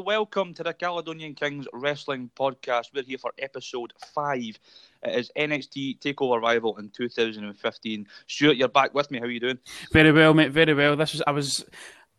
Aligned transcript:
welcome 0.00 0.54
to 0.54 0.62
the 0.62 0.72
Caledonian 0.72 1.34
Kings 1.34 1.66
Wrestling 1.72 2.30
Podcast. 2.38 2.86
We're 2.94 3.02
here 3.02 3.18
for 3.18 3.32
episode 3.38 3.92
five. 4.14 4.58
It 5.02 5.18
is 5.18 5.30
NXT 5.36 5.98
Takeover 5.98 6.40
Rival 6.40 6.78
in 6.78 6.90
2015. 6.90 8.06
Stuart, 8.26 8.56
you're 8.56 8.68
back 8.68 8.94
with 8.94 9.10
me. 9.10 9.18
How 9.18 9.26
are 9.26 9.30
you 9.30 9.40
doing? 9.40 9.58
Very 9.92 10.12
well, 10.12 10.32
mate. 10.32 10.52
Very 10.52 10.72
well. 10.74 10.96
This 10.96 11.12
was 11.12 11.22
I 11.26 11.32
was 11.32 11.64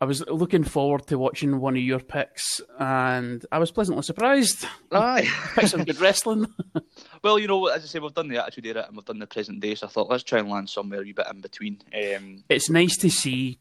I 0.00 0.04
was 0.04 0.24
looking 0.28 0.64
forward 0.64 1.06
to 1.08 1.18
watching 1.18 1.60
one 1.60 1.76
of 1.76 1.82
your 1.82 2.00
picks, 2.00 2.60
and 2.78 3.44
I 3.50 3.58
was 3.58 3.70
pleasantly 3.72 4.02
surprised. 4.02 4.64
Aye, 4.90 5.28
picked 5.54 5.68
some 5.68 5.84
good 5.84 6.00
wrestling. 6.00 6.46
well, 7.22 7.38
you 7.38 7.48
know, 7.48 7.66
as 7.66 7.82
I 7.82 7.86
say, 7.86 7.98
we've 7.98 8.14
done 8.14 8.28
the 8.28 8.42
Attitude 8.42 8.66
Era 8.66 8.84
and 8.86 8.96
we've 8.96 9.04
done 9.04 9.18
the 9.18 9.26
present 9.26 9.60
day, 9.60 9.74
so 9.74 9.86
I 9.86 9.90
thought 9.90 10.08
let's 10.08 10.24
try 10.24 10.38
and 10.38 10.48
land 10.48 10.70
somewhere 10.70 11.02
a 11.02 11.12
bit 11.12 11.26
in 11.32 11.40
between. 11.40 11.82
Um, 11.94 12.44
it's 12.48 12.70
nice 12.70 12.96
to 12.98 13.10
see 13.10 13.58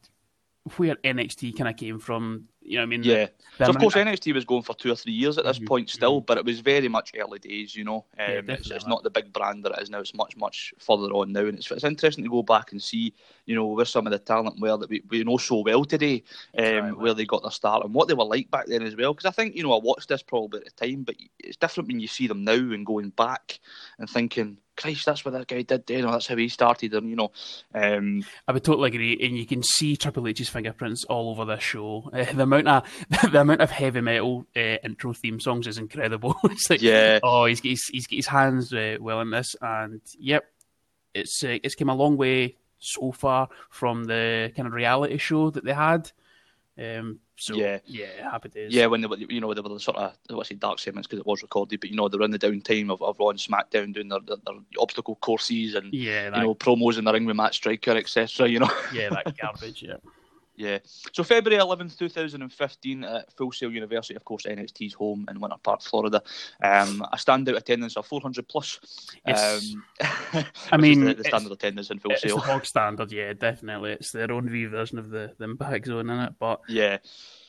where 0.77 0.95
NXT 0.95 1.57
kind 1.57 1.69
of 1.69 1.77
came 1.77 1.99
from. 1.99 2.49
You 2.63 2.77
know, 2.77 2.83
I 2.83 2.85
mean, 2.85 3.03
yeah. 3.03 3.27
The, 3.57 3.65
so 3.65 3.71
of 3.71 3.77
course, 3.79 3.95
NXT 3.95 4.33
was 4.33 4.45
going 4.45 4.61
for 4.61 4.75
two 4.75 4.91
or 4.91 4.95
three 4.95 5.13
years 5.13 5.37
at 5.37 5.45
this 5.45 5.57
mm-hmm. 5.57 5.67
point 5.67 5.89
still, 5.89 6.19
mm-hmm. 6.19 6.25
but 6.25 6.37
it 6.37 6.45
was 6.45 6.59
very 6.59 6.87
much 6.87 7.11
early 7.17 7.39
days. 7.39 7.75
You 7.75 7.83
know, 7.83 8.05
um, 8.19 8.27
yeah, 8.27 8.41
it's, 8.47 8.69
it's, 8.71 8.87
not 8.87 9.03
the 9.03 9.09
big 9.09 9.33
brand 9.33 9.65
that 9.65 9.73
it 9.73 9.81
is 9.81 9.89
now. 9.89 9.99
It's 9.99 10.13
much 10.13 10.37
much 10.37 10.73
further 10.77 11.11
on 11.13 11.31
now, 11.31 11.45
and 11.45 11.57
it's, 11.57 11.69
it's 11.71 11.83
interesting 11.83 12.23
to 12.23 12.29
go 12.29 12.43
back 12.43 12.71
and 12.71 12.81
see, 12.81 13.13
you 13.51 13.57
know, 13.57 13.65
where 13.65 13.83
some 13.83 14.07
of 14.07 14.11
the 14.11 14.19
talent 14.19 14.61
were 14.61 14.77
that 14.77 14.89
we, 14.89 15.03
we 15.09 15.25
know 15.25 15.35
so 15.35 15.59
well 15.59 15.83
today, 15.83 16.23
um, 16.57 16.63
exactly. 16.63 16.91
where 17.03 17.13
they 17.13 17.25
got 17.25 17.41
their 17.41 17.51
start 17.51 17.83
and 17.83 17.93
what 17.93 18.07
they 18.07 18.13
were 18.13 18.23
like 18.23 18.49
back 18.49 18.67
then 18.67 18.81
as 18.81 18.95
well. 18.95 19.13
Because 19.13 19.25
I 19.25 19.31
think 19.31 19.55
you 19.55 19.63
know 19.63 19.73
I 19.73 19.81
watched 19.83 20.07
this 20.07 20.23
probably 20.23 20.61
at 20.61 20.65
the 20.65 20.87
time, 20.87 21.03
but 21.03 21.15
it's 21.37 21.57
different 21.57 21.87
when 21.87 21.99
you 21.99 22.07
see 22.07 22.27
them 22.27 22.45
now 22.45 22.53
and 22.53 22.85
going 22.85 23.09
back 23.09 23.59
and 23.99 24.09
thinking 24.09 24.57
Christ, 24.77 25.05
that's 25.05 25.25
what 25.25 25.33
that 25.33 25.47
guy 25.47 25.63
did. 25.63 25.89
You 25.89 26.01
know, 26.01 26.11
that's 26.11 26.27
how 26.27 26.35
he 26.35 26.47
started. 26.47 26.93
And 26.93 27.09
you 27.09 27.15
know, 27.15 27.31
um, 27.75 28.23
I 28.47 28.53
would 28.53 28.63
totally 28.63 28.87
agree. 28.87 29.19
And 29.21 29.37
you 29.37 29.45
can 29.45 29.63
see 29.63 29.97
Triple 29.97 30.27
H's 30.27 30.49
fingerprints 30.49 31.03
all 31.03 31.29
over 31.29 31.45
this 31.45 31.63
show. 31.63 32.09
Uh, 32.13 32.23
the 32.33 32.43
amount 32.43 32.67
of 32.67 32.83
the 33.31 33.41
amount 33.41 33.61
of 33.61 33.69
heavy 33.69 34.01
metal 34.01 34.47
uh, 34.55 34.77
intro 34.83 35.13
theme 35.13 35.39
songs 35.39 35.67
is 35.67 35.77
incredible. 35.77 36.35
it's 36.45 36.69
like, 36.69 36.81
yeah, 36.81 37.19
oh, 37.21 37.45
he's 37.45 37.61
got 37.61 37.69
his, 37.69 37.87
he's 37.87 38.07
got 38.07 38.15
his 38.15 38.27
hands 38.27 38.73
uh, 38.73 38.97
well 38.99 39.21
in 39.21 39.29
this, 39.29 39.55
and 39.61 40.01
yep, 40.17 40.45
it's 41.13 41.43
uh, 41.43 41.59
it's 41.63 41.75
came 41.75 41.89
a 41.89 41.95
long 41.95 42.17
way 42.17 42.55
so 42.81 43.11
far 43.11 43.47
from 43.69 44.03
the 44.03 44.51
kind 44.55 44.67
of 44.67 44.73
reality 44.73 45.17
show 45.17 45.49
that 45.51 45.63
they 45.63 45.73
had. 45.73 46.11
Um, 46.77 47.19
so 47.35 47.55
yeah, 47.55 47.79
yeah, 47.85 48.29
happy 48.29 48.49
days. 48.49 48.73
Yeah, 48.73 48.87
when 48.87 49.01
they 49.01 49.07
were, 49.07 49.17
you 49.17 49.39
know, 49.39 49.53
they 49.53 49.61
were 49.61 49.69
the 49.69 49.79
sort 49.79 49.97
of 49.97 50.15
what's 50.29 50.49
say 50.49 50.55
dark 50.55 50.79
segments 50.79 51.07
because 51.07 51.19
it 51.19 51.25
was 51.25 51.41
recorded, 51.41 51.79
but 51.79 51.89
you 51.89 51.95
know, 51.95 52.07
they 52.07 52.17
were 52.17 52.23
in 52.25 52.31
the 52.31 52.39
downtime 52.39 52.91
of, 52.91 53.01
of 53.01 53.19
Raw 53.19 53.29
and 53.29 53.39
SmackDown 53.39 53.93
doing 53.93 54.09
their, 54.09 54.19
their, 54.25 54.37
their 54.45 54.55
obstacle 54.79 55.15
courses 55.15 55.75
and 55.75 55.93
yeah, 55.93 56.29
that... 56.29 56.37
you 56.37 56.43
know, 56.43 56.55
promos 56.55 56.97
in 56.97 57.03
the 57.03 57.13
ring 57.13 57.25
with 57.25 57.35
Matt 57.35 57.53
Striker, 57.53 57.91
etc. 57.91 58.47
You 58.47 58.59
know, 58.59 58.71
yeah, 58.93 59.09
that 59.09 59.37
garbage. 59.41 59.83
Yeah. 59.83 59.97
Yeah. 60.61 60.77
So 61.11 61.23
February 61.23 61.59
11th, 61.59 61.97
2015, 61.97 63.03
at 63.03 63.33
Full 63.33 63.51
Sail 63.51 63.71
University, 63.71 64.15
of 64.15 64.23
course, 64.23 64.45
NXT's 64.45 64.93
home 64.93 65.25
in 65.29 65.39
Winter 65.39 65.57
Park, 65.63 65.81
Florida. 65.81 66.21
Um, 66.63 67.01
a 67.11 67.17
standout 67.17 67.57
attendance 67.57 67.97
of 67.97 68.05
400 68.05 68.47
plus. 68.47 68.79
Yes. 69.25 69.73
Um, 69.99 70.45
I 70.71 70.77
mean, 70.79 71.03
the, 71.03 71.15
the, 71.15 71.23
standard 71.23 71.51
attendance 71.51 71.89
in 71.89 71.97
Full 71.97 72.15
Sail. 72.15 72.37
It's 72.37 72.45
the 72.45 72.61
standard, 72.63 73.11
yeah, 73.11 73.33
definitely. 73.33 73.93
It's 73.93 74.11
their 74.11 74.31
own 74.31 74.51
wee 74.51 74.65
version 74.65 74.99
of 74.99 75.09
the, 75.09 75.33
the 75.39 75.45
Impact 75.45 75.87
Zone 75.87 76.11
in 76.11 76.19
it, 76.19 76.33
but 76.37 76.61
yeah. 76.67 76.99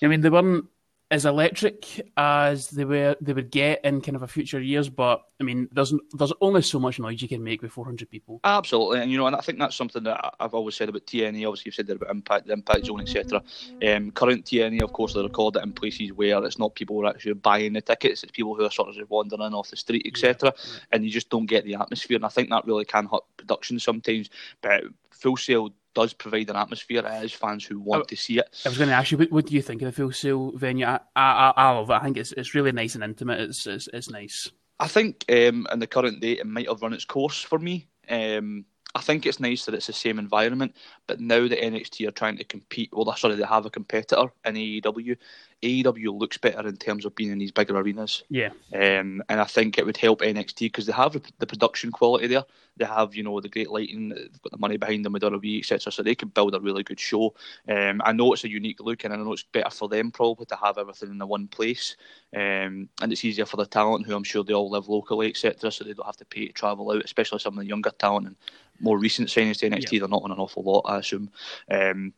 I 0.02 0.06
mean, 0.06 0.22
they 0.22 0.30
weren't 0.30 0.64
as 1.12 1.26
electric 1.26 2.08
as 2.16 2.70
they 2.70 2.86
were 2.86 3.14
they 3.20 3.34
would 3.34 3.50
get 3.50 3.84
in 3.84 4.00
kind 4.00 4.16
of 4.16 4.22
a 4.22 4.26
future 4.26 4.60
years. 4.60 4.88
But 4.88 5.22
I 5.38 5.44
mean, 5.44 5.68
there's 5.70 5.92
there's 6.14 6.32
only 6.40 6.62
so 6.62 6.80
much 6.80 6.98
noise 6.98 7.20
you 7.20 7.28
can 7.28 7.44
make 7.44 7.60
with 7.60 7.70
400 7.70 8.08
people. 8.08 8.40
Absolutely, 8.44 9.00
and 9.02 9.12
you 9.12 9.18
know, 9.18 9.26
and 9.26 9.36
I 9.36 9.40
think 9.40 9.58
that's 9.58 9.76
something 9.76 10.02
that 10.04 10.34
I've 10.40 10.54
always 10.54 10.74
said 10.74 10.88
about 10.88 11.06
TNA. 11.06 11.46
Obviously, 11.46 11.64
you've 11.66 11.74
said 11.74 11.86
there 11.86 11.96
about 11.96 12.10
Impact, 12.10 12.46
the 12.46 12.54
Impact 12.54 12.86
Zone, 12.86 13.02
etc. 13.02 13.42
Um, 13.86 14.10
current 14.12 14.46
TNA, 14.46 14.82
of 14.82 14.94
course, 14.94 15.12
they 15.12 15.22
record 15.22 15.56
it 15.56 15.62
in 15.62 15.72
places 15.74 16.14
where 16.14 16.42
it's 16.44 16.58
not 16.58 16.74
people 16.74 16.96
who 16.96 17.04
are 17.04 17.10
actually 17.10 17.34
buying 17.34 17.74
the 17.74 17.82
tickets; 17.82 18.22
it's 18.22 18.32
people 18.32 18.54
who 18.54 18.64
are 18.64 18.70
sort 18.70 18.88
of 18.88 18.94
just 18.94 19.10
wandering 19.10 19.52
off 19.52 19.68
the 19.68 19.76
street, 19.76 20.06
etc. 20.06 20.54
Yeah, 20.54 20.62
yeah. 20.64 20.80
And 20.92 21.04
you 21.04 21.10
just 21.10 21.28
don't 21.28 21.46
get 21.46 21.66
the 21.66 21.74
atmosphere. 21.74 22.16
And 22.16 22.24
I 22.24 22.30
think 22.30 22.48
that 22.48 22.64
really 22.64 22.86
can 22.86 23.06
hurt 23.06 23.24
production 23.36 23.78
sometimes. 23.78 24.30
But 24.62 24.84
Full 25.10 25.36
Sail 25.36 25.70
does 25.94 26.12
provide 26.12 26.50
an 26.50 26.56
atmosphere. 26.56 27.04
It 27.04 27.24
is 27.24 27.32
fans 27.32 27.64
who 27.64 27.80
want 27.80 28.04
I, 28.04 28.06
to 28.08 28.16
see 28.16 28.38
it. 28.38 28.62
I 28.64 28.68
was 28.68 28.78
going 28.78 28.90
to 28.90 28.94
ask 28.94 29.10
you, 29.10 29.18
what, 29.18 29.32
what, 29.32 29.46
do 29.46 29.54
you 29.54 29.62
think 29.62 29.82
of 29.82 29.86
the 29.86 29.92
Full 29.92 30.12
Sail 30.12 30.52
venue? 30.52 30.86
I, 30.86 31.00
I, 31.16 31.52
I 31.56 31.70
love 31.70 31.90
it. 31.90 31.94
I 31.94 32.00
think 32.00 32.16
it's 32.16 32.32
it's 32.32 32.54
really 32.54 32.72
nice 32.72 32.94
and 32.94 33.04
intimate. 33.04 33.40
It's 33.40 33.66
it's, 33.66 33.88
it's 33.92 34.10
nice. 34.10 34.50
I 34.80 34.88
think 34.88 35.24
um, 35.28 35.66
in 35.72 35.78
the 35.78 35.86
current 35.86 36.20
day, 36.20 36.32
it 36.32 36.46
might 36.46 36.68
have 36.68 36.82
run 36.82 36.92
its 36.92 37.04
course 37.04 37.40
for 37.40 37.58
me. 37.58 37.88
Um, 38.08 38.64
I 38.94 39.00
think 39.00 39.24
it's 39.24 39.40
nice 39.40 39.64
that 39.64 39.74
it's 39.74 39.86
the 39.86 39.92
same 39.92 40.18
environment, 40.18 40.76
but 41.06 41.20
now 41.20 41.48
that 41.48 41.60
NXT 41.60 42.06
are 42.08 42.12
trying 42.12 42.36
to 42.36 42.44
compete, 42.44 42.90
well, 42.92 43.14
sorry, 43.16 43.36
they 43.36 43.44
have 43.44 43.64
a 43.64 43.70
competitor 43.70 44.30
in 44.44 44.54
AEW. 44.54 45.16
AEW 45.62 46.18
looks 46.18 46.38
better 46.38 46.66
in 46.66 46.76
terms 46.76 47.04
of 47.04 47.14
being 47.14 47.30
in 47.30 47.38
these 47.38 47.52
bigger 47.52 47.76
arenas. 47.76 48.24
Yeah. 48.28 48.50
Um, 48.74 49.22
and 49.28 49.40
I 49.40 49.44
think 49.44 49.78
it 49.78 49.86
would 49.86 49.96
help 49.96 50.20
NXT 50.20 50.58
because 50.58 50.86
they 50.86 50.92
have 50.92 51.12
the 51.12 51.46
production 51.46 51.92
quality 51.92 52.26
there. 52.26 52.44
They 52.76 52.84
have, 52.84 53.14
you 53.14 53.22
know, 53.22 53.38
the 53.40 53.48
great 53.48 53.70
lighting, 53.70 54.08
they've 54.08 54.42
got 54.42 54.52
the 54.52 54.58
money 54.58 54.76
behind 54.76 55.04
them 55.04 55.12
with 55.12 55.22
WWE, 55.22 55.58
etc. 55.58 55.92
So 55.92 56.02
they 56.02 56.14
can 56.14 56.30
build 56.30 56.54
a 56.54 56.60
really 56.60 56.82
good 56.82 56.98
show. 56.98 57.34
Um, 57.68 58.00
I 58.04 58.12
know 58.12 58.32
it's 58.32 58.44
a 58.44 58.50
unique 58.50 58.80
look, 58.80 59.04
and 59.04 59.12
I 59.12 59.16
know 59.16 59.32
it's 59.32 59.42
better 59.42 59.70
for 59.70 59.88
them 59.88 60.10
probably 60.10 60.46
to 60.46 60.56
have 60.56 60.78
everything 60.78 61.10
in 61.10 61.18
the 61.18 61.26
one 61.26 61.46
place. 61.48 61.96
Um, 62.34 62.88
and 63.00 63.12
it's 63.12 63.24
easier 63.24 63.46
for 63.46 63.58
the 63.58 63.66
talent, 63.66 64.06
who 64.06 64.16
I'm 64.16 64.24
sure 64.24 64.42
they 64.42 64.54
all 64.54 64.70
live 64.70 64.88
locally, 64.88 65.28
etc. 65.28 65.70
So 65.70 65.84
they 65.84 65.92
don't 65.92 66.06
have 66.06 66.16
to 66.16 66.24
pay 66.24 66.46
to 66.46 66.52
travel 66.52 66.90
out, 66.90 67.04
especially 67.04 67.38
some 67.38 67.54
of 67.54 67.60
the 67.60 67.68
younger 67.68 67.90
talent 67.90 68.26
and 68.26 68.36
more 68.80 68.98
recent 68.98 69.28
signings 69.28 69.58
to 69.58 69.70
NXT. 69.70 69.92
Yeah. 69.92 69.98
They're 70.00 70.08
not 70.08 70.24
on 70.24 70.32
an 70.32 70.38
awful 70.38 70.62
lot, 70.62 70.82
I 70.86 70.98
assume. 70.98 71.30
Um, 71.70 72.14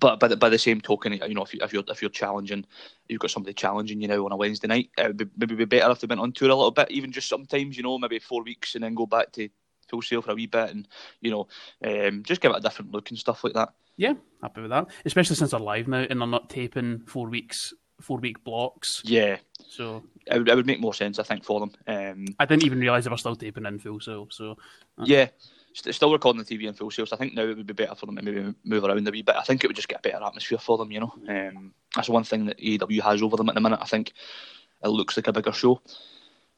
but 0.00 0.18
by 0.18 0.28
the, 0.28 0.36
by 0.36 0.48
the 0.48 0.58
same 0.58 0.80
token, 0.80 1.12
you 1.12 1.34
know, 1.34 1.44
if, 1.44 1.54
you, 1.54 1.60
if 1.62 1.72
you're 1.72 1.84
if 1.88 2.02
you're 2.02 2.10
challenging, 2.10 2.66
you've 3.08 3.20
got 3.20 3.30
somebody 3.30 3.54
challenging 3.54 4.00
you 4.00 4.08
now 4.08 4.24
on 4.24 4.32
a 4.32 4.36
Wednesday 4.36 4.66
night. 4.66 4.90
It 4.98 5.06
would 5.06 5.16
be, 5.16 5.26
maybe 5.36 5.54
be 5.54 5.64
better 5.64 5.90
if 5.92 6.00
they 6.00 6.06
went 6.06 6.20
on 6.20 6.32
tour 6.32 6.50
a 6.50 6.54
little 6.54 6.70
bit, 6.70 6.90
even 6.90 7.12
just 7.12 7.28
sometimes, 7.28 7.76
you 7.76 7.82
know, 7.82 7.98
maybe 7.98 8.18
four 8.18 8.42
weeks 8.42 8.74
and 8.74 8.82
then 8.82 8.94
go 8.94 9.06
back 9.06 9.32
to 9.32 9.48
Full 9.88 10.02
Sail 10.02 10.22
for 10.22 10.32
a 10.32 10.34
wee 10.34 10.46
bit, 10.46 10.70
and 10.70 10.88
you 11.20 11.30
know, 11.30 11.46
um, 11.84 12.22
just 12.24 12.40
give 12.40 12.50
it 12.50 12.58
a 12.58 12.60
different 12.60 12.90
look 12.90 13.10
and 13.10 13.18
stuff 13.18 13.44
like 13.44 13.52
that. 13.54 13.68
Yeah, 13.96 14.14
happy 14.42 14.60
with 14.60 14.70
that. 14.70 14.88
Especially 15.04 15.36
since 15.36 15.52
they're 15.52 15.60
live 15.60 15.88
now 15.88 16.04
and 16.10 16.20
they're 16.20 16.28
not 16.28 16.50
taping 16.50 17.00
four 17.06 17.28
weeks, 17.28 17.72
four 18.00 18.18
week 18.18 18.42
blocks. 18.44 19.00
Yeah. 19.04 19.38
So 19.68 20.02
it 20.26 20.38
would, 20.38 20.48
it 20.48 20.54
would 20.54 20.66
make 20.66 20.80
more 20.80 20.92
sense, 20.94 21.18
I 21.18 21.22
think, 21.22 21.44
for 21.44 21.60
them. 21.60 21.70
Um, 21.86 22.26
I 22.38 22.44
didn't 22.44 22.64
even 22.64 22.80
realise 22.80 23.04
they 23.04 23.10
were 23.10 23.16
still 23.16 23.36
taping 23.36 23.64
in 23.64 23.78
Full 23.78 24.00
Sail. 24.00 24.28
So 24.30 24.56
uh, 24.98 25.04
yeah 25.84 25.92
still 25.92 26.12
recording 26.12 26.42
the 26.42 26.56
TV 26.56 26.66
in 26.66 26.74
Full 26.74 26.90
Sail. 26.90 27.06
So 27.06 27.16
I 27.16 27.18
think 27.18 27.34
now 27.34 27.42
it 27.42 27.56
would 27.56 27.66
be 27.66 27.72
better 27.72 27.94
for 27.94 28.06
them 28.06 28.16
to 28.16 28.22
maybe 28.22 28.54
move 28.64 28.84
around 28.84 29.06
a 29.06 29.10
wee 29.10 29.22
bit. 29.22 29.36
I 29.36 29.42
think 29.42 29.62
it 29.62 29.66
would 29.66 29.76
just 29.76 29.88
get 29.88 29.98
a 29.98 30.02
better 30.02 30.24
atmosphere 30.24 30.58
for 30.58 30.78
them. 30.78 30.90
You 30.90 31.00
know, 31.00 31.14
um, 31.28 31.72
that's 31.94 32.08
one 32.08 32.24
thing 32.24 32.46
that 32.46 32.58
AEW 32.58 33.00
has 33.02 33.22
over 33.22 33.36
them 33.36 33.48
at 33.48 33.54
the 33.54 33.60
minute. 33.60 33.80
I 33.82 33.86
think 33.86 34.12
it 34.82 34.88
looks 34.88 35.16
like 35.16 35.28
a 35.28 35.32
bigger 35.32 35.52
show. 35.52 35.80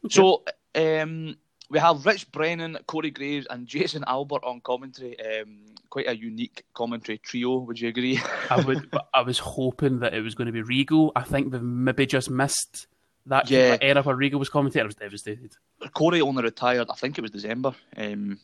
Okay. 0.05 0.15
So 0.15 0.45
um, 0.75 1.37
we 1.71 1.79
have 1.79 2.07
Rich 2.07 2.31
Brennan, 2.33 2.79
Corey 2.87 3.11
Graves, 3.11 3.47
and 3.51 3.67
Jason 3.67 4.05
Albert 4.07 4.45
on 4.45 4.61
commentary. 4.61 5.17
Um, 5.21 5.65
quite 5.91 6.09
a 6.09 6.17
unique 6.17 6.65
commentary 6.75 7.19
trio. 7.19 7.59
Would 7.59 7.81
you 7.81 7.89
agree? 7.89 8.21
I 8.51 8.61
would. 8.61 8.91
I 9.15 9.23
was 9.23 9.39
hoping 9.39 10.01
that 10.01 10.15
it 10.15 10.21
was 10.21 10.35
going 10.35 10.47
to 10.47 10.53
be 10.53 10.63
Regal. 10.63 11.13
I 11.17 11.23
think 11.23 11.51
they've 11.51 11.63
maybe 11.63 12.07
just 12.07 12.31
missed 12.31 12.87
that 13.27 13.51
yeah. 13.51 13.77
era 13.81 14.03
where 14.03 14.17
Regal 14.17 14.39
was 14.39 14.51
commentating. 14.51 14.83
I 14.83 14.87
was 14.87 14.95
devastated. 14.95 15.55
Corey 15.95 16.21
only 16.21 16.43
retired. 16.43 16.89
I 16.91 16.95
think 16.95 17.19
it 17.19 17.23
was 17.23 17.31
December. 17.31 17.75
Um, 17.97 18.39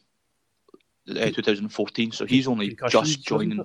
uh, 1.11 1.31
2014. 1.31 2.13
So 2.13 2.27
he's 2.27 2.49
only 2.49 2.77
just 2.89 3.25
joining. 3.27 3.65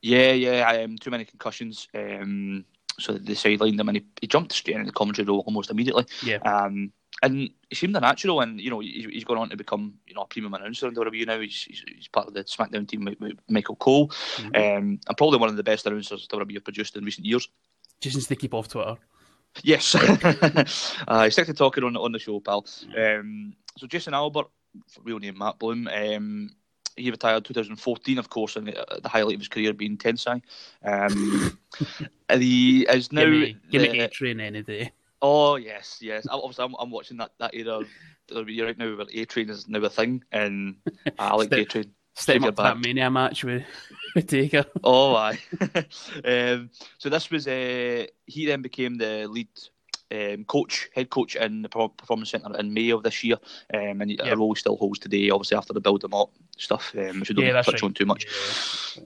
Yeah, 0.00 0.32
yeah. 0.32 0.82
Um, 0.82 0.96
too 0.98 1.10
many 1.10 1.24
concussions. 1.24 1.88
Um, 1.94 2.64
so 2.98 3.14
they 3.14 3.32
sidelined 3.34 3.80
him, 3.80 3.88
and 3.88 3.98
he, 3.98 4.04
he 4.20 4.26
jumped 4.26 4.52
straight 4.52 4.76
into 4.76 4.86
the 4.86 4.92
commentary 4.92 5.26
role 5.26 5.44
almost 5.46 5.70
immediately. 5.70 6.06
Yeah. 6.22 6.38
Um, 6.38 6.92
and 7.22 7.50
he 7.68 7.74
seemed 7.74 7.96
a 7.96 8.00
natural, 8.00 8.40
and 8.40 8.60
you 8.60 8.70
know 8.70 8.80
he's, 8.80 9.04
he's 9.04 9.24
gone 9.24 9.38
on 9.38 9.50
to 9.50 9.56
become 9.56 9.94
you 10.06 10.14
know 10.14 10.22
a 10.22 10.26
premium 10.26 10.54
announcer 10.54 10.88
in 10.88 10.94
WWE 10.94 11.26
now. 11.26 11.38
He's, 11.40 11.62
he's, 11.62 11.84
he's 11.86 12.08
part 12.08 12.26
of 12.26 12.34
the 12.34 12.44
SmackDown 12.44 12.88
team 12.88 13.04
with, 13.04 13.38
Michael 13.48 13.76
Cole, 13.76 14.08
mm-hmm. 14.08 14.46
um, 14.56 15.00
and 15.06 15.16
probably 15.16 15.38
one 15.38 15.48
of 15.48 15.56
the 15.56 15.62
best 15.62 15.86
announcers 15.86 16.26
WWE 16.28 16.54
have 16.54 16.64
produced 16.64 16.96
in 16.96 17.04
recent 17.04 17.26
years. 17.26 17.48
Just 18.00 18.16
needs 18.16 18.26
to 18.26 18.36
keep 18.36 18.54
off 18.54 18.68
Twitter. 18.68 18.96
Yes, 19.62 19.94
uh, 21.08 21.30
stick 21.30 21.46
to 21.46 21.54
talking 21.54 21.84
on 21.84 21.96
on 21.96 22.12
the 22.12 22.18
show, 22.18 22.40
pal. 22.40 22.66
Um, 22.96 23.54
so 23.78 23.86
Jason 23.86 24.14
Albert, 24.14 24.46
real 25.04 25.18
name 25.18 25.38
Matt 25.38 25.58
Bloom, 25.58 25.88
um, 25.88 26.50
he 26.96 27.10
retired 27.10 27.44
2014, 27.44 28.18
of 28.18 28.30
course, 28.30 28.56
and 28.56 28.68
the, 28.68 29.00
the 29.02 29.08
highlight 29.08 29.34
of 29.34 29.40
his 29.40 29.48
career 29.48 29.72
being 29.72 29.96
Tensai. 29.96 30.42
Um, 30.84 31.58
he 32.32 32.82
is 32.82 33.12
now. 33.12 33.22
Give 33.22 33.30
me, 33.30 33.56
give 33.70 33.82
me 33.82 34.00
A 34.00 34.08
Train 34.08 34.40
any 34.40 34.62
day. 34.62 34.92
Oh 35.20 35.56
yes, 35.56 35.98
yes. 36.00 36.26
Obviously, 36.28 36.64
I'm, 36.64 36.74
I'm 36.78 36.90
watching 36.90 37.16
that 37.18 37.32
that 37.38 37.54
era 37.54 37.84
right 38.34 38.78
now 38.78 38.96
where 38.96 39.06
A 39.12 39.24
Train 39.24 39.50
is 39.50 39.68
now 39.68 39.78
a 39.80 39.90
thing, 39.90 40.24
and 40.32 40.76
I 41.18 41.34
like 41.34 41.52
A 41.52 41.64
Train. 41.64 41.92
Step 42.14 42.42
up 42.42 42.56
that 42.56 42.78
Mania 42.78 43.10
match 43.10 43.42
with, 43.42 43.62
with 44.14 44.26
Taker. 44.26 44.66
Oh, 44.84 45.14
aye. 45.14 45.38
um, 46.24 46.68
so 46.98 47.08
this 47.08 47.30
was 47.30 47.48
uh, 47.48 48.04
he 48.26 48.44
then 48.44 48.60
became 48.60 48.98
the 48.98 49.26
lead 49.26 49.48
um, 50.12 50.44
coach, 50.44 50.88
head 50.94 51.10
coach 51.10 51.36
in 51.36 51.62
the 51.62 51.68
Performance 51.68 52.30
Centre 52.30 52.56
in 52.58 52.74
May 52.74 52.90
of 52.90 53.02
this 53.02 53.24
year, 53.24 53.36
um, 53.74 54.00
and 54.00 54.10
yep. 54.10 54.20
a 54.26 54.36
role 54.36 54.54
still 54.54 54.76
holds 54.76 54.98
today, 54.98 55.30
obviously 55.30 55.56
after 55.56 55.72
the 55.72 55.80
build 55.80 56.02
them 56.02 56.14
up 56.14 56.30
stuff, 56.58 56.94
um, 56.98 57.20
which 57.20 57.30
we 57.30 57.34
don't 57.34 57.46
yeah, 57.46 57.62
touch 57.62 57.74
right. 57.74 57.82
on 57.82 57.94
too 57.94 58.06
much. 58.06 58.26
Yeah. 58.96 59.04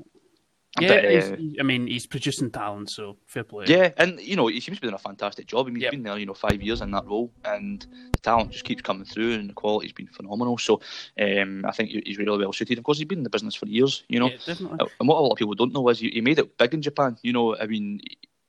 Yeah, 0.79 0.88
but, 0.88 1.32
uh, 1.32 1.37
I 1.58 1.62
mean, 1.62 1.87
he's 1.87 2.06
producing 2.06 2.50
talent, 2.50 2.91
so 2.91 3.17
fair 3.25 3.44
play. 3.44 3.64
Yeah, 3.67 3.93
and 3.97 4.20
you 4.20 4.37
know, 4.37 4.49
he 4.49 4.61
seems 4.61 4.76
to 4.76 4.82
be 4.82 4.88
doing 4.88 4.94
a 4.94 4.99
fantastic 4.99 5.47
job. 5.47 5.64
I 5.64 5.69
mean, 5.69 5.76
he's 5.76 5.85
yep. 5.85 5.93
been 5.93 6.03
there, 6.03 6.19
you 6.19 6.26
know, 6.26 6.35
five 6.35 6.61
years 6.61 6.82
in 6.82 6.91
that 6.91 7.06
role, 7.06 7.32
and 7.47 7.87
the 8.12 8.19
talent 8.19 8.50
just 8.50 8.64
keeps 8.64 8.82
coming 8.82 9.06
through, 9.06 9.32
and 9.32 9.49
the 9.49 9.55
quality's 9.55 9.94
been 9.94 10.06
phenomenal. 10.09 10.59
So, 10.59 10.82
um, 11.19 11.64
I 11.64 11.73
think 11.73 11.88
he's 12.05 12.19
really 12.19 12.37
well 12.37 12.52
suited. 12.52 12.76
Of 12.76 12.85
course, 12.85 12.99
he's 12.99 13.06
been 13.06 13.20
in 13.20 13.25
the 13.25 13.31
business 13.31 13.55
for 13.55 13.64
years, 13.64 14.05
you 14.09 14.20
know. 14.20 14.29
Yeah, 14.29 14.37
definitely. 14.44 14.87
And 15.00 15.09
what 15.09 15.17
a 15.17 15.20
lot 15.20 15.32
of 15.32 15.38
people 15.38 15.55
don't 15.55 15.73
know 15.73 15.88
is 15.88 15.99
he, 15.99 16.11
he 16.11 16.20
made 16.20 16.38
it 16.38 16.59
big 16.59 16.75
in 16.75 16.82
Japan. 16.82 17.17
You 17.23 17.32
know, 17.32 17.56
I 17.56 17.64
mean, 17.64 18.02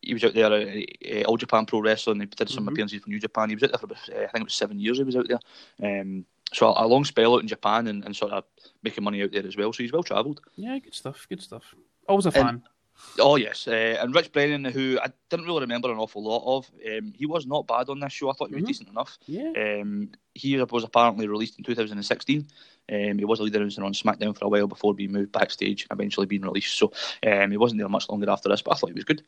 he 0.07 0.13
was 0.13 0.23
out 0.23 0.33
there 0.33 0.53
at 0.53 1.25
uh, 1.25 1.27
All 1.27 1.37
Japan 1.37 1.65
Pro 1.65 1.79
Wrestling. 1.79 2.19
He 2.19 2.25
did 2.25 2.49
some 2.49 2.63
mm-hmm. 2.63 2.69
appearances 2.69 3.01
for 3.01 3.09
New 3.09 3.19
Japan. 3.19 3.49
He 3.49 3.55
was 3.55 3.63
out 3.63 3.71
there 3.71 3.79
for 3.79 3.85
about, 3.85 4.09
uh, 4.09 4.23
I 4.23 4.27
think 4.27 4.41
it 4.41 4.43
was 4.45 4.53
seven 4.53 4.79
years. 4.79 4.97
He 4.97 5.03
was 5.03 5.15
out 5.15 5.27
there. 5.27 6.01
Um, 6.01 6.25
so 6.53 6.73
a 6.75 6.87
long 6.87 7.03
spell 7.03 7.35
out 7.35 7.41
in 7.41 7.47
Japan 7.47 7.87
and, 7.87 8.05
and 8.05 8.15
sort 8.15 8.31
of 8.31 8.45
making 8.83 9.03
money 9.03 9.21
out 9.21 9.31
there 9.31 9.45
as 9.45 9.57
well. 9.57 9.73
So 9.73 9.83
he's 9.83 9.91
well 9.91 10.03
travelled. 10.03 10.41
Yeah, 10.55 10.79
good 10.79 10.95
stuff. 10.95 11.27
Good 11.27 11.41
stuff. 11.41 11.75
Always 12.07 12.25
a 12.25 12.31
fan. 12.31 12.47
And, 12.47 12.61
oh 13.19 13.35
yes, 13.35 13.67
uh, 13.67 13.97
and 13.99 14.15
Rich 14.15 14.31
Brennan, 14.31 14.63
who 14.65 14.97
I 15.01 15.11
didn't 15.29 15.45
really 15.45 15.61
remember 15.61 15.91
an 15.91 15.97
awful 15.97 16.23
lot 16.23 16.57
of, 16.57 16.71
um, 16.89 17.13
he 17.15 17.25
was 17.25 17.45
not 17.45 17.67
bad 17.67 17.89
on 17.89 17.99
this 17.99 18.13
show. 18.13 18.29
I 18.29 18.33
thought 18.33 18.49
he 18.49 18.55
was 18.55 18.63
mm-hmm. 18.63 18.67
decent 18.67 18.89
enough. 18.89 19.17
Yeah. 19.25 19.51
Um, 19.57 20.11
he 20.33 20.57
was 20.57 20.83
apparently 20.83 21.27
released 21.27 21.57
in 21.57 21.65
2016. 21.65 22.47
Um, 22.89 23.17
he 23.17 23.25
was 23.25 23.41
a 23.41 23.43
leader 23.43 23.59
announcer 23.59 23.83
on 23.83 23.93
SmackDown 23.93 24.37
for 24.37 24.45
a 24.45 24.49
while 24.49 24.67
before 24.67 24.93
being 24.93 25.11
moved 25.11 25.33
backstage 25.33 25.85
and 25.89 25.99
eventually 25.99 26.25
being 26.25 26.43
released. 26.43 26.77
So 26.77 26.93
um, 27.25 27.51
he 27.51 27.57
wasn't 27.57 27.79
there 27.79 27.89
much 27.89 28.07
longer 28.07 28.29
after 28.29 28.47
this, 28.47 28.61
but 28.61 28.71
I 28.71 28.77
thought 28.77 28.89
he 28.89 28.93
was 28.93 29.03
good. 29.03 29.23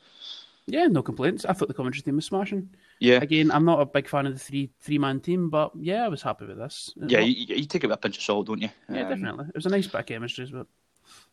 Yeah, 0.72 0.88
no 0.88 1.02
complaints. 1.02 1.46
I 1.46 1.54
thought 1.54 1.68
the 1.68 1.74
commentary 1.74 2.02
team 2.02 2.16
was 2.16 2.26
smashing. 2.26 2.70
Yeah. 3.00 3.18
Again, 3.22 3.52
I'm 3.52 3.66
not 3.66 3.82
a 3.82 3.86
big 3.86 4.08
fan 4.08 4.26
of 4.28 4.34
the 4.34 4.40
three 4.40 4.72
three 4.82 4.98
man 4.98 5.20
team, 5.20 5.50
but 5.50 5.72
yeah, 5.76 6.06
I 6.06 6.08
was 6.08 6.22
happy 6.22 6.46
with 6.46 6.58
this. 6.58 6.94
Yeah, 6.96 7.20
you, 7.20 7.56
you, 7.56 7.66
take 7.66 7.84
it 7.84 7.88
with 7.88 7.98
a 7.98 8.00
pinch 8.00 8.18
of 8.18 8.24
salt, 8.24 8.48
don't 8.48 8.62
you? 8.62 8.70
Yeah, 8.90 9.04
um, 9.04 9.10
definitely. 9.10 9.46
It 9.50 9.56
was 9.56 9.66
a 9.66 9.70
nice 9.70 9.88
bit 9.88 10.00
of 10.00 10.06
chemistry 10.06 10.44
as 10.44 10.52
well. 10.52 10.68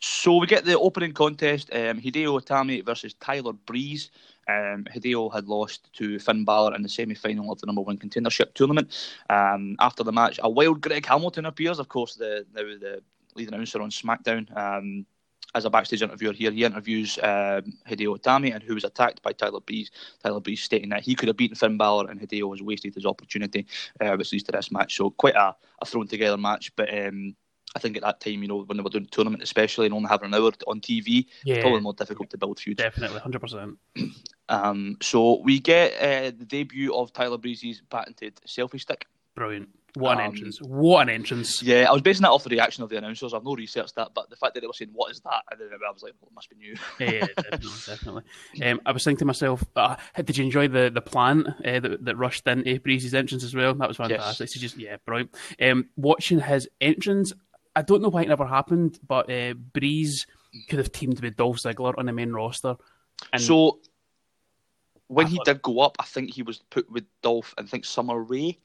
So 0.00 0.36
we 0.36 0.46
get 0.46 0.64
the 0.64 0.78
opening 0.78 1.12
contest: 1.12 1.70
um, 1.72 2.00
Hideo 2.00 2.40
Itami 2.40 2.84
versus 2.84 3.14
Tyler 3.14 3.52
Breeze. 3.52 4.10
Um, 4.48 4.84
Hideo 4.94 5.32
had 5.32 5.48
lost 5.48 5.92
to 5.94 6.18
Finn 6.18 6.44
Balor 6.44 6.74
in 6.74 6.82
the 6.82 6.88
semi-final 6.88 7.52
of 7.52 7.60
the 7.60 7.66
number 7.66 7.82
one 7.82 7.98
contendership 7.98 8.54
tournament. 8.54 8.94
Um, 9.28 9.76
after 9.80 10.04
the 10.04 10.12
match, 10.12 10.38
a 10.42 10.48
wild 10.48 10.80
Greg 10.80 11.04
Hamilton 11.04 11.46
appears. 11.46 11.78
Of 11.78 11.88
course, 11.88 12.14
the 12.14 12.46
now 12.54 12.62
the 12.62 13.02
lead 13.34 13.48
announcer 13.48 13.82
on 13.82 13.90
SmackDown. 13.90 14.56
Um, 14.56 15.06
as 15.56 15.64
a 15.64 15.70
backstage 15.70 16.02
interviewer 16.02 16.34
here, 16.34 16.50
he 16.50 16.64
interviews 16.64 17.18
um, 17.22 17.72
Hideo 17.88 18.18
Itami 18.18 18.54
and 18.54 18.62
who 18.62 18.74
was 18.74 18.84
attacked 18.84 19.22
by 19.22 19.32
Tyler 19.32 19.60
Breeze. 19.60 19.90
Tyler 20.22 20.40
Breeze 20.40 20.60
stating 20.60 20.90
that 20.90 21.02
he 21.02 21.14
could 21.14 21.28
have 21.28 21.36
beaten 21.36 21.56
Finn 21.56 21.78
Balor 21.78 22.10
and 22.10 22.20
Hideo 22.20 22.52
has 22.52 22.62
wasted 22.62 22.94
his 22.94 23.06
opportunity, 23.06 23.66
uh, 24.00 24.14
which 24.16 24.32
leads 24.32 24.44
to 24.44 24.52
this 24.52 24.70
match. 24.70 24.96
So 24.96 25.10
quite 25.10 25.34
a, 25.34 25.56
a 25.80 25.86
thrown 25.86 26.06
together 26.06 26.36
match, 26.36 26.76
but 26.76 26.92
um, 26.92 27.34
I 27.74 27.78
think 27.78 27.96
at 27.96 28.02
that 28.02 28.20
time, 28.20 28.42
you 28.42 28.48
know, 28.48 28.64
when 28.64 28.76
they 28.76 28.82
were 28.82 28.90
doing 28.90 29.04
the 29.04 29.10
tournament, 29.10 29.42
especially 29.42 29.86
and 29.86 29.94
only 29.94 30.08
having 30.08 30.28
an 30.28 30.34
hour 30.34 30.52
on 30.66 30.80
TV, 30.80 31.26
yeah. 31.44 31.54
it's 31.54 31.62
probably 31.62 31.80
more 31.80 31.94
difficult 31.94 32.28
to 32.30 32.38
build 32.38 32.60
feuds. 32.60 32.78
Definitely, 32.78 33.20
hundred 33.20 33.40
percent. 33.40 33.78
Um, 34.48 34.96
so 35.02 35.40
we 35.40 35.58
get 35.58 35.94
uh, 36.00 36.30
the 36.38 36.44
debut 36.44 36.94
of 36.94 37.12
Tyler 37.12 37.36
Breeze's 37.36 37.82
patented 37.90 38.36
selfie 38.46 38.80
stick. 38.80 39.08
Brilliant. 39.34 39.68
What 39.96 40.18
an 40.18 40.26
um, 40.26 40.26
entrance! 40.26 40.58
What 40.60 41.02
an 41.02 41.08
entrance! 41.08 41.62
Yeah, 41.62 41.86
I 41.88 41.92
was 41.92 42.02
basing 42.02 42.22
that 42.22 42.30
off 42.30 42.44
the 42.44 42.50
reaction 42.50 42.84
of 42.84 42.90
the 42.90 42.98
announcers. 42.98 43.32
I've 43.32 43.44
no 43.44 43.54
researched 43.54 43.94
that, 43.94 44.10
but 44.14 44.28
the 44.28 44.36
fact 44.36 44.52
that 44.52 44.60
they 44.60 44.66
were 44.66 44.74
saying, 44.74 44.90
"What 44.92 45.10
is 45.10 45.20
that?" 45.20 45.42
and 45.50 45.58
then 45.58 45.68
I 45.72 45.90
was 45.90 46.02
like, 46.02 46.12
well, 46.20 46.28
"It 46.28 46.34
must 46.34 46.50
be 46.50 46.56
new." 46.56 46.76
yeah, 47.00 47.26
definitely, 47.36 47.70
definitely. 47.86 48.22
Um, 48.62 48.80
I 48.84 48.92
was 48.92 49.04
thinking 49.04 49.20
to 49.20 49.24
myself, 49.24 49.64
uh, 49.74 49.96
did 50.16 50.36
you 50.36 50.44
enjoy 50.44 50.68
the 50.68 50.90
the 50.92 51.00
plant 51.00 51.48
uh, 51.48 51.80
that, 51.80 52.04
that 52.04 52.16
rushed 52.16 52.46
in 52.46 52.62
Breeze's 52.84 53.14
entrance 53.14 53.42
as 53.42 53.54
well? 53.54 53.72
That 53.72 53.88
was 53.88 53.96
fantastic. 53.96 54.48
Yes. 54.48 54.54
So 54.54 54.60
just 54.60 54.76
yeah, 54.76 54.96
brilliant. 55.06 55.34
Um, 55.62 55.88
watching 55.96 56.40
his 56.40 56.68
entrance, 56.82 57.32
I 57.74 57.80
don't 57.80 58.02
know 58.02 58.10
why 58.10 58.20
it 58.20 58.28
never 58.28 58.46
happened, 58.46 58.98
but 59.06 59.30
uh, 59.32 59.54
Breeze 59.54 60.26
could 60.68 60.78
have 60.78 60.92
teamed 60.92 61.20
with 61.20 61.36
Dolph 61.36 61.56
Ziggler 61.56 61.94
on 61.96 62.04
the 62.04 62.12
main 62.12 62.32
roster. 62.32 62.76
And 63.32 63.40
so 63.40 63.80
when 65.08 65.24
I 65.26 65.30
he 65.30 65.36
thought... 65.36 65.46
did 65.46 65.62
go 65.62 65.80
up, 65.80 65.96
I 65.98 66.04
think 66.04 66.34
he 66.34 66.42
was 66.42 66.58
put 66.70 66.90
with 66.90 67.04
Dolph 67.22 67.54
and 67.56 67.66
I 67.66 67.70
think 67.70 67.86
Summer 67.86 68.20
Rae. 68.20 68.58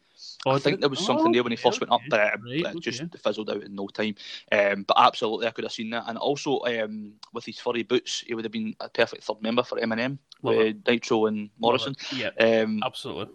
Oh, 0.46 0.52
I 0.52 0.60
think 0.60 0.80
there 0.80 0.90
was 0.90 1.06
something 1.06 1.28
oh, 1.28 1.34
there 1.34 1.44
when 1.44 1.52
he 1.52 1.58
first 1.58 1.80
went 1.80 1.92
up, 1.92 2.02
but 2.10 2.20
right, 2.20 2.60
it 2.60 2.66
okay. 2.66 2.80
just 2.80 3.04
fizzled 3.24 3.50
out 3.50 3.64
in 3.64 3.76
no 3.76 3.88
time. 3.88 4.16
Um, 4.52 4.84
but 4.84 4.98
absolutely, 4.98 5.48
I 5.48 5.52
could 5.52 5.64
have 5.66 5.72
seen 5.72 5.90
that. 5.92 6.06
And 6.08 6.18
also, 6.18 6.60
um, 6.62 7.14
with 7.34 7.46
his 7.46 7.60
furry 7.60 7.84
boots, 7.84 8.24
he 8.26 8.34
would 8.34 8.46
have 8.46 8.52
been 8.52 8.76
a 8.80 8.90
perfect 8.90 9.24
third 9.24 9.42
member 9.42 9.64
for 9.64 9.80
MNM 9.80 10.18
with 10.42 10.82
Nitro 10.88 11.28
and 11.28 11.50
Morrison. 11.60 11.96
Yeah, 12.14 12.30
um, 12.40 12.82
absolutely. 12.84 13.34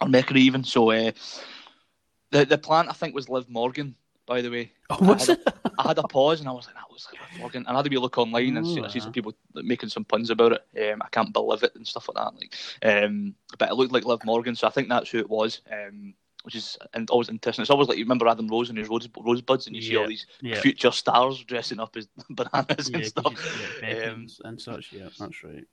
Or 0.00 0.08
Mercury 0.08 0.40
even. 0.42 0.64
So 0.64 0.90
uh, 0.90 1.12
the 2.30 2.44
the 2.44 2.58
plan, 2.58 2.88
I 2.88 2.92
think, 2.92 3.14
was 3.14 3.28
Liv 3.28 3.48
Morgan 3.48 3.94
by 4.28 4.42
the 4.42 4.50
way. 4.50 4.72
Oh, 4.90 4.98
was 5.00 5.28
I 5.28 5.32
had, 5.32 5.40
a, 5.46 5.72
I 5.78 5.88
had 5.88 5.98
a 5.98 6.02
pause 6.02 6.40
and 6.40 6.48
I 6.48 6.52
was 6.52 6.66
like, 6.66 6.74
that 6.76 6.90
was 6.90 7.08
Morgan. 7.38 7.64
And 7.66 7.74
I 7.74 7.78
had 7.78 7.84
to 7.84 7.90
be 7.90 7.96
look 7.96 8.18
online 8.18 8.56
and 8.58 8.66
see, 8.66 8.80
I 8.80 8.88
see 8.88 9.00
some 9.00 9.12
people 9.12 9.34
making 9.54 9.88
some 9.88 10.04
puns 10.04 10.30
about 10.30 10.52
it. 10.52 10.92
Um, 10.92 11.02
I 11.02 11.08
can't 11.08 11.32
believe 11.32 11.62
it 11.62 11.74
and 11.74 11.86
stuff 11.86 12.08
like 12.08 12.16
that. 12.16 12.34
Like, 12.38 13.04
um, 13.04 13.34
but 13.58 13.70
it 13.70 13.74
looked 13.74 13.92
like 13.92 14.04
Liv 14.04 14.24
Morgan, 14.24 14.54
so 14.54 14.66
I 14.66 14.70
think 14.70 14.88
that's 14.88 15.10
who 15.10 15.18
it 15.18 15.30
was. 15.30 15.62
Um, 15.72 16.14
which 16.44 16.54
is 16.54 16.78
and 16.94 17.10
always 17.10 17.28
interesting. 17.28 17.62
It's 17.62 17.70
always 17.70 17.88
like 17.88 17.98
you 17.98 18.04
remember 18.04 18.28
Adam 18.28 18.48
Rose 18.48 18.68
and 18.68 18.78
his 18.78 18.88
rose, 18.88 19.08
rosebuds, 19.18 19.66
and 19.66 19.74
you 19.74 19.82
yeah. 19.82 19.88
see 19.88 19.96
all 19.96 20.06
these 20.06 20.26
yeah. 20.40 20.60
future 20.60 20.92
stars 20.92 21.42
dressing 21.44 21.80
up 21.80 21.96
as 21.96 22.08
bananas 22.30 22.88
yeah, 22.88 22.96
and 22.96 23.06
stuff, 23.06 23.82
um, 23.82 24.26
and 24.44 24.60
such. 24.60 24.92
Yeah, 24.92 25.08
that's 25.18 25.42
right. 25.42 25.66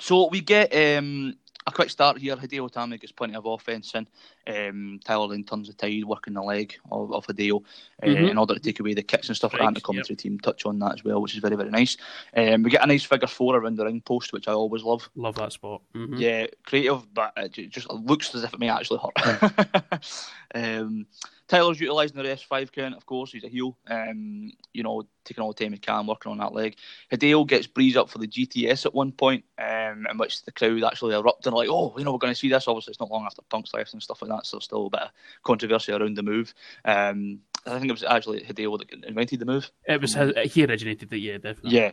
So 0.00 0.28
we 0.28 0.40
get 0.40 0.74
um, 0.74 1.36
a 1.66 1.72
quick 1.72 1.90
start 1.90 2.18
here. 2.18 2.36
Hideo 2.36 2.70
Itami 2.70 3.00
gets 3.00 3.12
plenty 3.12 3.36
of 3.36 3.46
offence 3.46 3.94
in. 3.94 4.08
Um, 4.48 4.98
Tyler 5.04 5.28
the 5.28 5.74
tide, 5.76 6.04
working 6.04 6.34
the 6.34 6.42
leg 6.42 6.74
of, 6.90 7.12
of 7.12 7.26
Hideo 7.26 7.62
uh, 8.02 8.06
mm-hmm. 8.06 8.24
in 8.24 8.38
order 8.38 8.54
to 8.54 8.60
take 8.60 8.80
away 8.80 8.94
the 8.94 9.02
kicks 9.02 9.28
and 9.28 9.36
stuff 9.36 9.52
like 9.52 9.60
that. 9.60 9.68
And 9.68 9.76
the 9.76 9.80
commentary 9.80 10.14
yep. 10.14 10.18
team 10.18 10.40
touch 10.40 10.64
on 10.64 10.78
that 10.78 10.94
as 10.94 11.04
well, 11.04 11.20
which 11.20 11.34
is 11.34 11.40
very, 11.40 11.56
very 11.56 11.70
nice. 11.70 11.96
Um, 12.34 12.62
we 12.62 12.70
get 12.70 12.82
a 12.82 12.86
nice 12.86 13.04
figure 13.04 13.28
four 13.28 13.56
around 13.56 13.76
the 13.76 13.84
ring 13.84 14.00
post, 14.00 14.32
which 14.32 14.48
I 14.48 14.52
always 14.52 14.82
love. 14.82 15.08
Love 15.16 15.34
that 15.36 15.52
spot. 15.52 15.82
Mm-hmm. 15.94 16.16
Yeah, 16.16 16.46
creative, 16.64 17.12
but 17.12 17.32
it 17.36 17.70
just 17.70 17.90
looks 17.90 18.34
as 18.34 18.44
if 18.44 18.54
it 18.54 18.60
may 18.60 18.70
actually 18.70 19.00
hurt. 19.00 20.04
um, 20.54 21.06
Tyler's 21.48 21.80
utilising 21.80 22.18
the 22.18 22.24
S5 22.24 22.70
count, 22.72 22.94
of 22.94 23.06
course. 23.06 23.32
He's 23.32 23.44
a 23.44 23.48
heel. 23.48 23.76
Um, 23.88 24.52
you 24.74 24.82
know, 24.82 25.02
taking 25.24 25.42
all 25.42 25.52
the 25.52 25.64
time 25.64 25.72
he 25.72 25.78
can, 25.78 26.06
working 26.06 26.30
on 26.30 26.38
that 26.38 26.52
leg. 26.52 26.76
Hideo 27.10 27.46
gets 27.46 27.66
Breeze 27.66 27.96
up 27.96 28.10
for 28.10 28.18
the 28.18 28.28
GTS 28.28 28.84
at 28.84 28.94
one 28.94 29.12
point, 29.12 29.44
um, 29.58 30.06
in 30.10 30.18
which 30.18 30.44
the 30.44 30.52
crowd 30.52 30.84
actually 30.84 31.14
erupting 31.14 31.54
like, 31.54 31.68
oh, 31.70 31.94
you 31.96 32.04
know, 32.04 32.12
we're 32.12 32.18
going 32.18 32.32
to 32.32 32.38
see 32.38 32.50
this. 32.50 32.68
Obviously, 32.68 32.90
it's 32.90 33.00
not 33.00 33.10
long 33.10 33.24
after 33.24 33.42
Punk's 33.48 33.72
left 33.72 33.94
and 33.94 34.02
stuff 34.02 34.20
like 34.20 34.30
that, 34.30 34.37
so 34.46 34.58
still 34.58 34.86
a 34.86 34.90
bit 34.90 35.00
of 35.00 35.10
controversy 35.42 35.92
around 35.92 36.16
the 36.16 36.22
move. 36.22 36.54
Um, 36.84 37.40
I 37.66 37.78
think 37.78 37.90
it 37.90 37.92
was 37.92 38.04
actually 38.04 38.40
Hideo 38.40 38.78
that 38.78 39.04
invented 39.06 39.40
the 39.40 39.46
move. 39.46 39.70
It 39.86 40.00
was 40.00 40.14
he 40.52 40.64
originated 40.64 41.12
it, 41.12 41.18
yeah, 41.18 41.38
definitely. 41.38 41.76
Yeah. 41.76 41.92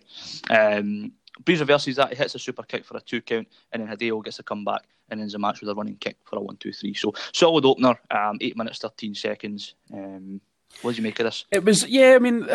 Um, 0.50 1.14
Breeze 1.44 1.60
reverses 1.60 1.98
that, 1.98 2.10
he 2.10 2.16
hits 2.16 2.36
a 2.36 2.40
super 2.40 2.64
kick 2.64 2.86
for 2.86 2.96
a 2.96 3.02
two 3.02 3.22
count, 3.22 3.48
and 3.72 3.82
then 3.82 3.90
Hideo 3.90 4.24
gets 4.24 4.40
a 4.40 4.44
comeback 4.44 4.88
and 5.10 5.20
ends 5.20 5.34
the 5.34 5.40
match 5.40 5.60
with 5.60 5.70
a 5.70 5.76
running 5.76 5.98
kick 5.98 6.18
for 6.24 6.38
a 6.38 6.42
one, 6.42 6.58
two, 6.58 6.72
three. 6.72 6.94
So 6.94 7.14
solid 7.34 7.66
opener, 7.66 8.00
um, 8.10 8.38
eight 8.42 8.58
minutes, 8.58 8.80
13 8.80 9.16
seconds. 9.16 9.76
Um, 9.94 10.40
what 10.82 10.92
did 10.92 10.98
you 10.98 11.04
make 11.04 11.20
of 11.20 11.26
this? 11.26 11.46
It 11.52 11.64
was, 11.64 11.86
yeah, 11.88 12.16
I 12.16 12.20
mean, 12.20 12.48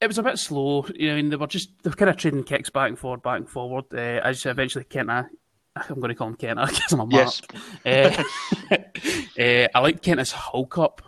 it 0.00 0.06
was 0.06 0.18
a 0.18 0.22
bit 0.22 0.38
slow. 0.38 0.86
You 0.94 1.08
know, 1.08 1.12
I 1.14 1.16
mean, 1.16 1.30
they 1.30 1.36
were 1.36 1.46
just, 1.46 1.70
they 1.82 1.90
were 1.90 1.96
kind 1.96 2.10
of 2.10 2.16
trading 2.16 2.44
kicks 2.44 2.70
back 2.70 2.88
and 2.88 2.98
forward, 2.98 3.22
back 3.22 3.38
and 3.38 3.48
forward. 3.48 3.84
Uh, 3.92 4.20
as 4.22 4.44
eventually 4.44 4.84
Kenta, 4.84 5.28
I'm 5.76 6.00
going 6.00 6.08
to 6.08 6.14
call 6.14 6.28
him 6.28 6.36
Kenta 6.36 6.68
because 6.68 6.92
I'm 6.92 7.00
a 7.00 7.08
Yes. 7.10 7.42
Uh, 7.84 8.22
uh, 8.70 9.68
I 9.74 9.80
like 9.80 10.02
Kenta's 10.02 10.32
Hulk 10.32 10.78
up 10.78 11.02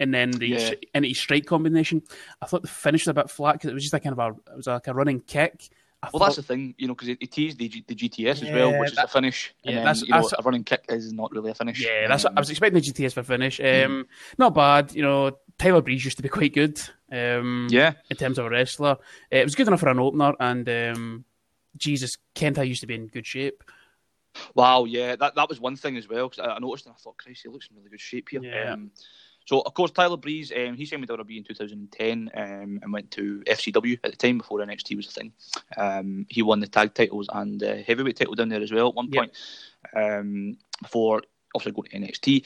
and 0.00 0.12
then 0.12 0.30
the 0.30 0.48
yeah. 0.48 0.70
and 0.94 1.04
his 1.04 1.18
strike 1.18 1.46
combination. 1.46 2.02
I 2.40 2.46
thought 2.46 2.62
the 2.62 2.68
finish 2.68 3.02
was 3.02 3.12
a 3.12 3.14
bit 3.14 3.30
flat 3.30 3.54
because 3.54 3.70
it 3.70 3.74
was 3.74 3.82
just 3.82 3.94
a 3.94 4.00
kind 4.00 4.18
of 4.18 4.18
a 4.18 4.52
it 4.52 4.56
was 4.56 4.66
like 4.66 4.86
a 4.86 4.94
running 4.94 5.20
kick, 5.20 5.70
I 6.02 6.10
well, 6.12 6.20
thought... 6.20 6.26
that's 6.26 6.36
the 6.36 6.42
thing, 6.42 6.74
you 6.78 6.86
know, 6.86 6.94
because 6.94 7.08
it, 7.08 7.18
it 7.20 7.32
teased 7.32 7.58
the, 7.58 7.68
the 7.86 7.94
GTS 7.94 8.18
yeah, 8.18 8.30
as 8.30 8.42
well, 8.42 8.78
which 8.78 8.94
that, 8.94 9.04
is 9.06 9.10
a 9.10 9.12
finish. 9.12 9.54
Yeah, 9.62 9.70
and 9.70 9.78
then, 9.78 9.84
that's, 9.86 10.02
you 10.02 10.08
know, 10.10 10.20
that's, 10.20 10.32
a 10.32 10.42
running 10.42 10.64
kick 10.64 10.84
is 10.88 11.12
not 11.12 11.32
really 11.32 11.50
a 11.50 11.54
finish. 11.54 11.84
Yeah, 11.84 12.06
that's 12.06 12.24
um, 12.24 12.34
I 12.36 12.40
was 12.40 12.50
expecting 12.50 12.80
the 12.80 12.86
GTS 12.86 13.14
for 13.14 13.22
finish. 13.22 13.58
Um, 13.60 13.66
mm. 13.66 14.04
Not 14.38 14.54
bad, 14.54 14.94
you 14.94 15.02
know. 15.02 15.38
Tyler 15.58 15.80
Breeze 15.80 16.04
used 16.04 16.18
to 16.18 16.22
be 16.22 16.28
quite 16.28 16.52
good. 16.52 16.78
Um, 17.10 17.68
yeah. 17.70 17.94
In 18.10 18.16
terms 18.16 18.38
of 18.38 18.44
a 18.44 18.50
wrestler, 18.50 18.90
uh, 18.90 18.96
it 19.30 19.44
was 19.44 19.54
good 19.54 19.68
enough 19.68 19.80
for 19.80 19.88
an 19.88 19.98
opener, 19.98 20.34
and 20.38 20.68
um, 20.68 21.24
Jesus, 21.76 22.18
Kenta 22.34 22.66
used 22.66 22.82
to 22.82 22.86
be 22.86 22.94
in 22.94 23.06
good 23.06 23.26
shape. 23.26 23.64
Wow, 24.54 24.84
yeah, 24.84 25.16
that 25.16 25.34
that 25.34 25.48
was 25.48 25.60
one 25.60 25.76
thing 25.76 25.96
as 25.96 26.08
well. 26.08 26.28
Because 26.28 26.46
I, 26.46 26.54
I 26.54 26.58
noticed 26.58 26.86
and 26.86 26.94
I 26.94 26.98
thought, 26.98 27.18
Christ, 27.18 27.42
he 27.42 27.48
looks 27.48 27.68
in 27.68 27.76
really 27.76 27.90
good 27.90 28.00
shape 28.00 28.28
here. 28.30 28.42
Yeah. 28.42 28.72
Um, 28.72 28.90
so, 29.46 29.60
of 29.60 29.74
course, 29.74 29.92
Tyler 29.92 30.16
Breeze, 30.16 30.52
um, 30.54 30.74
he 30.74 30.84
signed 30.84 31.06
with 31.06 31.10
WWE 31.10 31.38
in 31.38 31.44
2010 31.44 32.30
um, 32.34 32.80
and 32.82 32.92
went 32.92 33.12
to 33.12 33.44
FCW 33.46 33.98
at 34.02 34.10
the 34.10 34.16
time 34.16 34.38
before 34.38 34.58
NXT 34.58 34.96
was 34.96 35.06
a 35.06 35.12
thing. 35.12 35.32
Um, 35.76 36.26
he 36.28 36.42
won 36.42 36.58
the 36.58 36.66
tag 36.66 36.94
titles 36.94 37.28
and 37.32 37.62
uh, 37.62 37.76
heavyweight 37.76 38.16
title 38.16 38.34
down 38.34 38.48
there 38.48 38.60
as 38.60 38.72
well 38.72 38.88
at 38.88 38.94
one 38.94 39.08
point 39.08 39.30
um, 39.94 40.58
before 40.82 41.22
also 41.54 41.70
going 41.70 41.88
to 41.90 41.98
NXT. 41.98 42.44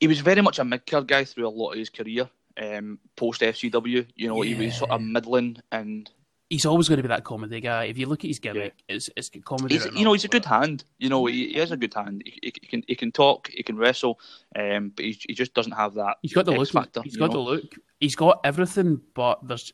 He 0.00 0.08
was 0.08 0.20
very 0.20 0.42
much 0.42 0.58
a 0.58 0.64
mid 0.64 0.86
card 0.86 1.06
guy 1.06 1.24
through 1.24 1.46
a 1.46 1.50
lot 1.50 1.72
of 1.72 1.78
his 1.78 1.90
career. 1.90 2.28
Um, 2.60 2.98
post 3.16 3.42
FCW, 3.42 4.08
you 4.16 4.28
know, 4.28 4.42
yeah. 4.42 4.54
he 4.54 4.66
was 4.66 4.76
sort 4.76 4.90
of 4.90 5.00
middling 5.00 5.56
and 5.70 6.10
he's 6.50 6.66
always 6.66 6.88
going 6.88 6.98
to 6.98 7.02
be 7.02 7.08
that 7.08 7.24
comedy 7.24 7.60
guy. 7.60 7.84
If 7.84 7.96
you 7.96 8.06
look 8.06 8.24
at 8.24 8.28
his 8.28 8.40
gimmick, 8.40 8.74
yeah. 8.88 8.96
it's 8.96 9.08
it's 9.16 9.30
comedy. 9.44 9.76
He's, 9.76 9.86
you 9.94 10.04
know, 10.04 10.12
he's 10.12 10.24
a 10.24 10.28
good 10.28 10.44
hand. 10.44 10.84
You 10.98 11.08
know, 11.08 11.24
he, 11.26 11.52
he 11.52 11.58
has 11.58 11.70
a 11.70 11.76
good 11.76 11.94
hand. 11.94 12.22
He, 12.26 12.38
he, 12.42 12.52
he, 12.60 12.66
can 12.66 12.82
he 12.86 12.94
can 12.94 13.12
talk, 13.12 13.48
he 13.48 13.62
can 13.62 13.76
wrestle, 13.76 14.20
um, 14.56 14.92
but 14.94 15.04
he, 15.04 15.18
he 15.28 15.34
just 15.34 15.54
doesn't 15.54 15.72
have 15.72 15.94
that. 15.94 16.18
He's 16.20 16.34
got 16.34 16.44
the 16.44 16.52
look. 16.52 16.68
Factor, 16.68 17.02
he's 17.02 17.16
got 17.16 17.30
know? 17.30 17.44
the 17.44 17.50
look. 17.50 17.74
He's 18.00 18.16
got 18.16 18.40
everything, 18.44 19.00
but 19.14 19.46
there's 19.46 19.72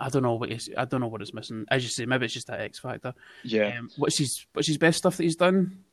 I 0.00 0.08
don't 0.08 0.22
know 0.22 0.34
what 0.34 0.50
he's, 0.50 0.70
I 0.76 0.84
don't 0.84 1.00
know 1.00 1.08
what 1.08 1.22
it's 1.22 1.34
missing. 1.34 1.66
As 1.70 1.82
you 1.82 1.90
say, 1.90 2.06
maybe 2.06 2.24
it's 2.24 2.34
just 2.34 2.46
that 2.46 2.60
X 2.60 2.78
factor. 2.78 3.14
Yeah. 3.44 3.78
Um, 3.78 3.90
what's 3.96 4.18
his 4.18 4.46
What's 4.52 4.68
his 4.68 4.78
best 4.78 4.98
stuff 4.98 5.16
that 5.16 5.24
he's 5.24 5.36
done? 5.36 5.84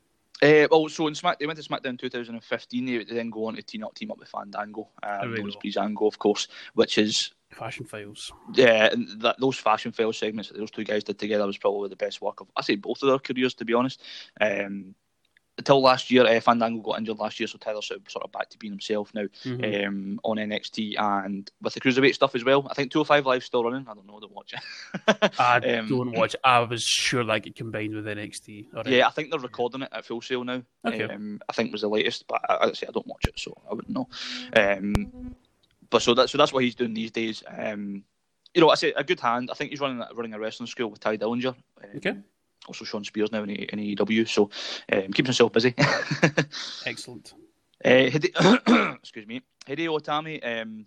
Uh, 0.42 0.68
well, 0.70 0.88
so 0.88 1.06
in 1.06 1.14
Smack, 1.14 1.38
they 1.38 1.46
went 1.46 1.58
to 1.58 1.66
SmackDown 1.66 1.98
2015. 1.98 2.84
They, 2.84 3.04
then 3.04 3.30
go 3.30 3.46
on 3.46 3.56
to 3.56 3.62
team 3.62 3.84
up, 3.84 3.94
team 3.94 4.10
up 4.10 4.18
with 4.18 4.28
Fandango, 4.28 4.88
um, 5.02 5.34
as 5.34 5.56
Breezango, 5.56 6.06
of 6.06 6.18
course, 6.18 6.48
which 6.74 6.98
is 6.98 7.32
fashion 7.50 7.86
files. 7.86 8.32
Yeah, 8.52 8.90
and 8.92 9.20
that, 9.22 9.36
those 9.40 9.56
fashion 9.56 9.92
Files 9.92 10.18
segments 10.18 10.50
that 10.50 10.58
those 10.58 10.70
two 10.70 10.84
guys 10.84 11.04
did 11.04 11.18
together 11.18 11.46
was 11.46 11.56
probably 11.56 11.88
the 11.88 11.96
best 11.96 12.20
work 12.20 12.40
of 12.40 12.48
I 12.54 12.62
say 12.62 12.76
both 12.76 13.02
of 13.02 13.08
their 13.08 13.18
careers, 13.18 13.54
to 13.54 13.64
be 13.64 13.74
honest. 13.74 14.02
Um, 14.40 14.94
until 15.58 15.80
last 15.80 16.10
year, 16.10 16.26
uh, 16.26 16.40
Fandango 16.40 16.82
got 16.82 16.98
injured 16.98 17.18
last 17.18 17.40
year, 17.40 17.46
so 17.46 17.56
Tyler 17.58 17.80
sort 17.80 18.00
of, 18.00 18.10
sort 18.10 18.24
of 18.24 18.32
back 18.32 18.50
to 18.50 18.58
being 18.58 18.72
himself 18.72 19.12
now 19.14 19.24
mm-hmm. 19.44 19.88
um, 19.88 20.20
on 20.22 20.36
NXT 20.36 20.94
and 20.98 21.50
with 21.62 21.74
the 21.74 21.80
cruiserweight 21.80 22.14
stuff 22.14 22.34
as 22.34 22.44
well. 22.44 22.66
I 22.70 22.74
think 22.74 22.92
205 22.92 23.26
Live 23.26 23.44
still 23.44 23.64
running. 23.64 23.86
I 23.88 23.94
don't 23.94 24.06
know, 24.06 24.18
I 24.18 24.20
don't 24.20 24.34
watch 24.34 24.52
it. 24.52 25.34
I 25.38 25.56
um, 25.78 25.88
don't 25.88 26.12
watch 26.12 26.34
it. 26.34 26.40
I 26.44 26.60
was 26.60 26.82
sure 26.82 27.24
like 27.24 27.46
it 27.46 27.56
combined 27.56 27.94
with 27.94 28.04
NXT. 28.04 28.74
Already. 28.74 28.96
Yeah, 28.96 29.06
I 29.06 29.10
think 29.10 29.30
they're 29.30 29.40
recording 29.40 29.82
it 29.82 29.88
at 29.92 30.04
Full 30.04 30.20
Sail 30.20 30.44
now. 30.44 30.62
Okay. 30.84 31.04
Um, 31.04 31.40
I 31.48 31.52
think 31.52 31.72
was 31.72 31.80
the 31.80 31.88
latest, 31.88 32.26
but 32.26 32.40
I, 32.48 32.68
I 32.68 32.72
say 32.72 32.86
I 32.88 32.92
don't 32.92 33.06
watch 33.06 33.24
it, 33.24 33.38
so 33.38 33.56
I 33.70 33.74
wouldn't 33.74 33.94
know. 33.94 34.08
Um, 34.54 35.34
but 35.88 36.02
so 36.02 36.12
that 36.14 36.28
so 36.28 36.36
that's 36.36 36.52
what 36.52 36.64
he's 36.64 36.74
doing 36.74 36.92
these 36.92 37.12
days. 37.12 37.42
Um, 37.48 38.04
you 38.52 38.60
know, 38.60 38.70
I 38.70 38.74
say 38.74 38.92
a 38.94 39.04
good 39.04 39.20
hand. 39.20 39.50
I 39.50 39.54
think 39.54 39.70
he's 39.70 39.80
running 39.80 40.02
running 40.14 40.34
a 40.34 40.38
wrestling 40.38 40.66
school 40.66 40.90
with 40.90 41.00
Tye 41.00 41.16
Dillinger. 41.16 41.54
Um, 41.82 41.90
okay 41.96 42.16
also 42.66 42.84
Shawn 42.84 43.04
Spears 43.04 43.32
now 43.32 43.42
in, 43.42 43.50
in 43.50 43.96
AEW, 43.96 44.28
so 44.28 44.50
um, 44.92 45.12
keeps 45.12 45.28
himself 45.28 45.52
busy. 45.52 45.74
Excellent. 46.86 47.34
Uh, 47.84 48.10
Hide- 48.10 48.96
excuse 48.98 49.26
me, 49.26 49.42
Hideo 49.66 50.00
Itami, 50.00 50.62
um, 50.62 50.86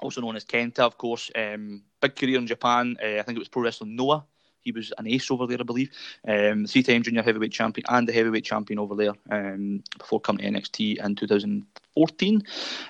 also 0.00 0.20
known 0.20 0.36
as 0.36 0.44
Kenta, 0.44 0.80
of 0.80 0.98
course, 0.98 1.30
um, 1.34 1.82
big 2.00 2.16
career 2.16 2.38
in 2.38 2.46
Japan. 2.46 2.96
Uh, 3.02 3.18
I 3.18 3.22
think 3.22 3.36
it 3.36 3.40
was 3.40 3.48
Pro 3.48 3.62
Wrestling 3.62 3.96
Noah. 3.96 4.24
He 4.60 4.72
was 4.72 4.92
an 4.98 5.06
ace 5.06 5.30
over 5.30 5.46
there, 5.46 5.58
I 5.60 5.62
believe. 5.62 5.90
Um, 6.26 6.66
three-time 6.66 7.02
junior 7.02 7.22
heavyweight 7.22 7.52
champion 7.52 7.86
and 7.88 8.06
the 8.06 8.12
heavyweight 8.12 8.44
champion 8.44 8.78
over 8.78 8.94
there 8.94 9.12
um, 9.30 9.82
before 9.98 10.20
coming 10.20 10.52
to 10.52 10.60
NXT 10.60 11.02
in 11.02 11.14
2014. 11.14 12.42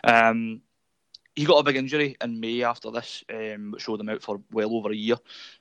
Um, 0.03 0.63
he 1.37 1.45
got 1.45 1.59
a 1.59 1.63
big 1.63 1.77
injury 1.77 2.17
in 2.21 2.41
May 2.41 2.65
after 2.65 2.91
this, 2.91 3.25
um, 3.33 3.71
which 3.71 3.83
showed 3.83 4.01
him 4.01 4.09
out 4.09 4.23
for 4.23 4.41
well 4.51 4.75
over 4.75 4.91
a 4.91 4.97
year. 4.97 5.17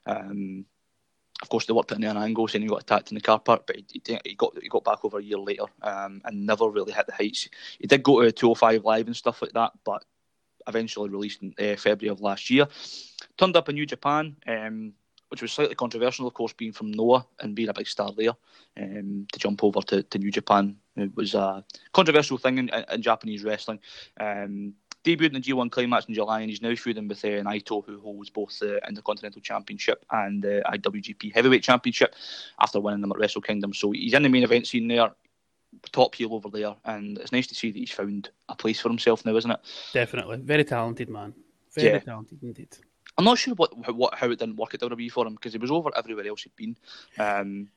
Um, 0.06 0.66
of 1.42 1.50
course, 1.50 1.66
they 1.66 1.74
worked 1.74 1.92
it 1.92 1.98
in 1.98 2.04
an 2.04 2.18
angle, 2.18 2.48
saying 2.48 2.64
he 2.64 2.68
got 2.68 2.82
attacked 2.82 3.12
in 3.12 3.16
the 3.16 3.22
car 3.22 3.40
park, 3.40 3.64
but 3.66 3.78
he, 3.78 4.02
he, 4.26 4.36
got 4.36 4.58
he 4.62 4.68
got 4.68 4.84
back 4.84 5.06
over 5.06 5.20
a 5.20 5.24
year 5.24 5.40
later 5.40 5.66
um, 5.82 6.22
and 6.26 6.46
never 6.46 6.70
really 6.70 6.92
hit 6.92 7.08
the 7.08 7.14
heights. 7.14 7.48
He 7.80 7.88
did 7.88 8.04
go 8.04 8.22
to 8.22 8.32
205 8.32 8.84
Live 8.84 9.08
and 9.08 9.16
stuff 9.16 9.42
like 9.42 9.54
that, 9.54 9.72
but 9.86 10.04
eventually 10.68 11.10
released 11.10 11.42
in 11.42 11.54
uh, 11.60 11.76
February 11.78 12.12
of 12.12 12.22
last 12.22 12.50
year. 12.50 12.68
Turned 13.38 13.56
up 13.56 13.70
in 13.70 13.76
New 13.76 13.86
Japan, 13.86 14.36
um, 14.48 14.94
which 15.30 15.42
was 15.42 15.54
slightly 15.54 15.76
controversial, 15.76 16.28
of 16.28 16.34
course, 16.34 16.54
being 16.54 16.74
from 16.74 16.92
Noah 16.92 17.26
and 17.40 17.56
being 17.56 17.70
a 17.70 17.74
big 17.74 17.88
star 17.88 18.12
there. 18.16 18.34
Um, 18.78 19.28
to 19.32 19.40
jump 19.40 19.64
over 19.64 19.82
to, 19.82 20.04
to 20.04 20.20
New 20.20 20.32
Japan 20.32 20.76
it 21.00 21.16
was 21.16 21.34
a 21.34 21.64
controversial 21.94 22.38
thing 22.38 22.58
in, 22.58 22.70
in 22.70 23.02
Japanese 23.02 23.44
wrestling. 23.44 23.80
Um, 24.20 24.74
debuted 25.04 25.34
in 25.34 25.34
the 25.34 25.42
G1 25.42 25.72
Climax 25.72 26.06
in 26.06 26.14
July, 26.14 26.42
and 26.42 26.50
he's 26.50 26.62
now 26.62 26.76
feuding 26.76 27.08
with 27.08 27.24
uh, 27.24 27.28
Naito, 27.28 27.86
who 27.86 28.00
holds 28.00 28.30
both 28.30 28.58
the 28.60 28.86
Intercontinental 28.88 29.42
Championship 29.42 30.06
and 30.12 30.42
the 30.42 30.68
uh, 30.68 30.72
IWGP 30.72 31.34
Heavyweight 31.34 31.64
Championship 31.64 32.16
after 32.60 32.80
winning 32.80 33.02
them 33.02 33.12
at 33.12 33.18
Wrestle 33.18 33.42
Kingdom. 33.42 33.74
So 33.74 33.92
he's 33.92 34.14
in 34.14 34.24
the 34.24 34.30
main 34.30 34.44
event 34.44 34.68
scene 34.68 34.88
there, 34.88 35.12
top 35.92 36.16
heel 36.16 36.34
over 36.34 36.50
there, 36.50 36.76
and 36.86 37.18
it's 37.18 37.32
nice 37.32 37.48
to 37.48 37.56
see 37.56 37.72
that 37.72 37.80
he's 37.80 37.92
found 37.92 38.30
a 38.50 38.56
place 38.56 38.80
for 38.80 38.90
himself 38.90 39.26
now, 39.26 39.36
isn't 39.36 39.52
it? 39.52 39.60
Definitely, 39.94 40.38
very 40.38 40.64
talented 40.64 41.10
man, 41.10 41.34
very 41.74 41.90
yeah. 41.90 42.00
talented 42.00 42.44
indeed. 42.44 42.76
I'm 43.18 43.26
not 43.26 43.38
sure 43.38 43.54
what, 43.56 43.76
what 43.94 44.16
how 44.16 44.32
it 44.32 44.40
didn't 44.40 44.56
work 44.56 44.74
at 44.74 44.80
WWE 44.80 45.12
for 45.12 45.28
him 45.28 45.34
because 45.34 45.52
he 45.52 45.60
was 45.60 45.72
over 45.72 45.92
everywhere 45.96 46.28
else 46.28 46.44
he'd 46.44 46.56
been. 46.56 46.78
Um, 47.18 47.68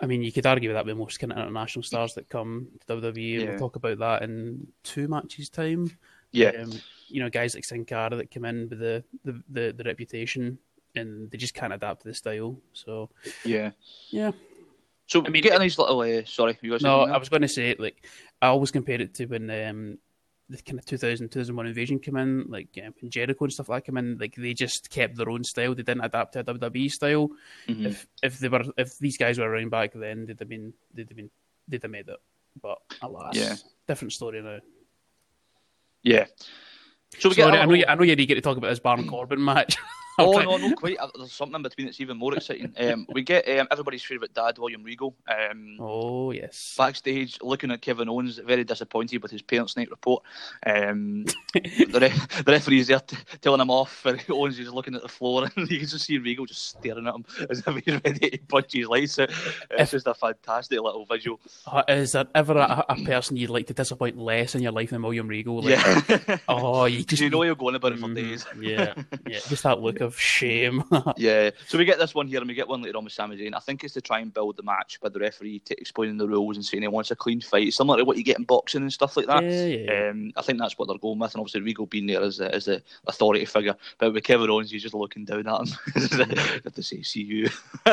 I 0.00 0.06
mean, 0.06 0.22
you 0.22 0.32
could 0.32 0.46
argue 0.46 0.70
with 0.70 0.76
that 0.76 0.86
with 0.86 0.96
most 0.96 1.20
kind 1.20 1.32
of 1.32 1.38
international 1.38 1.84
stars 1.84 2.14
that 2.14 2.28
come 2.28 2.68
to 2.80 2.96
WWE. 2.96 3.40
Yeah. 3.40 3.50
We'll 3.50 3.58
talk 3.58 3.76
about 3.76 3.98
that 3.98 4.22
in 4.22 4.66
two 4.82 5.06
matches' 5.08 5.48
time. 5.48 5.96
Yeah. 6.32 6.50
Um, 6.62 6.72
you 7.08 7.20
know, 7.20 7.30
guys 7.30 7.54
like 7.54 7.64
Sin 7.64 7.84
Cara 7.84 8.16
that 8.16 8.30
come 8.30 8.44
in 8.44 8.68
with 8.68 8.78
the, 8.78 9.04
the, 9.24 9.42
the, 9.50 9.74
the, 9.76 9.84
reputation 9.84 10.58
and 10.94 11.30
they 11.30 11.36
just 11.36 11.52
can't 11.52 11.72
adapt 11.72 12.02
to 12.02 12.08
the 12.08 12.14
style. 12.14 12.56
So, 12.72 13.10
yeah. 13.44 13.72
Yeah. 14.10 14.32
So, 15.06 15.24
I 15.24 15.28
mean, 15.28 15.42
get 15.42 15.54
a 15.54 15.58
nice 15.58 15.78
little. 15.78 16.00
Uh, 16.00 16.24
sorry, 16.24 16.58
you 16.62 16.70
guys. 16.70 16.80
No, 16.80 17.02
I 17.02 17.18
was 17.18 17.28
going 17.28 17.42
to 17.42 17.48
say, 17.48 17.76
like, 17.78 18.06
I 18.40 18.46
always 18.46 18.70
compare 18.70 19.00
it 19.00 19.12
to 19.14 19.26
when 19.26 19.50
um, 19.50 19.98
the 20.48 20.62
kind 20.62 20.78
of 20.78 20.84
2000, 20.84 21.28
2001 21.28 21.66
invasion 21.66 21.98
came 21.98 22.16
in, 22.16 22.46
like 22.48 22.68
um, 22.84 22.94
when 23.00 23.10
Jericho 23.10 23.44
and 23.44 23.52
stuff 23.52 23.68
like 23.68 23.84
that 23.84 23.86
came 23.90 23.96
in, 23.96 24.18
like 24.18 24.34
they 24.36 24.54
just 24.54 24.90
kept 24.90 25.16
their 25.16 25.30
own 25.30 25.44
style. 25.44 25.74
They 25.74 25.82
didn't 25.82 26.04
adapt 26.04 26.34
to 26.34 26.40
a 26.40 26.44
WWE 26.44 26.90
style. 26.90 27.30
Mm-hmm. 27.68 27.86
If 27.86 28.06
if 28.22 28.38
they 28.38 28.48
were 28.48 28.64
if 28.76 28.98
these 28.98 29.16
guys 29.16 29.38
were 29.38 29.48
around 29.48 29.70
back 29.70 29.92
then, 29.94 30.26
they'd 30.26 30.38
have 30.38 30.48
been 30.48 30.72
they'd 30.94 31.08
have 31.08 31.16
been 31.16 31.30
they'd 31.68 31.82
have 31.82 31.90
made 31.90 32.08
it. 32.08 32.20
But 32.60 32.78
alas, 33.00 33.34
yeah. 33.34 33.56
different 33.88 34.12
story 34.12 34.42
now. 34.42 34.58
Yeah. 36.02 36.26
So 37.18 37.28
we 37.28 37.34
get, 37.34 37.50
I 37.52 37.64
know 37.64 37.74
you, 37.74 37.84
I 37.86 37.94
know 37.94 38.02
you 38.02 38.16
get 38.16 38.34
to 38.34 38.40
talk 38.40 38.56
about 38.56 38.70
this 38.70 38.80
Baron 38.80 39.06
Corbin 39.06 39.44
match. 39.44 39.76
oh 40.18 40.38
no, 40.38 40.56
no, 40.56 40.74
quite. 40.74 40.98
Uh, 40.98 41.08
there's 41.16 41.32
something 41.32 41.56
in 41.56 41.62
between 41.62 41.86
that's 41.86 42.00
even 42.00 42.16
more 42.16 42.34
exciting. 42.34 42.72
Um, 42.82 43.06
we 43.12 43.22
get 43.22 43.48
um, 43.48 43.68
everybody's 43.70 44.02
favourite 44.02 44.34
dad, 44.34 44.58
William 44.58 44.82
Regal. 44.82 45.14
Um, 45.28 45.76
oh 45.78 46.32
yes. 46.32 46.74
Backstage, 46.76 47.38
looking 47.40 47.70
at 47.70 47.80
Kevin 47.80 48.08
Owens, 48.08 48.38
very 48.38 48.64
disappointed 48.64 49.22
with 49.22 49.30
his 49.30 49.40
parents' 49.42 49.76
night 49.76 49.88
report. 49.88 50.24
Um, 50.66 51.24
the, 51.54 51.98
re- 52.00 52.42
the 52.42 52.52
referee's 52.52 52.88
there 52.88 52.98
t- 52.98 53.16
telling 53.40 53.60
him 53.60 53.70
off, 53.70 54.04
and 54.04 54.22
Owens 54.30 54.58
is 54.58 54.72
looking 54.72 54.96
at 54.96 55.02
the 55.02 55.08
floor, 55.08 55.48
and 55.56 55.70
you 55.70 55.78
can 55.78 55.88
just 55.88 56.06
see 56.06 56.18
Regal 56.18 56.46
just 56.46 56.70
staring 56.70 57.06
at 57.06 57.14
him 57.14 57.24
as 57.50 57.62
if 57.64 57.84
he's 57.84 58.00
ready 58.04 58.30
to 58.30 58.38
punch 58.48 58.72
his 58.72 58.88
lights 58.88 59.18
out. 59.18 59.30
It's 59.70 59.92
just 59.92 60.06
a 60.06 60.14
fantastic 60.14 60.80
little 60.80 61.04
visual. 61.04 61.40
Uh, 61.66 61.84
is 61.88 62.12
there 62.12 62.26
ever 62.34 62.58
a, 62.58 62.84
a, 62.88 63.04
person 63.04 63.36
you'd 63.36 63.50
like 63.50 63.68
to 63.68 63.74
disappoint 63.74 64.18
less 64.18 64.54
in 64.54 64.62
your 64.62 64.72
life 64.72 64.90
than 64.90 65.02
William 65.02 65.28
Regal? 65.28 65.62
Like, 65.62 65.78
yeah. 66.08 66.38
oh, 66.48 66.86
you 66.86 67.04
just 67.04 67.22
you 67.22 67.30
know 67.30 67.44
you're 67.44 67.54
going 67.54 67.76
about 67.76 67.92
it 67.92 67.98
for 67.98 68.08
mm, 68.08 68.14
days. 68.14 68.44
yeah, 68.60 68.94
yeah. 69.26 69.38
Just 69.48 69.62
that 69.62 69.80
look 69.80 70.00
of 70.02 70.18
shame. 70.18 70.84
yeah. 71.16 71.50
So 71.66 71.78
we 71.78 71.84
get 71.84 71.98
this 71.98 72.14
one 72.14 72.26
here, 72.26 72.40
and 72.40 72.48
we 72.48 72.54
get 72.54 72.68
one 72.68 72.82
later 72.82 72.98
on 72.98 73.04
with 73.04 73.12
Sami 73.12 73.36
Zayn. 73.36 73.54
I 73.54 73.60
think 73.60 73.84
it's 73.84 73.94
to 73.94 74.00
try 74.00 74.20
and 74.20 74.32
build 74.32 74.56
the 74.56 74.62
match 74.62 75.00
by 75.00 75.08
the 75.08 75.18
referee 75.18 75.60
t- 75.60 75.74
explaining 75.78 76.18
the 76.18 76.28
rules 76.28 76.56
and 76.56 76.64
saying 76.64 76.82
he 76.82 76.88
wants 76.88 77.10
a 77.10 77.16
clean 77.16 77.40
fight, 77.40 77.72
similar 77.72 77.98
to 77.98 78.04
what 78.04 78.16
you 78.16 78.24
get 78.24 78.38
in 78.38 78.44
boxing 78.44 78.82
and 78.82 78.92
stuff 78.92 79.16
like 79.16 79.26
that. 79.26 79.42
Yeah, 79.44 79.64
yeah. 79.64 80.10
Um, 80.10 80.32
I 80.36 80.42
think 80.42 80.58
that's 80.58 80.76
what 80.76 80.88
they're 80.88 80.98
going 80.98 81.18
with, 81.18 81.34
and 81.34 81.40
obviously 81.40 81.62
Regal 81.62 81.86
being 81.86 82.06
there 82.06 82.22
as 82.22 82.38
the, 82.38 82.54
as 82.54 82.66
the 82.66 82.82
authority 83.06 83.44
figure. 83.44 83.76
But 83.98 84.12
with 84.12 84.24
Kevin 84.24 84.50
Owens, 84.50 84.70
he's 84.70 84.82
just 84.82 84.94
looking 84.94 85.24
down 85.24 85.46
at 85.46 85.60
him. 85.60 86.68
To 86.72 86.82
say, 86.82 87.02
see 87.02 87.22
you. 87.22 87.50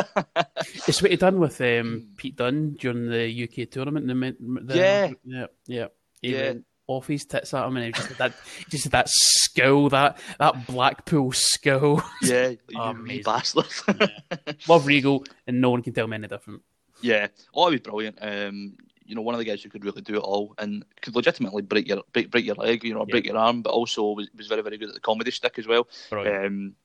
it's 0.87 1.01
what 1.01 1.11
he 1.11 1.17
done 1.17 1.37
with 1.39 1.59
um, 1.59 2.07
Pete 2.15 2.37
Dunne 2.37 2.75
during 2.79 3.09
the 3.09 3.43
UK 3.43 3.69
tournament. 3.69 4.07
The, 4.07 4.35
the, 4.61 4.75
yeah, 4.77 5.11
yeah, 5.25 5.45
yeah. 5.67 5.87
yeah 6.21 6.53
off 6.89 7.08
his 7.08 7.24
tits 7.24 7.53
at 7.53 7.65
him, 7.65 7.77
and 7.77 7.86
he 7.86 7.91
just 7.91 8.17
that 8.17 8.34
just 8.69 8.91
that 8.91 9.08
skull, 9.10 9.89
that 9.89 10.19
that 10.39 10.67
Blackpool 10.67 11.31
skull. 11.31 12.01
Yeah, 12.22 12.53
oh, 12.75 12.96
you 13.05 13.24
bastard. 13.24 13.65
yeah. 13.88 14.53
Love 14.67 14.86
Regal, 14.86 15.24
and 15.48 15.62
no 15.62 15.69
one 15.69 15.81
can 15.81 15.93
tell 15.93 16.08
me 16.08 16.15
any 16.15 16.27
different. 16.27 16.62
Yeah, 17.01 17.27
oh, 17.53 17.67
it 17.67 17.72
was 17.72 17.79
brilliant. 17.81 18.17
Um, 18.22 18.75
you 19.05 19.15
know, 19.15 19.22
one 19.22 19.34
of 19.36 19.39
the 19.39 19.46
guys 19.46 19.63
who 19.63 19.69
could 19.69 19.86
really 19.86 20.01
do 20.01 20.15
it 20.15 20.19
all 20.19 20.53
and 20.58 20.84
could 21.01 21.15
legitimately 21.15 21.62
break 21.62 21.88
your 21.88 22.03
break, 22.12 22.29
break 22.29 22.46
your 22.46 22.55
leg, 22.55 22.84
you 22.84 22.93
know, 22.93 23.05
yeah. 23.08 23.12
break 23.12 23.25
your 23.25 23.38
arm, 23.38 23.62
but 23.62 23.72
also 23.72 24.12
was, 24.12 24.27
was 24.36 24.48
very 24.48 24.62
very 24.62 24.77
good 24.77 24.89
at 24.89 24.96
the 24.96 25.00
comedy 25.00 25.31
stick 25.31 25.58
as 25.58 25.67
well. 25.67 25.88
Um, 26.12 26.75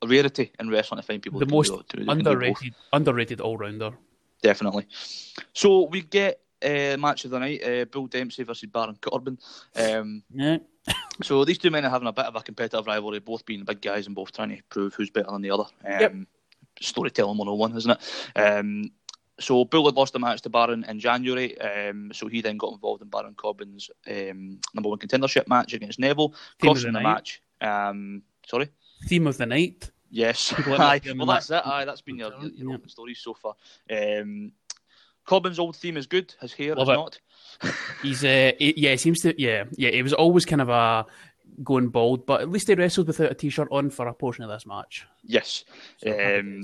a 0.00 0.06
rarity 0.06 0.52
in 0.58 0.70
wrestling 0.70 1.00
to 1.00 1.06
find 1.06 1.22
people 1.22 1.40
the 1.40 1.46
most 1.46 1.72
do, 1.88 2.04
underrated 2.08 2.74
underrated 2.92 3.40
all 3.40 3.56
rounder. 3.56 3.92
Definitely. 4.42 4.86
So 5.52 5.86
we 5.86 6.02
get 6.02 6.40
uh, 6.64 6.96
match 6.98 7.24
of 7.24 7.30
the 7.30 7.38
night: 7.38 7.62
uh, 7.64 7.84
Bull 7.86 8.06
Dempsey 8.06 8.44
versus 8.44 8.68
Baron 8.68 8.98
Corbin. 9.00 9.38
Um, 9.76 10.22
yeah. 10.32 10.58
so 11.22 11.44
these 11.44 11.58
two 11.58 11.70
men 11.70 11.84
are 11.84 11.90
having 11.90 12.08
a 12.08 12.12
bit 12.12 12.26
of 12.26 12.36
a 12.36 12.40
competitive 12.40 12.86
rivalry, 12.86 13.20
both 13.20 13.44
being 13.44 13.64
big 13.64 13.80
guys 13.80 14.06
and 14.06 14.14
both 14.14 14.32
trying 14.32 14.56
to 14.56 14.62
prove 14.68 14.94
who's 14.94 15.10
better 15.10 15.30
than 15.30 15.42
the 15.42 15.50
other. 15.50 15.64
Um, 15.84 16.00
yep. 16.00 16.14
Storytelling 16.80 17.38
101, 17.38 17.76
isn't 17.76 17.90
it? 17.90 18.38
Um, 18.38 18.90
so 19.40 19.64
Bull 19.64 19.86
had 19.86 19.94
lost 19.94 20.12
the 20.12 20.18
match 20.18 20.42
to 20.42 20.48
Baron 20.48 20.84
in 20.88 20.98
January, 20.98 21.58
um, 21.60 22.10
so 22.12 22.26
he 22.26 22.40
then 22.40 22.56
got 22.56 22.72
involved 22.72 23.02
in 23.02 23.08
Baron 23.08 23.34
Corbin's 23.34 23.90
um, 24.08 24.58
number 24.74 24.88
one 24.88 24.98
contendership 24.98 25.46
match 25.48 25.74
against 25.74 25.98
Neville, 25.98 26.34
costing 26.60 26.92
the, 26.92 26.98
the 26.98 27.02
match. 27.02 27.42
Um, 27.60 28.22
sorry. 28.46 28.68
Theme 29.06 29.26
of 29.26 29.38
the 29.38 29.46
night. 29.46 29.90
Yes. 30.10 30.52
Aye. 30.66 31.00
Well, 31.16 31.26
that's 31.26 31.50
it. 31.50 31.62
Aye, 31.64 31.84
that's 31.84 32.00
been 32.00 32.18
your, 32.18 32.32
your, 32.54 32.72
yeah. 32.72 32.76
stories 32.86 33.20
so 33.20 33.34
far. 33.34 33.54
Um, 33.90 34.52
Corbin's 35.28 35.58
old 35.58 35.76
theme 35.76 35.98
is 35.98 36.06
good. 36.06 36.34
His 36.40 36.54
hair 36.54 36.74
Love 36.74 36.88
is 36.88 36.92
it. 36.92 36.96
not. 36.96 37.74
He's 38.02 38.24
uh, 38.24 38.52
he, 38.58 38.72
yeah, 38.78 38.92
he 38.92 38.96
seems 38.96 39.20
to 39.20 39.40
yeah, 39.40 39.64
yeah. 39.72 39.90
It 39.90 40.02
was 40.02 40.14
always 40.14 40.46
kind 40.46 40.62
of 40.62 40.70
a 40.70 41.04
going 41.62 41.88
bald, 41.88 42.24
but 42.24 42.40
at 42.40 42.48
least 42.48 42.68
he 42.68 42.74
wrestled 42.74 43.08
without 43.08 43.30
a 43.30 43.34
t-shirt 43.34 43.68
on 43.70 43.90
for 43.90 44.06
a 44.06 44.14
portion 44.14 44.42
of 44.44 44.50
this 44.50 44.64
match. 44.64 45.06
Yes. 45.24 45.64
So, 45.98 46.38
um, 46.38 46.62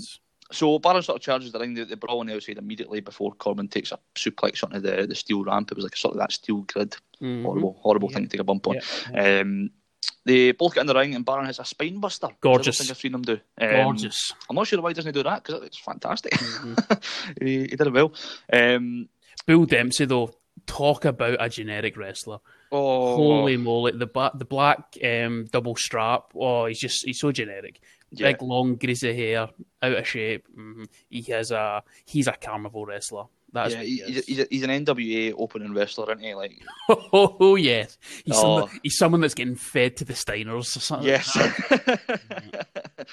so 0.50 0.78
Baron 0.78 1.02
sort 1.02 1.16
of 1.16 1.23
charges 1.23 1.52
the 1.52 1.59
ring. 1.59 1.75
They, 1.75 1.85
they 1.85 1.94
brawl 1.94 2.21
on 2.21 2.26
the 2.26 2.35
outside 2.35 2.56
immediately 2.56 3.00
before 3.00 3.33
Corbin 3.33 3.68
takes 3.68 3.92
a 3.92 3.99
suplex 4.14 4.64
onto 4.64 4.80
the, 4.80 5.06
the 5.06 5.14
steel 5.14 5.44
ramp. 5.44 5.71
It 5.71 5.76
was 5.76 5.85
like 5.85 5.94
a 5.94 5.99
sort 5.99 6.14
of 6.14 6.21
that 6.21 6.33
steel 6.33 6.62
grid. 6.62 6.97
Mm-hmm. 7.21 7.44
Horrible, 7.44 7.76
horrible 7.80 8.09
yeah. 8.11 8.14
thing 8.14 8.25
to 8.25 8.30
take 8.30 8.40
a 8.40 8.44
bump 8.44 8.66
on. 8.68 8.78
Yeah. 9.12 9.40
Um, 9.40 9.71
they 10.25 10.52
both 10.52 10.75
get 10.75 10.82
in 10.82 10.87
the 10.87 10.94
ring 10.94 11.14
and 11.14 11.25
Baron 11.25 11.46
has 11.46 11.58
a 11.58 11.64
spine 11.64 12.00
buster. 12.00 12.28
Gorgeous. 12.40 12.80
I 12.80 12.84
think 12.84 12.90
I've 12.90 12.99
seen 12.99 13.14
him 13.14 13.23
do. 13.23 13.38
Um, 13.61 13.70
Gorgeous. 13.70 14.32
I'm 14.49 14.56
not 14.56 14.66
sure 14.66 14.80
why 14.80 14.90
he 14.90 14.94
doesn't 14.94 15.12
do 15.12 15.23
that 15.23 15.42
because 15.42 15.62
it's 15.62 15.78
fantastic. 15.78 16.32
Mm-hmm. 16.32 17.44
he, 17.46 17.61
he, 17.61 17.66
did 17.66 17.80
it 17.80 17.92
well. 17.92 18.12
Um, 18.52 19.08
Bull 19.46 19.66
Dempsey, 19.66 20.06
though, 20.06 20.34
talk 20.66 21.04
about 21.04 21.37
a 21.40 21.49
generic 21.49 21.96
wrestler. 21.96 22.38
Oh, 22.73 23.16
holy 23.16 23.56
moly! 23.56 23.92
The 23.92 24.06
ba- 24.06 24.32
the 24.34 24.44
black 24.44 24.96
um, 25.04 25.46
double 25.50 25.76
strap. 25.76 26.32
Oh, 26.34 26.66
he's 26.66 26.80
just 26.80 27.04
he's 27.04 27.20
so 27.20 27.30
generic. 27.30 27.80
Yeah. 28.11 28.32
Big, 28.32 28.42
long, 28.42 28.76
greasy 28.76 29.14
hair, 29.14 29.49
out 29.82 29.92
of 29.92 30.06
shape. 30.06 30.46
Mm-hmm. 30.56 30.84
He 31.08 31.23
has 31.32 31.50
a 31.50 31.82
he's 32.04 32.26
a 32.26 32.32
carnival 32.32 32.87
wrestler. 32.87 33.25
That's 33.54 33.73
yeah, 33.73 33.82
he's, 33.82 34.25
he's, 34.25 34.46
he's, 34.50 34.62
an 34.64 34.84
NWA 34.84 35.32
opening 35.38 35.73
wrestler, 35.73 36.11
isn't 36.11 36.25
he? 36.25 36.34
Like, 36.34 36.61
oh, 36.88 37.06
oh 37.38 37.54
yes, 37.54 37.96
he's, 38.25 38.37
oh. 38.37 38.40
Someone, 38.40 38.80
he's 38.82 38.99
someone 38.99 39.20
that's 39.20 39.34
getting 39.34 39.54
fed 39.54 39.96
to 39.99 40.04
the 40.04 40.12
Steiners 40.12 40.76
or 40.76 40.80
something. 40.80 41.06
Yes. 41.06 41.37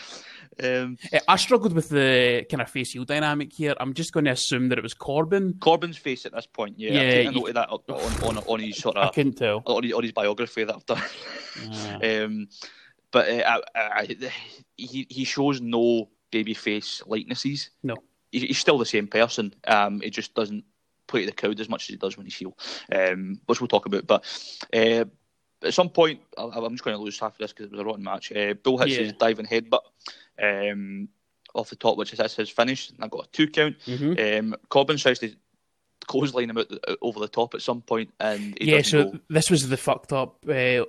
um, 0.64 0.98
eh, 1.14 1.20
I 1.28 1.36
struggled 1.36 1.74
with 1.74 1.90
the 1.90 2.48
kind 2.50 2.60
of 2.60 2.72
face 2.72 2.94
heel 2.94 3.06
dynamic 3.06 3.54
here. 3.54 3.76
I'm 3.80 3.94
just 3.94 4.14
going 4.14 4.26
to 4.26 4.32
assume 4.32 4.70
that 4.70 4.80
it 4.80 4.82
was 4.82 4.96
Corbin. 4.96 5.58
Corbin's 5.60 5.98
face 5.98 6.26
at 6.26 6.34
this 6.34 6.48
point, 6.48 6.80
yeah. 6.80 6.94
Yeah, 6.94 7.30
I 7.30 7.32
noted 7.32 7.58
that 7.58 7.70
on, 7.70 7.82
on, 7.88 8.40
on, 8.40 8.60
his 8.62 8.78
sort 8.78 8.98
of. 8.98 9.10
I 9.10 9.12
couldn't 9.12 9.38
tell 9.38 9.62
on 9.68 9.84
his, 9.84 9.94
on 9.94 10.02
his 10.02 10.12
biography 10.12 10.64
that 10.64 10.76
I've 10.76 10.86
done. 10.88 11.04
Yeah. 11.70 11.98
um, 12.24 12.48
but 13.12 13.30
uh, 13.30 13.62
I, 13.76 13.80
I, 13.80 14.08
he 14.76 15.06
he 15.08 15.24
shows 15.24 15.62
no 15.62 16.10
baby 16.32 16.56
face 16.56 17.04
likenesses. 17.06 17.70
No 17.84 17.98
he's 18.32 18.58
still 18.58 18.78
the 18.78 18.86
same 18.86 19.08
person. 19.08 19.54
Um, 19.68 20.02
he 20.02 20.10
just 20.10 20.34
doesn't 20.34 20.64
play 21.08 21.26
the 21.26 21.32
crowd 21.32 21.60
as 21.60 21.70
much 21.70 21.84
as 21.84 21.88
he 21.88 21.96
does 21.98 22.18
when 22.18 22.26
he's 22.26 22.38
heel, 22.38 22.58
um, 22.94 23.40
which 23.46 23.60
we'll 23.60 23.68
talk 23.68 23.86
about. 23.86 24.08
But 24.08 24.24
uh, 24.74 25.06
at 25.64 25.74
some 25.74 25.90
point, 25.90 26.22
I'm 26.38 26.72
just 26.72 26.84
going 26.84 26.96
to 26.96 27.04
lose 27.04 27.20
half 27.20 27.34
of 27.34 27.38
this 27.38 27.52
because 27.52 27.66
it 27.68 27.72
was 27.72 27.82
a 27.82 27.86
rotten 27.86 28.04
match. 28.04 28.32
Uh, 28.32 28.54
Bull 28.54 28.78
hits 28.78 28.92
yeah. 28.92 29.04
his 29.04 29.14
diving 29.14 29.46
headbutt 29.46 29.82
um, 30.42 31.10
off 31.54 31.70
the 31.70 31.76
top, 31.76 31.98
which 31.98 32.14
is 32.14 32.36
his 32.36 32.50
finish. 32.50 32.90
And 32.90 33.04
I 33.04 33.08
got 33.08 33.26
a 33.26 33.32
two 33.32 33.48
count. 33.48 33.78
Mm-hmm. 33.86 34.52
Um, 34.52 34.56
Corbin 34.70 34.98
tries 34.98 35.20
to 35.20 35.34
clothesline 36.08 36.50
him 36.50 36.58
out 36.58 36.70
the, 36.70 36.98
over 37.02 37.20
the 37.20 37.28
top 37.28 37.54
at 37.54 37.62
some 37.62 37.82
point, 37.82 38.12
and 38.20 38.58
yeah. 38.60 38.82
So 38.82 39.20
this 39.30 39.50
was 39.50 39.70
the 39.70 39.78
fucked 39.78 40.14
up. 40.14 40.44
Uh, 40.48 40.86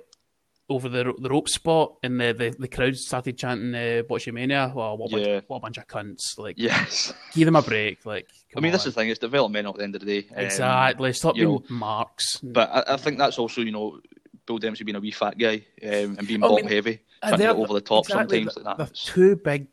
over 0.69 0.89
the 0.89 1.13
the 1.19 1.29
rope 1.29 1.49
spot, 1.49 1.95
and 2.03 2.19
the 2.19 2.33
the, 2.33 2.55
the 2.57 2.67
crowd 2.67 2.95
started 2.95 3.37
chanting 3.37 3.75
uh, 3.75 4.03
"Botchamania." 4.03 4.73
Well, 4.73 4.97
what, 4.97 5.11
yeah. 5.11 5.35
bunch, 5.35 5.45
what 5.47 5.57
a 5.57 5.59
bunch 5.59 5.77
of 5.77 5.87
cunts! 5.87 6.37
Like, 6.37 6.55
yes, 6.57 7.13
give 7.33 7.45
them 7.45 7.55
a 7.55 7.61
break. 7.61 8.05
Like, 8.05 8.27
I 8.55 8.59
mean, 8.59 8.69
on. 8.69 8.71
that's 8.73 8.85
the 8.85 8.91
thing; 8.91 9.09
it's 9.09 9.19
developmental 9.19 9.71
at 9.73 9.77
the 9.77 9.83
end 9.83 9.95
of 9.95 10.01
the 10.01 10.21
day. 10.21 10.27
Exactly. 10.35 11.09
Um, 11.09 11.13
Stop 11.13 11.35
being 11.35 11.47
know, 11.47 11.63
marks. 11.69 12.37
But 12.41 12.69
I, 12.69 12.93
I, 12.93 12.97
think 12.97 13.17
that's 13.17 13.37
also, 13.37 13.61
you 13.61 13.71
know, 13.71 13.99
Bull 14.45 14.57
Dempsey 14.57 14.83
being 14.83 14.95
a 14.95 15.01
wee 15.01 15.11
fat 15.11 15.37
guy 15.37 15.65
um, 15.83 16.17
and 16.17 16.27
being 16.27 16.39
ball 16.39 16.55
mean, 16.55 16.67
heavy, 16.67 17.01
trying 17.21 17.33
to 17.33 17.37
get 17.37 17.55
over 17.55 17.73
the 17.73 17.81
top 17.81 18.05
exactly, 18.05 18.43
sometimes 18.43 18.57
like 18.57 18.65
that. 18.65 18.77
They're 18.77 18.95
two 18.95 19.35
big 19.35 19.67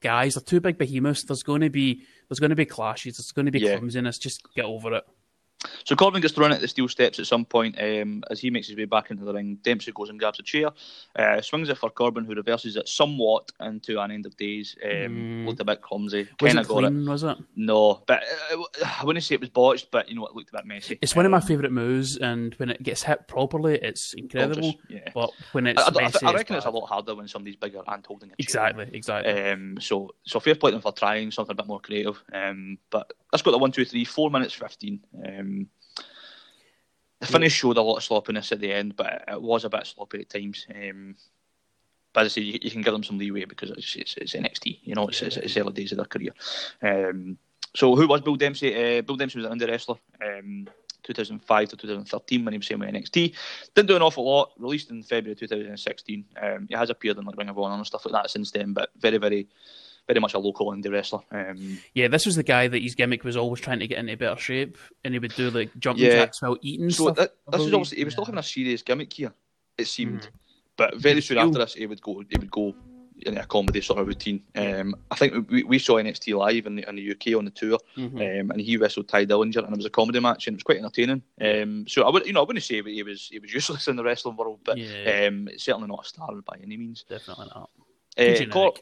guys. 0.00 0.34
They're 0.34 0.42
two 0.42 0.60
big 0.60 0.78
behemoths. 0.78 1.24
There's 1.24 1.42
going 1.42 1.62
to 1.62 1.70
be 1.70 2.02
there's 2.28 2.38
going 2.38 2.50
to 2.50 2.56
be 2.56 2.66
clashes. 2.66 3.16
There's 3.16 3.32
going 3.32 3.46
to 3.46 3.52
be 3.52 3.60
yeah. 3.60 3.76
clumsiness. 3.76 4.18
Just 4.18 4.42
get 4.54 4.64
over 4.64 4.94
it. 4.94 5.04
So 5.84 5.96
Corbin 5.96 6.20
gets 6.20 6.34
thrown 6.34 6.52
at 6.52 6.60
the 6.60 6.68
steel 6.68 6.88
steps 6.88 7.18
at 7.18 7.26
some 7.26 7.44
point 7.44 7.80
um, 7.80 8.22
as 8.30 8.40
he 8.40 8.50
makes 8.50 8.68
his 8.68 8.76
way 8.76 8.84
back 8.84 9.10
into 9.10 9.24
the 9.24 9.32
ring. 9.32 9.58
Dempsey 9.62 9.92
goes 9.92 10.08
and 10.08 10.18
grabs 10.18 10.38
a 10.38 10.42
chair, 10.42 10.70
uh, 11.16 11.40
swings 11.40 11.68
it 11.68 11.78
for 11.78 11.90
Corbin, 11.90 12.24
who 12.24 12.34
reverses 12.34 12.76
it 12.76 12.88
somewhat 12.88 13.50
into 13.60 14.00
an 14.00 14.10
end 14.10 14.26
of 14.26 14.36
days. 14.36 14.76
Um, 14.84 14.90
mm. 14.90 15.46
Looked 15.46 15.60
a 15.60 15.64
bit 15.64 15.82
clumsy. 15.82 16.28
Was 16.40 16.54
it 16.54 16.66
clean, 16.66 17.06
it. 17.06 17.08
was 17.08 17.22
it? 17.22 17.38
No, 17.56 18.02
but 18.06 18.22
uh, 18.52 18.62
I 19.00 19.04
wouldn't 19.04 19.24
say 19.24 19.34
it 19.34 19.40
was 19.40 19.50
botched, 19.50 19.90
but 19.90 20.08
you 20.08 20.14
know 20.14 20.26
it 20.26 20.34
looked 20.34 20.50
a 20.50 20.56
bit 20.56 20.66
messy. 20.66 20.98
It's 21.02 21.16
one 21.16 21.24
of 21.24 21.30
my 21.30 21.38
um, 21.38 21.42
favourite 21.42 21.72
moves, 21.72 22.16
and 22.16 22.54
when 22.54 22.70
it 22.70 22.82
gets 22.82 23.02
hit 23.02 23.28
properly, 23.28 23.78
it's 23.80 24.14
incredible. 24.14 24.74
Yeah. 24.88 25.10
But 25.14 25.30
when 25.52 25.66
it's 25.66 25.82
I, 25.82 25.90
messy, 25.90 26.26
I, 26.26 26.30
I 26.30 26.34
reckon 26.34 26.56
it's, 26.56 26.64
it's, 26.64 26.74
a 26.74 26.76
lot 26.76 26.86
harder 26.86 27.14
when 27.14 27.28
somebody's 27.28 27.56
bigger 27.56 27.82
and 27.86 28.04
holding 28.04 28.30
a 28.30 28.32
chair. 28.32 28.36
Exactly, 28.38 28.88
exactly. 28.92 29.50
Um, 29.50 29.78
so, 29.80 30.10
so 30.24 30.40
fair 30.40 30.54
play 30.54 30.70
to 30.70 30.76
them 30.76 30.82
for 30.82 30.92
trying 30.92 31.30
something 31.30 31.52
a 31.52 31.56
bit 31.56 31.66
more 31.66 31.80
creative. 31.80 32.22
Um, 32.32 32.78
but 32.90 33.12
let's 33.32 33.42
go 33.42 33.50
to 33.50 33.58
one, 33.58 33.72
two, 33.72 33.84
three, 33.84 34.04
four 34.04 34.30
minutes 34.30 34.54
fifteen. 34.54 35.00
Um, 35.26 35.68
the 37.20 37.26
finish 37.26 37.52
showed 37.52 37.76
a 37.76 37.82
lot 37.82 37.98
of 37.98 38.04
sloppiness 38.04 38.50
at 38.50 38.60
the 38.60 38.72
end, 38.72 38.96
but 38.96 39.24
it 39.28 39.40
was 39.40 39.64
a 39.64 39.70
bit 39.70 39.86
sloppy 39.86 40.20
at 40.20 40.30
times. 40.30 40.66
Um, 40.74 41.16
but 42.12 42.26
as 42.26 42.32
I 42.32 42.34
say, 42.36 42.40
you, 42.40 42.58
you, 42.62 42.70
can 42.70 42.82
give 42.82 42.92
them 42.92 43.04
some 43.04 43.18
leeway 43.18 43.44
because 43.44 43.70
it's, 43.70 43.94
it's, 43.94 44.16
it's 44.16 44.32
NXT, 44.32 44.80
you 44.82 44.94
know, 44.94 45.06
it's, 45.06 45.22
it's, 45.22 45.36
it's 45.36 45.56
early 45.56 45.72
days 45.72 45.92
of 45.92 45.98
their 45.98 46.06
career. 46.06 46.32
Um, 46.82 47.38
so 47.74 47.94
who 47.94 48.08
was 48.08 48.22
Bull 48.22 48.36
Dempsey? 48.36 48.98
Uh, 48.98 49.02
Bull 49.02 49.16
Dempsey 49.16 49.38
was 49.38 49.46
an 49.46 49.58
indie 49.58 49.68
wrestler, 49.68 49.96
um, 50.24 50.66
2005 51.04 51.68
to 51.68 51.76
2013 51.76 52.44
when 52.44 52.52
he 52.52 52.58
was 52.58 52.66
same 52.66 52.80
with 52.80 52.88
NXT. 52.88 53.34
Didn't 53.74 53.88
do 53.88 53.96
an 53.96 54.02
awful 54.02 54.24
lot. 54.24 54.50
Released 54.58 54.90
in 54.90 55.02
February 55.02 55.36
2016. 55.36 56.24
Um, 56.42 56.66
he 56.68 56.74
has 56.74 56.90
appeared 56.90 57.18
in 57.18 57.24
like 57.24 57.36
Ring 57.36 57.48
of 57.48 57.58
Honor 57.58 57.76
and 57.76 57.86
stuff 57.86 58.06
like 58.06 58.12
that 58.12 58.30
since 58.30 58.50
then, 58.50 58.72
but 58.72 58.90
very 58.98 59.18
very 59.18 59.48
very 60.10 60.20
much 60.20 60.34
a 60.34 60.38
local 60.38 60.72
indie 60.72 60.90
wrestler. 60.90 61.20
Um, 61.30 61.78
yeah, 61.94 62.08
this 62.08 62.26
was 62.26 62.34
the 62.34 62.42
guy 62.42 62.66
that 62.66 62.82
his 62.82 62.96
gimmick 62.96 63.22
was 63.22 63.36
always 63.36 63.60
trying 63.60 63.78
to 63.78 63.86
get 63.86 63.98
into 63.98 64.16
better 64.16 64.40
shape, 64.40 64.76
and 65.04 65.14
he 65.14 65.20
would 65.20 65.34
do 65.34 65.50
like 65.50 65.70
jumping 65.78 66.04
yeah. 66.04 66.16
jacks 66.24 66.42
while 66.42 66.58
eating. 66.62 66.90
So 66.90 67.12
stuff, 67.12 67.28
this 67.50 67.60
was 67.60 67.72
obviously 67.72 67.98
he 67.98 68.04
was 68.04 68.12
yeah. 68.12 68.16
still 68.16 68.24
having 68.24 68.38
a 68.38 68.42
serious 68.42 68.82
gimmick 68.82 69.12
here. 69.12 69.32
It 69.78 69.86
seemed, 69.86 70.22
mm. 70.22 70.28
but 70.76 70.96
very 70.96 71.20
soon 71.20 71.38
after 71.38 71.58
this, 71.58 71.74
he 71.74 71.86
would 71.86 72.02
go. 72.02 72.22
He 72.28 72.38
would 72.38 72.50
go 72.50 72.74
in 73.26 73.36
a 73.36 73.46
comedy 73.46 73.80
sort 73.80 74.00
of 74.00 74.08
routine. 74.08 74.42
Um, 74.56 74.96
I 75.10 75.14
think 75.14 75.50
we, 75.50 75.62
we 75.62 75.78
saw 75.78 75.96
NXT 75.96 76.36
live 76.36 76.66
in 76.66 76.76
the, 76.76 76.88
in 76.88 76.96
the 76.96 77.10
UK 77.10 77.38
on 77.38 77.44
the 77.44 77.50
tour, 77.50 77.78
mm-hmm. 77.96 78.16
um, 78.16 78.50
and 78.50 78.60
he 78.60 78.76
wrestled 78.76 79.08
Tye 79.08 79.26
Dillinger, 79.26 79.64
and 79.64 79.72
it 79.72 79.76
was 79.76 79.86
a 79.86 79.90
comedy 79.90 80.20
match, 80.20 80.46
and 80.46 80.54
it 80.54 80.58
was 80.58 80.62
quite 80.62 80.78
entertaining. 80.78 81.22
Um, 81.40 81.86
so 81.86 82.02
I 82.02 82.10
would, 82.10 82.26
you 82.26 82.32
know, 82.32 82.40
I 82.40 82.46
wouldn't 82.46 82.64
say 82.64 82.82
he 82.82 83.02
was 83.02 83.28
he 83.28 83.38
was 83.38 83.52
useless 83.52 83.88
in 83.88 83.96
the 83.96 84.04
wrestling 84.04 84.36
world, 84.36 84.60
but 84.64 84.78
yeah. 84.78 85.26
Um, 85.26 85.48
certainly 85.56 85.88
not 85.88 86.04
a 86.04 86.08
star 86.08 86.34
by 86.44 86.58
any 86.62 86.76
means. 86.76 87.04
Definitely 87.08 87.46
not. 87.54 87.70
Uh, 88.18 88.80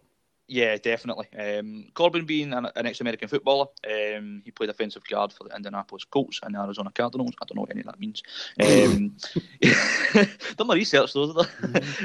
yeah, 0.49 0.77
definitely. 0.79 1.29
Um, 1.39 1.89
Corbin 1.95 2.25
being 2.25 2.53
an, 2.55 2.69
an 2.75 2.87
ex-American 2.87 3.29
footballer, 3.29 3.67
um, 3.87 4.43
he 4.45 4.51
played 4.51 4.71
offensive 4.71 5.05
guard 5.05 5.33
for 5.33 5.45
the 5.45 5.55
Indianapolis 5.55 6.05
Colts 6.05 6.41
and 6.43 6.55
the 6.55 6.61
Arizona 6.61 6.91
Cardinals. 6.91 7.35
I 7.41 7.45
don't 7.45 7.57
know 7.57 7.61
what 7.63 7.71
any 7.71 7.81
of 7.81 7.87
that 7.87 8.01
means. 8.01 8.23
Um, 8.59 9.17
done 10.57 10.67
my 10.67 10.75
research 10.75 11.13
though. 11.13 11.29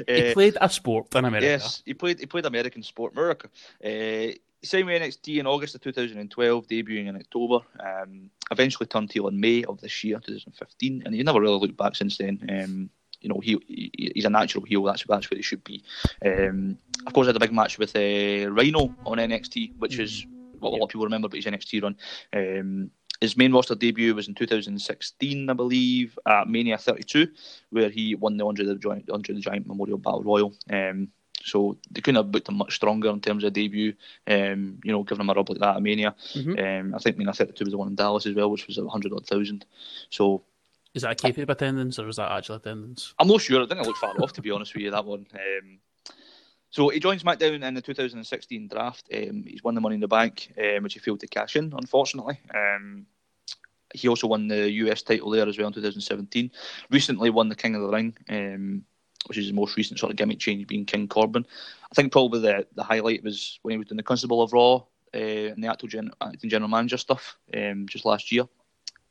He 0.07 0.29
uh, 0.29 0.33
played 0.33 0.57
a 0.59 0.69
sport 0.69 1.15
in 1.15 1.25
America. 1.25 1.47
Yes, 1.47 1.81
he 1.85 1.93
played. 1.93 2.19
He 2.19 2.25
played 2.25 2.45
American 2.45 2.83
sport, 2.83 3.13
America. 3.13 3.49
Uh, 3.83 4.33
signed 4.63 4.87
with 4.87 5.01
NXT 5.01 5.39
in 5.39 5.47
August 5.47 5.75
of 5.75 5.81
2012, 5.81 6.67
debuting 6.67 7.07
in 7.07 7.15
October. 7.15 7.65
Um, 7.79 8.29
eventually 8.51 8.87
turned 8.87 9.11
heel 9.11 9.27
in 9.27 9.39
May 9.39 9.63
of 9.63 9.79
this 9.81 10.03
year, 10.03 10.19
2015, 10.19 11.03
and 11.05 11.15
he 11.15 11.23
never 11.23 11.41
really 11.41 11.59
looked 11.59 11.77
back 11.77 11.95
since 11.95 12.17
then. 12.17 12.39
Um, 12.49 12.89
you 13.23 13.29
know, 13.29 13.39
he, 13.39 13.57
he, 13.67 14.11
he's 14.13 14.25
a 14.25 14.29
natural 14.29 14.63
heel. 14.65 14.83
That's 14.83 15.03
that's 15.07 15.31
where 15.31 15.37
he 15.37 15.41
should 15.41 15.63
be. 15.63 15.83
Um, 16.23 16.77
of 17.07 17.13
course, 17.13 17.25
I 17.25 17.29
had 17.29 17.37
a 17.37 17.39
big 17.39 17.53
match 17.53 17.79
with 17.79 17.95
uh, 17.95 17.99
Rhyno 17.99 18.93
on 19.05 19.17
NXT, 19.17 19.77
which 19.77 19.97
is 19.97 20.25
what 20.59 20.69
a 20.69 20.75
lot 20.75 20.83
of 20.83 20.89
people 20.89 21.05
remember, 21.05 21.27
but 21.27 21.37
his 21.37 21.45
NXT 21.45 21.81
run. 21.81 21.97
Um, 22.33 22.91
his 23.21 23.37
main 23.37 23.53
roster 23.53 23.75
debut 23.75 24.13
was 24.13 24.27
in 24.27 24.35
2016, 24.35 25.49
I 25.49 25.53
believe, 25.53 26.19
at 26.25 26.49
Mania 26.49 26.77
32, 26.77 27.27
where 27.69 27.89
he 27.89 28.15
won 28.15 28.35
the 28.35 28.45
Andre 28.45 28.65
the 28.65 28.75
Giant, 28.75 29.09
Andre 29.09 29.35
the 29.35 29.41
Giant 29.41 29.65
Memorial 29.65 29.97
Battle 29.97 30.23
Royal. 30.23 30.53
Um, 30.69 31.07
so 31.41 31.77
they 31.91 32.01
couldn't 32.01 32.23
have 32.23 32.31
booked 32.31 32.49
him 32.49 32.55
much 32.55 32.75
stronger 32.75 33.09
in 33.09 33.21
terms 33.21 33.43
of 33.43 33.53
debut. 33.53 33.93
Um, 34.27 34.79
you 34.83 34.91
know, 34.91 35.03
giving 35.03 35.21
him 35.21 35.29
a 35.29 35.33
rub 35.33 35.49
like 35.49 35.59
that 35.59 35.77
at 35.77 35.81
Mania. 35.81 36.15
Mm-hmm. 36.33 36.87
Um, 36.87 36.95
I 36.95 36.99
think 36.99 37.17
Mania 37.17 37.33
32 37.33 37.65
was 37.65 37.71
the 37.71 37.77
one 37.77 37.89
in 37.89 37.95
Dallas 37.95 38.25
as 38.25 38.35
well, 38.35 38.49
which 38.49 38.67
was 38.67 38.77
100 38.77 39.13
odd 39.13 39.25
thousand. 39.25 39.65
So 40.09 40.43
is 40.93 41.01
that 41.01 41.11
a 41.11 41.15
kayfabe 41.15 41.49
attendance 41.49 41.97
or 41.97 42.07
is 42.07 42.17
that 42.17 42.31
actual 42.31 42.55
attendance? 42.55 43.13
I'm 43.19 43.27
not 43.27 43.41
sure. 43.41 43.63
I 43.63 43.65
think 43.65 43.79
I 43.79 43.83
look 43.83 43.97
far 43.97 44.13
off 44.21 44.33
to 44.33 44.41
be 44.41 44.51
honest 44.51 44.73
with 44.73 44.83
you. 44.83 44.91
That 44.91 45.05
one. 45.05 45.25
Um, 45.33 45.79
so 46.69 46.89
he 46.89 46.99
joins 46.99 47.23
SmackDown 47.23 47.63
in 47.63 47.73
the 47.73 47.81
2016 47.81 48.67
draft. 48.67 49.07
Um, 49.13 49.43
he's 49.45 49.63
won 49.63 49.75
the 49.75 49.81
Money 49.81 49.95
in 49.95 50.01
the 50.01 50.07
Bank, 50.07 50.53
um, 50.57 50.83
which 50.83 50.93
he 50.93 50.99
failed 50.99 51.19
to 51.19 51.27
cash 51.27 51.55
in, 51.55 51.73
unfortunately. 51.75 52.39
Um, 52.53 53.05
he 53.93 54.07
also 54.07 54.27
won 54.27 54.47
the 54.47 54.71
US 54.71 55.03
title 55.03 55.29
there 55.29 55.47
as 55.47 55.57
well 55.57 55.67
in 55.67 55.73
2017. 55.73 56.51
Recently 56.89 57.29
won 57.29 57.49
the 57.49 57.55
King 57.55 57.75
of 57.75 57.81
the 57.81 57.89
Ring, 57.89 58.15
um, 58.29 58.83
which 59.27 59.37
is 59.37 59.45
his 59.45 59.53
most 59.53 59.77
recent 59.77 59.99
sort 59.99 60.11
of 60.11 60.17
gimmick 60.17 60.39
change, 60.39 60.65
being 60.67 60.85
King 60.85 61.07
Corbin. 61.07 61.45
I 61.91 61.95
think 61.95 62.11
probably 62.11 62.39
the, 62.39 62.65
the 62.75 62.83
highlight 62.83 63.23
was 63.23 63.59
when 63.61 63.73
he 63.73 63.77
was 63.77 63.87
doing 63.87 63.97
the 63.97 64.03
Constable 64.03 64.41
of 64.41 64.51
Raw 64.51 64.75
uh, 65.13 65.51
and 65.53 65.63
the 65.63 65.67
acting 65.67 66.49
general 66.49 66.69
manager 66.69 66.97
stuff 66.97 67.37
um, 67.55 67.87
just 67.87 68.05
last 68.05 68.31
year 68.31 68.47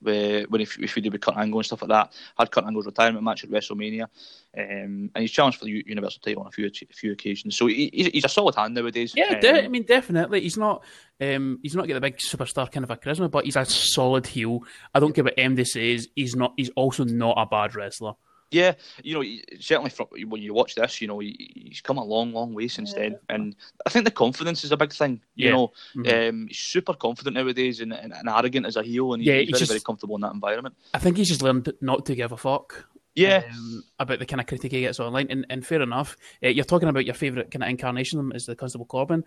when 0.02 0.60
if, 0.60 0.78
if 0.78 0.94
we 0.94 1.02
did 1.02 1.12
with 1.12 1.20
Kurt 1.20 1.36
Angle 1.36 1.60
and 1.60 1.66
stuff 1.66 1.82
like 1.82 1.88
that. 1.90 2.12
Had 2.38 2.50
Kurt 2.50 2.64
Angle's 2.64 2.86
retirement 2.86 3.24
match 3.24 3.44
at 3.44 3.50
WrestleMania, 3.50 4.02
um, 4.02 5.10
and 5.14 5.16
he's 5.16 5.30
challenged 5.30 5.58
for 5.58 5.64
the 5.64 5.82
Universal 5.86 6.20
title 6.22 6.42
on 6.42 6.48
a 6.48 6.50
few 6.50 6.66
a 6.66 6.94
few 6.94 7.12
occasions. 7.12 7.56
So 7.56 7.66
he, 7.66 8.10
he's 8.12 8.24
a 8.24 8.28
solid 8.28 8.54
hand 8.54 8.74
nowadays. 8.74 9.12
Yeah, 9.16 9.34
um, 9.34 9.40
de- 9.40 9.64
I 9.64 9.68
mean 9.68 9.84
definitely. 9.84 10.40
He's 10.40 10.56
not 10.56 10.84
um, 11.20 11.58
he's 11.62 11.74
not 11.74 11.88
got 11.88 11.94
the 11.94 12.00
big 12.00 12.18
superstar 12.18 12.70
kind 12.70 12.84
of 12.84 12.90
a 12.90 12.96
charisma, 12.96 13.30
but 13.30 13.44
he's 13.44 13.56
a 13.56 13.64
solid 13.64 14.26
heel. 14.26 14.60
I 14.94 15.00
don't 15.00 15.14
care 15.14 15.24
what 15.24 15.36
MD 15.36 15.66
says. 15.66 16.08
He's 16.14 16.34
not. 16.34 16.54
He's 16.56 16.70
also 16.70 17.04
not 17.04 17.34
a 17.38 17.46
bad 17.46 17.74
wrestler. 17.74 18.14
Yeah, 18.52 18.74
you 19.02 19.14
know, 19.14 19.56
certainly 19.58 19.90
from 19.90 20.08
when 20.28 20.42
you 20.42 20.52
watch 20.52 20.74
this, 20.74 21.00
you 21.00 21.08
know, 21.08 21.18
he's 21.18 21.80
come 21.82 21.96
a 21.96 22.04
long, 22.04 22.32
long 22.32 22.52
way 22.52 22.68
since 22.68 22.92
then, 22.92 23.18
and 23.30 23.56
I 23.86 23.90
think 23.90 24.04
the 24.04 24.10
confidence 24.10 24.62
is 24.62 24.72
a 24.72 24.76
big 24.76 24.92
thing. 24.92 25.20
You 25.34 25.46
yeah. 25.46 25.52
know, 25.52 25.72
mm-hmm. 25.96 26.28
um, 26.28 26.46
he's 26.48 26.58
super 26.58 26.92
confident 26.92 27.34
nowadays 27.34 27.80
and, 27.80 27.92
and, 27.92 28.12
and, 28.12 28.28
arrogant 28.28 28.66
as 28.66 28.76
a 28.76 28.82
heel, 28.82 29.14
and 29.14 29.22
yeah, 29.22 29.34
he's, 29.34 29.40
he's 29.40 29.50
very, 29.50 29.58
just, 29.60 29.70
very 29.70 29.80
comfortable 29.80 30.16
in 30.16 30.20
that 30.20 30.34
environment. 30.34 30.74
I 30.92 30.98
think 30.98 31.16
he's 31.16 31.28
just 31.28 31.42
learned 31.42 31.72
not 31.80 32.04
to 32.06 32.14
give 32.14 32.32
a 32.32 32.36
fuck. 32.36 32.86
Yeah, 33.14 33.42
um, 33.50 33.84
about 33.98 34.18
the 34.18 34.26
kind 34.26 34.40
of 34.40 34.46
critique 34.46 34.72
he 34.72 34.80
gets 34.82 35.00
online, 35.00 35.28
and, 35.30 35.46
and 35.48 35.66
fair 35.66 35.82
enough. 35.82 36.16
Uh, 36.44 36.48
you're 36.48 36.64
talking 36.64 36.88
about 36.88 37.06
your 37.06 37.14
favourite 37.14 37.50
kind 37.50 37.62
of 37.62 37.70
incarnation 37.70 38.18
of 38.18 38.26
him 38.26 38.32
is 38.32 38.46
the 38.46 38.56
Constable 38.56 38.86
Corbin. 38.86 39.24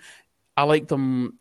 I 0.58 0.64
liked 0.64 0.92
him 0.92 1.40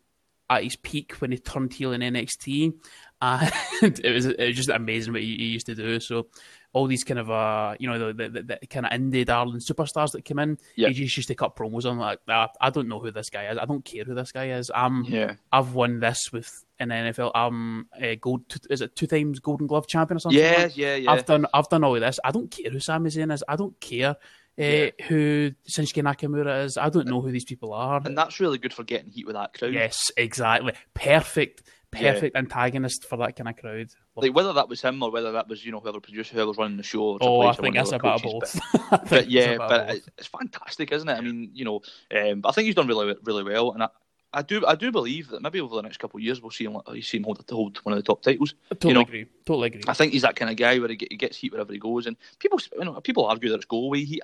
at 0.49 0.63
his 0.63 0.75
peak 0.75 1.13
when 1.13 1.31
he 1.31 1.37
turned 1.37 1.73
heel 1.73 1.93
in 1.93 2.01
NXT, 2.01 2.73
and 3.21 3.51
it 4.03 4.13
was 4.13 4.25
it 4.25 4.47
was 4.47 4.55
just 4.55 4.69
amazing 4.69 5.13
what 5.13 5.21
he, 5.21 5.35
he 5.37 5.45
used 5.45 5.65
to 5.67 5.75
do. 5.75 5.99
So 5.99 6.27
all 6.73 6.87
these 6.87 7.05
kind 7.05 7.19
of 7.19 7.31
uh 7.31 7.73
you 7.79 7.87
know 7.87 8.11
the, 8.11 8.27
the, 8.27 8.43
the 8.43 8.67
kind 8.67 8.85
of 8.85 8.91
indie 8.91 9.25
darling 9.25 9.61
superstars 9.61 10.11
that 10.11 10.25
came 10.25 10.39
in 10.39 10.57
yep. 10.75 10.89
he 10.89 11.05
just 11.05 11.15
used 11.15 11.29
to 11.29 11.35
cut 11.35 11.55
promos. 11.55 11.89
On 11.89 11.97
like 11.97 12.19
ah, 12.27 12.49
I 12.59 12.69
don't 12.69 12.89
know 12.89 12.99
who 12.99 13.11
this 13.11 13.29
guy 13.29 13.45
is. 13.47 13.57
I 13.57 13.65
don't 13.65 13.83
care 13.83 14.03
who 14.03 14.13
this 14.13 14.31
guy 14.31 14.49
is. 14.49 14.69
I'm 14.75 15.03
yeah. 15.05 15.35
I've 15.51 15.73
won 15.73 15.99
this 15.99 16.31
with 16.31 16.65
in 16.77 16.89
the 16.89 16.95
NFL 16.95 17.31
I'm 17.33 17.87
a 17.97 18.17
gold 18.17 18.41
is 18.69 18.81
it 18.81 18.95
two 18.95 19.07
times 19.07 19.39
Golden 19.39 19.67
Glove 19.67 19.87
champion 19.87 20.17
or 20.17 20.19
something 20.19 20.37
yeah 20.37 20.63
like 20.63 20.77
yeah 20.77 20.95
yeah. 20.95 21.11
I've 21.11 21.25
done 21.25 21.45
I've 21.53 21.69
done 21.69 21.83
all 21.83 21.95
of 21.95 22.01
this. 22.01 22.19
I 22.23 22.31
don't 22.31 22.51
care 22.51 22.69
who 22.69 22.79
Sami 22.79 23.09
Zayn 23.09 23.33
is. 23.33 23.43
I 23.47 23.55
don't 23.55 23.79
care 23.79 24.17
uh, 24.57 24.91
who 25.07 25.51
Shinsuke 25.69 26.03
Nakamura 26.03 26.65
is. 26.65 26.77
I 26.77 26.89
don't 26.89 27.07
know 27.07 27.21
who 27.21 27.31
these 27.31 27.45
people 27.45 27.73
are. 27.73 28.01
And 28.03 28.17
that's 28.17 28.39
really 28.39 28.57
good 28.57 28.73
for 28.73 28.83
getting 28.83 29.09
heat 29.09 29.25
with 29.25 29.35
that 29.35 29.53
crowd. 29.53 29.73
Yes, 29.73 30.11
exactly. 30.17 30.73
Perfect 30.93 31.63
perfect 31.95 32.35
yeah. 32.35 32.39
antagonist 32.39 33.05
for 33.05 33.17
that 33.17 33.35
kind 33.35 33.49
of 33.49 33.57
crowd. 33.57 33.87
Like 34.15 34.33
whether 34.33 34.53
that 34.53 34.69
was 34.69 34.81
him 34.81 35.01
or 35.01 35.11
whether 35.11 35.31
that 35.33 35.47
was 35.47 35.65
you 35.65 35.71
know 35.71 35.79
whoever 35.79 35.99
producer 35.99 36.33
whoever 36.33 36.49
was 36.49 36.57
running 36.57 36.77
the 36.77 36.83
show. 36.83 37.17
oh, 37.21 37.41
I 37.47 37.53
think 37.53 37.75
that's 37.75 37.91
about 37.91 38.21
both. 38.21 38.59
But, 38.89 39.09
but 39.09 39.29
yeah, 39.29 39.57
but 39.57 39.87
both. 39.87 40.09
it's 40.17 40.27
fantastic, 40.27 40.91
isn't 40.91 41.09
it? 41.09 41.13
I 41.13 41.21
mean, 41.21 41.51
you 41.53 41.65
know, 41.65 41.81
um, 42.15 42.41
I 42.45 42.51
think 42.51 42.65
he's 42.65 42.75
done 42.75 42.87
really 42.87 43.15
really 43.23 43.43
well, 43.43 43.71
and 43.71 43.83
I, 43.83 43.89
I 44.33 44.41
do 44.41 44.65
I 44.65 44.75
do 44.75 44.91
believe 44.91 45.29
that 45.29 45.41
maybe 45.41 45.59
over 45.61 45.75
the 45.75 45.81
next 45.81 45.97
couple 45.97 46.17
of 46.17 46.23
years 46.23 46.41
we'll 46.41 46.51
see 46.51 46.65
him 46.65 46.77
you 46.93 47.01
see 47.01 47.17
him 47.17 47.23
hold, 47.23 47.43
hold 47.49 47.77
one 47.79 47.93
of 47.93 47.97
the 47.97 48.03
top 48.03 48.21
titles. 48.21 48.55
I 48.71 48.75
totally 48.75 48.91
you 48.91 48.95
know? 48.95 49.01
agree. 49.01 49.25
Totally 49.45 49.67
agree. 49.67 49.81
I 49.87 49.93
think 49.93 50.13
he's 50.13 50.21
that 50.23 50.35
kind 50.35 50.51
of 50.51 50.57
guy 50.57 50.79
where 50.79 50.89
he, 50.89 51.07
he 51.09 51.17
gets 51.17 51.37
heat 51.37 51.51
wherever 51.51 51.71
he 51.71 51.79
goes, 51.79 52.05
and 52.05 52.15
people 52.39 52.59
you 52.77 52.85
know 52.85 52.99
people 53.01 53.25
argue 53.25 53.49
that 53.49 53.55
it's 53.55 53.65
go 53.65 53.77
away 53.77 54.03
heat. 54.03 54.21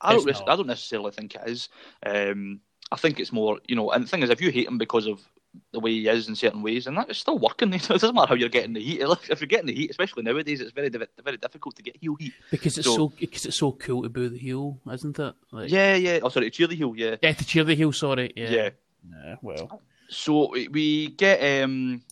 I 0.00 0.12
don't 0.12 0.48
I 0.48 0.56
don't 0.56 0.66
necessarily 0.66 1.10
think 1.10 1.34
it 1.34 1.42
is. 1.46 1.68
Um, 2.04 2.60
I 2.92 2.96
think 2.96 3.20
it's 3.20 3.32
more 3.32 3.58
you 3.66 3.76
know, 3.76 3.90
and 3.90 4.04
the 4.04 4.08
thing 4.08 4.22
is, 4.22 4.30
if 4.30 4.40
you 4.40 4.50
hate 4.50 4.68
him 4.68 4.78
because 4.78 5.06
of 5.06 5.20
the 5.72 5.80
way 5.80 5.92
he 5.92 6.08
is 6.08 6.28
in 6.28 6.36
certain 6.36 6.62
ways, 6.62 6.86
and 6.86 6.96
that 6.96 7.10
is 7.10 7.18
still 7.18 7.38
working. 7.38 7.72
It 7.74 7.88
doesn't 7.88 8.14
matter 8.14 8.28
how 8.28 8.34
you're 8.34 8.48
getting 8.48 8.72
the 8.72 8.80
heat. 8.80 9.00
If 9.30 9.40
you're 9.40 9.48
getting 9.48 9.66
the 9.66 9.74
heat, 9.74 9.90
especially 9.90 10.22
nowadays, 10.22 10.60
it's 10.60 10.72
very 10.72 10.88
very 10.88 11.36
difficult 11.36 11.76
to 11.76 11.82
get 11.82 11.96
heel 11.96 12.14
heat 12.18 12.34
because 12.50 12.78
it's 12.78 12.86
so, 12.86 12.96
so 12.96 13.12
because 13.18 13.46
it's 13.46 13.56
so 13.56 13.72
cool 13.72 14.02
to 14.02 14.08
boo 14.08 14.28
the 14.28 14.38
heel, 14.38 14.78
isn't 14.92 15.18
it? 15.18 15.34
Like, 15.50 15.70
yeah, 15.70 15.94
yeah. 15.94 16.20
Oh, 16.22 16.28
sorry, 16.28 16.46
to 16.46 16.56
cheer 16.56 16.66
the 16.66 16.76
heel. 16.76 16.94
Yeah, 16.96 17.16
yeah, 17.22 17.32
to 17.32 17.44
cheer 17.44 17.64
the 17.64 17.74
heel. 17.74 17.92
Sorry. 17.92 18.32
Yeah. 18.36 18.50
Yeah. 18.50 18.70
yeah 19.24 19.36
well, 19.42 19.80
so 20.08 20.52
we 20.52 21.08
get 21.08 21.62
um 21.62 22.02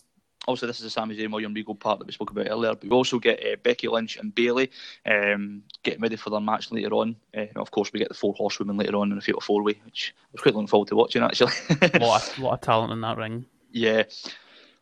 obviously 0.47 0.67
this 0.67 0.77
is 0.77 0.83
the 0.83 0.89
Sami 0.89 1.15
Zayn 1.15 1.31
William 1.31 1.53
Regal 1.53 1.75
part 1.75 1.99
that 1.99 2.07
we 2.07 2.13
spoke 2.13 2.31
about 2.31 2.47
earlier, 2.49 2.73
but 2.73 2.83
we 2.83 2.89
also 2.89 3.19
get 3.19 3.39
uh, 3.45 3.55
Becky 3.61 3.87
Lynch 3.87 4.17
and 4.17 4.33
Bayley 4.33 4.71
um, 5.05 5.63
getting 5.83 6.01
ready 6.01 6.15
for 6.15 6.29
their 6.29 6.39
match 6.39 6.71
later 6.71 6.93
on. 6.93 7.15
Uh, 7.35 7.45
of 7.55 7.71
course, 7.71 7.91
we 7.93 7.99
get 7.99 8.09
the 8.09 8.15
four 8.15 8.33
horsewomen 8.33 8.77
later 8.77 8.95
on 8.95 9.11
in 9.11 9.17
a 9.17 9.21
fatal 9.21 9.41
four 9.41 9.63
way, 9.63 9.79
which 9.85 10.15
I 10.17 10.27
was 10.33 10.41
quite 10.41 10.55
looking 10.55 10.67
forward 10.67 10.89
to 10.89 10.95
watching 10.95 11.23
actually. 11.23 11.53
a, 11.93 11.99
lot 11.99 12.27
of, 12.27 12.39
lot 12.39 12.53
of 12.53 12.61
talent 12.61 12.93
in 12.93 13.01
that 13.01 13.17
ring. 13.17 13.45
Yeah. 13.71 14.03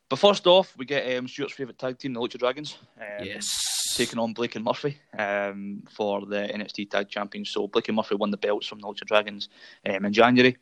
But 0.09 0.19
first 0.19 0.47
off, 0.47 0.73
we 0.77 0.85
get 0.85 1.17
um, 1.17 1.27
Stuart's 1.27 1.53
favourite 1.53 1.77
tag 1.77 1.97
team, 1.97 2.13
the 2.13 2.21
Lucha 2.21 2.37
Dragons. 2.37 2.77
Um, 2.97 3.25
yes. 3.25 3.93
Taking 3.95 4.19
on 4.19 4.33
Blake 4.33 4.55
and 4.55 4.63
Murphy 4.63 4.97
um, 5.17 5.83
for 5.91 6.25
the 6.25 6.47
NXT 6.47 6.91
Tag 6.91 7.09
Champions. 7.09 7.49
So 7.49 7.67
Blake 7.67 7.89
and 7.89 7.97
Murphy 7.97 8.15
won 8.15 8.31
the 8.31 8.37
belts 8.37 8.67
from 8.67 8.79
the 8.79 8.87
Lucha 8.87 9.05
Dragons 9.05 9.49
um, 9.85 10.05
in 10.05 10.13
January. 10.13 10.55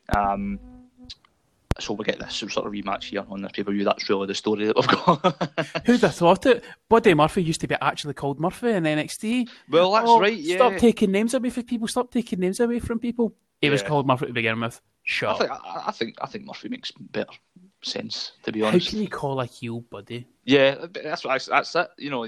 So 1.80 1.94
we 1.94 2.06
get 2.06 2.20
this 2.20 2.36
some 2.36 2.50
sort 2.50 2.68
of 2.68 2.74
rematch 2.74 3.06
here 3.06 3.26
on 3.28 3.42
this 3.42 3.52
pay 3.52 3.64
per 3.64 3.72
view. 3.72 3.84
That's 3.84 4.10
really 4.10 4.28
the 4.28 4.36
story 4.36 4.66
that 4.66 4.76
we've 4.76 4.88
got. 4.88 5.82
Who'd 5.86 6.02
have 6.02 6.16
thought 6.16 6.46
it? 6.46 6.64
Buddy 6.90 7.14
Murphy 7.14 7.44
used 7.44 7.62
to 7.62 7.68
be 7.68 7.76
actually 7.82 8.14
called 8.14 8.40
Murphy 8.40 8.72
in 8.72 8.84
NXT. 8.84 9.50
Well, 9.70 9.92
that's 9.92 10.10
oh, 10.10 10.20
right. 10.20 10.38
Yeah. 10.38 10.56
Stop 10.56 10.78
taking 10.78 11.12
names 11.12 11.34
away 11.34 11.50
from 11.50 11.64
people. 11.64 11.88
Stop 11.88 12.12
taking 12.12 12.40
names 12.40 12.62
away 12.62 12.80
from 12.80 13.00
people. 13.00 13.36
He 13.60 13.68
yeah. 13.68 13.72
was 13.72 13.84
called 13.84 14.08
Murphy 14.08 14.28
to 14.28 14.34
begin 14.34 14.60
with. 14.62 14.80
Sure. 15.04 15.30
I 15.30 15.38
think, 15.38 15.52
I, 15.52 15.84
I 15.88 15.92
think 15.92 16.16
I 16.22 16.28
think 16.28 16.46
Murphy 16.46 16.70
makes 16.70 16.92
better 16.92 17.34
sense. 17.82 18.34
To 18.44 18.52
be 18.52 18.64
honest. 18.64 18.88
How 18.88 18.92
can 18.92 19.02
you 19.02 19.10
call 19.10 19.42
a 19.42 19.46
heel 19.46 19.82
buddy? 19.82 20.28
Yeah, 20.46 20.86
that's 21.04 21.26
what 21.26 21.42
I, 21.42 21.56
that's 21.56 21.76
it. 21.76 21.90
You 21.98 22.10
know, 22.10 22.26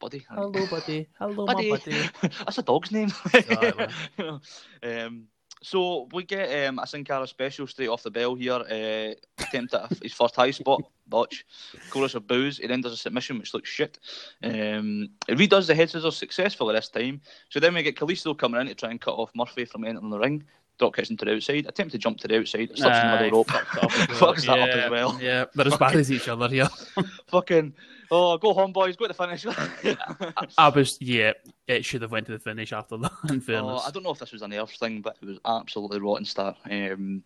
buddy. 0.00 0.24
Hello, 0.30 0.50
buddy. 0.50 1.08
Hello, 1.18 1.46
buddy. 1.46 1.70
my 1.70 1.78
buddy. 1.78 2.08
that's 2.22 2.58
a 2.58 2.62
dog's 2.62 2.90
name. 2.92 3.12
you 3.34 3.88
know, 4.18 4.40
um, 4.82 5.28
so 5.66 6.06
we 6.12 6.22
get 6.22 6.68
um, 6.68 6.78
a 6.78 6.86
Sin 6.86 7.02
Cara 7.02 7.26
special 7.26 7.66
straight 7.66 7.88
off 7.88 8.04
the 8.04 8.10
bell 8.12 8.36
here. 8.36 8.52
Uh, 8.52 9.14
attempt 9.42 9.74
at 9.74 9.98
his 10.00 10.12
first 10.12 10.36
high 10.36 10.52
spot, 10.52 10.80
botch. 11.08 11.44
Chorus 11.90 12.14
of 12.14 12.28
boos. 12.28 12.58
He 12.58 12.68
then 12.68 12.82
does 12.82 12.92
a 12.92 12.96
submission, 12.96 13.36
which 13.36 13.52
looks 13.52 13.68
shit. 13.68 13.98
Um, 14.44 15.08
he 15.26 15.34
redoes 15.34 15.66
the 15.66 15.74
head 15.74 15.90
scissors 15.90 16.16
successfully 16.16 16.72
this 16.72 16.88
time. 16.88 17.20
So 17.48 17.58
then 17.58 17.74
we 17.74 17.82
get 17.82 17.96
Kalisto 17.96 18.38
coming 18.38 18.60
in 18.60 18.68
to 18.68 18.76
try 18.76 18.92
and 18.92 19.00
cut 19.00 19.16
off 19.16 19.32
Murphy 19.34 19.64
from 19.64 19.84
entering 19.84 20.08
the 20.08 20.20
ring. 20.20 20.44
Drop 20.78 20.94
kicks 20.94 21.10
into 21.10 21.24
the 21.24 21.34
outside. 21.34 21.66
Attempt 21.66 21.90
to 21.90 21.98
jump 21.98 22.18
to 22.18 22.28
the 22.28 22.38
outside. 22.38 22.68
Slips 22.68 22.80
nah, 22.80 23.20
middle 23.20 23.38
rope. 23.38 23.48
Fucks 23.48 24.46
that 24.46 24.58
up 24.60 24.68
as 24.68 24.88
well. 24.88 25.18
Yeah, 25.20 25.46
they're 25.52 25.66
as 25.66 25.76
bad 25.78 25.96
as 25.96 26.12
each 26.12 26.28
other 26.28 26.48
here. 26.48 26.68
Fucking 27.26 27.74
Oh, 28.10 28.38
go 28.38 28.52
home, 28.52 28.72
boys. 28.72 28.96
Go 28.96 29.06
to 29.06 29.12
the 29.12 29.14
finish. 29.14 29.46
I, 30.58 30.68
was, 30.68 30.98
yeah, 31.00 31.32
it 31.66 31.84
should 31.84 32.02
have 32.02 32.12
went 32.12 32.26
to 32.26 32.32
the 32.32 32.38
finish 32.38 32.72
after 32.72 32.96
that. 32.98 33.12
In 33.28 33.40
fairness, 33.40 33.82
oh, 33.82 33.88
I 33.88 33.90
don't 33.90 34.02
know 34.02 34.10
if 34.10 34.18
this 34.18 34.32
was 34.32 34.42
an 34.42 34.50
nerve 34.50 34.70
thing, 34.70 35.00
but 35.00 35.16
it 35.20 35.26
was 35.26 35.38
absolutely 35.44 36.00
rotten 36.00 36.24
start. 36.24 36.56
Um, 36.70 37.22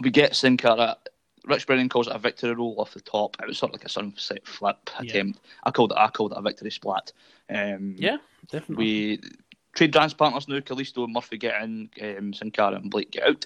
we 0.00 0.10
get 0.10 0.34
Sin 0.34 0.56
Cara. 0.56 0.96
Rich 1.44 1.66
Brennan 1.66 1.88
calls 1.88 2.06
it 2.06 2.14
a 2.14 2.18
victory 2.18 2.54
roll 2.54 2.76
off 2.78 2.94
the 2.94 3.00
top. 3.00 3.36
It 3.42 3.48
was 3.48 3.58
sort 3.58 3.70
of 3.70 3.80
like 3.80 3.84
a 3.84 3.88
sunset 3.88 4.46
flip 4.46 4.78
attempt. 4.98 5.40
Yeah. 5.42 5.50
I 5.64 5.70
called 5.72 5.92
it. 5.92 5.98
I 5.98 6.08
called 6.08 6.32
it 6.32 6.38
a 6.38 6.42
victory 6.42 6.70
splat. 6.70 7.12
Um, 7.50 7.96
yeah, 7.98 8.18
definitely. 8.48 8.76
We 8.76 9.20
trade 9.74 9.90
dance 9.90 10.14
partners 10.14 10.46
now. 10.46 10.60
Kalisto 10.60 11.04
and 11.04 11.12
Murphy 11.12 11.38
get 11.38 11.60
in. 11.62 11.90
Um, 12.00 12.32
Sin 12.32 12.52
Cara 12.52 12.76
and 12.76 12.90
Blake 12.90 13.10
get 13.10 13.26
out. 13.26 13.44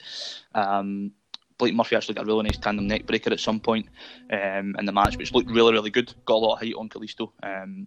Um, 0.54 1.12
Blake 1.58 1.74
Murphy 1.74 1.96
actually 1.96 2.14
got 2.14 2.24
a 2.24 2.26
really 2.26 2.44
nice 2.44 2.58
tandem 2.58 2.86
neck 2.86 3.06
breaker 3.06 3.32
at 3.32 3.40
some 3.40 3.60
point 3.60 3.86
um, 4.30 4.76
in 4.78 4.84
the 4.84 4.92
match, 4.92 5.16
which 5.16 5.32
looked 5.32 5.50
really, 5.50 5.72
really 5.72 5.90
good. 5.90 6.12
Got 6.24 6.34
a 6.34 6.38
lot 6.38 6.54
of 6.54 6.60
height 6.60 6.74
on 6.74 6.88
Kalisto. 6.88 7.32
Um, 7.42 7.86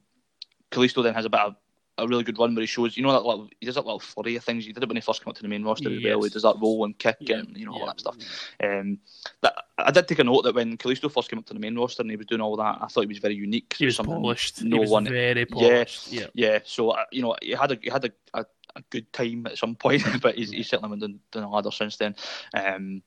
Kalisto 0.71 1.03
then 1.03 1.13
has 1.13 1.25
a 1.25 1.29
bit 1.29 1.39
of 1.39 1.55
a 1.99 2.07
really 2.07 2.23
good 2.23 2.37
run 2.39 2.55
where 2.55 2.61
he 2.61 2.67
shows, 2.67 2.97
you 2.97 3.03
know, 3.03 3.11
that 3.11 3.25
little, 3.25 3.49
he 3.59 3.65
does 3.65 3.75
that 3.75 3.85
little 3.85 3.99
flurry 3.99 4.35
of 4.35 4.43
things. 4.43 4.65
He 4.65 4.73
did 4.73 4.81
it 4.81 4.89
when 4.89 4.97
he 4.97 5.01
first 5.01 5.23
came 5.23 5.29
up 5.29 5.35
to 5.35 5.41
the 5.41 5.49
main 5.49 5.63
roster 5.63 5.89
yes. 5.89 5.99
as 5.99 6.03
well. 6.05 6.23
He 6.23 6.29
does 6.29 6.43
that 6.43 6.55
roll 6.61 6.85
and 6.85 6.97
kick 6.97 7.17
yeah. 7.19 7.37
and, 7.37 7.55
you 7.57 7.65
know, 7.65 7.73
yeah. 7.73 7.81
all 7.81 7.87
that 7.87 7.99
stuff. 7.99 8.15
Um, 8.63 8.99
that, 9.41 9.53
I 9.77 9.91
did 9.91 10.07
take 10.07 10.19
a 10.19 10.23
note 10.23 10.43
that 10.43 10.55
when 10.55 10.77
Kalisto 10.77 11.11
first 11.11 11.29
came 11.29 11.39
up 11.39 11.45
to 11.47 11.53
the 11.53 11.59
main 11.59 11.77
roster 11.77 12.01
and 12.01 12.09
he 12.09 12.17
was 12.17 12.27
doing 12.27 12.41
all 12.41 12.55
that, 12.57 12.77
I 12.81 12.87
thought 12.87 13.01
he 13.01 13.07
was 13.07 13.19
very 13.19 13.35
unique. 13.35 13.75
He 13.77 13.85
was 13.85 13.97
polished. 13.97 14.63
No 14.63 14.77
he 14.77 14.79
was 14.79 14.89
one, 14.89 15.05
very 15.05 15.45
polished. 15.45 16.11
Yeah, 16.11 16.27
yeah. 16.33 16.51
yeah. 16.51 16.59
So, 16.63 16.91
uh, 16.91 17.03
you 17.11 17.21
know, 17.21 17.35
he 17.41 17.51
had 17.51 17.71
a, 17.71 17.79
he 17.81 17.89
had 17.89 18.05
a, 18.05 18.11
a, 18.33 18.45
a 18.75 18.81
good 18.89 19.11
time 19.13 19.45
at 19.47 19.57
some 19.57 19.75
point, 19.75 20.03
but 20.21 20.35
he's, 20.35 20.51
he's 20.51 20.69
certainly 20.69 20.97
been 20.97 21.19
doing, 21.31 21.45
a 21.45 21.49
ladder 21.49 21.71
since 21.71 21.97
then. 21.97 22.15
Um, 22.53 23.01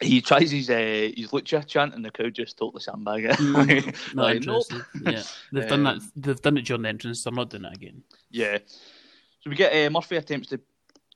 he 0.00 0.20
tries 0.20 0.50
his 0.50 0.70
uh, 0.70 1.10
his 1.16 1.30
lucha 1.30 1.66
chant, 1.66 1.94
and 1.94 2.04
the 2.04 2.10
crowd 2.10 2.34
just 2.34 2.56
totally 2.58 2.82
sandbag 2.82 3.24
it. 3.24 3.36
Mm, 3.36 4.14
like. 4.14 4.42
Nope. 4.44 4.64
Yeah, 5.02 5.22
they've 5.52 5.64
um, 5.64 5.68
done 5.68 5.84
that. 5.84 6.10
They've 6.16 6.40
done 6.40 6.58
it 6.58 6.64
during 6.64 6.82
the 6.82 6.88
entrance. 6.88 7.24
They're 7.24 7.32
not 7.32 7.50
doing 7.50 7.64
it 7.64 7.74
again. 7.74 8.02
Yeah. 8.30 8.58
So 9.40 9.50
we 9.50 9.56
get 9.56 9.72
uh, 9.72 9.90
Murphy 9.90 10.16
attempts 10.16 10.48
to 10.48 10.60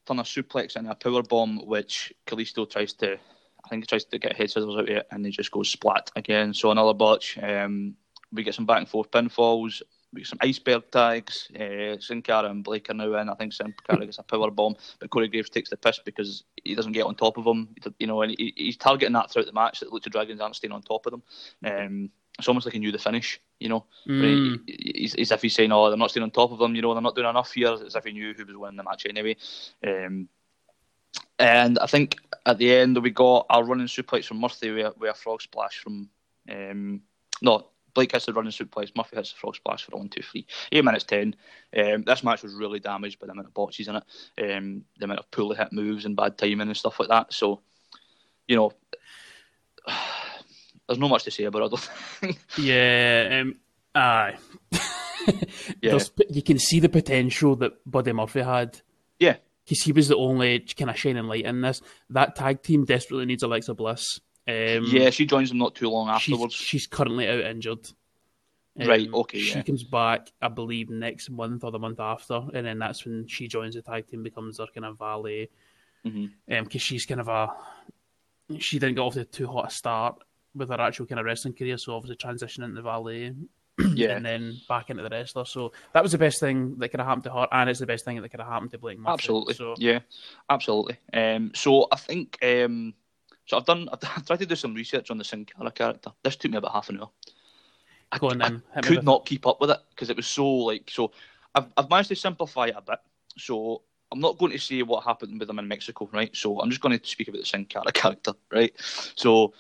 turn 0.07 0.19
a 0.19 0.23
suplex 0.23 0.77
into 0.77 0.91
a 0.91 0.95
power 0.95 1.23
bomb, 1.23 1.67
which 1.67 2.13
Kalisto 2.27 2.69
tries 2.69 2.93
to. 2.95 3.19
I 3.65 3.69
think 3.69 3.85
he 3.85 3.87
tries 3.87 4.05
to 4.07 4.19
get 4.19 4.37
head 4.37 4.51
scissors 4.51 4.75
out 4.75 4.81
of 4.81 4.89
it, 4.89 5.07
and 5.11 5.25
he 5.25 5.31
just 5.31 5.53
goes 5.53 5.71
splat 5.71 6.11
again. 6.17 6.53
So 6.53 6.71
another 6.71 6.95
botch. 6.95 7.39
Um, 7.39 7.95
we 8.33 8.43
get 8.43 8.55
some 8.55 8.67
back 8.67 8.79
and 8.79 8.89
forth 8.89 9.11
pinfalls 9.11 9.83
some 10.25 10.39
iceberg 10.41 10.91
tags. 10.91 11.51
Uh, 11.59 11.99
Sin 11.99 12.23
Cara 12.23 12.51
and 12.51 12.63
Blake 12.63 12.91
are 12.91 12.95
now 12.95 13.15
in. 13.15 13.29
I 13.29 13.35
think 13.35 13.53
Sin 13.53 13.75
Cara 13.87 14.05
gets 14.05 14.19
a 14.19 14.23
power 14.23 14.51
bomb, 14.51 14.77
but 14.99 15.11
Corey 15.11 15.29
Graves 15.29 15.51
takes 15.51 15.71
the 15.71 15.77
piss 15.77 16.01
because 16.05 16.45
he 16.63 16.75
doesn't 16.75 16.93
get 16.93 17.07
on 17.07 17.15
top 17.15 17.39
of 17.39 17.47
him. 17.47 17.69
You 17.99 18.07
know, 18.07 18.23
and 18.23 18.35
he, 18.37 18.53
he's 18.57 18.77
targeting 18.77 19.15
that 19.15 19.31
throughout 19.31 19.47
the 19.47 19.53
match 19.53 19.81
that 19.81 19.91
Lucha 19.91 20.11
Dragons 20.11 20.41
aren't 20.41 20.57
staying 20.57 20.73
on 20.73 20.83
top 20.83 21.07
of 21.07 21.13
them. 21.13 21.23
Um, 21.65 22.11
it's 22.39 22.49
almost 22.49 22.67
like 22.67 22.73
he 22.73 22.79
knew 22.79 22.93
the 22.93 22.99
finish, 22.99 23.41
you 23.61 23.69
know. 23.69 23.85
Mm. 24.09 24.61
He, 24.67 24.93
he's, 24.95 25.15
as 25.15 25.33
if 25.33 25.43
he's 25.43 25.55
saying, 25.55 25.73
"Oh, 25.73 25.89
they're 25.89 25.99
not 25.99 26.11
staying 26.11 26.25
on 26.25 26.31
top 26.31 26.53
of 26.53 26.59
them," 26.59 26.75
you 26.75 26.83
know. 26.83 26.93
They're 26.93 27.03
not 27.03 27.15
doing 27.15 27.29
enough 27.29 27.53
here. 27.53 27.73
As 27.73 27.95
if 27.95 28.05
he 28.05 28.13
knew 28.13 28.35
who 28.35 28.45
was 28.45 28.57
winning 28.57 28.77
the 28.77 28.83
match 28.83 29.07
anyway. 29.07 29.37
Um, 29.87 30.29
and 31.39 31.79
I 31.79 31.87
think 31.87 32.17
at 32.47 32.59
the 32.59 32.73
end 32.73 33.03
we 33.03 33.11
got 33.11 33.47
our 33.51 33.65
running 33.65 33.87
suplex 33.87 34.27
from 34.27 34.41
Murphy 34.41 34.71
with, 34.71 34.97
with 34.99 35.11
a 35.11 35.15
frog 35.15 35.43
splash 35.43 35.79
from 35.79 36.09
um, 36.51 37.03
no 37.43 37.67
Blake 37.95 38.13
hits 38.13 38.27
the 38.27 38.33
running 38.33 38.53
suplex, 38.53 38.97
Murphy 38.97 39.17
hits 39.17 39.33
the 39.33 39.39
frog 39.39 39.57
splash 39.57 39.85
for 39.85 39.95
a 39.95 39.99
one, 39.99 40.09
two, 40.09 40.23
three. 40.23 40.47
Eight 40.71 40.85
minutes 40.85 41.05
ten. 41.05 41.35
Um, 41.77 42.03
this 42.03 42.25
match 42.25 42.43
was 42.43 42.55
really 42.55 42.81
damaged 42.81 43.19
by 43.19 43.27
the 43.27 43.33
amount 43.33 43.49
of 43.49 43.55
botches 43.55 43.89
in 43.89 43.97
it, 43.97 44.05
um, 44.57 44.85
the 44.99 45.05
amount 45.05 45.21
of 45.21 45.31
poorly 45.31 45.57
hit 45.57 45.73
moves 45.73 46.05
and 46.05 46.17
bad 46.17 46.39
timing 46.39 46.69
and 46.69 46.77
stuff 46.77 46.99
like 47.01 47.09
that. 47.09 47.33
So, 47.33 47.61
you 48.47 48.57
know, 48.57 48.73
there's 50.87 50.99
not 50.99 51.11
much 51.11 51.25
to 51.25 51.31
say 51.31 51.45
about 51.45 51.73
it. 52.23 52.39
yeah, 52.59 53.41
um, 53.41 53.57
aye. 53.95 54.37
yeah. 55.83 55.99
you 56.31 56.43
can 56.43 56.59
see 56.59 56.81
the 56.81 56.89
potential 56.89 57.57
that 57.57 57.73
Buddy 57.91 58.13
Murphy 58.13 58.41
had. 58.41 58.81
Yeah. 59.19 59.37
Because 59.65 59.83
he 59.83 59.93
was 59.93 60.09
the 60.09 60.17
only 60.17 60.61
kind 60.61 60.91
of 60.91 60.99
shining 60.99 61.25
light 61.25 61.45
in 61.45 61.61
this. 61.61 61.81
That 62.11 62.35
tag 62.35 62.63
team 62.63 62.85
desperately 62.85 63.27
needs 63.27 63.45
Alexa 63.45 63.75
Bliss. 63.75 64.21
Um, 64.49 64.85
yeah, 64.87 65.11
she 65.11 65.27
joins 65.27 65.51
them 65.51 65.59
not 65.59 65.75
too 65.75 65.89
long 65.89 66.09
afterwards. 66.09 66.55
She's, 66.55 66.67
she's 66.67 66.87
currently 66.87 67.29
out 67.29 67.41
injured. 67.41 67.89
Um, 68.81 68.89
right. 68.89 69.09
Okay. 69.13 69.39
She 69.39 69.57
yeah. 69.57 69.63
comes 69.63 69.85
back, 69.85 70.33
I 70.41 70.49
believe, 70.49 70.91
next 70.91 71.31
month 71.31 71.65
or 71.65 71.71
the 71.71 71.79
month 71.79 72.01
after, 72.01 72.43
and 72.55 72.67
then 72.67 72.79
that's 72.79 73.05
when 73.05 73.27
she 73.27 73.47
joins 73.47 73.75
the 73.75 73.83
tag 73.83 74.09
team, 74.09 74.23
becomes 74.23 74.57
their 74.57 74.67
kind 74.67 74.87
of 74.87 74.99
valet. 74.99 75.49
Because 76.03 76.19
mm-hmm. 76.19 76.55
um, 76.55 76.69
she's 76.71 77.07
kind 77.07 77.21
of 77.21 77.29
a 77.29 77.51
she 78.59 78.79
didn't 78.79 78.97
get 78.97 79.03
off 79.03 79.15
to 79.15 79.25
too 79.25 79.47
hot 79.47 79.69
a 79.69 79.71
start 79.71 80.23
with 80.55 80.69
her 80.69 80.81
actual 80.81 81.07
kind 81.07 81.21
of 81.21 81.27
wrestling 81.27 81.55
career, 81.55 81.79
so 81.79 81.95
obviously 81.95 82.17
transitioning 82.17 82.65
into 82.65 82.83
valet. 82.83 83.35
yeah. 83.95 84.17
and 84.17 84.27
then 84.27 84.61
back 84.69 84.91
into 84.91 85.03
the 85.03 85.09
wrestler. 85.09 85.47
So 85.47 85.73
that 85.95 86.03
was 86.03 86.13
the 86.13 86.19
best 86.19 86.41
thing 86.41 86.77
that 86.79 86.91
could 86.91 87.01
have 87.01 87.07
happened 87.07 87.25
to 87.25 87.33
her, 87.33 87.49
and 87.51 87.71
it's 87.71 87.81
the 87.81 87.87
best 87.87 88.05
thing 88.05 88.21
that 88.21 88.29
could 88.29 88.41
have 88.41 88.49
happened 88.49 88.71
to 88.73 88.79
Blake 88.79 88.99
Murphy. 88.99 89.13
Absolutely. 89.15 89.55
So. 89.55 89.75
Yeah, 89.79 90.01
absolutely. 90.51 90.99
Um, 91.13 91.53
so 91.55 91.89
I 91.91 91.97
think 91.97 92.39
um, 92.43 92.95
so. 93.53 93.59
I've 93.59 93.67
done. 93.67 93.89
I've 93.93 94.01
tried 94.27 94.41
to 94.41 94.47
do 94.47 94.57
some 94.57 94.75
research 94.75 95.11
on 95.11 95.19
the 95.19 95.25
Sin 95.25 95.45
Cara 95.45 95.71
character. 95.71 96.11
This 96.23 96.37
took 96.37 96.51
me 96.51 96.59
about 96.59 96.73
half 96.73 96.89
an 96.89 97.01
hour. 97.01 97.11
I, 98.11 98.19
Go 98.19 98.31
on, 98.31 98.39
then. 98.39 98.63
I 98.75 98.81
could 98.81 99.05
not 99.05 99.25
keep 99.25 99.47
up 99.47 99.61
with 99.61 99.71
it 99.71 99.79
because 99.91 100.11
it 100.11 100.17
was 100.17 100.27
so 100.27 100.47
like 100.47 100.91
so. 100.91 101.13
I've 101.55 101.67
I've 101.77 101.91
managed 101.91 102.09
to 102.09 102.17
simplify 102.17 102.67
it 102.67 102.75
a 102.77 102.83
bit. 102.83 102.99
So 103.39 103.83
I'm 104.11 104.21
not 104.21 104.39
going 104.39 104.53
to 104.53 104.59
say 104.59 104.83
what 104.83 105.05
happened 105.05 105.39
with 105.39 105.49
them 105.49 105.59
in 105.59 105.67
Mexico, 105.67 106.09
right? 106.13 106.35
So 106.37 106.61
I'm 106.61 106.69
just 106.69 106.83
going 106.83 106.99
to 106.99 107.07
speak 107.07 107.29
about 107.29 107.41
the 107.41 107.47
Sin 107.47 107.65
Cara 107.65 107.91
character, 107.93 108.33
right? 108.51 108.73
So 109.17 109.55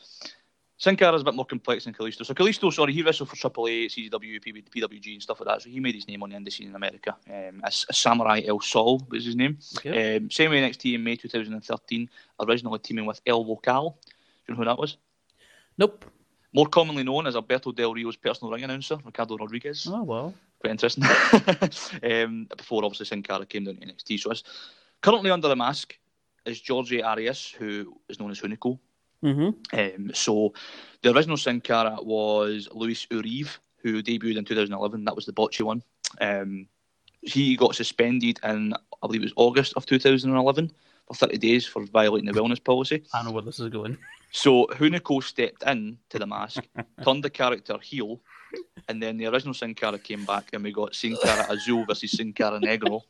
Sin 0.83 0.97
Cara 0.97 1.14
is 1.14 1.23
a 1.23 1.25
bit 1.25 1.37
more 1.37 1.47
complex 1.47 1.85
than 1.85 1.95
Kalisto. 1.95 2.27
So 2.27 2.35
Kalisto, 2.35 2.73
sorry, 2.73 2.92
he 2.92 3.03
wrestled 3.03 3.29
for 3.29 3.37
AAA, 3.37 3.87
CZW, 3.87 4.40
PWG, 4.68 5.12
and 5.12 5.23
stuff 5.23 5.38
like 5.38 5.47
that. 5.47 5.62
So 5.62 5.71
he 5.71 5.79
made 5.79 5.95
his 5.95 6.09
name 6.09 6.25
on 6.25 6.31
the 6.31 6.37
indie 6.37 6.53
scene 6.53 6.71
in 6.71 6.75
America. 6.75 7.14
Um, 7.31 7.62
as, 7.62 7.87
as 7.88 7.99
Samuray 7.99 8.42
del 8.42 8.59
Sol 8.59 9.01
was 9.09 9.25
his 9.25 9.37
name. 9.37 9.59
Okay. 9.79 10.16
Um, 10.16 10.29
same 10.29 10.51
way 10.51 10.61
NXT 10.61 10.97
in 10.97 11.05
May 11.05 11.14
2013, 11.14 12.11
originally 12.40 12.81
teaming 12.81 13.07
with 13.07 13.21
El 13.25 13.47
Local. 13.47 13.97
Do 14.05 14.12
you 14.49 14.55
know 14.55 14.59
who 14.59 14.64
that 14.64 14.77
was? 14.77 14.97
Nope. 15.79 16.05
More 16.53 16.66
commonly 16.66 17.05
known 17.05 17.29
as 17.29 17.37
Alberto 17.37 17.71
Del 17.71 17.95
Rio's 17.95 18.16
personal 18.16 18.53
ring 18.53 18.64
announcer, 18.64 18.99
Ricardo 19.05 19.37
Rodriguez. 19.37 19.87
Oh, 19.88 20.03
well. 20.03 20.35
Quite 20.59 20.73
interesting. 20.73 21.05
um, 22.03 22.49
before, 22.57 22.85
obviously, 22.85 23.07
Sin 23.07 23.23
Cara 23.23 23.47
came 23.47 23.66
down 23.66 23.77
to 23.77 23.87
NXT. 23.87 24.18
So 24.18 24.33
it's 24.33 24.42
currently 25.01 25.31
under 25.31 25.47
the 25.47 25.55
mask 25.55 25.97
is 26.45 26.61
Georgie 26.61 27.05
Arias, 27.05 27.55
who 27.57 28.01
is 28.09 28.18
known 28.18 28.33
as 28.33 28.40
Hunico. 28.40 28.81
Mm-hmm. 29.24 30.04
Um, 30.06 30.14
so 30.14 30.52
the 31.02 31.14
original 31.14 31.37
Sin 31.37 31.61
Cara 31.61 31.96
was 32.00 32.68
Luis 32.72 33.06
Urive, 33.11 33.58
who 33.82 34.02
debuted 34.02 34.37
in 34.37 34.44
2011. 34.44 35.04
That 35.04 35.16
was 35.16 35.26
the 35.26 35.32
botchy 35.32 35.62
one. 35.62 35.82
Um, 36.20 36.66
he 37.20 37.56
got 37.56 37.74
suspended 37.74 38.40
in, 38.42 38.72
I 38.74 39.06
believe 39.06 39.22
it 39.22 39.26
was 39.26 39.32
August 39.37 39.74
of 39.76 39.87
2011 39.87 40.72
for 41.06 41.14
30 41.14 41.38
days 41.38 41.66
for 41.66 41.85
violating 41.87 42.30
the 42.30 42.38
wellness 42.38 42.62
policy. 42.62 43.04
I 43.14 43.22
know 43.22 43.30
where 43.30 43.42
this 43.42 43.61
is 43.61 43.68
going. 43.68 43.96
So 44.32 44.66
Hunico 44.72 45.22
stepped 45.22 45.62
in 45.64 45.98
to 46.11 46.18
the 46.18 46.26
mask, 46.26 46.66
turned 47.04 47.22
the 47.22 47.30
character 47.30 47.78
heel, 47.80 48.20
and 48.88 49.02
then 49.02 49.16
the 49.16 49.26
original 49.26 49.54
Sin 49.54 49.74
Cara 49.74 49.98
came 49.98 50.24
back, 50.24 50.50
and 50.52 50.64
we 50.64 50.72
got 50.72 50.94
Sin 50.94 51.16
Cara 51.22 51.46
Azul 51.50 51.85
versus 51.87 52.12
Sin 52.12 52.32
Cara 52.32 52.58
Negro. 52.58 53.02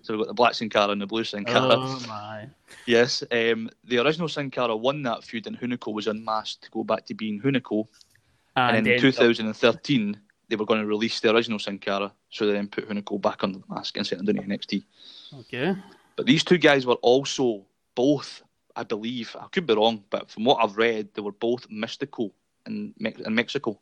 So 0.00 0.14
we've 0.14 0.20
got 0.20 0.28
the 0.28 0.34
black 0.34 0.54
Sin 0.54 0.70
Cara 0.70 0.90
and 0.90 1.00
the 1.00 1.06
blue 1.06 1.24
Sin 1.24 1.44
Cara. 1.44 1.74
Oh 1.76 2.02
my! 2.08 2.48
Yes, 2.86 3.22
um, 3.30 3.70
the 3.84 3.98
original 3.98 4.28
Sin 4.28 4.50
Cara 4.50 4.74
won 4.74 5.02
that 5.02 5.22
feud, 5.22 5.46
and 5.46 5.58
Hunico 5.58 5.92
was 5.92 6.06
unmasked 6.06 6.64
to 6.64 6.70
go 6.70 6.84
back 6.84 7.06
to 7.06 7.14
being 7.14 7.40
Hunico. 7.40 7.86
And, 8.56 8.78
and 8.78 8.86
in 8.86 9.00
2013, 9.00 10.20
they 10.48 10.56
were 10.56 10.66
going 10.66 10.80
to 10.80 10.86
release 10.86 11.20
the 11.20 11.34
original 11.34 11.58
Sin 11.58 11.78
Cara, 11.78 12.12
so 12.30 12.46
they 12.46 12.52
then 12.52 12.68
put 12.68 12.88
Hunico 12.88 13.20
back 13.20 13.44
under 13.44 13.58
the 13.58 13.74
mask 13.74 13.96
and 13.96 14.06
sent 14.06 14.20
him 14.20 14.26
down 14.26 14.44
to 14.44 14.50
NXT. 14.50 14.84
Okay. 15.40 15.74
But 16.16 16.26
these 16.26 16.44
two 16.44 16.58
guys 16.58 16.86
were 16.86 16.96
also 16.96 17.64
both, 17.94 18.42
I 18.76 18.82
believe, 18.82 19.34
I 19.38 19.46
could 19.48 19.66
be 19.66 19.74
wrong, 19.74 20.04
but 20.10 20.30
from 20.30 20.44
what 20.44 20.62
I've 20.62 20.76
read, 20.76 21.08
they 21.14 21.22
were 21.22 21.32
both 21.32 21.68
Místico 21.70 22.32
in, 22.66 22.94
in 23.00 23.34
Mexico 23.34 23.80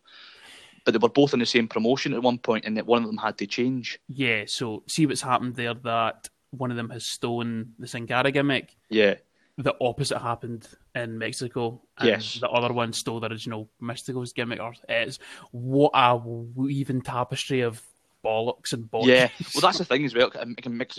but 0.85 0.93
they 0.93 0.99
were 0.99 1.09
both 1.09 1.33
in 1.33 1.41
the 1.41 1.47
same 1.47 1.69
promotion 1.69 2.15
at 2.15 2.23
one 2.23 2.39
point, 2.39 2.65
and 2.65 2.77
that 2.77 2.87
one 2.87 3.03
of 3.03 3.09
them 3.09 3.19
had 3.19 3.39
to 3.39 3.47
change. 3.47 3.99
Yeah, 4.09 4.45
so 4.47 4.83
see 4.89 5.07
what's 5.07 5.23
happened 5.23 5.57
there. 5.57 5.75
That 5.75 6.29
one 6.51 6.71
of 6.71 6.77
them 6.77 6.91
has 6.91 7.07
stolen 7.07 7.75
the 7.79 7.87
Sin 7.87 8.07
Cara 8.07 8.31
gimmick. 8.31 8.77
Yeah, 8.89 9.15
the 9.59 9.75
opposite 9.81 10.19
happened 10.19 10.69
in 10.95 11.19
Mexico. 11.19 11.83
And 11.99 12.09
yes, 12.09 12.39
the 12.41 12.49
other 12.49 12.73
one 12.73 12.93
stole 12.93 13.21
the 13.21 13.29
original 13.29 13.71
Místico's 13.83 14.33
gimmick. 14.33 14.61
Or 14.61 14.75
it's 14.89 15.19
what 15.53 15.93
a 15.95 16.17
weaving 16.17 17.03
tapestry 17.03 17.61
of 17.61 17.83
bollocks 18.25 18.73
and 18.73 18.91
bollocks. 18.91 19.07
Yeah, 19.07 19.29
well, 19.55 19.63
that's 19.63 19.79
the 19.79 19.85
thing 19.85 20.05
as 20.05 20.15
well. 20.15 20.31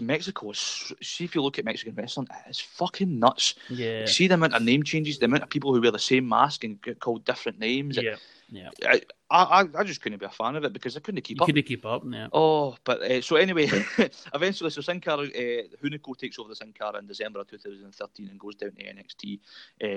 Mexico, 0.02 0.52
see 0.52 1.24
if 1.24 1.36
you 1.36 1.42
look 1.42 1.60
at 1.60 1.66
Mexican 1.66 1.96
wrestling, 1.96 2.28
it's 2.48 2.60
fucking 2.60 3.20
nuts. 3.20 3.56
Yeah, 3.70 4.06
see 4.06 4.28
the 4.28 4.36
amount 4.36 4.56
of 4.56 4.62
name 4.62 4.84
changes, 4.84 5.20
the 5.20 5.26
amount 5.26 5.44
of 5.44 5.50
people 5.50 5.74
who 5.74 5.82
wear 5.82 5.92
the 5.92 6.00
same 6.00 6.28
mask 6.28 6.64
and 6.64 6.82
get 6.82 7.00
called 7.00 7.26
different 7.26 7.60
names. 7.60 7.98
Yeah, 7.98 8.16
yeah. 8.50 8.70
I, 8.84 9.02
I, 9.30 9.66
I 9.80 9.84
just 9.84 10.02
couldn't 10.02 10.20
be 10.20 10.26
a 10.26 10.30
fan 10.30 10.58
of 10.58 10.66
it 10.66 10.74
because 10.74 10.98
I 10.98 11.00
couldn't 11.00 11.22
keep 11.22 11.38
you 11.38 11.44
up. 11.44 11.48
Couldn't 11.48 11.64
keep 11.64 11.86
up. 11.86 12.04
Yeah. 12.06 12.28
Oh, 12.34 12.76
but 12.84 13.02
uh, 13.02 13.22
so 13.22 13.38
anyway, 13.38 13.68
eventually, 14.34 14.70
so 14.70 14.82
Sin 14.82 15.00
Cara, 15.00 15.24
uh, 15.24 15.64
Hunico 15.82 16.18
takes 16.18 16.38
over 16.38 16.50
the 16.50 16.56
Sin 16.56 16.74
Cara 16.78 17.00
in 17.00 17.08
December 17.08 17.40
of 17.40 17.48
2013 17.48 18.28
and 18.28 18.40
goes 18.40 18.56
down 18.56 18.72
to 18.72 18.84
NXT 18.84 19.40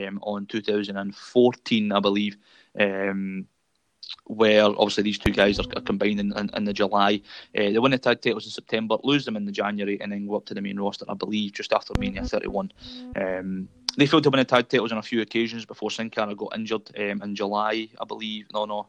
um, 0.08 0.20
on 0.22 0.46
2014, 0.46 1.92
I 1.92 2.00
believe. 2.00 2.36
Um, 2.78 3.46
where 4.26 4.64
obviously 4.64 5.02
these 5.02 5.18
two 5.18 5.32
guys 5.32 5.58
are, 5.58 5.66
are 5.76 5.82
combined 5.82 6.20
in, 6.20 6.36
in, 6.36 6.50
in, 6.54 6.64
the 6.64 6.72
July. 6.72 7.20
Uh, 7.56 7.70
they 7.70 7.78
win 7.78 7.92
the 7.92 7.98
tag 7.98 8.20
titles 8.20 8.46
in 8.46 8.50
September, 8.50 8.96
lose 9.02 9.24
them 9.24 9.36
in 9.36 9.44
the 9.44 9.52
January, 9.52 10.00
and 10.00 10.12
then 10.12 10.26
go 10.26 10.36
up 10.36 10.46
to 10.46 10.54
the 10.54 10.62
main 10.62 10.78
roster, 10.78 11.04
I 11.08 11.14
believe, 11.14 11.52
just 11.52 11.72
after 11.72 11.92
Mania 11.98 12.24
31. 12.24 12.72
Um, 13.16 13.68
they 13.96 14.06
failed 14.06 14.24
to 14.24 14.30
win 14.30 14.38
the 14.38 14.44
tag 14.44 14.68
titles 14.68 14.92
on 14.92 14.98
a 14.98 15.02
few 15.02 15.20
occasions 15.20 15.64
before 15.64 15.90
Sin 15.90 16.10
Cara 16.10 16.34
got 16.34 16.56
injured 16.56 16.90
um, 16.98 17.22
in 17.22 17.34
July, 17.34 17.88
I 18.00 18.04
believe. 18.06 18.46
No, 18.52 18.64
no. 18.64 18.88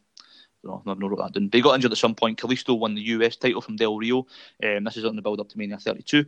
No, 0.63 0.81
I've 0.87 0.99
not 0.99 1.09
wrote 1.09 1.19
that 1.19 1.33
down. 1.33 1.49
They 1.51 1.61
got 1.61 1.75
injured 1.75 1.91
at 1.91 1.97
some 1.99 2.15
point. 2.15 2.39
Kalisto 2.39 2.77
won 2.77 2.95
the 2.95 3.01
US 3.01 3.35
title 3.35 3.61
from 3.61 3.75
Del 3.75 3.97
Rio. 3.97 4.25
Um, 4.63 4.83
this 4.83 4.97
is 4.97 5.05
on 5.05 5.15
the 5.15 5.21
build 5.21 5.39
up 5.39 5.49
to 5.49 5.57
Mania 5.59 5.77
32. 5.77 6.25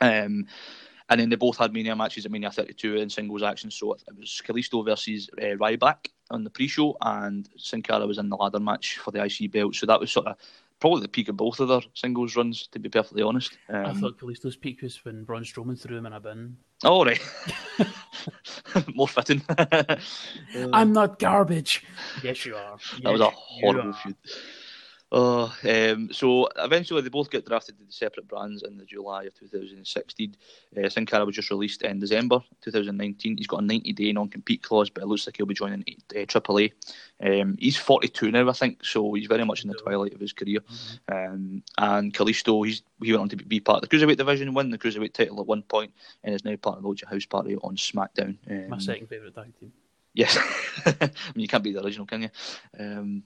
Um, 0.00 0.46
and 1.08 1.20
then 1.20 1.28
they 1.28 1.36
both 1.36 1.56
had 1.56 1.72
Mania 1.72 1.94
matches 1.94 2.26
at 2.26 2.32
Mania 2.32 2.50
32 2.50 2.96
in 2.96 3.10
singles 3.10 3.42
action. 3.42 3.70
So 3.70 3.92
it 3.92 4.02
was 4.18 4.42
Kalisto 4.46 4.84
versus 4.84 5.30
uh, 5.38 5.56
Ryback 5.56 6.08
on 6.30 6.44
the 6.44 6.50
pre-show, 6.50 6.96
and 7.00 7.48
Sin 7.56 7.82
Cara 7.82 8.06
was 8.06 8.18
in 8.18 8.28
the 8.28 8.36
ladder 8.36 8.60
match 8.60 8.98
for 8.98 9.10
the 9.12 9.24
IC 9.24 9.52
belt. 9.52 9.74
So 9.74 9.86
that 9.86 10.00
was 10.00 10.10
sort 10.10 10.26
of 10.26 10.36
probably 10.80 11.02
the 11.02 11.08
peak 11.08 11.28
of 11.28 11.36
both 11.36 11.60
of 11.60 11.68
their 11.68 11.80
singles 11.94 12.36
runs, 12.36 12.66
to 12.68 12.78
be 12.78 12.88
perfectly 12.88 13.22
honest. 13.22 13.56
Um, 13.68 13.86
I 13.86 13.92
thought 13.94 14.18
Kalisto's 14.18 14.56
peak 14.56 14.82
was 14.82 15.04
when 15.04 15.24
Braun 15.24 15.42
Strowman 15.42 15.80
threw 15.80 15.96
him 15.96 16.06
in 16.06 16.12
a 16.12 16.20
bin. 16.20 16.56
Oh, 16.84 17.04
right. 17.04 17.20
More 18.94 19.08
fitting. 19.08 19.42
I'm 20.72 20.92
not 20.92 21.18
garbage. 21.18 21.84
Yes, 22.22 22.44
you 22.44 22.56
are. 22.56 22.76
Yes, 22.92 23.00
that 23.02 23.12
was 23.12 23.20
a 23.20 23.30
horrible 23.30 23.92
feud. 23.94 24.16
Oh, 25.18 25.50
um, 25.64 26.12
so 26.12 26.46
eventually 26.58 27.00
they 27.00 27.08
both 27.08 27.30
get 27.30 27.46
drafted 27.46 27.78
to 27.78 27.84
the 27.84 27.92
separate 27.92 28.28
brands 28.28 28.62
in 28.62 28.76
the 28.76 28.84
July 28.84 29.24
of 29.24 29.32
2016. 29.32 30.36
Uh, 30.76 30.88
Sin 30.90 31.06
Cara 31.06 31.24
was 31.24 31.34
just 31.34 31.48
released 31.48 31.80
in 31.80 31.98
December 32.00 32.40
2019. 32.60 33.38
He's 33.38 33.46
got 33.46 33.62
a 33.62 33.64
90 33.64 33.94
day 33.94 34.12
non 34.12 34.28
compete 34.28 34.62
clause, 34.62 34.90
but 34.90 35.02
it 35.02 35.06
looks 35.06 35.26
like 35.26 35.38
he'll 35.38 35.46
be 35.46 35.54
joining 35.54 35.80
uh, 36.14 36.18
AAA. 36.18 36.72
Um, 37.22 37.56
he's 37.58 37.78
42 37.78 38.30
now, 38.30 38.46
I 38.46 38.52
think, 38.52 38.84
so 38.84 39.14
he's 39.14 39.26
very 39.26 39.46
much 39.46 39.64
in 39.64 39.70
the 39.70 39.78
twilight 39.82 40.12
of 40.12 40.20
his 40.20 40.34
career. 40.34 40.60
Mm-hmm. 40.60 41.34
Um, 41.34 41.62
and 41.78 42.12
Kalisto, 42.12 42.66
he's, 42.66 42.82
he 43.02 43.12
went 43.12 43.22
on 43.22 43.28
to 43.30 43.36
be 43.36 43.58
part 43.58 43.82
of 43.82 43.88
the 43.88 43.96
Cruiserweight 43.96 44.18
division, 44.18 44.52
win 44.52 44.68
the 44.68 44.76
Cruiserweight 44.76 45.14
title 45.14 45.40
at 45.40 45.46
one 45.46 45.62
point, 45.62 45.94
and 46.24 46.34
is 46.34 46.44
now 46.44 46.56
part 46.56 46.76
of 46.76 46.82
the 46.82 46.90
Lucha 46.90 47.08
House 47.08 47.24
Party 47.24 47.56
on 47.56 47.76
SmackDown. 47.76 48.36
Um, 48.50 48.68
My 48.68 48.78
second 48.78 49.06
favourite 49.06 49.34
tag 49.34 49.58
team. 49.58 49.72
Yes. 50.12 50.36
I 50.86 51.10
mean, 51.34 51.42
you 51.42 51.48
can't 51.48 51.64
be 51.64 51.72
the 51.72 51.82
original, 51.82 52.06
can 52.06 52.20
you? 52.20 53.22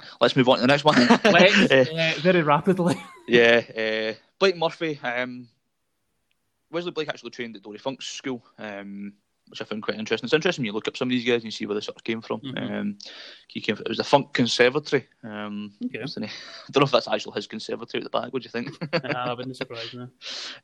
Um, 0.00 0.06
Let's 0.20 0.36
move 0.36 0.48
on 0.48 0.56
to 0.56 0.60
the 0.62 0.66
next 0.66 0.84
one. 0.84 0.96
Let's, 1.24 1.70
uh, 1.90 2.20
very 2.20 2.42
rapidly. 2.42 3.00
yeah, 3.26 3.62
uh, 3.76 4.14
Blake 4.38 4.56
Murphy. 4.56 4.98
Um, 5.02 5.48
Wesley 6.70 6.90
Blake 6.90 7.08
actually 7.08 7.30
trained 7.30 7.56
at 7.56 7.62
Dory 7.62 7.78
Funk's 7.78 8.06
school, 8.06 8.44
um, 8.58 9.14
which 9.48 9.62
I 9.62 9.64
found 9.64 9.82
quite 9.82 9.98
interesting. 9.98 10.26
It's 10.26 10.34
interesting 10.34 10.62
when 10.62 10.66
you 10.66 10.72
look 10.72 10.88
up 10.88 10.96
some 10.96 11.08
of 11.08 11.10
these 11.10 11.24
guys 11.24 11.36
and 11.36 11.44
you 11.44 11.50
see 11.50 11.64
where 11.64 11.74
they 11.74 11.80
sort 11.80 11.96
of 11.96 12.04
came 12.04 12.20
from. 12.20 12.40
Mm-hmm. 12.40 12.74
Um, 12.74 12.98
he 13.48 13.60
came 13.60 13.76
from, 13.76 13.86
it 13.86 13.88
was 13.88 13.98
the 13.98 14.04
Funk 14.04 14.34
Conservatory. 14.34 15.06
Um, 15.24 15.72
okay. 15.86 16.00
I 16.02 16.02
don't 16.02 16.80
know 16.80 16.84
if 16.84 16.90
that's 16.90 17.08
actually 17.08 17.34
his 17.36 17.46
conservatory 17.46 18.02
at 18.02 18.10
the 18.10 18.18
back. 18.18 18.32
What 18.32 18.42
do 18.42 18.46
you 18.46 18.50
think? 18.50 18.76
I 19.16 19.32
wouldn't 19.32 19.56
surprise 19.56 19.94
me. 19.94 20.06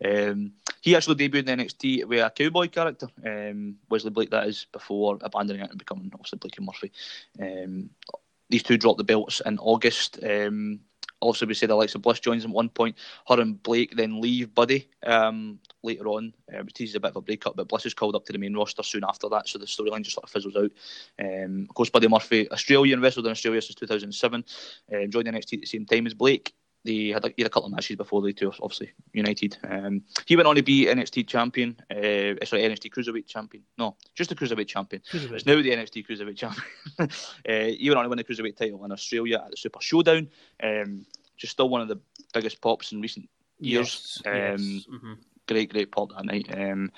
Um, 0.04 0.52
he 0.82 0.94
actually 0.94 1.16
debuted 1.16 1.48
in 1.48 1.58
NXT 1.58 2.04
with 2.04 2.20
a 2.20 2.30
cowboy 2.30 2.68
character, 2.68 3.08
um, 3.24 3.76
Wesley 3.88 4.10
Blake, 4.10 4.30
that 4.30 4.46
is, 4.46 4.66
before 4.70 5.18
abandoning 5.22 5.62
it 5.62 5.70
and 5.70 5.78
becoming 5.78 6.10
obviously 6.12 6.38
Blake 6.38 6.58
and 6.58 6.66
Murphy. 6.66 6.92
These 8.54 8.62
two 8.62 8.78
dropped 8.78 8.98
the 8.98 9.02
belts 9.02 9.42
in 9.44 9.58
August. 9.58 10.20
Um, 10.22 10.78
also, 11.18 11.44
we 11.44 11.54
said 11.54 11.70
Alexa 11.70 11.98
Bliss 11.98 12.20
joins 12.20 12.44
at 12.44 12.52
one 12.52 12.68
point. 12.68 12.96
Her 13.26 13.40
and 13.40 13.60
Blake 13.60 13.96
then 13.96 14.20
leave 14.20 14.54
Buddy 14.54 14.88
um, 15.04 15.58
later 15.82 16.06
on. 16.06 16.32
Uh, 16.52 16.60
it 16.60 16.72
teases 16.72 16.94
a 16.94 17.00
bit 17.00 17.10
of 17.10 17.16
a 17.16 17.20
breakup, 17.20 17.56
but 17.56 17.66
Bliss 17.66 17.84
is 17.84 17.94
called 17.94 18.14
up 18.14 18.24
to 18.26 18.32
the 18.32 18.38
main 18.38 18.54
roster 18.54 18.84
soon 18.84 19.02
after 19.02 19.28
that, 19.30 19.48
so 19.48 19.58
the 19.58 19.66
storyline 19.66 20.02
just 20.02 20.14
sort 20.14 20.22
of 20.22 20.30
fizzles 20.30 20.54
out. 20.54 20.70
Um, 21.18 21.66
of 21.68 21.74
course, 21.74 21.90
Buddy 21.90 22.06
Murphy, 22.06 22.48
Australian, 22.52 23.00
wrestled 23.00 23.26
in 23.26 23.32
Australia 23.32 23.60
since 23.60 23.74
2007, 23.74 24.44
um, 24.92 25.10
joined 25.10 25.26
NXT 25.26 25.54
at 25.54 25.60
the 25.62 25.66
same 25.66 25.84
time 25.84 26.06
as 26.06 26.14
Blake. 26.14 26.54
They 26.84 27.08
had 27.08 27.24
a, 27.24 27.28
he 27.28 27.42
had 27.42 27.46
a 27.46 27.50
couple 27.50 27.66
of 27.66 27.72
matches 27.72 27.96
before 27.96 28.22
they 28.22 28.32
two 28.32 28.52
obviously 28.60 28.92
united. 29.12 29.56
Um, 29.68 30.02
he 30.26 30.36
went 30.36 30.46
on 30.46 30.56
to 30.56 30.62
be 30.62 30.86
NXT 30.86 31.26
champion, 31.26 31.76
uh, 31.90 32.44
sorry 32.44 32.62
NXT 32.62 32.90
cruiserweight 32.90 33.26
champion. 33.26 33.64
No, 33.78 33.96
just 34.14 34.30
the 34.30 34.36
cruiserweight 34.36 34.68
champion. 34.68 35.02
Cruiserweight. 35.10 35.32
It's 35.32 35.46
now 35.46 35.56
the 35.56 35.70
NXT 35.70 36.06
cruiserweight 36.06 36.36
champion. 36.36 36.66
uh, 36.98 37.06
he 37.46 37.88
went 37.88 37.98
on 37.98 38.04
to 38.04 38.08
win 38.08 38.18
the 38.18 38.24
cruiserweight 38.24 38.56
title 38.56 38.84
in 38.84 38.92
Australia 38.92 39.42
at 39.44 39.50
the 39.50 39.56
Super 39.56 39.80
Showdown. 39.80 40.28
Um, 40.62 41.06
just 41.36 41.52
still 41.52 41.68
one 41.68 41.80
of 41.80 41.88
the 41.88 42.00
biggest 42.32 42.60
pops 42.60 42.92
in 42.92 43.00
recent 43.00 43.28
years. 43.58 44.22
Yes, 44.24 44.34
um, 44.34 44.34
yes. 44.34 44.86
Mm-hmm. 44.86 45.12
Great, 45.46 45.72
great 45.72 45.90
pop 45.90 46.10
that 46.10 46.24
night. 46.24 46.48
Um, 46.56 46.90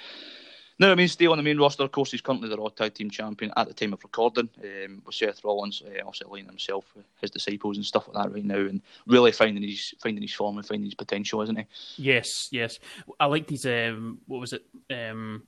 no, 0.78 0.92
I 0.92 0.94
mean, 0.94 1.08
stay 1.08 1.26
on 1.26 1.36
the 1.36 1.42
main 1.42 1.58
roster. 1.58 1.82
Of 1.82 1.92
course, 1.92 2.10
he's 2.10 2.20
currently 2.20 2.48
the 2.48 2.56
Raw 2.56 2.68
Tag 2.68 2.94
Team 2.94 3.10
Champion 3.10 3.52
at 3.56 3.68
the 3.68 3.74
time 3.74 3.92
of 3.92 4.02
recording, 4.02 4.48
um, 4.62 5.02
with 5.04 5.14
Seth 5.14 5.42
Rollins, 5.44 5.82
uh, 5.82 6.04
also 6.04 6.26
aligning 6.26 6.48
himself 6.48 6.84
with 6.94 7.06
his 7.20 7.30
disciples 7.30 7.76
and 7.76 7.86
stuff 7.86 8.08
like 8.08 8.24
that 8.24 8.32
right 8.32 8.44
now, 8.44 8.58
and 8.58 8.82
really 9.06 9.32
finding 9.32 9.62
his 9.62 9.94
finding 10.02 10.22
his 10.22 10.34
form 10.34 10.58
and 10.58 10.66
finding 10.66 10.86
his 10.86 10.94
potential, 10.94 11.42
isn't 11.42 11.56
he? 11.56 11.64
Yes, 11.96 12.48
yes. 12.50 12.78
I 13.18 13.26
liked 13.26 13.50
his 13.50 13.66
um, 13.66 14.18
what 14.26 14.40
was 14.40 14.52
it? 14.52 14.66
Um, 14.90 15.44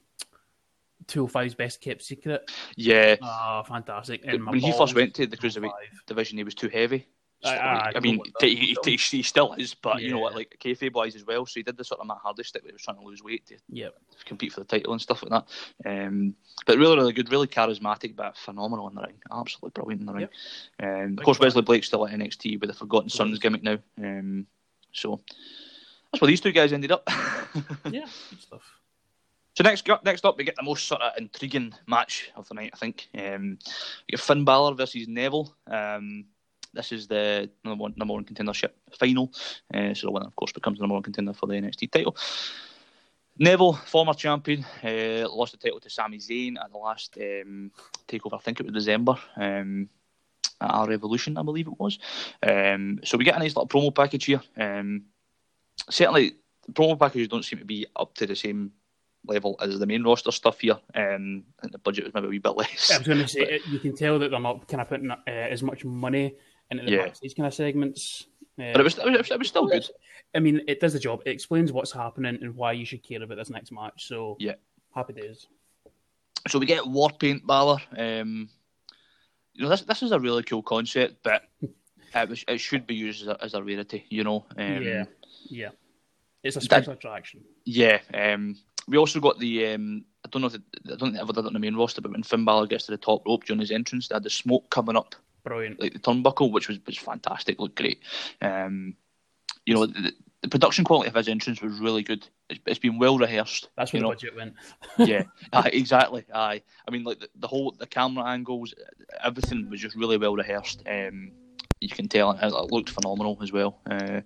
205's 1.09 1.55
best 1.55 1.81
kept 1.81 2.03
secret. 2.03 2.51
Yeah. 2.77 3.17
Oh, 3.23 3.62
fantastic. 3.67 4.23
And 4.25 4.47
when 4.47 4.61
he 4.61 4.73
first 4.73 4.95
went 4.95 5.14
to 5.14 5.27
the 5.27 5.37
cruiserweight 5.37 5.71
division, 6.07 6.38
he 6.38 6.45
was 6.45 6.55
too 6.55 6.69
heavy. 6.69 7.07
I, 7.44 7.57
I, 7.57 7.92
I, 7.94 8.01
mean, 8.01 8.20
he, 8.40 8.74
he, 8.85 8.96
he, 8.96 9.22
still 9.22 9.53
is, 9.53 9.72
but 9.72 10.01
yeah. 10.01 10.09
you 10.09 10.12
know 10.12 10.18
what, 10.18 10.35
like 10.35 10.59
kayfabe 10.61 10.92
wise 10.92 11.14
as 11.14 11.24
well. 11.24 11.46
So 11.46 11.55
he 11.55 11.62
did 11.62 11.77
the 11.77 11.85
sort 11.85 12.01
of 12.01 12.07
Matt 12.07 12.18
Hardy 12.18 12.42
stick 12.42 12.62
where 12.62 12.70
he 12.70 12.74
was 12.74 12.83
trying 12.83 12.96
to 12.96 13.05
lose 13.05 13.22
weight 13.22 13.46
to 13.46 13.57
yep. 13.70 13.94
compete 14.24 14.53
for 14.53 14.61
the 14.61 14.66
title 14.66 14.92
and 14.92 15.01
stuff 15.01 15.22
like 15.22 15.31
that. 15.31 15.88
Um, 15.88 16.35
but 16.66 16.79
really, 16.79 16.96
really 16.96 17.12
good, 17.12 17.31
really 17.31 17.46
charismatic, 17.46 18.16
but 18.16 18.37
phenomenal 18.37 18.88
in 18.88 18.96
the 18.96 19.03
ring. 19.03 19.22
Absolutely 19.31 19.70
brilliant 19.70 20.01
in 20.01 20.07
the 20.07 20.12
ring. 20.12 20.29
Yep. 20.81 20.88
Um, 20.88 21.18
of 21.18 21.24
course, 21.24 21.38
Wesley 21.38 21.62
Blake's 21.62 21.87
still 21.87 22.07
at 22.07 22.12
NXT 22.12 22.61
with 22.61 22.70
the 22.70 22.74
Forgotten 22.74 23.09
Sons 23.09 23.38
gimmick 23.38 23.62
now. 23.62 23.79
Um, 23.98 24.46
so 24.92 25.20
that's 26.12 26.20
where 26.20 26.29
these 26.29 26.40
two 26.40 26.53
guys 26.53 26.72
ended 26.72 26.90
up. 26.90 27.05
yeah, 27.90 28.07
good 28.31 28.40
stuff. 28.40 28.62
So 29.55 29.64
next 29.64 29.88
next 30.05 30.24
up, 30.24 30.38
we 30.38 30.44
get 30.44 30.57
the 30.57 30.62
most 30.62 30.87
sort 30.87 31.03
of 31.03 31.12
intriguing 31.18 31.74
match 31.87 32.31
of 32.37 32.48
the 32.48 32.55
night, 32.55 32.70
I 32.74 32.77
think. 32.77 33.09
Um, 33.16 33.59
we 34.07 34.12
get 34.12 34.20
Finn 34.20 34.44
Balor 34.44 34.74
versus 34.74 35.09
Neville. 35.09 35.55
Um, 35.66 36.27
this 36.73 36.93
is 36.93 37.07
the 37.07 37.51
number 37.65 37.83
one, 37.83 37.95
number 37.97 38.15
one 38.15 38.25
contendership 38.25 38.71
final. 38.99 39.33
Uh, 39.73 39.95
so 39.95 40.07
the 40.07 40.13
winner, 40.13 40.27
of 40.27 40.37
course, 40.37 40.53
becomes 40.53 40.79
the 40.79 40.83
number 40.83 40.95
one 40.95 41.03
contender 41.03 41.33
for 41.33 41.47
the 41.47 41.55
NXT 41.55 41.91
title. 41.91 42.17
Neville, 43.39 43.75
former 43.75 44.15
champion, 44.15 44.65
uh, 44.83 45.29
lost 45.31 45.53
the 45.53 45.59
title 45.59 45.81
to 45.81 45.91
Sami 45.91 46.19
Zayn 46.19 46.57
at 46.59 46.73
the 46.73 46.79
last 46.79 47.17
um, 47.19 47.71
takeover. 48.09 48.35
I 48.35 48.39
think 48.39 48.59
it 48.59 48.67
was 48.67 48.75
December 48.75 49.17
um, 49.37 49.89
at 50.61 50.71
our 50.71 50.89
Revolution, 50.89 51.37
I 51.37 51.43
believe 51.43 51.69
it 51.69 51.79
was. 51.79 51.99
Um, 52.43 52.99
so 53.05 53.17
we 53.17 53.25
get 53.25 53.37
a 53.37 53.39
nice 53.39 53.55
little 53.55 53.69
promo 53.69 53.95
package 53.95 54.25
here. 54.25 54.43
Um, 54.57 55.05
certainly, 55.89 56.33
the 56.67 56.73
promo 56.73 56.99
packages 56.99 57.29
don't 57.29 57.45
seem 57.45 57.61
to 57.61 57.65
be 57.65 57.87
up 57.95 58.15
to 58.15 58.27
the 58.27 58.35
same 58.35 58.73
level 59.25 59.57
as 59.61 59.79
the 59.79 59.87
main 59.87 60.03
roster 60.03 60.33
stuff 60.33 60.61
here. 60.61 60.79
Um, 60.95 61.45
and 61.63 61.73
the 61.73 61.79
budget 61.79 62.05
was 62.05 62.15
maybe 62.15 62.27
a 62.27 62.31
wee 62.31 62.39
bit 62.39 62.57
less. 62.57 62.91
I 62.91 62.99
was 62.99 63.07
going 63.07 63.19
to 63.19 63.29
say, 63.29 63.61
but, 63.65 63.69
you 63.69 63.79
can 63.79 63.95
tell 63.95 64.19
that 64.19 64.31
they're 64.31 64.41
not 64.41 64.67
kind 64.67 64.81
of 64.81 64.89
putting 64.89 65.11
uh, 65.11 65.17
as 65.27 65.63
much 65.63 65.85
money 65.85 66.35
into 66.71 66.85
the 66.85 66.91
yeah. 66.91 67.05
backstage 67.05 67.35
kind 67.35 67.47
of 67.47 67.55
segments. 67.55 68.27
Uh, 68.59 68.73
but 68.73 68.81
it 68.81 68.85
was, 68.85 68.99
it 68.99 69.05
was, 69.07 69.31
it 69.31 69.39
was 69.39 69.49
still 69.49 69.67
good. 69.67 69.89
I 70.35 70.41
mean, 70.41 70.63
it 70.67 70.81
does 70.81 70.93
the 70.93 70.99
job. 70.99 71.23
It 71.25 71.31
explains 71.31 71.73
what's 71.73 71.93
happening 71.93 72.39
and 72.43 72.55
why 72.55 72.73
you 72.73 72.85
should 72.85 73.03
care 73.03 73.23
about 73.23 73.37
this 73.39 73.51
next 73.51 73.73
match. 73.73 74.07
So 74.07 74.37
yeah, 74.39 74.55
happy 74.95 75.15
days. 75.15 75.47
So 76.49 76.59
we 76.59 76.67
get 76.67 76.83
Warpaint 76.85 77.47
Balor. 77.47 77.79
Um, 77.97 78.49
you 79.55 79.63
know, 79.63 79.69
this 79.69 79.83
this 79.83 80.03
is 80.03 80.13
a 80.13 80.21
really 80.21 80.43
cool 80.43 80.63
concept, 80.63 81.23
but 81.23 81.43
it, 82.15 82.29
was, 82.29 82.45
it 82.47 82.59
should 82.59 82.87
be 82.87 82.95
used 82.95 83.23
as 83.23 83.29
a, 83.29 83.45
as 83.45 83.55
a 83.55 83.63
rarity. 83.63 84.05
You 84.09 84.25
know. 84.25 84.47
Um, 84.57 84.83
yeah. 84.83 85.05
Yeah. 85.49 85.71
It's 86.43 86.57
a 86.57 86.61
special 86.61 86.93
that, 86.93 86.99
attraction. 86.99 87.41
Yeah. 87.65 88.01
Um, 88.13 88.57
we 88.87 88.97
also 88.97 89.21
got 89.21 89.39
the. 89.39 89.75
Um, 89.75 90.05
I 90.25 90.29
don't 90.31 90.43
know 90.43 90.49
if 90.49 90.55
it, 90.55 90.63
I 90.87 90.91
don't 90.91 91.01
think 91.01 91.15
they 91.15 91.21
ever 91.21 91.33
did 91.33 91.45
it 91.45 91.47
on 91.47 91.53
the 91.53 91.59
main 91.59 91.77
roster, 91.77 92.01
but 92.01 92.13
when 92.13 92.23
Finn 92.23 92.45
Balor 92.45 92.67
gets 92.67 92.87
to 92.87 92.91
the 92.91 92.99
top 92.99 93.25
rope 93.27 93.45
during 93.45 93.61
his 93.61 93.71
entrance, 93.71 94.09
they 94.09 94.15
had 94.15 94.25
the 94.25 94.31
smoke 94.31 94.69
coming 94.69 94.97
up 94.97 95.15
Brilliant. 95.49 95.81
Like 95.81 95.93
the 95.95 95.99
turnbuckle, 95.99 96.53
which 96.53 96.69
was, 96.69 96.79
was 96.87 96.99
fantastic, 96.99 97.59
looked 97.59 97.77
great. 97.77 98.01
Um, 98.43 98.95
you 99.65 99.75
know, 99.75 99.87
the, 99.87 100.13
the, 100.43 100.49
production 100.49 100.85
quality 100.85 101.09
of 101.09 101.15
his 101.15 101.29
entrance 101.29 101.61
was 101.61 101.79
really 101.79 102.03
good. 102.03 102.27
it's, 102.49 102.61
it's 102.67 102.79
been 102.79 102.99
well 102.99 103.19
rehearsed. 103.19 103.69
That's 103.77 103.93
where 103.93 104.01
the 104.01 104.05
know. 104.05 104.11
budget 104.11 104.37
went. 104.37 104.55
yeah, 104.99 105.23
aye, 105.53 105.71
exactly. 105.73 106.25
Aye, 106.33 106.63
I 106.87 106.91
mean, 106.91 107.05
like 107.05 107.21
the, 107.21 107.29
the, 107.37 107.49
whole 107.49 107.75
the 107.79 107.87
camera 107.87 108.25
angles, 108.25 108.75
everything 109.23 109.69
was 109.71 109.81
just 109.81 109.97
really 109.97 110.19
well 110.19 110.37
rehearsed. 110.37 110.83
Um, 110.89 111.33
you 111.81 111.89
can 111.89 112.09
tell 112.09 112.33
it, 112.33 112.39
it 112.43 112.73
looked 112.73 112.91
phenomenal 112.91 113.39
as 113.43 113.53
well. 113.53 113.79
Uh, 113.91 114.21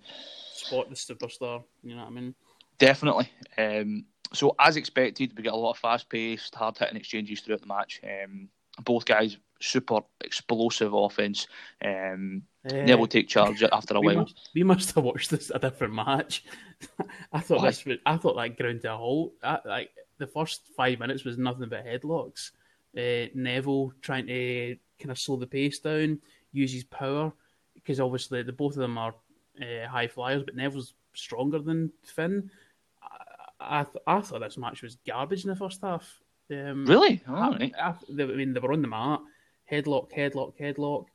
Spot 0.55 0.89
the 0.89 0.97
superstar. 0.97 1.63
You 1.83 1.97
know 1.97 2.03
what 2.03 2.09
I 2.09 2.15
mean? 2.15 2.35
Definitely. 2.79 3.31
Um, 3.59 4.07
so 4.33 4.55
as 4.59 4.77
expected, 4.77 5.33
we 5.37 5.43
get 5.43 5.53
a 5.53 5.57
lot 5.57 5.73
of 5.73 5.79
fast-paced, 5.79 6.55
hard-hitting 6.55 6.97
exchanges 6.97 7.41
throughout 7.41 7.61
the 7.61 7.67
match. 7.67 8.01
Um, 8.03 8.49
both 8.85 9.05
guys 9.05 9.37
super 9.63 10.01
explosive 10.21 10.93
offense. 10.93 11.47
Um, 11.85 12.43
uh, 12.69 12.75
Neville 12.75 13.07
take 13.07 13.29
charge 13.29 13.63
after 13.63 13.95
a 13.95 14.01
we 14.01 14.07
while. 14.07 14.17
Must, 14.17 14.51
we 14.55 14.63
must 14.63 14.95
have 14.95 15.05
watched 15.05 15.31
this 15.31 15.51
a 15.51 15.59
different 15.59 15.95
match. 15.95 16.45
I 17.33 17.41
thought 17.41 17.59
Why? 17.59 17.71
this. 17.71 17.85
I 18.05 18.17
thought 18.17 18.37
that 18.37 18.57
ground 18.57 18.83
to 18.83 18.95
a 18.95 18.97
halt. 18.97 19.35
I, 19.43 19.59
like 19.65 19.91
the 20.19 20.27
first 20.27 20.63
five 20.77 20.99
minutes 20.99 21.25
was 21.25 21.39
nothing 21.39 21.69
but 21.69 21.87
headlocks. 21.87 22.51
Uh, 22.97 23.31
Neville 23.35 23.93
trying 24.03 24.27
to 24.27 24.77
kind 24.99 25.11
of 25.11 25.19
slow 25.19 25.37
the 25.37 25.47
pace 25.47 25.79
down, 25.79 26.21
use 26.53 26.73
his 26.73 26.85
power 26.85 27.33
because 27.75 28.01
obviously 28.01 28.43
the 28.43 28.53
both 28.53 28.75
of 28.75 28.81
them 28.81 28.99
are 28.99 29.15
uh, 29.61 29.89
high 29.89 30.09
flyers, 30.09 30.43
but 30.43 30.55
Neville's 30.55 30.95
stronger 31.15 31.59
than 31.59 31.91
Finn. 32.05 32.51
I, 33.03 33.81
I, 33.81 33.85
th- 33.85 34.05
I 34.07 34.21
thought 34.21 34.41
this 34.41 34.59
match 34.59 34.83
was 34.83 34.99
garbage 35.07 35.45
in 35.45 35.51
the 35.51 35.57
first 35.57 35.81
half. 35.83 36.21
Um, 36.51 36.85
really? 36.87 37.23
I, 37.27 37.73
I, 37.79 37.89
I, 37.89 37.95
mean, 38.11 38.53
they 38.53 38.61
were 38.61 38.73
on 38.73 38.83
the 38.83 38.89
mat 38.89 39.21
headlock, 39.73 40.13
headlock, 40.13 40.53
headlock. 40.61 41.07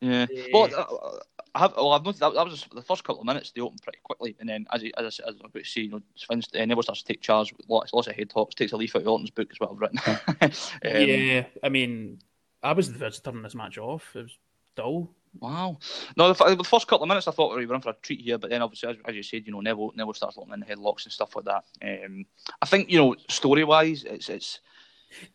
Yeah. 0.00 0.26
Uh, 0.32 0.42
well, 0.52 1.22
I 1.54 1.60
have. 1.60 1.74
Well, 1.76 1.92
I've 1.92 2.04
noticed 2.04 2.20
that, 2.20 2.34
that 2.34 2.44
was 2.44 2.66
the 2.74 2.82
first 2.82 3.04
couple 3.04 3.20
of 3.20 3.26
minutes. 3.26 3.52
They 3.54 3.60
opened 3.60 3.82
pretty 3.82 4.00
quickly, 4.02 4.34
and 4.40 4.48
then 4.48 4.66
as, 4.72 4.82
he, 4.82 4.92
as, 4.96 5.04
I, 5.04 5.28
as 5.28 5.36
I'm 5.38 5.46
about 5.46 5.62
to 5.62 5.64
see, 5.64 5.82
you 5.82 5.90
know, 5.90 6.00
Vince 6.28 6.48
uh, 6.54 6.64
Neville 6.64 6.82
starts 6.82 7.02
to 7.02 7.12
take 7.12 7.20
charge. 7.20 7.54
Lots, 7.68 7.92
lots 7.92 8.08
of 8.08 8.16
headlocks. 8.16 8.54
Takes 8.54 8.72
a 8.72 8.76
leaf 8.76 8.96
out 8.96 9.02
of 9.02 9.08
Orton's 9.08 9.30
book, 9.30 9.52
is 9.52 9.60
what 9.60 9.70
I've 9.70 9.80
written. 9.80 10.00
um, 10.40 10.50
yeah, 10.82 11.44
I 11.62 11.68
mean, 11.68 12.18
I 12.62 12.72
was 12.72 12.92
the 12.92 12.98
first 12.98 13.24
to 13.24 13.30
turn 13.30 13.42
this 13.42 13.54
match 13.54 13.78
off. 13.78 14.10
It 14.16 14.22
was 14.22 14.38
dull. 14.74 15.10
Wow. 15.38 15.78
No, 16.16 16.32
the, 16.32 16.56
the, 16.56 16.64
first 16.64 16.86
couple 16.86 17.04
of 17.04 17.08
minutes 17.08 17.26
I 17.26 17.30
thought 17.30 17.56
we 17.56 17.64
were 17.64 17.74
in 17.74 17.80
for 17.80 17.90
a 17.90 17.96
treat 18.02 18.20
here, 18.20 18.36
but 18.36 18.50
then 18.50 18.60
obviously, 18.60 18.90
as, 18.90 18.96
as 19.06 19.14
you 19.14 19.22
said, 19.22 19.46
you 19.46 19.52
know, 19.52 19.60
Neville 19.60 19.92
Neville 19.94 20.14
starts 20.14 20.36
looking 20.36 20.52
in 20.52 20.62
headlocks 20.62 21.04
and 21.04 21.12
stuff 21.12 21.34
like 21.36 21.46
that. 21.46 21.64
Um, 21.82 22.26
I 22.60 22.66
think 22.66 22.90
you 22.90 22.98
know, 22.98 23.16
story 23.30 23.64
wise, 23.64 24.04
it's 24.04 24.28
it's 24.28 24.60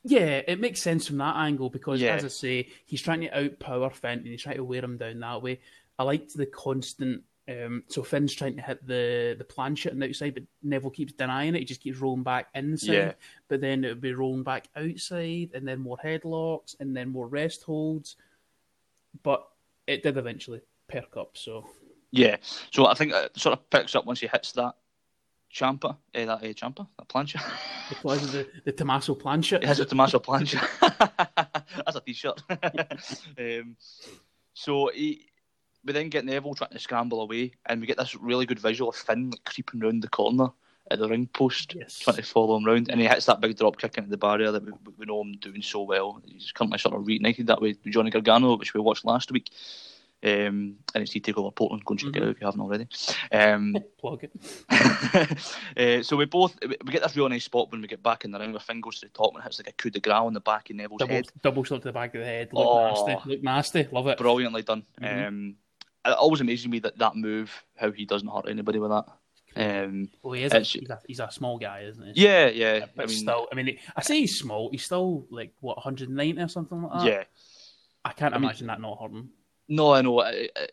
yeah, 0.03 0.41
it 0.47 0.59
makes 0.59 0.81
sense 0.81 1.07
from 1.07 1.17
that 1.17 1.35
angle 1.35 1.69
because, 1.69 2.01
yeah. 2.01 2.15
as 2.15 2.25
I 2.25 2.29
say, 2.29 2.69
he's 2.85 3.01
trying 3.01 3.21
to 3.21 3.29
outpower 3.29 3.91
Finn 3.91 4.19
and 4.19 4.27
he's 4.27 4.41
trying 4.41 4.57
to 4.57 4.63
wear 4.63 4.83
him 4.83 4.97
down 4.97 5.19
that 5.19 5.41
way. 5.41 5.59
I 5.97 6.03
liked 6.03 6.35
the 6.35 6.45
constant. 6.45 7.23
Um, 7.49 7.83
so 7.87 8.03
Finn's 8.03 8.33
trying 8.33 8.57
to 8.57 8.61
hit 8.61 8.85
the 8.85 9.35
the 9.37 9.45
plancha 9.45 9.89
on 9.91 9.99
the 9.99 10.09
outside, 10.09 10.33
but 10.33 10.43
Neville 10.61 10.89
keeps 10.89 11.13
denying 11.13 11.55
it. 11.55 11.59
He 11.59 11.65
just 11.65 11.81
keeps 11.81 11.97
rolling 11.97 12.23
back 12.23 12.49
inside, 12.53 12.93
yeah. 12.93 13.11
but 13.47 13.61
then 13.61 13.85
it 13.85 13.89
would 13.89 14.01
be 14.01 14.13
rolling 14.13 14.43
back 14.43 14.67
outside, 14.75 15.51
and 15.53 15.65
then 15.65 15.79
more 15.79 15.97
headlocks, 16.03 16.75
and 16.79 16.95
then 16.95 17.09
more 17.09 17.27
rest 17.27 17.63
holds. 17.63 18.17
But 19.23 19.47
it 19.87 20.03
did 20.03 20.17
eventually 20.17 20.59
perk 20.89 21.15
up. 21.15 21.37
So 21.37 21.69
yeah, 22.11 22.35
so 22.71 22.85
I 22.85 22.93
think 22.95 23.13
it 23.13 23.39
sort 23.39 23.57
of 23.57 23.69
picks 23.69 23.95
up 23.95 24.05
once 24.05 24.19
he 24.19 24.27
hits 24.27 24.51
that 24.53 24.75
Ciampa, 25.57 25.97
eh, 26.13 26.25
that 26.25 26.43
eh, 26.43 26.53
Ciampa, 26.53 26.87
that 26.97 27.09
plancha. 27.09 27.41
the, 28.03 28.27
the, 28.27 28.47
the 28.65 28.71
Tommaso 28.71 29.15
plancha. 29.15 29.57
It 29.57 29.63
has 29.63 29.79
a 29.79 29.85
Tommaso 29.85 30.19
plancha. 30.19 30.61
That's 31.85 31.97
a 31.97 32.01
t-shirt. 32.01 32.43
um, 33.39 33.75
so 34.53 34.91
he, 34.93 35.25
we 35.83 35.93
then 35.93 36.09
get 36.09 36.25
Neville 36.25 36.53
trying 36.53 36.71
to 36.71 36.79
scramble 36.79 37.21
away, 37.21 37.53
and 37.65 37.81
we 37.81 37.87
get 37.87 37.97
this 37.97 38.15
really 38.15 38.45
good 38.45 38.59
visual 38.59 38.89
of 38.89 38.95
Finn 38.95 39.31
like, 39.31 39.43
creeping 39.45 39.79
round 39.79 40.03
the 40.03 40.09
corner 40.09 40.49
at 40.91 40.99
the 40.99 41.09
ring 41.09 41.27
post, 41.33 41.73
yes. 41.75 41.99
trying 41.99 42.17
to 42.17 42.23
follow 42.23 42.55
him 42.55 42.63
round, 42.63 42.89
and 42.89 43.01
he 43.01 43.07
hits 43.07 43.25
that 43.25 43.41
big 43.41 43.57
drop 43.57 43.77
kick 43.77 43.97
into 43.97 44.11
the 44.11 44.17
barrier 44.17 44.51
that 44.51 44.63
we, 44.63 44.71
we 44.97 45.05
know 45.05 45.21
him 45.21 45.37
doing 45.41 45.63
so 45.63 45.81
well. 45.81 46.21
He's 46.23 46.51
currently 46.51 46.77
sort 46.77 46.95
of 46.95 47.01
reignited 47.01 47.47
that 47.47 47.61
way 47.61 47.69
with 47.83 47.91
Johnny 47.91 48.11
Gargano, 48.11 48.57
which 48.57 48.75
we 48.75 48.79
watched 48.79 49.05
last 49.05 49.31
week. 49.31 49.49
Um, 50.23 50.77
NXT 50.95 51.21
Takeover 51.21 51.53
Portland. 51.53 51.85
Go 51.85 51.91
and 51.91 51.99
check 51.99 52.09
mm-hmm. 52.09 52.23
it 52.23 52.27
out 52.27 52.35
if 52.35 52.41
you 52.41 52.47
haven't 52.47 52.61
already. 52.61 52.87
Um, 53.31 53.75
Plug 53.99 54.23
it. 54.23 55.37
uh, 55.77 56.03
so 56.03 56.17
we 56.17 56.25
both 56.25 56.57
we 56.61 56.91
get 56.91 57.03
this 57.03 57.15
really 57.15 57.29
nice 57.29 57.45
spot 57.45 57.71
when 57.71 57.81
we 57.81 57.87
get 57.87 58.01
back 58.01 58.25
in 58.25 58.31
the 58.31 58.39
ring. 58.39 58.51
Where 58.51 58.59
Finn 58.59 58.81
goes 58.81 58.99
to 58.99 59.05
the 59.05 59.11
top 59.11 59.35
and 59.35 59.43
hits 59.43 59.59
like 59.59 59.69
a 59.69 59.73
coup 59.73 59.91
de 59.91 59.99
grace 59.99 60.15
on 60.15 60.33
the 60.33 60.39
back 60.39 60.69
of 60.69 60.75
Neville's 60.75 60.99
double, 60.99 61.13
head. 61.13 61.27
Double 61.43 61.63
shot 61.63 61.81
to 61.81 61.89
the 61.89 61.93
back 61.93 62.15
of 62.15 62.21
the 62.21 62.25
head. 62.25 62.49
Look 62.51 62.67
oh, 62.67 62.87
nasty. 62.87 63.29
Look 63.29 63.43
nasty. 63.43 63.87
Love 63.91 64.07
it. 64.07 64.17
Brilliantly 64.17 64.63
done. 64.63 64.83
Mm-hmm. 64.99 65.27
Um, 65.27 65.55
it 66.05 66.11
always 66.11 66.41
amazes 66.41 66.67
me 66.67 66.79
that 66.79 66.97
that 66.97 67.15
move, 67.15 67.51
how 67.75 67.91
he 67.91 68.05
doesn't 68.05 68.27
hurt 68.27 68.49
anybody 68.49 68.79
with 68.79 68.91
that. 68.91 69.05
Um, 69.55 70.09
well, 70.21 70.33
he 70.33 70.43
is. 70.43 70.53
A, 70.53 70.59
he's, 70.59 70.89
a, 70.89 70.99
he's 71.07 71.19
a 71.19 71.31
small 71.31 71.57
guy, 71.57 71.81
isn't 71.81 72.15
he? 72.15 72.23
Yeah, 72.23 72.47
yeah. 72.47 72.85
But 72.95 73.03
I 73.03 73.07
mean, 73.07 73.17
still, 73.17 73.47
I 73.51 73.55
mean, 73.55 73.77
I 73.95 74.01
say 74.01 74.19
he's 74.19 74.37
small. 74.37 74.69
He's 74.71 74.85
still 74.85 75.25
like 75.29 75.53
what 75.59 75.77
190 75.77 76.41
or 76.41 76.47
something 76.47 76.81
like 76.83 76.99
that. 76.99 77.07
Yeah. 77.07 77.23
I 78.05 78.13
can't 78.13 78.33
I 78.33 78.37
imagine 78.37 78.67
mean, 78.67 78.75
that 78.75 78.81
not 78.81 78.99
hurting. 79.01 79.29
No, 79.69 79.93
I 79.93 80.01
know. 80.01 80.23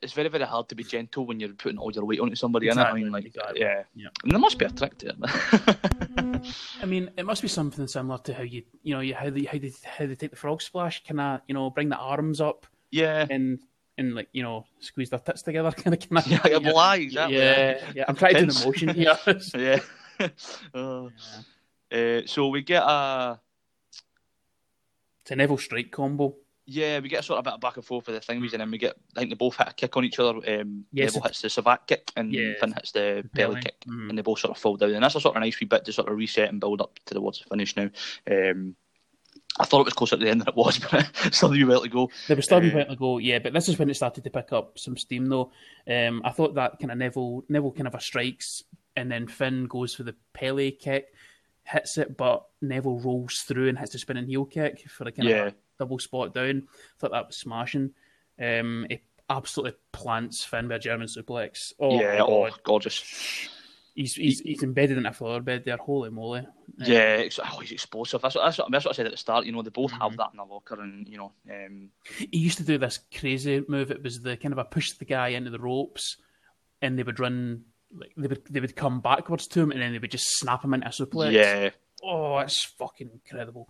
It's 0.02 0.12
very, 0.12 0.28
very 0.28 0.44
hard 0.44 0.68
to 0.68 0.74
be 0.74 0.84
gentle 0.84 1.26
when 1.26 1.40
you're 1.40 1.52
putting 1.52 1.78
all 1.78 1.90
your 1.90 2.04
weight 2.04 2.20
onto 2.20 2.36
somebody, 2.36 2.68
exactly. 2.68 3.00
I 3.00 3.04
mean, 3.04 3.12
like, 3.12 3.24
exactly. 3.24 3.60
yeah. 3.60 3.82
yeah. 3.94 4.08
And 4.22 4.30
there 4.30 4.38
must 4.38 4.58
be 4.58 4.66
a 4.66 4.70
trick 4.70 4.98
to 4.98 5.08
it. 5.08 6.52
I 6.82 6.86
mean, 6.86 7.10
it 7.16 7.26
must 7.26 7.42
be 7.42 7.48
something 7.48 7.86
similar 7.88 8.18
to 8.18 8.34
how 8.34 8.42
you, 8.42 8.62
you 8.82 8.94
know, 8.94 9.00
you, 9.00 9.14
how 9.14 9.30
they, 9.30 9.44
how 9.44 9.58
they, 9.58 9.72
how 9.84 10.06
they 10.06 10.14
take 10.14 10.30
the 10.30 10.36
frog 10.36 10.62
splash. 10.62 11.02
Can 11.02 11.18
I, 11.18 11.40
you 11.48 11.54
know, 11.54 11.70
bring 11.70 11.88
the 11.88 11.96
arms 11.96 12.40
up? 12.40 12.66
Yeah. 12.92 13.26
And 13.28 13.58
and 13.98 14.14
like 14.14 14.28
you 14.32 14.42
know 14.42 14.66
squeeze 14.80 15.10
their 15.10 15.18
tits 15.18 15.42
together, 15.42 15.70
kind 15.70 15.94
of. 15.94 16.08
Kind 16.08 16.18
of 16.18 16.26
yeah, 16.26 16.40
yeah, 16.46 16.58
well, 16.58 16.78
aye, 16.78 16.96
exactly. 16.96 17.38
yeah, 17.38 17.80
yeah. 17.94 18.04
I'm 18.08 18.16
trying 18.16 18.34
to 18.34 18.46
do 18.46 18.52
the 18.52 18.64
motion 18.64 18.88
here. 18.94 19.16
yeah. 19.54 20.28
Uh, 20.74 21.08
yeah. 21.90 22.18
Uh, 22.18 22.22
so 22.26 22.48
we 22.48 22.62
get 22.62 22.82
a. 22.82 23.40
It's 25.22 25.30
a 25.30 25.36
Neville 25.36 25.58
strike 25.58 25.90
combo. 25.90 26.34
Yeah, 26.66 27.00
we 27.00 27.10
get 27.10 27.20
a 27.20 27.22
sort 27.22 27.38
of 27.38 27.44
bit 27.44 27.54
of 27.54 27.60
back 27.60 27.76
and 27.76 27.84
forth 27.84 28.06
with 28.06 28.16
the 28.16 28.20
things, 28.20 28.52
and 28.52 28.60
then 28.60 28.70
we 28.70 28.78
get. 28.78 28.96
I 29.16 29.20
think 29.20 29.30
they 29.30 29.36
both 29.36 29.56
hit 29.56 29.68
a 29.68 29.74
kick 29.74 29.96
on 29.96 30.04
each 30.04 30.18
other. 30.18 30.38
Um, 30.38 30.86
yes, 30.92 31.14
Neville 31.14 31.28
hits 31.28 31.42
the 31.42 31.48
Savate 31.48 31.86
kick, 31.86 32.10
and 32.16 32.32
yes. 32.32 32.58
Finn 32.58 32.72
hits 32.72 32.92
the 32.92 33.28
belly 33.34 33.60
kick, 33.60 33.80
mm. 33.86 34.08
and 34.08 34.16
they 34.16 34.22
both 34.22 34.38
sort 34.38 34.56
of 34.56 34.62
fall 34.62 34.76
down. 34.76 34.92
And 34.92 35.02
that's 35.02 35.14
a 35.14 35.20
sort 35.20 35.36
of 35.36 35.42
nice 35.42 35.60
wee 35.60 35.66
bit 35.66 35.84
to 35.84 35.92
sort 35.92 36.08
of 36.08 36.16
reset 36.16 36.48
and 36.48 36.60
build 36.60 36.80
up 36.80 36.98
to 37.06 37.14
the 37.14 37.20
towards 37.20 37.40
the 37.40 37.44
finish 37.50 37.76
now. 37.76 37.90
Um, 38.30 38.76
I 39.58 39.64
thought 39.64 39.80
it 39.80 39.84
was 39.84 39.94
closer 39.94 40.16
to 40.16 40.24
the 40.24 40.30
end 40.30 40.40
than 40.40 40.48
it 40.48 40.56
was, 40.56 40.78
but 40.90 41.06
still 41.32 41.54
a 41.54 41.64
well 41.64 41.82
to 41.82 41.88
go. 41.88 42.10
There 42.26 42.36
was 42.36 42.46
still 42.46 42.58
a 42.58 42.68
uh, 42.68 42.74
well 42.74 42.86
to 42.86 42.96
go, 42.96 43.18
yeah. 43.18 43.38
But 43.38 43.52
this 43.52 43.68
is 43.68 43.78
when 43.78 43.90
it 43.90 43.94
started 43.94 44.24
to 44.24 44.30
pick 44.30 44.52
up 44.52 44.78
some 44.78 44.96
steam, 44.96 45.26
though. 45.26 45.52
Um, 45.88 46.22
I 46.24 46.30
thought 46.30 46.54
that 46.54 46.78
kind 46.80 46.90
of 46.90 46.98
Neville, 46.98 47.44
Neville 47.48 47.72
kind 47.72 47.86
of 47.86 47.94
a 47.94 48.00
strikes, 48.00 48.64
and 48.96 49.10
then 49.10 49.28
Finn 49.28 49.66
goes 49.66 49.94
for 49.94 50.02
the 50.02 50.16
Pele 50.32 50.70
kick, 50.72 51.06
hits 51.64 51.98
it, 51.98 52.16
but 52.16 52.46
Neville 52.60 52.98
rolls 52.98 53.44
through 53.46 53.68
and 53.68 53.78
hits 53.78 53.92
the 53.92 53.98
spinning 53.98 54.26
heel 54.26 54.44
kick 54.44 54.88
for 54.88 55.06
a 55.06 55.12
kind 55.12 55.28
yeah. 55.28 55.44
of 55.46 55.54
double 55.78 55.98
spot 55.98 56.34
down. 56.34 56.62
I 56.66 56.94
thought 56.98 57.12
that 57.12 57.26
was 57.26 57.36
smashing. 57.36 57.90
Um, 58.40 58.86
it 58.90 59.02
absolutely 59.28 59.78
plants 59.92 60.44
Finn 60.44 60.68
with 60.68 60.76
a 60.76 60.78
German 60.80 61.06
suplex. 61.06 61.72
Oh, 61.78 62.00
yeah, 62.00 62.22
oh, 62.22 62.50
gorgeous. 62.62 63.48
He's, 63.94 64.14
he's, 64.14 64.40
he's 64.40 64.62
embedded 64.64 64.98
in 64.98 65.06
a 65.06 65.12
flower 65.12 65.40
bed 65.40 65.62
there. 65.64 65.76
Holy 65.76 66.10
moly! 66.10 66.44
Yeah, 66.78 67.14
it's, 67.14 67.38
oh, 67.38 67.60
he's 67.60 67.70
explosive. 67.70 68.20
That's 68.20 68.34
what, 68.34 68.44
that's, 68.44 68.58
what, 68.58 68.70
that's 68.72 68.84
what 68.84 68.90
I 68.90 68.96
said 68.96 69.06
at 69.06 69.12
the 69.12 69.18
start. 69.18 69.46
You 69.46 69.52
know, 69.52 69.62
they 69.62 69.70
both 69.70 69.92
mm-hmm. 69.92 70.02
have 70.02 70.16
that 70.16 70.30
in 70.32 70.38
the 70.38 70.44
locker, 70.44 70.80
and 70.80 71.08
you 71.08 71.16
know, 71.16 71.32
um... 71.48 71.90
he 72.18 72.38
used 72.38 72.58
to 72.58 72.64
do 72.64 72.76
this 72.76 72.98
crazy 73.16 73.62
move. 73.68 73.92
It 73.92 74.02
was 74.02 74.20
the 74.20 74.36
kind 74.36 74.52
of 74.52 74.58
a 74.58 74.64
push 74.64 74.90
the 74.94 75.04
guy 75.04 75.28
into 75.28 75.50
the 75.50 75.60
ropes, 75.60 76.16
and 76.82 76.98
they 76.98 77.04
would 77.04 77.20
run 77.20 77.66
like 77.96 78.12
they 78.16 78.26
would 78.26 78.44
they 78.50 78.58
would 78.58 78.74
come 78.74 79.00
backwards 79.00 79.46
to 79.46 79.60
him, 79.60 79.70
and 79.70 79.80
then 79.80 79.92
they 79.92 80.00
would 80.00 80.10
just 80.10 80.38
snap 80.38 80.64
him 80.64 80.74
into 80.74 80.88
a 80.88 80.90
suplex. 80.90 81.30
Yeah. 81.30 81.70
Oh, 82.02 82.38
it's 82.38 82.64
fucking 82.64 83.10
incredible. 83.12 83.68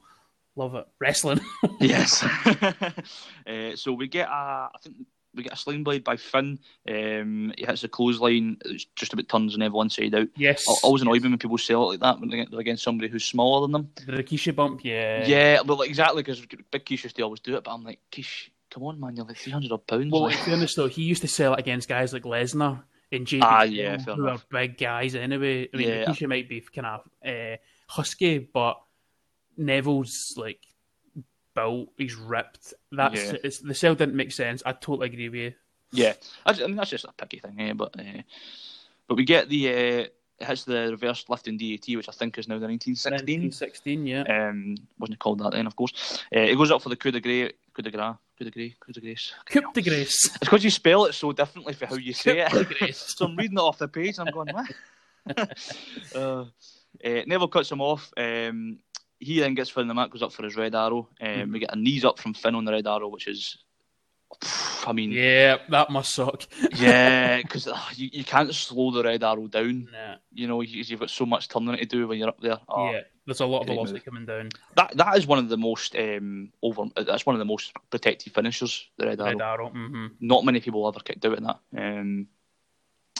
Love 0.56 0.74
it. 0.74 0.86
Wrestling. 1.00 1.40
yes. 1.80 2.22
uh, 3.46 3.74
so 3.74 3.92
we 3.92 4.08
get 4.08 4.28
a, 4.28 4.30
I 4.30 4.78
think 4.82 4.96
we 5.34 5.42
get 5.42 5.52
a 5.52 5.56
sling 5.56 5.82
blade 5.82 6.04
by 6.04 6.16
Finn. 6.16 6.58
Um, 6.88 7.52
he 7.58 7.64
hits 7.64 7.82
the 7.82 7.88
clothesline. 7.88 8.58
It's 8.64 8.84
just 8.96 9.12
about 9.12 9.28
turns 9.28 9.54
and 9.54 9.62
everyone 9.62 9.90
side 9.90 10.14
out. 10.14 10.28
Yes. 10.36 10.64
I 10.68 10.74
always 10.84 11.02
annoy 11.02 11.18
me 11.18 11.28
when 11.28 11.38
people 11.38 11.58
sell 11.58 11.90
it 11.90 12.00
like 12.00 12.00
that 12.00 12.20
when 12.20 12.30
they're 12.30 12.60
against 12.60 12.84
somebody 12.84 13.08
who's 13.10 13.24
smaller 13.24 13.62
than 13.62 13.72
them. 13.72 13.90
The 14.06 14.12
Rikishi 14.12 14.54
bump, 14.54 14.84
yeah. 14.84 15.26
Yeah, 15.26 15.60
well, 15.62 15.78
like, 15.78 15.88
exactly 15.88 16.22
because 16.22 16.44
Big 16.70 16.84
Kish 16.84 17.04
used 17.04 17.16
to 17.16 17.22
always 17.22 17.40
do 17.40 17.56
it, 17.56 17.64
but 17.64 17.72
I'm 17.72 17.84
like, 17.84 18.00
Kish, 18.10 18.52
come 18.70 18.84
on, 18.84 19.00
man, 19.00 19.16
you're 19.16 19.26
like 19.26 19.36
300 19.36 19.86
pounds. 19.86 20.12
Well, 20.12 20.22
like. 20.22 20.36
fairness 20.36 20.74
though, 20.74 20.88
he 20.88 21.02
used 21.02 21.22
to 21.22 21.28
sell 21.28 21.54
it 21.54 21.60
against 21.60 21.88
guys 21.88 22.12
like 22.12 22.22
Lesnar 22.22 22.82
and 23.10 23.26
JBL, 23.26 23.42
ah, 23.42 23.62
yeah, 23.62 23.98
who 23.98 24.12
enough. 24.12 24.44
are 24.44 24.60
big 24.60 24.78
guys 24.78 25.14
anyway. 25.14 25.68
I 25.72 25.76
mean, 25.76 25.88
yeah. 25.88 26.04
Rikishi 26.04 26.28
might 26.28 26.48
be 26.48 26.60
kind 26.60 26.86
of 26.86 27.00
uh, 27.26 27.56
husky, 27.88 28.38
but 28.38 28.80
Neville's 29.56 30.34
like 30.36 30.60
built, 31.54 31.90
he's 31.96 32.14
ripped. 32.14 32.74
That's 32.92 33.32
yeah. 33.32 33.50
the 33.62 33.74
sell 33.74 33.94
didn't 33.94 34.16
make 34.16 34.32
sense. 34.32 34.62
I 34.64 34.72
totally 34.72 35.06
agree 35.06 35.28
with 35.28 35.40
you. 35.40 35.52
Yeah, 35.92 36.14
I, 36.44 36.52
I 36.52 36.66
mean 36.66 36.76
that's 36.76 36.90
just 36.90 37.04
a 37.04 37.12
picky 37.12 37.38
thing, 37.38 37.60
eh? 37.60 37.72
But 37.72 37.98
uh, 37.98 38.22
but 39.06 39.16
we 39.16 39.24
get 39.24 39.48
the 39.48 39.68
uh, 39.68 40.06
it 40.40 40.46
has 40.46 40.64
the 40.64 40.90
reverse 40.90 41.24
lifting 41.28 41.58
DDT, 41.58 41.96
which 41.96 42.08
I 42.08 42.12
think 42.12 42.38
is 42.38 42.48
now 42.48 42.58
the 42.58 42.66
1916. 42.66 43.12
1916, 43.12 44.06
yeah. 44.06 44.22
Um, 44.22 44.76
wasn't 44.98 45.20
called 45.20 45.38
that 45.38 45.52
then, 45.52 45.66
of 45.66 45.76
course. 45.76 46.22
Uh, 46.34 46.40
it 46.40 46.56
goes 46.56 46.70
up 46.70 46.82
for 46.82 46.88
the 46.88 46.96
coup 46.96 47.12
de 47.12 47.20
grace, 47.20 47.52
coup 47.72 47.82
de 47.82 47.90
grace, 47.90 48.16
coup 48.36 48.44
de 48.44 48.50
grace, 48.50 48.72
coup 48.80 48.92
de 48.92 49.00
grace. 49.00 49.32
Coup 49.46 49.60
de 49.72 49.82
grace. 49.82 50.26
It's 50.26 50.38
because 50.38 50.64
you 50.64 50.70
spell 50.70 51.04
it 51.04 51.14
so 51.14 51.30
differently 51.32 51.74
for 51.74 51.86
how 51.86 51.94
you 51.94 52.12
say 52.12 52.40
it. 52.40 52.94
so 52.96 53.26
I'm 53.26 53.36
reading 53.36 53.58
it 53.58 53.60
off 53.60 53.78
the 53.78 53.86
page 53.86 54.18
and 54.18 54.28
I'm 54.28 54.34
going, 54.34 54.48
what? 54.52 54.72
uh, 56.16 56.44
uh, 57.04 57.22
Neville 57.26 57.48
cuts 57.48 57.70
him 57.70 57.80
off. 57.80 58.12
Um, 58.16 58.78
he 59.24 59.40
then 59.40 59.54
gets 59.54 59.70
Finn 59.70 59.88
the 59.88 59.94
mat, 59.94 60.10
goes 60.10 60.22
up 60.22 60.32
for 60.32 60.44
his 60.44 60.56
red 60.56 60.74
arrow. 60.74 61.08
Um, 61.20 61.28
mm. 61.28 61.52
We 61.52 61.58
get 61.60 61.72
a 61.72 61.76
knees 61.76 62.04
up 62.04 62.18
from 62.18 62.34
Finn 62.34 62.54
on 62.54 62.64
the 62.64 62.72
red 62.72 62.86
arrow, 62.86 63.08
which 63.08 63.26
is 63.26 63.58
I 64.86 64.92
mean, 64.92 65.12
yeah, 65.12 65.58
that 65.70 65.90
must 65.90 66.14
suck. 66.14 66.42
yeah, 66.76 67.40
because 67.40 67.66
uh, 67.66 67.78
you, 67.94 68.10
you 68.12 68.24
can't 68.24 68.54
slow 68.54 68.90
the 68.90 69.02
red 69.02 69.24
arrow 69.24 69.46
down. 69.46 69.88
Nah. 69.92 70.16
You 70.32 70.46
know, 70.46 70.60
because 70.60 70.90
you, 70.90 70.96
have 70.96 71.00
got 71.00 71.10
so 71.10 71.26
much 71.26 71.48
turning 71.48 71.76
to 71.76 71.86
do 71.86 72.06
when 72.06 72.18
you're 72.18 72.28
up 72.28 72.40
there. 72.40 72.58
Oh, 72.68 72.90
yeah, 72.90 73.00
there's 73.26 73.40
a 73.40 73.46
lot 73.46 73.62
of 73.62 73.68
velocity 73.68 73.98
move. 73.98 74.04
coming 74.04 74.26
down. 74.26 74.50
That 74.76 74.96
that 74.96 75.16
is 75.16 75.26
one 75.26 75.38
of 75.38 75.48
the 75.48 75.56
most 75.56 75.96
um, 75.96 76.52
over. 76.62 76.84
That's 76.96 77.26
one 77.26 77.34
of 77.34 77.38
the 77.38 77.44
most 77.44 77.72
protected 77.90 78.34
finishers. 78.34 78.88
The 78.98 79.06
red, 79.06 79.20
arrow. 79.20 79.30
red 79.30 79.40
arrow. 79.40 79.66
arrow. 79.66 79.68
Mm-hmm. 79.70 80.06
Not 80.20 80.44
many 80.44 80.60
people 80.60 80.86
ever 80.86 81.00
kicked 81.00 81.24
out 81.24 81.38
in 81.38 81.44
that. 81.44 81.58
Um, 81.76 82.28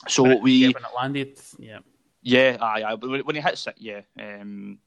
so 0.08 0.26
it, 0.26 0.42
we 0.42 0.52
yeah, 0.52 0.68
when 0.68 0.84
it 0.84 0.96
landed, 0.96 1.40
yeah, 1.58 1.78
yeah, 2.22 2.58
aye, 2.60 2.82
aye. 2.82 2.96
But 2.96 3.24
when 3.24 3.36
he 3.36 3.42
hits 3.42 3.66
it, 3.66 3.76
yeah. 3.78 4.00
Um, 4.18 4.78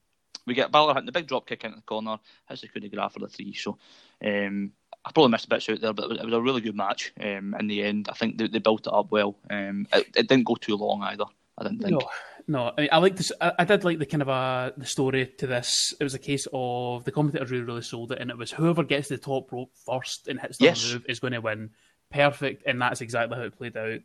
we 0.47 0.53
get 0.53 0.71
Balor 0.71 0.93
hitting 0.93 1.05
the 1.05 1.11
big 1.11 1.27
drop 1.27 1.45
kick 1.45 1.63
into 1.63 1.75
the 1.75 1.83
corner, 1.83 2.17
hits 2.47 2.61
the 2.61 2.69
coup 2.69 2.79
de 2.79 2.89
grace 2.89 3.11
for 3.11 3.19
the 3.19 3.27
three. 3.27 3.53
So 3.53 3.77
um, 4.25 4.71
I 5.05 5.11
probably 5.11 5.31
missed 5.31 5.45
a 5.45 5.49
bits 5.49 5.69
out 5.69 5.81
there, 5.81 5.93
but 5.93 6.09
it 6.09 6.25
was, 6.25 6.33
a 6.33 6.41
really 6.41 6.61
good 6.61 6.75
match 6.75 7.13
um, 7.21 7.55
in 7.59 7.67
the 7.67 7.83
end. 7.83 8.07
I 8.09 8.13
think 8.13 8.37
they, 8.37 8.47
they 8.47 8.59
built 8.59 8.87
it 8.87 8.93
up 8.93 9.11
well. 9.11 9.37
Um, 9.49 9.87
it, 9.93 10.07
it, 10.15 10.27
didn't 10.27 10.45
go 10.45 10.55
too 10.55 10.77
long 10.77 11.03
either. 11.03 11.25
I 11.57 11.63
didn't 11.63 11.79
think. 11.79 11.91
No, 11.91 12.09
no. 12.47 12.73
I, 12.77 12.81
mean, 12.81 12.89
I 12.91 12.97
like 12.97 13.17
this. 13.17 13.31
I, 13.41 13.53
I, 13.59 13.65
did 13.65 13.83
like 13.83 13.99
the 13.99 14.05
kind 14.05 14.21
of 14.21 14.29
uh, 14.29 14.71
the 14.77 14.85
story 14.85 15.27
to 15.37 15.47
this. 15.47 15.93
It 15.99 16.03
was 16.03 16.13
a 16.13 16.19
case 16.19 16.47
of 16.53 17.03
the 17.03 17.11
commentators 17.11 17.51
really, 17.51 17.63
really 17.63 17.81
sold 17.81 18.13
it, 18.13 18.19
and 18.19 18.31
it 18.31 18.37
was 18.37 18.51
whoever 18.51 18.83
gets 18.83 19.09
the 19.09 19.17
top 19.17 19.51
rope 19.51 19.71
first 19.85 20.27
and 20.27 20.39
hits 20.39 20.57
the 20.57 20.65
yes. 20.65 20.93
move 20.93 21.05
is 21.09 21.19
going 21.19 21.33
to 21.33 21.41
win. 21.41 21.71
Perfect, 22.09 22.63
and 22.65 22.81
that's 22.81 23.01
exactly 23.01 23.37
how 23.37 23.43
it 23.43 23.57
played 23.57 23.75
out. 23.75 23.99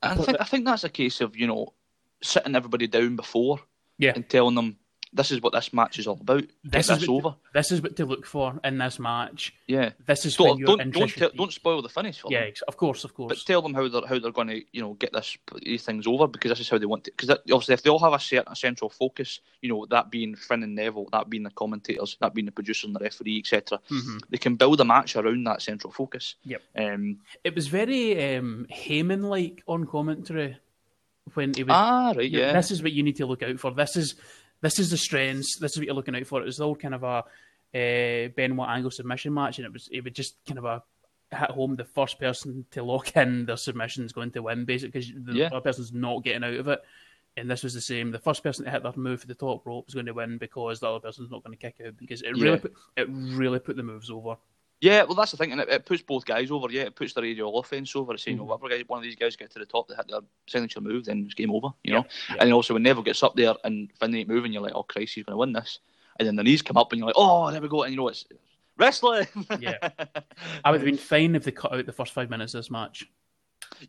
I, 0.00 0.12
I 0.12 0.14
think. 0.14 0.40
I 0.40 0.44
think 0.44 0.64
that's 0.64 0.84
a 0.84 0.88
case 0.88 1.20
of 1.20 1.36
you 1.36 1.48
know 1.48 1.74
sitting 2.22 2.54
everybody 2.54 2.86
down 2.86 3.16
before, 3.16 3.58
yeah, 3.98 4.12
and 4.14 4.28
telling 4.28 4.54
them 4.54 4.76
this 5.12 5.30
is 5.30 5.40
what 5.40 5.52
this 5.52 5.72
match 5.72 5.98
is 5.98 6.06
all 6.06 6.18
about. 6.20 6.44
This 6.64 6.88
Get 6.88 6.94
is 6.94 7.00
this 7.00 7.08
over. 7.08 7.34
this 7.52 7.72
is 7.72 7.82
what 7.82 7.96
to 7.96 8.06
look 8.06 8.26
for 8.26 8.58
in 8.62 8.78
this 8.78 8.98
match. 8.98 9.54
Yeah, 9.66 9.90
this 10.06 10.26
is 10.26 10.36
don't 10.36 10.60
don't 10.60 10.90
don't, 10.92 11.08
tell, 11.08 11.30
don't, 11.30 11.52
spoil 11.52 11.82
the 11.82 11.88
finish 11.88 12.20
for 12.20 12.30
yeah, 12.30 12.44
them. 12.44 12.52
of 12.66 12.76
course, 12.76 13.04
of 13.04 13.14
course. 13.14 13.28
But 13.28 13.46
tell 13.46 13.62
them 13.62 13.74
how 13.74 13.88
they're 13.88 14.06
how 14.06 14.18
they're 14.18 14.32
going 14.32 14.48
to 14.48 14.62
you 14.72 14.80
know 14.80 14.94
get 14.94 15.12
this 15.12 15.36
these 15.62 15.84
things 15.84 16.06
over 16.06 16.26
because 16.26 16.50
this 16.50 16.60
is 16.60 16.68
how 16.68 16.78
they 16.78 16.86
want 16.86 17.04
to. 17.04 17.10
Because 17.10 17.30
obviously, 17.30 17.74
if 17.74 17.82
they 17.82 17.90
all 17.90 17.98
have 17.98 18.12
a 18.12 18.18
certain 18.18 18.52
a 18.52 18.56
central 18.56 18.90
focus, 18.90 19.40
you 19.62 19.68
know 19.68 19.86
that 19.86 20.10
being 20.10 20.34
Finn 20.34 20.62
and 20.62 20.74
Neville, 20.74 21.08
that 21.12 21.30
being 21.30 21.42
the 21.42 21.50
commentators, 21.50 22.16
that 22.20 22.34
being 22.34 22.46
the 22.46 22.52
producer 22.52 22.86
and 22.86 22.94
the 22.94 23.00
referee, 23.00 23.38
etc., 23.38 23.80
mm-hmm. 23.90 24.18
they 24.30 24.38
can 24.38 24.56
build 24.56 24.80
a 24.80 24.84
match 24.84 25.16
around 25.16 25.44
that 25.44 25.62
central 25.62 25.92
focus. 25.92 26.34
Yep. 26.44 26.62
Um, 26.76 27.18
it 27.44 27.54
was 27.54 27.68
very 27.68 28.36
um, 28.36 28.66
Heyman 28.70 29.24
like 29.24 29.62
on 29.66 29.86
commentary 29.86 30.56
when 31.34 31.54
he 31.54 31.64
was. 31.64 31.72
Ah, 31.74 32.12
right, 32.16 32.30
yeah. 32.30 32.52
This 32.52 32.70
is 32.70 32.82
what 32.82 32.92
you 32.92 33.02
need 33.02 33.16
to 33.16 33.26
look 33.26 33.42
out 33.42 33.58
for. 33.58 33.70
This 33.72 33.96
is 33.96 34.14
this 34.60 34.78
is 34.78 34.90
the 34.90 34.96
strengths. 34.96 35.58
This 35.58 35.72
is 35.72 35.78
what 35.78 35.86
you're 35.86 35.94
looking 35.94 36.16
out 36.16 36.26
for. 36.26 36.40
It 36.40 36.46
was 36.46 36.60
all 36.60 36.76
kind 36.76 36.94
of 36.94 37.02
a 37.04 37.24
uh, 37.74 38.28
Benoit 38.34 38.68
angle 38.68 38.90
submission 38.90 39.34
match, 39.34 39.58
and 39.58 39.66
it 39.66 39.72
was 39.72 39.88
it 39.92 40.02
would 40.02 40.14
just 40.14 40.36
kind 40.46 40.58
of 40.58 40.64
a 40.64 40.82
hit 41.30 41.50
home 41.50 41.76
the 41.76 41.84
first 41.84 42.18
person 42.18 42.64
to 42.70 42.82
lock 42.82 43.16
in 43.16 43.44
their 43.46 43.56
submission 43.56 44.04
is 44.04 44.12
going 44.12 44.30
to 44.32 44.42
win, 44.42 44.64
basically, 44.64 45.00
because 45.00 45.12
the 45.14 45.34
yeah. 45.34 45.46
other 45.46 45.60
person's 45.60 45.92
not 45.92 46.24
getting 46.24 46.44
out 46.44 46.54
of 46.54 46.68
it. 46.68 46.80
And 47.36 47.48
this 47.48 47.62
was 47.62 47.74
the 47.74 47.80
same. 47.80 48.10
The 48.10 48.18
first 48.18 48.42
person 48.42 48.64
to 48.64 48.70
hit 48.70 48.82
that 48.82 48.96
move 48.96 49.20
for 49.20 49.28
the 49.28 49.34
top 49.34 49.64
rope 49.64 49.86
was 49.86 49.94
going 49.94 50.06
to 50.06 50.14
win 50.14 50.38
because 50.38 50.80
the 50.80 50.88
other 50.88 50.98
person's 50.98 51.30
not 51.30 51.44
going 51.44 51.56
to 51.56 51.60
kick 51.60 51.76
out 51.86 51.96
because 51.96 52.22
it 52.22 52.32
really 52.36 52.58
put, 52.58 52.72
it 52.96 53.06
really 53.10 53.60
put 53.60 53.76
the 53.76 53.82
moves 53.84 54.10
over. 54.10 54.36
Yeah, 54.80 55.02
well, 55.02 55.14
that's 55.14 55.32
the 55.32 55.36
thing, 55.36 55.50
and 55.50 55.60
it, 55.60 55.68
it, 55.68 55.86
puts 55.86 56.02
both 56.02 56.24
guys 56.24 56.52
over. 56.52 56.68
Yeah, 56.70 56.82
it 56.82 56.94
puts 56.94 57.12
the 57.12 57.22
radio 57.22 57.50
offense 57.58 57.96
over. 57.96 58.16
Saying, 58.16 58.36
mm-hmm. 58.36 58.46
whatever 58.46 58.68
guy, 58.68 58.84
one 58.86 58.98
of 58.98 59.02
these 59.02 59.16
guys 59.16 59.34
get 59.34 59.50
to 59.52 59.58
the 59.58 59.66
top, 59.66 59.88
they 59.88 59.96
hit 59.96 60.08
their 60.08 60.20
signature 60.46 60.80
move, 60.80 61.06
then 61.06 61.24
it's 61.24 61.34
game 61.34 61.50
over. 61.50 61.68
You 61.82 61.94
yeah. 61.94 61.98
know, 61.98 62.06
yeah. 62.30 62.36
and 62.40 62.52
also 62.52 62.74
when 62.74 62.84
Neville 62.84 63.02
gets 63.02 63.22
up 63.24 63.34
there 63.34 63.54
and 63.64 63.90
Finn 63.98 64.14
ain't 64.14 64.28
moving, 64.28 64.52
you're 64.52 64.62
like, 64.62 64.74
oh 64.76 64.84
Christ, 64.84 65.14
he's 65.14 65.24
going 65.24 65.34
to 65.34 65.38
win 65.38 65.52
this. 65.52 65.80
And 66.18 66.28
then 66.28 66.36
the 66.36 66.44
knees 66.44 66.62
come 66.62 66.76
up, 66.76 66.92
and 66.92 67.00
you're 67.00 67.06
like, 67.06 67.16
oh, 67.18 67.50
there 67.50 67.60
we 67.60 67.68
go, 67.68 67.82
and 67.82 67.92
you 67.92 67.96
know 67.96 68.08
it's 68.08 68.24
wrestling. 68.76 69.26
yeah, 69.58 69.78
I 70.64 70.70
would 70.70 70.80
have 70.80 70.86
been 70.86 70.96
fine 70.96 71.34
if 71.34 71.42
they 71.42 71.50
cut 71.50 71.74
out 71.74 71.84
the 71.84 71.92
first 71.92 72.12
five 72.12 72.30
minutes 72.30 72.54
of 72.54 72.60
this 72.60 72.70
match. 72.70 73.08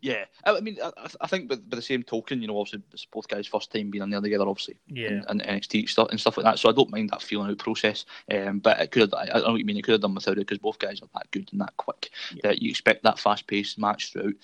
Yeah, 0.00 0.24
I 0.44 0.60
mean, 0.60 0.78
I, 0.82 0.92
I 1.20 1.26
think 1.26 1.48
by, 1.48 1.56
by, 1.56 1.76
the 1.76 1.82
same 1.82 2.02
token, 2.02 2.40
you 2.40 2.48
know, 2.48 2.58
obviously 2.58 2.82
it's 2.92 3.06
both 3.06 3.28
guys' 3.28 3.46
first 3.46 3.72
time 3.72 3.90
being 3.90 4.02
in 4.02 4.10
there 4.10 4.20
together, 4.20 4.48
obviously, 4.48 4.78
yeah, 4.88 5.22
and, 5.28 5.42
NXT 5.42 5.88
stuff 5.88 6.08
and 6.10 6.20
stuff 6.20 6.36
like 6.36 6.44
that. 6.44 6.58
So 6.58 6.68
I 6.68 6.72
don't 6.72 6.90
mind 6.90 7.10
that 7.10 7.22
feeling 7.22 7.50
out 7.50 7.58
process. 7.58 8.04
Um, 8.30 8.58
but 8.58 8.80
it 8.80 8.90
could 8.90 9.12
I, 9.14 9.22
I 9.22 9.26
don't 9.26 9.44
know 9.44 9.50
what 9.52 9.60
you 9.60 9.64
mean. 9.64 9.76
It 9.76 9.82
could 9.82 9.92
have 9.92 10.00
done 10.00 10.14
without 10.14 10.32
it 10.32 10.46
because 10.46 10.58
both 10.58 10.78
guys 10.78 11.00
are 11.02 11.08
that 11.14 11.30
good 11.30 11.48
and 11.52 11.60
that 11.60 11.76
quick 11.76 12.10
yeah. 12.32 12.40
that 12.44 12.62
you 12.62 12.70
expect 12.70 13.02
that 13.02 13.18
fast 13.18 13.46
paced 13.46 13.78
match 13.78 14.12
throughout. 14.12 14.34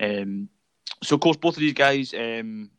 Um, 0.00 0.48
so 1.02 1.16
of 1.16 1.20
course, 1.20 1.36
both 1.36 1.56
of 1.56 1.60
these 1.60 1.74
guys. 1.74 2.14
Um, 2.14 2.70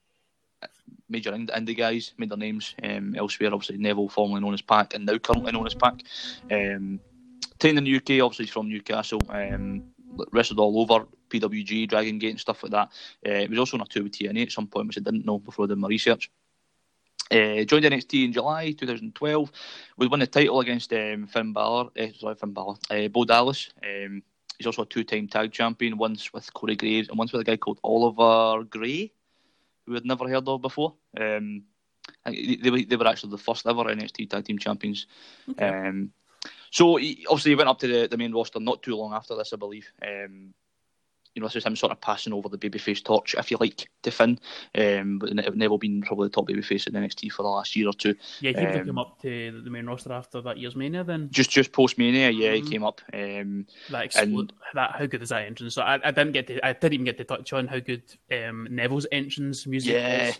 major 1.07 1.32
indie 1.32 1.78
guys 1.78 2.13
made 2.18 2.30
their 2.30 2.38
names 2.38 2.74
um, 2.84 3.16
elsewhere. 3.16 3.53
Obviously, 3.53 3.78
Neville, 3.78 4.09
formerly 4.09 4.41
known 4.41 4.53
as 4.53 4.61
PAC, 4.61 4.95
and 4.95 5.05
now 5.05 5.18
currently 5.18 5.51
known 5.51 5.68
as 5.68 5.76
PAC. 5.76 6.01
Um, 6.51 6.99
trained 7.59 7.78
in 7.78 7.84
the 7.84 7.95
UK, 7.95 8.24
obviously 8.24 8.47
from 8.47 8.70
Newcastle. 8.70 9.22
Um, 9.30 9.84
wrestled 10.32 10.59
all 10.59 10.80
over 10.80 11.05
PWG, 11.30 11.88
Dragon 11.88 12.20
Gate, 12.20 12.32
and 12.32 12.39
stuff 12.39 12.63
like 12.63 12.72
that. 12.72 12.89
Uh, 13.26 13.41
he 13.41 13.47
was 13.47 13.59
also 13.59 13.78
on 13.78 13.82
a 13.82 13.86
tour 13.86 14.03
with 14.03 14.13
TNA 14.13 14.43
at 14.43 14.51
some 14.51 14.68
point, 14.68 14.88
which 14.88 14.97
I 14.97 15.01
didn't 15.01 15.26
know 15.26 15.39
before 15.39 15.66
I 15.66 15.68
did 15.70 15.78
my 15.78 15.88
research. 15.88 16.32
Uh, 17.32 17.63
joined 17.63 17.86
NXT 17.86 18.26
in 18.26 18.34
July 18.34 18.72
2012. 18.72 19.51
We 19.97 20.07
won 20.07 20.20
the 20.20 20.28
title 20.28 20.59
against 20.59 20.93
um, 20.93 21.26
Finn 21.26 21.53
Balor, 21.53 21.89
uh, 21.99 22.07
sorry, 22.20 22.36
Finn 22.36 22.51
Balor, 22.51 22.76
uh, 22.91 23.07
Bo 23.07 23.26
Dallas. 23.26 23.70
Um, 23.84 24.22
he's 24.57 24.68
also 24.68 24.84
a 24.84 24.86
two-time 24.86 25.28
tag 25.28 25.51
champion, 25.51 25.97
once 25.97 26.32
with 26.34 26.53
Corey 26.53 26.76
Graves 26.76 27.09
and 27.09 27.18
once 27.18 27.32
with 27.32 27.41
a 27.41 27.45
guy 27.45 27.57
called 27.57 27.80
Oliver 27.84 28.63
Grey, 28.66 29.11
who 29.86 29.95
I'd 29.95 30.05
never 30.05 30.30
heard 30.30 30.47
of 30.47 30.61
before. 30.61 30.93
Um, 31.20 31.63
they, 32.26 32.70
were, 32.70 32.82
they 32.82 32.95
were 32.95 33.07
actually 33.07 33.32
the 33.32 33.39
first 33.39 33.66
ever 33.66 33.86
NXT 33.86 34.30
tag 34.30 34.45
team 34.45 34.59
champions. 34.59 35.07
Okay. 35.49 35.68
Um, 35.68 36.11
so 36.76 36.97
he, 36.97 37.26
obviously 37.30 37.51
he 37.51 37.55
went 37.55 37.69
up 37.69 37.80
to 37.80 37.88
the, 37.88 38.07
the 38.07 38.17
main 38.17 38.34
roster 38.34 38.59
not 38.59 38.84
too 38.84 38.97
long 38.97 39.13
after 39.13 39.34
this, 39.34 39.53
I 39.53 39.55
believe. 39.55 39.89
Um, 40.05 40.53
you 41.34 41.39
know, 41.39 41.47
this 41.47 41.55
is 41.55 41.65
him 41.65 41.78
sort 41.78 41.93
of 41.93 42.01
passing 42.01 42.34
over 42.34 42.49
the 42.49 42.57
babyface 42.57 43.01
torch, 43.01 43.34
if 43.38 43.49
you 43.49 43.55
like, 43.61 43.88
to 44.03 44.11
Finn. 44.11 44.38
Um, 44.78 45.17
but 45.17 45.34
Neville 45.34 45.78
been 45.78 46.01
probably 46.01 46.28
the 46.28 46.34
top 46.34 46.49
babyface 46.49 46.86
in 46.86 46.93
NXT 46.93 47.32
for 47.32 47.43
the 47.43 47.47
last 47.47 47.78
year 47.78 47.88
or 47.88 47.93
two. 47.93 48.13
Yeah, 48.41 48.51
he 48.51 48.65
um, 48.65 48.86
came 48.86 48.97
up 48.97 49.21
to 49.21 49.61
the 49.63 49.69
main 49.69 49.86
roster 49.86 50.11
after 50.11 50.41
that 50.41 50.57
year's 50.57 50.76
Mania 50.76 51.05
then? 51.05 51.30
Just 51.32 51.49
just 51.49 51.71
post 51.71 51.97
Mania, 51.97 52.30
yeah, 52.30 52.49
mm-hmm. 52.49 52.65
he 52.65 52.71
came 52.71 52.84
up. 52.84 52.99
Um, 53.13 53.67
that, 53.89 54.11
expl- 54.11 54.21
and, 54.21 54.53
that 54.73 54.95
How 54.97 55.05
good 55.05 55.21
is 55.21 55.30
that 55.30 55.45
entrance? 55.45 55.76
So 55.76 55.82
I, 55.82 55.93
I 56.03 56.11
didn't 56.11 56.34
get 56.34 56.47
to, 56.47 56.65
I 56.65 56.73
didn't 56.73 56.95
even 56.95 57.05
get 57.05 57.17
to 57.19 57.23
touch 57.23 57.53
on 57.53 57.67
how 57.67 57.80
good 57.80 58.03
um, 58.34 58.67
Neville's 58.69 59.07
entrance 59.13 59.65
music 59.65 59.93
yeah. 59.93 60.28
is. 60.28 60.39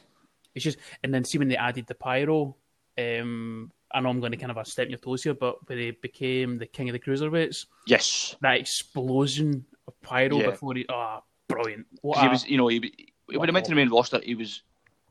It's 0.54 0.66
just, 0.66 0.80
and 1.02 1.14
then 1.14 1.24
see 1.24 1.38
when 1.38 1.48
they 1.48 1.56
added 1.56 1.88
the 1.88 1.96
pyro, 1.96 2.58
um, 2.98 3.72
I 3.92 4.00
know 4.02 4.10
I'm 4.10 4.20
going 4.20 4.32
to 4.32 4.38
kind 4.38 4.52
of 4.52 4.68
step 4.68 4.90
your 4.90 4.98
toes 4.98 5.24
here, 5.24 5.34
but 5.34 5.68
when 5.68 5.78
he 5.78 5.92
became 5.92 6.58
the 6.58 6.66
king 6.66 6.90
of 6.90 6.94
the 6.94 7.00
cruiserweights, 7.00 7.66
yes, 7.88 8.36
that 8.42 8.60
explosion 8.60 9.66
of 9.88 10.00
pyro 10.02 10.40
yeah. 10.40 10.50
before 10.50 10.74
he, 10.76 10.86
oh, 10.90 11.20
brilliant! 11.48 11.86
What 12.02 12.20
he 12.20 12.28
was, 12.28 12.46
you 12.48 12.58
know, 12.58 12.68
he, 12.68 12.94
he 13.28 13.38
when 13.38 13.48
he 13.48 13.54
went 13.54 13.66
to 13.66 13.72
the 13.72 13.76
main 13.76 13.90
roster, 13.90 14.20
he 14.24 14.36
was, 14.36 14.64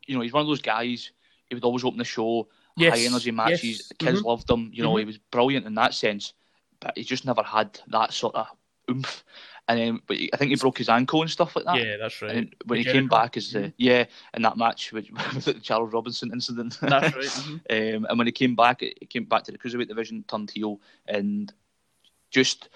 you 0.06 0.14
know, 0.14 0.22
he's 0.22 0.32
one 0.32 0.42
of 0.42 0.46
those 0.46 0.62
guys. 0.62 1.12
He 1.48 1.54
would 1.54 1.64
always 1.64 1.84
open 1.84 1.98
the 1.98 2.04
show, 2.04 2.48
yes. 2.76 2.98
high 2.98 3.04
energy 3.04 3.30
matches. 3.30 3.62
Yes. 3.62 3.92
Kids 3.98 4.18
mm-hmm. 4.18 4.26
loved 4.26 4.50
him. 4.50 4.70
You 4.72 4.82
know, 4.82 4.90
mm-hmm. 4.90 5.00
he 5.00 5.04
was 5.04 5.18
brilliant 5.18 5.66
in 5.66 5.74
that 5.74 5.94
sense, 5.94 6.32
but 6.80 6.96
he 6.96 7.04
just 7.04 7.24
never 7.24 7.42
had 7.42 7.78
that 7.88 8.12
sort 8.12 8.34
of 8.34 8.46
oomph. 8.90 9.24
And 9.66 9.78
then, 9.78 10.00
but 10.06 10.18
I 10.32 10.36
think 10.36 10.50
he 10.50 10.56
broke 10.56 10.76
his 10.76 10.90
ankle 10.90 11.22
and 11.22 11.30
stuff 11.30 11.56
like 11.56 11.64
that. 11.64 11.78
Yeah, 11.78 11.96
that's 11.96 12.20
right. 12.20 12.32
And 12.32 12.54
when 12.66 12.80
he 12.80 12.84
came 12.84 13.08
back 13.08 13.36
as 13.38 13.54
uh, 13.56 13.70
yeah, 13.78 14.04
in 14.34 14.42
that 14.42 14.58
match 14.58 14.92
with, 14.92 15.06
with 15.34 15.44
the 15.46 15.54
Charles 15.54 15.92
Robinson 15.92 16.30
incident. 16.32 16.78
That's 16.80 17.14
right. 17.14 17.24
Mm-hmm. 17.34 17.96
um, 17.96 18.06
and 18.08 18.18
when 18.18 18.26
he 18.26 18.32
came 18.32 18.54
back, 18.54 18.80
he 18.80 19.06
came 19.06 19.24
back 19.24 19.44
to 19.44 19.52
the 19.52 19.58
cruiserweight 19.58 19.88
division, 19.88 20.24
turned 20.28 20.50
heel, 20.50 20.80
and 21.06 21.52
just. 22.30 22.68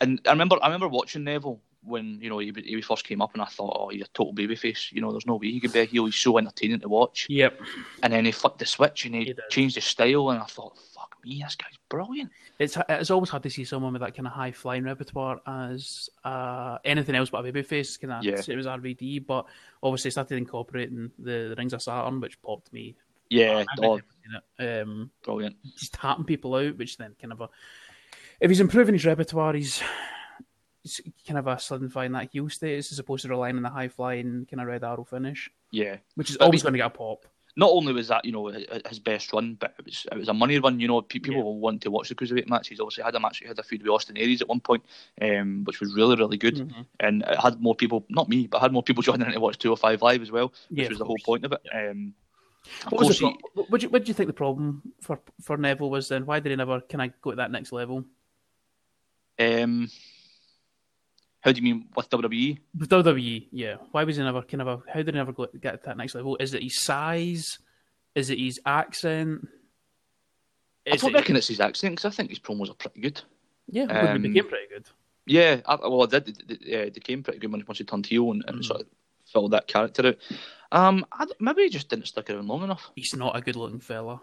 And 0.00 0.20
I 0.26 0.30
remember, 0.30 0.56
I 0.62 0.66
remember 0.66 0.88
watching 0.88 1.24
Neville 1.24 1.60
when 1.82 2.18
you 2.20 2.28
know 2.28 2.38
he, 2.38 2.52
he 2.64 2.80
first 2.82 3.04
came 3.04 3.20
up, 3.20 3.32
and 3.34 3.42
I 3.42 3.46
thought, 3.46 3.76
oh, 3.78 3.88
he's 3.88 4.02
a 4.02 4.08
total 4.08 4.34
babyface. 4.34 4.92
You 4.92 5.00
know, 5.00 5.12
there's 5.12 5.26
no 5.26 5.36
way 5.36 5.50
he 5.50 5.60
could 5.60 5.72
be 5.72 5.80
a 5.80 5.84
heel. 5.84 6.06
He's 6.06 6.16
so 6.16 6.38
entertaining 6.38 6.80
to 6.80 6.88
watch. 6.88 7.26
Yep. 7.28 7.60
And 8.02 8.12
then 8.12 8.24
he 8.24 8.32
flipped 8.32 8.58
the 8.58 8.66
switch 8.66 9.04
and 9.04 9.14
he, 9.14 9.24
he 9.24 9.34
changed 9.50 9.74
his 9.76 9.84
style, 9.84 10.30
and 10.30 10.40
I 10.40 10.46
thought, 10.46 10.78
me, 11.24 11.42
this 11.42 11.56
guy's 11.56 11.78
brilliant. 11.88 12.30
It's 12.58 12.76
it's 12.88 13.10
always 13.10 13.30
hard 13.30 13.42
to 13.44 13.50
see 13.50 13.64
someone 13.64 13.92
with 13.92 14.02
that 14.02 14.14
kind 14.14 14.26
of 14.26 14.32
high 14.32 14.52
flying 14.52 14.84
repertoire 14.84 15.40
as 15.46 16.08
uh, 16.24 16.78
anything 16.84 17.14
else 17.14 17.30
but 17.30 17.44
a 17.44 17.52
babyface. 17.52 18.00
Kind 18.00 18.12
of, 18.12 18.24
yeah. 18.24 18.40
it 18.46 18.56
was 18.56 18.66
RVD, 18.66 19.26
but 19.26 19.46
obviously 19.82 20.10
started 20.10 20.36
incorporating 20.36 21.10
the, 21.18 21.48
the 21.50 21.54
Rings 21.56 21.72
of 21.72 21.82
Saturn, 21.82 22.20
which 22.20 22.40
popped 22.42 22.72
me. 22.72 22.96
Yeah, 23.28 23.64
um, 24.58 25.10
brilliant. 25.22 25.56
Just 25.76 25.94
tapping 25.94 26.24
people 26.24 26.54
out, 26.56 26.76
which 26.76 26.96
then 26.96 27.14
kind 27.20 27.32
of 27.32 27.40
a. 27.42 27.48
If 28.40 28.50
he's 28.50 28.60
improving 28.60 28.94
his 28.94 29.06
repertoire, 29.06 29.54
he's 29.54 29.82
it's 30.84 31.00
kind 31.26 31.38
of 31.38 31.46
a 31.46 31.58
solidifying 31.58 32.12
that 32.12 32.30
heel 32.32 32.48
status 32.48 32.90
as 32.90 32.98
opposed 32.98 33.22
to 33.22 33.28
relying 33.28 33.56
on 33.56 33.62
the 33.62 33.68
high 33.68 33.88
flying 33.88 34.46
kind 34.50 34.60
of 34.60 34.66
red 34.66 34.82
arrow 34.82 35.04
finish. 35.04 35.50
Yeah, 35.70 35.98
which 36.14 36.30
is 36.30 36.36
always 36.36 36.62
going 36.62 36.72
to 36.72 36.78
get 36.78 36.86
a 36.86 36.90
pop 36.90 37.26
not 37.56 37.70
only 37.70 37.92
was 37.92 38.08
that 38.08 38.24
you 38.24 38.32
know 38.32 38.46
his 38.46 38.98
best 38.98 39.32
run, 39.32 39.54
but 39.54 39.74
it 39.78 39.84
was 39.84 40.06
it 40.10 40.18
was 40.18 40.28
a 40.28 40.34
money 40.34 40.58
run. 40.58 40.80
You 40.80 40.88
know, 40.88 41.00
people 41.02 41.34
yeah. 41.34 41.42
will 41.42 41.58
want 41.58 41.82
to 41.82 41.90
watch 41.90 42.08
the 42.08 42.14
cruiserweight 42.14 42.48
match. 42.48 42.68
He's 42.68 42.80
obviously 42.80 43.04
had 43.04 43.14
a 43.14 43.20
match. 43.20 43.38
He 43.38 43.46
had 43.46 43.58
a 43.58 43.62
feud 43.62 43.82
with 43.82 43.90
Austin 43.90 44.16
Aries 44.16 44.40
at 44.40 44.48
one 44.48 44.60
point, 44.60 44.84
um, 45.20 45.64
which 45.64 45.80
was 45.80 45.94
really 45.94 46.16
really 46.16 46.36
good, 46.36 46.56
mm-hmm. 46.56 46.82
and 47.00 47.22
it 47.22 47.38
had 47.38 47.60
more 47.60 47.74
people, 47.74 48.04
not 48.08 48.28
me, 48.28 48.46
but 48.46 48.60
had 48.60 48.72
more 48.72 48.82
people 48.82 49.02
joining 49.10 49.26
in 49.26 49.32
to 49.32 49.40
watch 49.40 49.58
205 49.58 50.02
live 50.02 50.22
as 50.22 50.30
well, 50.30 50.52
which 50.68 50.80
yeah, 50.82 50.88
was 50.88 50.98
the 50.98 51.04
whole 51.04 51.18
point 51.24 51.44
of 51.44 51.52
it. 51.52 51.60
Yeah. 51.64 51.90
Um, 51.90 52.14
what, 52.90 53.06
was 53.06 53.20
what, 53.22 53.80
do 53.80 53.86
you, 53.86 53.88
what 53.88 54.04
do 54.04 54.08
you 54.08 54.14
think 54.14 54.26
the 54.26 54.34
problem 54.34 54.82
for 55.00 55.20
for 55.40 55.56
Neville 55.56 55.90
was 55.90 56.08
then? 56.08 56.26
Why 56.26 56.40
did 56.40 56.50
he 56.50 56.56
never 56.56 56.80
Can 56.80 57.00
I 57.00 57.08
go 57.20 57.30
to 57.30 57.36
that 57.36 57.50
next 57.50 57.72
level? 57.72 58.04
Um, 59.38 59.88
how 61.40 61.52
do 61.52 61.56
you 61.56 61.62
mean 61.62 61.86
with 61.96 62.10
WWE? 62.10 62.58
With 62.78 62.90
WWE, 62.90 63.46
yeah. 63.50 63.76
Why 63.92 64.04
was 64.04 64.16
he 64.16 64.22
never 64.22 64.42
kind 64.42 64.62
of 64.62 64.68
a? 64.68 64.82
How 64.88 65.02
did 65.02 65.06
he 65.06 65.12
never 65.12 65.32
go, 65.32 65.46
get 65.60 65.82
to 65.82 65.86
that 65.86 65.96
next 65.96 66.14
level? 66.14 66.36
Is 66.38 66.54
it 66.54 66.62
his 66.62 66.80
size? 66.80 67.58
Is 68.14 68.30
it 68.30 68.38
his 68.38 68.60
accent? 68.66 69.48
Is 70.84 70.94
I 70.94 70.96
don't 70.96 71.14
it... 71.14 71.18
reckon 71.18 71.36
it's 71.36 71.48
his 71.48 71.60
accent 71.60 71.96
because 71.96 72.12
I 72.12 72.14
think 72.14 72.30
his 72.30 72.38
promos 72.38 72.70
are 72.70 72.74
pretty 72.74 73.00
good. 73.00 73.22
Yeah, 73.68 73.84
um, 73.84 74.22
became 74.22 74.48
pretty 74.48 74.68
good. 74.68 74.86
Yeah, 75.26 75.60
I, 75.66 75.76
well, 75.76 76.02
I 76.02 76.06
did. 76.06 76.42
They, 76.46 76.90
they 76.90 77.00
came 77.00 77.22
pretty 77.22 77.38
good 77.38 77.52
once 77.52 77.78
he 77.78 77.84
turned 77.84 78.06
heel 78.06 78.32
and, 78.32 78.44
and 78.46 78.58
mm. 78.58 78.64
sort 78.64 78.82
of 78.82 78.86
filled 79.26 79.52
that 79.52 79.68
character 79.68 80.08
out. 80.08 80.16
Um, 80.72 81.06
I, 81.12 81.26
maybe 81.38 81.62
he 81.62 81.68
just 81.68 81.88
didn't 81.88 82.08
stick 82.08 82.30
around 82.30 82.48
long 82.48 82.64
enough. 82.64 82.90
He's 82.94 83.14
not 83.14 83.36
a 83.36 83.40
good-looking 83.40 83.80
fella. 83.80 84.20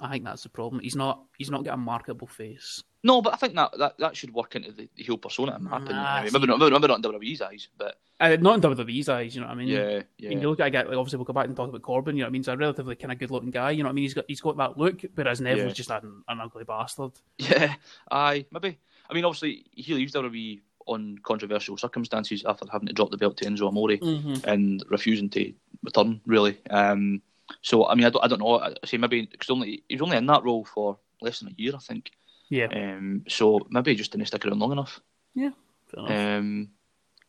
I 0.00 0.10
think 0.10 0.24
that's 0.24 0.42
the 0.42 0.48
problem. 0.48 0.82
He's 0.82 0.96
not. 0.96 1.24
He's 1.36 1.50
not 1.50 1.64
got 1.64 1.74
a 1.74 1.76
marketable 1.76 2.26
face. 2.26 2.82
No, 3.02 3.22
but 3.22 3.32
I 3.32 3.36
think 3.36 3.54
that 3.54 3.70
that, 3.78 3.98
that 3.98 4.16
should 4.16 4.32
work 4.34 4.56
into 4.56 4.72
the, 4.72 4.88
the 4.96 5.02
heel 5.02 5.18
persona, 5.18 5.56
in 5.56 5.64
my 5.64 5.76
opinion. 5.76 5.98
I 5.98 6.22
mean, 6.24 6.32
maybe, 6.32 6.46
not, 6.46 6.58
maybe, 6.58 6.72
maybe 6.72 6.86
not 6.88 7.04
in 7.04 7.12
WWE's 7.12 7.40
eyes, 7.40 7.68
but 7.76 8.00
uh, 8.20 8.36
not 8.40 8.56
in 8.56 8.76
WWE's 8.76 9.08
eyes. 9.08 9.34
You 9.34 9.40
know 9.40 9.46
what 9.46 9.54
I 9.54 9.56
mean? 9.56 9.68
Yeah, 9.68 10.02
yeah. 10.18 10.26
I 10.26 10.30
mean, 10.30 10.40
you 10.40 10.50
look 10.50 10.60
at 10.60 10.66
a 10.66 10.70
guy 10.70 10.82
like 10.82 10.96
obviously 10.96 11.16
we'll 11.16 11.24
go 11.24 11.32
back 11.32 11.46
and 11.46 11.56
talk 11.56 11.68
about 11.68 11.82
Corbin. 11.82 12.16
You 12.16 12.22
know 12.22 12.26
what 12.26 12.30
I 12.30 12.32
mean? 12.32 12.40
He's 12.40 12.48
a 12.48 12.56
relatively 12.56 12.96
kind 12.96 13.12
of 13.12 13.18
good-looking 13.18 13.50
guy. 13.50 13.72
You 13.72 13.82
know 13.82 13.88
what 13.88 13.92
I 13.92 13.94
mean? 13.94 14.04
He's 14.04 14.14
got 14.14 14.24
he's 14.28 14.40
got 14.40 14.56
that 14.56 14.78
look, 14.78 15.02
whereas 15.14 15.40
Neville's 15.40 15.68
yeah. 15.68 15.72
just 15.74 15.90
an, 15.90 16.22
an 16.28 16.40
ugly 16.40 16.64
bastard. 16.64 17.12
Yeah, 17.38 17.74
aye, 18.10 18.46
maybe. 18.52 18.78
I 19.08 19.14
mean, 19.14 19.24
obviously 19.24 19.66
he 19.70 19.94
leaves 19.94 20.12
WWE 20.12 20.60
on 20.86 21.18
controversial 21.22 21.76
circumstances 21.76 22.44
after 22.46 22.66
having 22.70 22.88
to 22.88 22.94
drop 22.94 23.10
the 23.10 23.16
belt 23.16 23.36
to 23.38 23.44
Enzo 23.44 23.68
Amore 23.68 23.90
mm-hmm. 23.90 24.48
and 24.48 24.84
refusing 24.88 25.30
to 25.30 25.52
return. 25.82 26.20
Really. 26.26 26.58
Um, 26.70 27.22
so 27.62 27.86
I 27.86 27.94
mean, 27.94 28.04
I 28.04 28.10
don't, 28.10 28.24
I 28.24 28.28
don't 28.28 28.40
know. 28.40 28.60
I 28.60 28.74
say 28.84 28.96
maybe 28.96 29.26
because 29.26 29.50
only 29.50 29.84
he 29.88 29.94
was 29.94 30.02
only 30.02 30.16
in 30.16 30.26
that 30.26 30.44
role 30.44 30.64
for 30.64 30.98
less 31.20 31.40
than 31.40 31.48
a 31.48 31.54
year, 31.56 31.72
I 31.74 31.78
think. 31.78 32.10
Yeah. 32.50 32.66
Um, 32.66 33.24
so 33.28 33.60
maybe 33.70 33.92
he 33.92 33.96
just 33.96 34.12
didn't 34.12 34.26
stick 34.26 34.44
around 34.44 34.58
long 34.58 34.72
enough. 34.72 35.00
Yeah. 35.34 35.50
Um, 35.96 36.70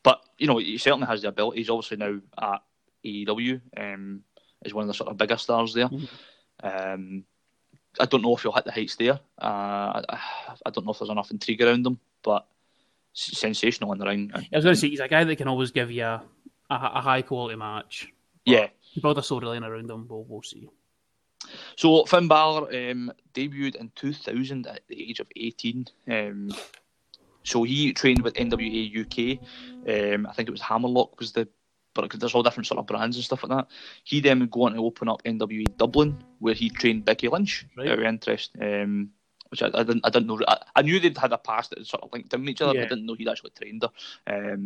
but 0.03 0.21
you 0.37 0.47
know, 0.47 0.57
he 0.57 0.77
certainly 0.77 1.07
has 1.07 1.21
the 1.21 1.29
ability. 1.29 1.59
He's 1.59 1.69
obviously 1.69 1.97
now 1.97 2.19
at 2.41 2.61
AEW. 3.05 3.61
Um, 3.77 4.23
is 4.63 4.73
one 4.73 4.83
of 4.83 4.87
the 4.87 4.93
sort 4.93 5.09
of 5.09 5.17
bigger 5.17 5.37
stars 5.37 5.73
there. 5.73 5.87
Mm-hmm. 5.87 6.67
Um, 6.67 7.23
I 7.99 8.05
don't 8.05 8.21
know 8.21 8.35
if 8.35 8.41
he'll 8.41 8.51
hit 8.51 8.65
the 8.65 8.71
heights 8.71 8.95
there. 8.95 9.19
Uh, 9.41 10.01
I, 10.09 10.19
I, 10.65 10.69
don't 10.69 10.85
know 10.85 10.91
if 10.91 10.99
there's 10.99 11.09
enough 11.09 11.31
intrigue 11.31 11.61
around 11.61 11.87
him, 11.87 11.99
but 12.23 12.45
sensational 13.13 13.93
in 13.93 13.99
the 13.99 14.05
ring. 14.05 14.31
I 14.33 14.45
was 14.51 14.65
going 14.65 14.75
to 14.75 14.79
say 14.79 14.89
he's 14.89 14.99
a 14.99 15.07
guy 15.07 15.23
that 15.23 15.35
can 15.37 15.47
always 15.47 15.71
give 15.71 15.91
you 15.91 16.03
a, 16.03 16.21
a, 16.69 16.75
a 16.75 17.01
high 17.01 17.21
quality 17.21 17.55
match. 17.55 18.11
Yeah, 18.49 18.67
you 18.93 19.01
build 19.01 19.17
a 19.17 19.21
storyline 19.21 19.67
around 19.67 19.89
him. 19.89 20.07
We'll, 20.07 20.25
we'll 20.27 20.43
see. 20.43 20.69
So 21.75 22.05
Finn 22.05 22.27
Balor 22.27 22.67
um, 22.67 23.11
debuted 23.33 23.75
in 23.75 23.91
2000 23.95 24.67
at 24.67 24.81
the 24.87 25.09
age 25.09 25.19
of 25.19 25.27
18. 25.35 25.87
Um, 26.09 26.51
so 27.43 27.63
he 27.63 27.93
trained 27.93 28.21
with 28.21 28.33
NWA 28.35 29.01
UK. 29.01 29.39
Um, 29.87 30.27
I 30.27 30.33
think 30.33 30.49
it 30.49 30.51
was 30.51 30.61
Hammerlock 30.61 31.19
was 31.19 31.31
the, 31.31 31.47
but 31.93 32.11
there's 32.19 32.35
all 32.35 32.43
different 32.43 32.67
sort 32.67 32.79
of 32.79 32.87
brands 32.87 33.15
and 33.15 33.25
stuff 33.25 33.43
like 33.43 33.57
that. 33.57 33.67
He 34.03 34.19
then 34.19 34.39
would 34.41 34.51
go 34.51 34.63
on 34.63 34.73
to 34.73 34.85
open 34.85 35.09
up 35.09 35.23
NWA 35.23 35.65
Dublin, 35.77 36.21
where 36.39 36.53
he 36.53 36.69
trained 36.69 37.05
Becky 37.05 37.27
Lynch. 37.27 37.65
Right. 37.77 37.87
Out 37.87 37.99
of 37.99 38.05
interest. 38.05 38.51
Um, 38.61 39.11
which 39.49 39.63
I, 39.63 39.67
I, 39.73 39.83
didn't 39.83 40.05
I 40.05 40.09
didn't 40.09 40.27
know. 40.27 40.39
I, 40.47 40.57
I, 40.75 40.81
knew 40.83 40.99
they'd 40.99 41.17
had 41.17 41.33
a 41.33 41.37
past 41.39 41.71
that 41.71 41.83
sort 41.87 42.03
of 42.03 42.13
linked 42.13 42.31
in 42.35 42.47
each 42.47 42.61
other, 42.61 42.73
yeah. 42.75 42.81
but 42.81 42.85
I 42.85 42.89
didn't 42.89 43.07
know 43.07 43.15
he'd 43.15 43.27
actually 43.27 43.51
trained 43.51 43.83
her. 43.83 44.57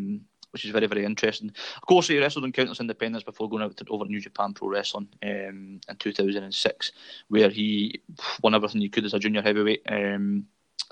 Which 0.54 0.66
is 0.66 0.72
very, 0.72 0.86
very 0.86 1.04
interesting. 1.04 1.52
Of 1.78 1.82
course, 1.88 2.08
he 2.08 2.20
wrestled 2.20 2.46
in 2.46 2.52
Countless 2.52 2.80
Independence 2.80 3.24
before 3.24 3.50
going 3.50 3.64
out 3.64 3.76
to, 3.76 3.86
over 3.90 4.06
New 4.06 4.22
Japan 4.22 4.54
Pro 4.54 4.70
Wrestling 4.70 5.08
um, 5.24 5.82
in 5.90 5.96
2006, 5.98 6.92
where 7.28 7.50
he 7.50 8.02
won 8.44 8.54
everything 8.54 8.82
he 8.82 8.90
could 8.90 9.06
as 9.06 9.16
a 9.16 9.20
junior 9.20 9.42
heavyweight. 9.42 9.82
Um, 9.90 10.46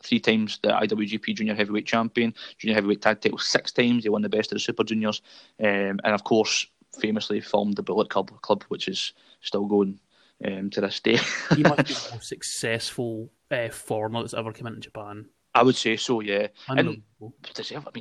three 0.04 0.20
times 0.20 0.60
the 0.64 0.70
IWGP 0.70 1.36
Junior 1.36 1.56
Heavyweight 1.56 1.86
Champion, 1.86 2.34
Junior 2.58 2.76
Heavyweight 2.76 3.02
Tag 3.02 3.22
Title 3.22 3.38
six 3.38 3.72
times. 3.72 4.04
He 4.04 4.10
won 4.10 4.22
the 4.22 4.30
best 4.30 4.52
of 4.52 4.56
the 4.56 4.60
Super 4.60 4.84
Juniors, 4.84 5.22
um, 5.60 6.00
and 6.04 6.14
of 6.14 6.24
course, 6.24 6.66
famously 7.00 7.42
formed 7.42 7.76
the 7.76 7.84
Bullet 7.84 8.10
Club, 8.10 8.32
club 8.42 8.64
which 8.68 8.88
is 8.88 9.14
still 9.42 9.66
going 9.66 10.00
um, 10.46 10.70
to 10.72 10.82
this 10.82 11.00
day. 11.00 11.20
he 11.56 11.64
must 11.64 11.78
be 11.78 11.94
the 11.94 12.10
most 12.14 12.28
successful 12.28 13.30
uh, 13.50 13.70
foreigner 13.70 14.22
that's 14.22 14.34
ever 14.34 14.52
come 14.52 14.68
into 14.68 14.80
Japan. 14.80 15.26
I 15.54 15.64
would 15.64 15.76
say 15.76 15.98
so, 15.98 16.22
yeah. 16.22 16.48
And 16.70 16.80
I 16.80 16.84
mean, 16.84 17.04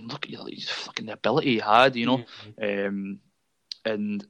look 0.09 0.27
at 0.27 0.49
he's 0.49 0.69
fucking 0.69 1.07
the 1.07 1.15
ability 1.15 1.55
he 1.55 1.59
had, 1.59 1.97
you 1.97 2.07
know, 2.07 2.25
um, 2.63 3.19
and 3.85 4.27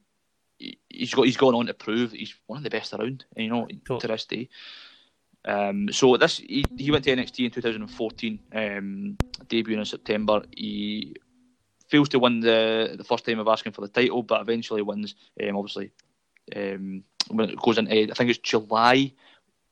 he's 0.58 1.14
got 1.14 1.26
he's 1.26 1.36
gone 1.36 1.54
on 1.54 1.66
to 1.66 1.74
prove 1.74 2.12
he's 2.12 2.34
one 2.46 2.58
of 2.58 2.64
the 2.64 2.70
best 2.70 2.92
around, 2.94 3.24
you 3.36 3.48
know, 3.48 3.66
totally. 3.84 4.00
to 4.00 4.06
this 4.06 4.24
day. 4.24 4.48
Um, 5.44 5.90
so 5.92 6.16
this 6.16 6.38
he, 6.38 6.64
he 6.76 6.90
went 6.90 7.04
to 7.04 7.16
NXT 7.16 7.46
in 7.46 7.50
2014, 7.50 8.38
um, 8.52 9.16
debuting 9.46 9.78
in 9.78 9.84
September. 9.84 10.42
He 10.54 11.16
fails 11.88 12.08
to 12.10 12.18
win 12.18 12.40
the 12.40 12.94
the 12.96 13.04
first 13.04 13.24
time 13.24 13.38
of 13.38 13.48
asking 13.48 13.72
for 13.72 13.82
the 13.82 13.88
title, 13.88 14.22
but 14.22 14.40
eventually 14.40 14.82
wins. 14.82 15.14
Um, 15.42 15.56
obviously, 15.56 15.92
um, 16.56 17.04
when 17.28 17.50
it 17.50 17.60
goes 17.60 17.78
into 17.78 17.92
I 17.92 18.14
think 18.14 18.30
it's 18.30 18.38
July 18.38 19.12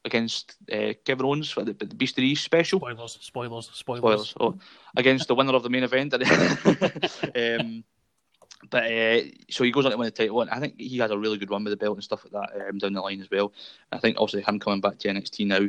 against 0.09 0.57
uh, 0.73 0.93
Kevin 1.05 1.27
Owens 1.27 1.51
for 1.51 1.65
the, 1.65 1.73
the 1.73 1.95
Beast 1.95 2.19
of 2.19 2.23
the 2.23 2.29
East 2.29 2.45
special. 2.45 2.81
Spoilers, 2.81 3.19
spoilers, 3.21 3.71
spoilers. 3.73 4.31
Spoilers. 4.31 4.35
Oh, 4.41 4.59
against 4.97 5.29
the 5.29 5.35
winner 5.35 5.55
of 5.55 5.63
the 5.63 5.71
main 5.71 5.85
event. 5.85 6.15
um, 7.37 7.85
but 8.71 8.85
uh, 8.91 9.21
so 9.51 9.65
he 9.65 9.71
goes 9.71 9.85
on 9.85 9.93
to 9.93 9.97
win 9.97 10.07
the 10.07 10.11
title, 10.11 10.41
and 10.41 10.51
I 10.51 10.59
think 10.59 10.75
he 10.79 10.99
has 10.99 11.11
a 11.11 11.19
really 11.19 11.39
good 11.39 11.51
run 11.51 11.65
with 11.65 11.73
the 11.73 11.77
belt 11.77 11.97
and 11.97 12.05
stuff 12.05 12.25
like 12.25 12.33
that 12.33 12.69
um, 12.69 12.79
down 12.79 12.93
the 12.93 13.01
line 13.01 13.21
as 13.21 13.31
well. 13.31 13.53
I 13.93 13.99
think 13.99 14.17
obviously 14.19 14.43
him 14.43 14.59
coming 14.59 14.81
back 14.81 14.99
to 14.99 15.09
NXT 15.09 15.47
now, 15.47 15.69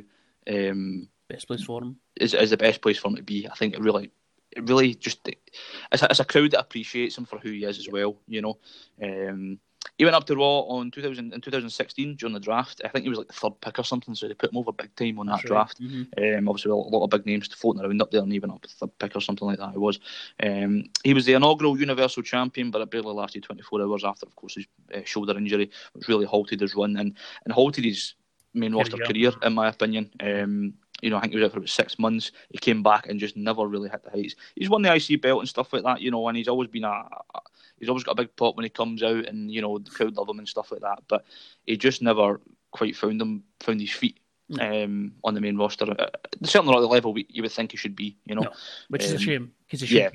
um, 0.72 1.08
best 1.28 1.48
place 1.48 1.64
for 1.64 1.82
him 1.82 1.98
is, 2.20 2.34
is 2.34 2.50
the 2.50 2.58
best 2.58 2.82
place 2.82 2.98
for 2.98 3.10
him 3.10 3.16
to 3.18 3.24
be. 3.24 3.48
I 3.48 3.56
think 3.56 3.76
it 3.76 3.82
really, 3.82 4.12
it 4.52 4.68
really 4.68 4.96
just 4.96 5.28
it's 5.28 6.02
a, 6.02 6.08
it's 6.10 6.20
a 6.20 6.26
crowd 6.26 6.52
that 6.52 6.62
appreciates 6.62 7.18
him 7.18 7.26
for 7.26 7.38
who 7.38 7.52
he 7.52 7.66
is 7.66 7.78
as 7.78 7.90
well. 7.90 8.18
You 8.28 8.42
know, 8.42 8.58
um, 9.04 9.60
he 9.98 10.06
went 10.06 10.16
up 10.16 10.26
to 10.26 10.36
Raw 10.36 10.62
on 10.62 10.92
2000 10.92 11.34
in 11.34 11.42
2016 11.42 12.16
during 12.16 12.34
the 12.34 12.40
draft. 12.40 12.82
I 12.84 12.88
think 12.88 13.04
he 13.04 13.10
was 13.10 13.18
like 13.18 13.28
the 13.28 13.34
third 13.34 13.60
pick 13.62 13.80
or 13.80 13.84
something, 13.84 14.16
so 14.16 14.28
they 14.28 14.34
put 14.34 14.52
him 14.52 14.58
over 14.58 14.72
big 14.72 14.96
time 14.96 15.20
on 15.20 15.28
that 15.28 15.42
draft. 15.42 15.82
Mm-hmm. 15.82 16.38
Um, 16.38 16.48
obviously, 16.48 16.72
a 16.72 16.76
lot 16.76 17.04
of 17.04 17.10
big 17.10 17.26
names 17.26 17.48
floating 17.48 17.84
around 17.84 18.02
up 18.02 18.12
there, 18.12 18.22
and 18.22 18.32
he 18.32 18.40
went 18.40 18.54
up 18.54 18.66
third 18.66 18.98
pick 19.00 19.16
or 19.16 19.22
something 19.22 19.48
like 19.48 19.60
that. 19.60 19.72
He 19.72 19.78
was. 19.78 20.00
Um, 20.42 20.86
he 21.04 21.14
was 21.14 21.26
the 21.26 21.34
inaugural 21.34 21.78
Universal 21.78 22.24
Champion, 22.24 22.72
but 22.72 22.82
it 22.82 22.92
barely 22.92 23.14
lasted 23.14 23.44
24 23.44 23.82
hours 23.82 24.04
after, 24.06 24.26
of 24.26 24.36
course, 24.36 24.56
his 24.56 24.68
uh, 24.94 25.02
shoulder 25.04 25.38
injury, 25.38 25.70
which 25.94 26.08
really 26.08 26.26
halted 26.26 26.62
his 26.62 26.76
run 26.76 26.96
and, 26.98 27.16
and 27.44 27.54
halted 27.54 27.84
his 27.84 28.16
main 28.54 28.74
roster 28.74 28.98
career, 28.98 29.32
in 29.44 29.54
my 29.54 29.68
opinion. 29.68 30.10
Um, 30.22 30.74
you 31.02 31.10
know, 31.10 31.18
I 31.18 31.22
think 31.22 31.34
he 31.34 31.40
was 31.40 31.46
out 31.46 31.54
for 31.54 31.60
about 31.60 31.70
six 31.70 31.98
months. 32.00 32.32
He 32.50 32.58
came 32.58 32.84
back 32.84 33.08
and 33.08 33.20
just 33.20 33.38
never 33.38 33.66
really 33.68 33.90
hit 33.90 34.04
the 34.04 34.12
heights. 34.12 34.36
He's 34.56 34.70
won 34.70 34.82
the 34.82 34.94
IC 34.94 35.22
belt 35.22 35.40
and 35.40 35.50
stuff 35.50 35.72
like 35.72 35.84
that, 35.84 36.02
you 36.02 36.12
know, 36.12 36.28
and 36.28 36.38
he's 36.38 36.48
always 36.48 36.70
been 36.70 36.84
a, 36.84 36.88
a 36.90 37.42
he's 37.80 37.90
always 37.90 38.04
got 38.04 38.14
a 38.14 38.24
big 38.24 38.36
pop 38.36 38.56
when 38.56 38.64
he 38.64 38.70
comes 38.70 39.04
out, 39.04 39.26
and 39.26 39.52
you 39.52 39.62
know 39.62 39.78
the 39.78 39.90
crowd 39.90 40.16
love 40.16 40.30
him 40.30 40.40
and 40.40 40.48
stuff 40.48 40.72
like 40.72 40.82
that. 40.82 41.04
But 41.08 41.26
he 41.66 41.78
just 41.78 42.02
never 42.02 42.40
quite 42.72 42.96
found 42.96 43.22
him, 43.22 43.44
found 43.60 43.82
his 43.82 43.92
feet. 43.92 44.20
No. 44.50 44.84
Um, 44.84 45.14
on 45.24 45.36
the 45.36 45.42
main 45.42 45.58
roster, 45.58 45.86
uh, 45.86 46.10
certainly 46.44 46.74
not 46.74 46.82
the 46.82 46.88
level 46.88 47.14
we, 47.14 47.28
you 47.30 47.44
would 47.44 47.52
think 47.52 47.72
he 47.72 47.78
should 47.78 47.96
be. 47.96 48.18
You 48.26 48.36
know, 48.36 48.42
no, 48.42 48.52
which 48.90 49.04
is 49.04 49.12
a 49.12 49.16
um, 49.16 49.22
shame 49.22 49.52
because 49.66 49.88
he 49.88 49.98
yeah, 49.98 50.10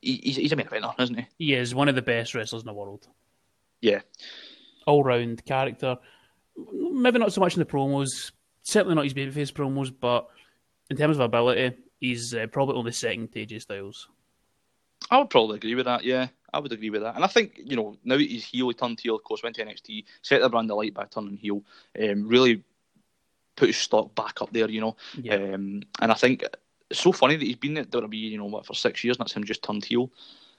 he's, 0.00 0.36
he's 0.36 0.52
a 0.52 0.56
main 0.56 0.66
eventer, 0.66 0.98
isn't 0.98 1.18
he? 1.18 1.26
He 1.38 1.54
is 1.54 1.72
one 1.74 1.88
of 1.88 1.94
the 1.94 2.02
best 2.02 2.34
wrestlers 2.34 2.62
in 2.62 2.66
the 2.66 2.72
world. 2.72 3.06
Yeah, 3.80 4.00
all 4.86 5.04
round 5.04 5.44
character. 5.44 5.98
Maybe 6.72 7.20
not 7.20 7.32
so 7.32 7.40
much 7.40 7.54
in 7.54 7.60
the 7.60 7.66
promos. 7.66 8.32
Certainly 8.62 8.96
not 8.96 9.04
his 9.04 9.14
babyface 9.14 9.52
promos, 9.52 9.92
but 9.98 10.28
in 10.90 10.96
terms 10.96 11.16
of 11.16 11.22
ability, 11.22 11.76
he's 12.00 12.34
uh, 12.34 12.46
probably 12.48 12.74
only 12.74 12.92
second 12.92 13.32
to 13.32 13.46
AJ 13.46 13.62
Styles. 13.62 14.08
I 15.10 15.18
would 15.18 15.30
probably 15.30 15.56
agree 15.56 15.74
with 15.74 15.86
that. 15.86 16.04
Yeah, 16.04 16.28
I 16.52 16.58
would 16.58 16.72
agree 16.72 16.90
with 16.90 17.02
that. 17.02 17.16
And 17.16 17.24
I 17.24 17.26
think, 17.26 17.60
you 17.62 17.76
know, 17.76 17.96
now 18.04 18.16
he's 18.16 18.44
heel, 18.44 18.68
he 18.68 18.74
turned 18.74 19.00
heel, 19.00 19.16
of 19.16 19.24
course, 19.24 19.42
went 19.42 19.56
to 19.56 19.64
NXT, 19.64 20.04
set 20.22 20.40
the 20.40 20.48
brand 20.48 20.70
alight 20.70 20.94
by 20.94 21.04
turning 21.04 21.36
heel, 21.36 21.62
um, 22.00 22.28
really 22.28 22.62
put 23.56 23.68
his 23.68 23.76
stock 23.76 24.14
back 24.14 24.40
up 24.40 24.52
there, 24.52 24.70
you 24.70 24.80
know. 24.80 24.96
Yeah. 25.20 25.34
Um, 25.34 25.82
and 26.00 26.12
I 26.12 26.14
think 26.14 26.44
it's 26.90 27.00
so 27.00 27.12
funny 27.12 27.36
that 27.36 27.44
he's 27.44 27.56
been 27.56 27.78
at 27.78 27.90
WWE, 27.90 28.30
you 28.30 28.38
know, 28.38 28.46
what, 28.46 28.66
for 28.66 28.74
six 28.74 29.02
years, 29.02 29.16
and 29.16 29.24
that's 29.24 29.32
him 29.32 29.44
just 29.44 29.62
turned 29.62 29.84
heel. 29.84 30.10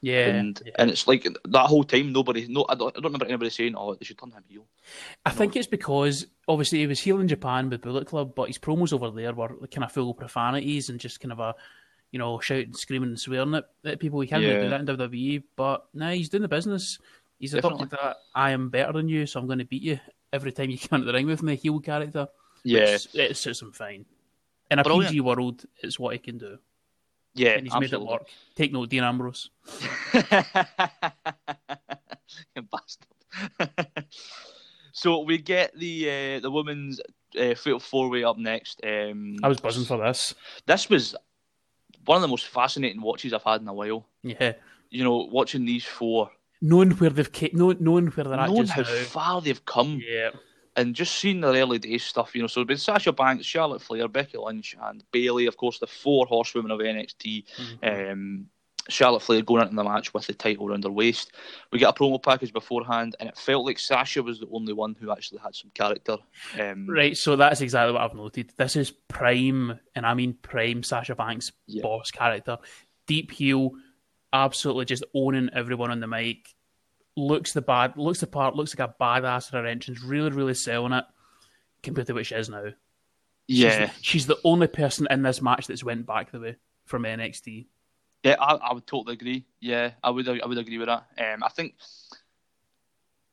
Yeah, 0.03 0.29
and 0.29 0.61
yeah. 0.65 0.71
and 0.79 0.89
it's 0.89 1.07
like 1.07 1.27
that 1.45 1.67
whole 1.67 1.83
time 1.83 2.11
nobody 2.11 2.47
no 2.47 2.65
I 2.67 2.73
don't, 2.73 2.89
I 2.89 2.99
don't 2.99 3.13
remember 3.13 3.27
anybody 3.27 3.51
saying 3.51 3.75
oh 3.77 3.93
they 3.93 4.03
should 4.03 4.17
turn 4.17 4.31
him 4.31 4.43
heel. 4.47 4.65
I 5.27 5.29
think 5.29 5.55
it's 5.55 5.67
because 5.67 6.25
obviously 6.47 6.79
he 6.79 6.87
was 6.87 6.99
heel 6.99 7.19
in 7.19 7.27
Japan 7.27 7.69
with 7.69 7.81
Bullet 7.81 8.07
Club, 8.07 8.33
but 8.33 8.47
his 8.47 8.57
promos 8.57 8.93
over 8.93 9.11
there 9.11 9.31
were 9.31 9.49
kind 9.67 9.83
of 9.83 9.91
full 9.91 10.09
of 10.09 10.17
profanities 10.17 10.89
and 10.89 10.99
just 10.99 11.19
kind 11.19 11.31
of 11.31 11.39
a 11.39 11.53
you 12.11 12.19
know, 12.19 12.39
shouting, 12.39 12.73
screaming, 12.73 13.09
and 13.09 13.19
swearing 13.19 13.55
at, 13.55 13.65
at 13.85 13.99
people. 13.99 14.19
He 14.19 14.27
can't 14.27 14.43
yeah. 14.43 14.49
really 14.49 14.63
do 14.63 14.69
that 14.69 14.81
in 14.81 14.85
WWE, 14.87 15.43
but 15.55 15.85
now 15.93 16.07
nah, 16.07 16.11
he's 16.11 16.29
doing 16.29 16.43
the 16.43 16.47
business. 16.47 16.99
He's 17.39 17.53
adopted 17.53 17.89
that 17.91 18.17
I 18.35 18.51
am 18.51 18.69
better 18.69 18.93
than 18.93 19.09
you, 19.09 19.25
so 19.25 19.39
I'm 19.39 19.47
going 19.47 19.59
to 19.59 19.65
beat 19.65 19.81
you 19.81 19.99
every 20.31 20.51
time 20.51 20.69
you 20.69 20.77
come 20.89 21.01
into 21.01 21.07
the 21.07 21.13
ring 21.13 21.27
with 21.27 21.41
me. 21.41 21.55
Heel 21.55 21.79
character. 21.79 22.27
Yeah, 22.63 22.97
it 23.13 23.37
suits 23.37 23.61
him 23.61 23.71
fine. 23.71 24.05
In 24.69 24.79
a 24.79 24.83
Brilliant. 24.83 25.09
PG 25.09 25.21
world, 25.21 25.65
it's 25.81 25.99
what 25.99 26.13
he 26.13 26.19
can 26.19 26.37
do. 26.37 26.57
Yeah, 27.33 27.51
and 27.51 27.63
he's 27.63 27.73
absolutely. 27.73 27.97
made 27.97 28.03
it 28.03 28.11
work. 28.11 28.27
Take 28.55 28.73
note, 28.73 28.89
Dean 28.89 29.03
Ambrose. 29.03 29.49
bastard. 32.71 33.07
so 34.91 35.19
we 35.21 35.37
get 35.37 35.77
the 35.77 36.09
uh, 36.09 36.39
the 36.41 36.51
women's 36.51 36.99
uh, 37.39 37.55
fatal 37.55 37.79
four 37.79 38.09
way 38.09 38.23
up 38.23 38.37
next. 38.37 38.81
Um, 38.83 39.37
I 39.43 39.47
was 39.47 39.59
buzzing 39.59 39.85
for 39.85 39.97
this. 39.97 40.35
This 40.65 40.89
was 40.89 41.15
one 42.11 42.17
of 42.17 42.21
the 42.23 42.27
most 42.27 42.47
fascinating 42.47 43.01
watches 43.01 43.31
I've 43.31 43.41
had 43.43 43.61
in 43.61 43.67
a 43.69 43.73
while. 43.73 44.05
Yeah, 44.21 44.51
you 44.89 45.01
know, 45.05 45.29
watching 45.31 45.63
these 45.63 45.85
four, 45.85 46.29
knowing 46.61 46.91
where 46.91 47.09
they've 47.09 47.31
ca- 47.31 47.51
knowing, 47.53 47.77
knowing 47.79 48.07
where 48.07 48.25
they're 48.25 48.35
knowing 48.35 48.63
at, 48.63 48.69
how 48.69 48.81
now. 48.81 49.03
far 49.03 49.41
they've 49.41 49.63
come. 49.63 50.01
Yeah. 50.05 50.31
And 50.75 50.93
just 50.93 51.15
seeing 51.15 51.41
the 51.41 51.53
early 51.53 51.79
days 51.79 52.03
stuff, 52.03 52.33
you 52.33 52.41
know, 52.41 52.47
so 52.47 52.61
it's 52.61 52.67
been 52.67 52.77
Sasha 52.77 53.11
Banks, 53.13 53.45
Charlotte 53.45 53.81
Flair, 53.81 54.07
Becky 54.07 54.37
Lynch, 54.37 54.75
and 54.81 55.03
Bayley, 55.11 55.45
of 55.45 55.55
course, 55.57 55.79
the 55.79 55.87
four 55.87 56.25
horsewomen 56.25 56.71
of 56.71 56.79
NXT. 56.79 57.43
Mm-hmm. 57.83 58.11
Um, 58.11 58.45
Charlotte 58.89 59.21
Flair 59.21 59.41
going 59.41 59.61
into 59.61 59.75
the 59.75 59.83
match 59.83 60.13
with 60.13 60.27
the 60.27 60.33
title 60.33 60.69
around 60.69 60.83
her 60.83 60.91
waist. 60.91 61.31
We 61.71 61.79
get 61.79 61.89
a 61.89 61.93
promo 61.93 62.21
package 62.21 62.53
beforehand, 62.53 63.15
and 63.19 63.29
it 63.29 63.37
felt 63.37 63.65
like 63.65 63.79
Sasha 63.79 64.23
was 64.23 64.39
the 64.39 64.47
only 64.51 64.73
one 64.73 64.95
who 64.99 65.11
actually 65.11 65.39
had 65.39 65.55
some 65.55 65.71
character. 65.73 66.17
Um, 66.59 66.87
right, 66.89 67.15
so 67.15 67.35
that's 67.35 67.61
exactly 67.61 67.93
what 67.93 68.01
I've 68.01 68.15
noted. 68.15 68.53
This 68.57 68.75
is 68.75 68.91
prime, 68.91 69.79
and 69.95 70.05
I 70.05 70.13
mean 70.13 70.33
prime 70.41 70.83
Sasha 70.83 71.15
Banks 71.15 71.51
yeah. 71.67 71.83
boss 71.83 72.11
character. 72.11 72.57
Deep 73.07 73.31
heel, 73.31 73.71
absolutely 74.33 74.85
just 74.85 75.03
owning 75.13 75.49
everyone 75.53 75.91
on 75.91 75.99
the 75.99 76.07
mic. 76.07 76.47
Looks 77.15 77.53
the 77.53 77.61
bad, 77.61 77.97
looks 77.97 78.21
the 78.21 78.27
part, 78.27 78.55
looks 78.55 78.77
like 78.77 78.89
a 78.89 78.95
badass 79.03 79.47
at 79.47 79.53
her 79.53 79.65
entrance. 79.65 80.01
Really, 80.03 80.31
really 80.31 80.53
selling 80.53 80.93
it 80.93 81.05
compared 81.83 82.07
to 82.07 82.13
what 82.13 82.25
she 82.25 82.35
is 82.35 82.49
now. 82.49 82.69
Yeah, 83.47 83.69
she's 83.69 83.77
the, 83.77 84.03
she's 84.03 84.27
the 84.27 84.39
only 84.43 84.67
person 84.67 85.07
in 85.09 85.23
this 85.23 85.41
match 85.41 85.67
that's 85.67 85.83
went 85.83 86.05
back 86.05 86.31
the 86.31 86.39
way 86.39 86.55
from 86.85 87.03
NXT. 87.03 87.67
Yeah, 88.23 88.35
I, 88.39 88.53
I 88.55 88.73
would 88.73 88.85
totally 88.85 89.13
agree. 89.13 89.45
Yeah, 89.59 89.91
I 90.03 90.09
would 90.09 90.27
I 90.27 90.45
would 90.45 90.57
agree 90.57 90.77
with 90.77 90.87
that. 90.87 91.05
Um, 91.17 91.43
I 91.43 91.49
think 91.49 91.75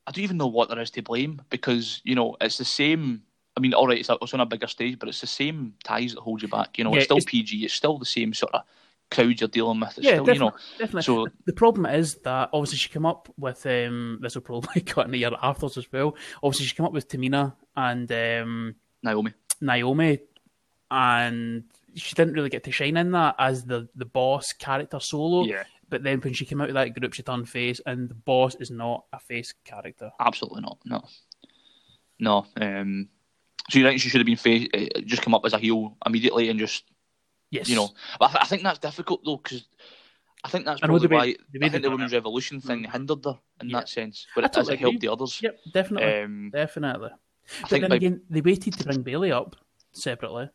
I 0.06 0.10
don't 0.10 0.24
even 0.24 0.38
know 0.38 0.46
what 0.46 0.70
there 0.70 0.78
is 0.80 0.90
to 0.92 1.02
blame 1.02 1.42
because 1.50 2.00
you 2.04 2.14
know 2.14 2.36
it's 2.40 2.58
the 2.58 2.64
same. 2.64 3.22
I 3.56 3.60
mean, 3.60 3.74
all 3.74 3.88
right, 3.88 3.98
it's, 3.98 4.08
it's 4.08 4.34
on 4.34 4.40
a 4.40 4.46
bigger 4.46 4.68
stage, 4.68 4.98
but 4.98 5.08
it's 5.08 5.20
the 5.20 5.26
same 5.26 5.74
ties 5.82 6.14
that 6.14 6.20
hold 6.20 6.42
you 6.42 6.48
back. 6.48 6.78
You 6.78 6.84
know, 6.84 6.90
yeah, 6.92 6.98
it's 6.98 7.04
still 7.04 7.16
it's, 7.18 7.26
PG. 7.26 7.64
It's 7.64 7.74
still 7.74 7.98
the 7.98 8.06
same 8.06 8.32
sort 8.32 8.54
of 8.54 8.62
crowd 9.10 9.40
you're 9.40 9.48
dealing 9.48 9.80
with. 9.80 9.98
It's 9.98 10.06
yeah, 10.06 10.14
still, 10.14 10.30
you 10.30 10.38
know, 10.38 10.52
definitely. 10.78 11.02
So 11.02 11.26
the 11.44 11.52
problem 11.52 11.84
is 11.86 12.14
that 12.16 12.50
obviously 12.52 12.78
she 12.78 12.88
came 12.88 13.04
up 13.04 13.28
with 13.36 13.66
um, 13.66 14.20
this 14.22 14.34
will 14.34 14.42
probably 14.42 14.80
cut 14.86 15.06
in 15.06 15.10
the 15.10 15.18
year 15.18 15.32
afterwards 15.42 15.76
as 15.76 15.90
well. 15.92 16.14
Obviously, 16.42 16.66
she 16.66 16.76
came 16.76 16.86
up 16.86 16.92
with 16.92 17.08
Tamina 17.08 17.54
and 17.76 18.10
um, 18.10 18.74
Naomi. 19.02 19.34
Naomi, 19.60 20.20
and 20.90 21.64
she 21.98 22.14
didn't 22.14 22.34
really 22.34 22.50
get 22.50 22.64
to 22.64 22.72
shine 22.72 22.96
in 22.96 23.10
that 23.12 23.34
as 23.38 23.64
the 23.64 23.88
the 23.94 24.04
boss 24.04 24.52
character 24.52 25.00
solo. 25.00 25.44
Yeah. 25.44 25.64
But 25.90 26.02
then 26.02 26.20
when 26.20 26.34
she 26.34 26.44
came 26.44 26.60
out 26.60 26.68
of 26.68 26.74
that 26.74 26.98
group, 26.98 27.14
she 27.14 27.22
turned 27.22 27.48
face, 27.48 27.80
and 27.86 28.08
the 28.08 28.14
boss 28.14 28.54
is 28.56 28.70
not 28.70 29.04
a 29.12 29.18
face 29.18 29.54
character. 29.64 30.10
Absolutely 30.20 30.60
not. 30.60 30.78
No. 30.84 31.02
No. 32.18 32.46
Um, 32.60 33.08
so 33.70 33.78
you 33.78 33.84
think 33.84 34.00
she 34.00 34.08
should 34.08 34.20
have 34.20 34.26
been 34.26 34.36
face, 34.36 34.68
uh, 34.74 35.00
just 35.04 35.22
come 35.22 35.34
up 35.34 35.44
as 35.44 35.52
a 35.52 35.58
heel 35.58 35.96
immediately 36.04 36.48
and 36.48 36.58
just, 36.58 36.84
yes, 37.50 37.68
you 37.68 37.76
know. 37.76 37.90
But 38.18 38.34
I, 38.34 38.40
I 38.42 38.44
think 38.44 38.62
that's 38.62 38.78
difficult 38.78 39.20
though 39.24 39.36
because 39.36 39.66
I 40.44 40.48
think 40.48 40.64
that's 40.64 40.80
probably 40.80 41.08
why 41.08 41.34
I 41.62 41.68
think 41.68 41.82
the 41.82 41.90
women's 41.90 42.12
revolution 42.12 42.60
thing 42.60 42.84
mm. 42.84 42.92
hindered 42.92 43.24
her 43.24 43.38
in 43.60 43.70
yeah. 43.70 43.78
that 43.78 43.88
sense, 43.88 44.26
but 44.34 44.44
it 44.44 44.52
totally 44.52 44.76
helped 44.76 45.00
the 45.00 45.08
others. 45.08 45.40
Yep, 45.42 45.58
definitely, 45.72 46.22
um, 46.22 46.50
definitely. 46.50 47.10
I 47.10 47.62
but 47.62 47.70
then 47.70 47.88
by... 47.88 47.96
again, 47.96 48.22
they 48.30 48.40
waited 48.40 48.74
to 48.74 48.84
bring 48.84 49.02
Bayley 49.02 49.32
up 49.32 49.56
separately. 49.92 50.48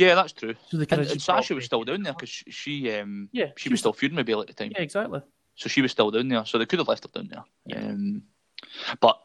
Yeah, 0.00 0.14
that's 0.14 0.32
true. 0.32 0.54
So 0.70 0.78
and, 0.78 0.92
and 0.92 1.20
Sasha 1.20 1.54
was 1.54 1.66
still 1.66 1.84
down 1.84 2.02
there 2.02 2.14
because 2.14 2.30
she, 2.30 2.50
she, 2.50 2.92
um, 2.94 3.28
yeah, 3.32 3.48
she, 3.56 3.64
she 3.64 3.68
was, 3.68 3.80
still 3.80 3.92
feuding 3.92 4.16
with 4.16 4.24
Bayley 4.24 4.42
at 4.42 4.46
the 4.46 4.54
time. 4.54 4.72
Yeah, 4.74 4.80
exactly. 4.80 5.20
So 5.56 5.68
she 5.68 5.82
was 5.82 5.90
still 5.90 6.10
down 6.10 6.28
there, 6.28 6.46
so 6.46 6.56
they 6.56 6.64
could 6.64 6.78
have 6.78 6.88
left 6.88 7.04
her 7.04 7.10
down 7.12 7.28
there. 7.28 7.44
Yeah. 7.66 7.84
Um, 7.84 8.22
but 8.98 9.20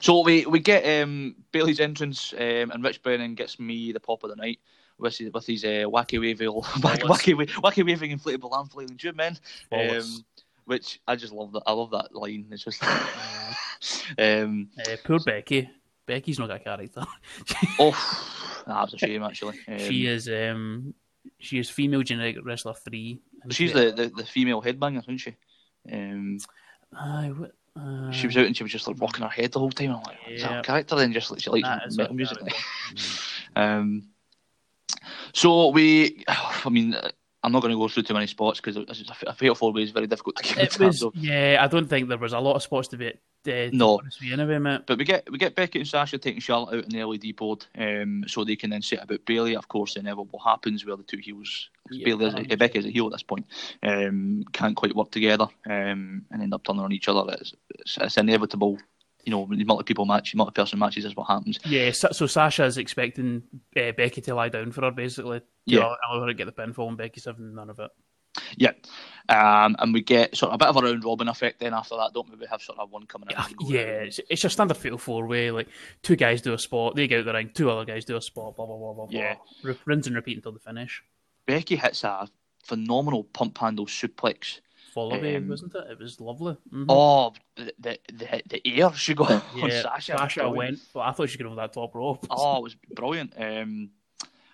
so 0.00 0.22
we 0.22 0.46
we 0.46 0.58
get 0.58 1.02
um, 1.02 1.36
Bayley's 1.52 1.80
entrance, 1.80 2.32
um, 2.32 2.70
and 2.70 2.82
Rich 2.82 3.02
Brennan 3.02 3.34
gets 3.34 3.60
me 3.60 3.92
the 3.92 4.00
pop 4.00 4.24
of 4.24 4.30
the 4.30 4.36
night 4.36 4.58
with 4.98 5.18
his, 5.18 5.30
with 5.30 5.46
his 5.46 5.64
uh, 5.64 5.84
wacky 5.84 6.18
waving, 6.18 6.48
wacky, 6.52 7.34
wacky, 7.34 7.46
wacky 7.60 7.86
waving 7.86 8.18
inflatable 8.18 8.52
arm 8.52 8.68
flailing 8.68 8.96
tube 8.96 9.16
man. 9.16 9.36
Um, 9.70 10.24
which 10.64 10.98
I 11.06 11.16
just 11.16 11.34
love 11.34 11.52
that. 11.52 11.64
I 11.66 11.72
love 11.72 11.90
that 11.90 12.14
line. 12.14 12.46
It's 12.50 12.64
just 12.64 12.82
um, 14.18 14.70
uh, 14.78 14.96
poor 15.04 15.18
Becky. 15.18 15.68
Becky's 16.06 16.38
not 16.38 16.48
got 16.48 16.60
a 16.60 16.64
character. 16.64 17.02
oh, 17.78 18.62
that's 18.66 18.94
a 18.94 18.98
shame, 18.98 19.22
actually. 19.22 19.58
Um, 19.68 19.78
she 19.78 20.06
is 20.06 20.28
um, 20.28 20.94
she 21.38 21.58
is 21.58 21.70
female 21.70 22.02
generic 22.02 22.36
wrestler 22.42 22.74
three. 22.74 23.20
She's 23.50 23.72
the, 23.72 23.92
the, 23.92 24.12
the 24.14 24.24
female 24.24 24.62
headbanger, 24.62 25.00
isn't 25.00 25.18
she? 25.18 25.36
Um, 25.90 26.38
uh, 26.96 27.30
uh, 27.76 28.10
she 28.10 28.26
was 28.26 28.36
out 28.36 28.46
and 28.46 28.56
she 28.56 28.62
was 28.62 28.72
just 28.72 28.86
like 28.86 29.00
rocking 29.00 29.22
her 29.22 29.28
head 29.28 29.52
the 29.52 29.58
whole 29.58 29.70
time. 29.70 29.90
I'm 29.90 30.02
like, 30.02 30.16
yeah. 30.26 30.34
is 30.34 30.42
that 30.42 30.58
a 30.60 30.62
character? 30.62 30.94
Then 30.94 31.12
just 31.12 31.30
like 31.30 31.40
she 31.40 31.50
likes 31.50 31.96
metal 31.96 32.14
music. 32.14 32.38
um, 33.56 34.08
so 35.32 35.68
we, 35.68 36.24
I 36.28 36.68
mean, 36.70 36.96
I'm 37.42 37.52
not 37.52 37.60
going 37.60 37.72
to 37.72 37.78
go 37.78 37.88
through 37.88 38.04
too 38.04 38.14
many 38.14 38.26
spots 38.26 38.60
because 38.60 38.76
a 39.26 39.34
fatal 39.34 39.54
four 39.54 39.72
way 39.72 39.82
is 39.82 39.90
very 39.90 40.06
difficult 40.06 40.36
to 40.36 40.42
keep 40.42 40.58
it 40.58 40.78
was, 40.78 41.02
of. 41.02 41.14
Yeah, 41.16 41.58
I 41.60 41.66
don't 41.66 41.88
think 41.88 42.08
there 42.08 42.18
was 42.18 42.32
a 42.32 42.38
lot 42.38 42.56
of 42.56 42.62
spots 42.62 42.88
to 42.88 42.96
be. 42.96 43.12
Uh, 43.46 43.68
no, 43.72 44.00
anyway, 44.22 44.58
mate. 44.58 44.82
But 44.86 44.98
we 44.98 45.04
get 45.04 45.30
we 45.30 45.38
get 45.38 45.54
Becky 45.54 45.80
and 45.80 45.88
Sasha 45.88 46.18
taking 46.18 46.40
Charlotte 46.40 46.78
out 46.78 46.84
in 46.84 46.90
the 46.90 47.04
LED 47.04 47.36
board, 47.36 47.66
um, 47.76 48.24
so 48.26 48.44
they 48.44 48.56
can 48.56 48.70
then 48.70 48.82
set 48.82 49.02
about 49.02 49.24
Bayley. 49.26 49.56
Of 49.56 49.68
course, 49.68 49.94
the 49.94 50.00
inevitable 50.00 50.38
happens 50.38 50.84
where 50.84 50.96
the 50.96 51.02
two 51.02 51.18
heels, 51.18 51.68
yeah, 51.90 52.04
Bayley 52.04 52.26
is 52.26 52.34
a, 52.34 52.56
Becky 52.56 52.78
is 52.78 52.86
a 52.86 52.90
heel 52.90 53.06
at 53.06 53.12
this 53.12 53.22
point, 53.22 53.46
um, 53.82 54.44
can't 54.52 54.76
quite 54.76 54.96
work 54.96 55.10
together, 55.10 55.46
um, 55.66 56.24
and 56.30 56.42
end 56.42 56.54
up 56.54 56.64
turning 56.64 56.82
on 56.82 56.92
each 56.92 57.08
other. 57.08 57.32
It's, 57.32 57.54
it's, 57.70 57.98
it's 58.00 58.16
inevitable 58.16 58.78
you 59.24 59.30
know, 59.30 59.46
multi 59.46 59.84
people 59.84 60.04
match, 60.04 60.34
multi 60.34 60.52
person 60.52 60.78
matches 60.78 61.04
is 61.04 61.16
what 61.16 61.28
happens. 61.28 61.58
Yeah, 61.64 61.92
so, 61.92 62.08
so 62.12 62.26
Sasha 62.26 62.64
is 62.64 62.78
expecting 62.78 63.42
uh, 63.76 63.92
Becky 63.92 64.20
to 64.22 64.34
lie 64.34 64.48
down 64.48 64.72
for 64.72 64.82
her, 64.82 64.90
basically. 64.90 65.40
Yeah. 65.66 65.94
Her 66.12 66.26
to 66.26 66.34
get 66.34 66.44
the 66.46 66.52
pinfall, 66.52 66.88
and 66.88 66.96
Becky's 66.98 67.24
having 67.24 67.54
none 67.54 67.70
of 67.70 67.78
it. 67.78 67.90
Yeah. 68.56 68.72
Um, 69.26 69.74
and 69.78 69.94
we 69.94 70.02
get 70.02 70.36
sort 70.36 70.52
of 70.52 70.56
a 70.56 70.58
bit 70.58 70.68
of 70.68 70.76
a 70.76 70.80
round 70.80 71.02
robin 71.02 71.28
effect 71.28 71.60
then 71.60 71.72
after 71.72 71.96
that, 71.96 72.12
don't 72.12 72.28
we? 72.28 72.36
We 72.36 72.46
have 72.46 72.60
sort 72.60 72.78
of 72.78 72.90
one 72.90 73.06
coming 73.06 73.30
in. 73.30 73.66
Yeah, 73.66 73.80
it's, 73.80 74.20
it's 74.28 74.42
your 74.42 74.50
standard 74.50 74.76
fatal 74.76 74.98
four 74.98 75.26
way. 75.26 75.50
Like 75.50 75.68
two 76.02 76.16
guys 76.16 76.42
do 76.42 76.52
a 76.52 76.58
spot, 76.58 76.94
they 76.94 77.06
get 77.06 77.20
out 77.20 77.24
the 77.24 77.32
ring, 77.32 77.50
two 77.54 77.70
other 77.70 77.86
guys 77.86 78.04
do 78.04 78.16
a 78.16 78.20
spot, 78.20 78.56
blah, 78.56 78.66
blah, 78.66 78.76
blah, 78.76 78.92
blah, 78.92 79.06
yeah. 79.08 79.36
blah. 79.62 79.74
Rinse 79.86 80.08
and 80.08 80.16
repeat 80.16 80.36
until 80.36 80.52
the 80.52 80.58
finish. 80.58 81.02
Becky 81.46 81.76
hits 81.76 82.04
a 82.04 82.28
phenomenal 82.64 83.24
pump 83.24 83.56
handle 83.56 83.86
suplex 83.86 84.60
follow 84.94 85.16
um, 85.16 85.48
wasn't 85.48 85.74
it? 85.74 85.90
It 85.90 85.98
was 85.98 86.20
lovely. 86.20 86.54
Mm-hmm. 86.72 86.84
Oh, 86.88 87.32
the, 87.56 87.98
the 88.12 88.42
the 88.46 88.80
air 88.80 88.92
she 88.94 89.14
got 89.14 89.30
yeah, 89.56 89.64
on 89.64 89.70
Sasha. 89.70 90.16
Sasha 90.16 90.48
went, 90.48 90.78
but 90.94 91.00
I 91.00 91.12
thought 91.12 91.28
she 91.28 91.36
could 91.36 91.46
have 91.46 91.56
that 91.56 91.72
top 91.72 91.94
rope. 91.94 92.26
Oh, 92.30 92.58
it 92.58 92.62
was 92.62 92.76
brilliant. 92.94 93.34
Um, 93.36 93.90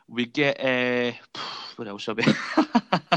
we 0.09 0.27
get 0.27 0.59
uh, 0.59 1.13
what 1.77 1.87
else 1.87 2.09
are 2.09 2.15
we? 2.15 2.25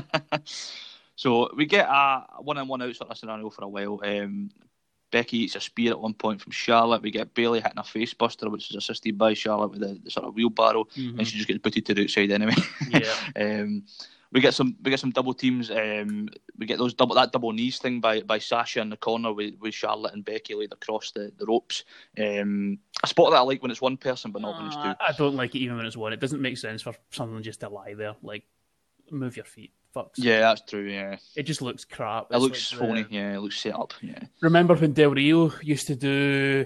so 1.24 1.50
we 1.56 1.66
get 1.66 1.88
a 1.88 2.26
one 2.40 2.58
on 2.58 2.68
one 2.68 2.82
out 2.82 2.94
sort 2.94 3.10
of 3.10 3.18
scenario 3.18 3.50
for 3.50 3.64
a 3.64 3.68
while. 3.70 4.02
Um, 4.04 4.50
Becky 5.10 5.38
eats 5.38 5.56
a 5.56 5.62
spear 5.62 5.92
at 5.92 6.00
one 6.02 6.14
point 6.14 6.42
from 6.42 6.52
Charlotte. 6.52 7.02
We 7.02 7.12
get 7.12 7.34
Bayley 7.34 7.62
hitting 7.62 7.78
a 7.78 7.82
facebuster, 7.82 8.52
which 8.52 8.70
is 8.70 8.76
assisted 8.76 9.18
by 9.18 9.34
Charlotte 9.34 9.72
with 9.72 9.80
the 9.80 10.12
sort 10.12 10.26
of 10.26 10.36
wheelbarrow, 10.36 10.84
mm-hmm. 10.84 11.18
and 11.18 11.26
she 11.26 11.38
just 11.38 11.48
gets 11.48 11.62
booted 11.62 11.86
to 11.86 11.94
the 11.94 12.04
outside 12.04 12.30
anyway. 12.30 12.56
Yeah. 12.90 13.16
um, 13.38 13.86
we 14.34 14.42
get 14.42 14.54
some 14.54 14.76
we 14.84 14.90
get 14.90 15.00
some 15.00 15.12
double 15.12 15.34
teams. 15.34 15.72
Um, 15.72 16.28
we 16.58 16.66
get 16.66 16.78
those 16.78 16.94
double 16.94 17.16
that 17.16 17.32
double 17.32 17.54
knees 17.54 17.78
thing 17.78 18.02
by, 18.02 18.20
by 18.20 18.40
Sasha 18.40 18.82
in 18.82 18.90
the 18.90 18.98
corner 18.98 19.32
with, 19.32 19.54
with 19.62 19.74
Charlotte 19.74 20.16
and 20.16 20.26
Becky 20.26 20.56
laid 20.56 20.74
across 20.74 21.12
the, 21.12 21.32
the 21.38 21.46
ropes. 21.46 21.86
Um, 22.20 22.80
a 23.02 23.08
spot 23.08 23.32
that 23.32 23.38
I 23.38 23.42
like 23.44 23.62
when 23.62 23.72
it's 23.72 23.80
one 23.80 23.96
person, 23.96 24.32
but 24.32 24.42
not 24.42 24.56
uh, 24.56 24.58
when 24.58 24.66
it's 24.66 24.76
two. 24.76 24.82
I 24.82 25.14
don't 25.18 25.38
like 25.38 25.56
it 25.56 25.60
even 25.60 25.78
when 25.78 25.86
it's 25.86 25.96
one. 25.96 26.12
It 26.12 26.20
doesn't 26.20 26.42
make 26.42 26.58
sense 26.58 26.82
for 26.82 26.94
someone 27.12 27.44
just 27.44 27.62
to 27.62 27.70
lie 27.70 27.94
there. 27.94 28.16
Like, 28.22 28.44
move 29.10 29.38
your 29.38 29.46
feet. 29.46 29.72
Fucks. 29.96 30.14
Yeah, 30.16 30.40
that's 30.40 30.62
true. 30.62 30.90
Yeah, 30.90 31.18
it 31.36 31.44
just 31.44 31.62
looks 31.62 31.86
crap. 31.86 32.28
It's 32.32 32.36
it 32.36 32.40
looks 32.40 32.72
like 32.72 32.82
phony. 32.82 33.04
The... 33.04 33.14
Yeah, 33.14 33.36
it 33.36 33.40
looks 33.40 33.60
set 33.60 33.76
up. 33.76 33.94
Yeah. 34.02 34.24
Remember 34.42 34.76
when 34.76 34.94
Del 34.94 35.12
Rio 35.12 35.52
used 35.62 35.88
to 35.88 35.96
do 35.96 36.66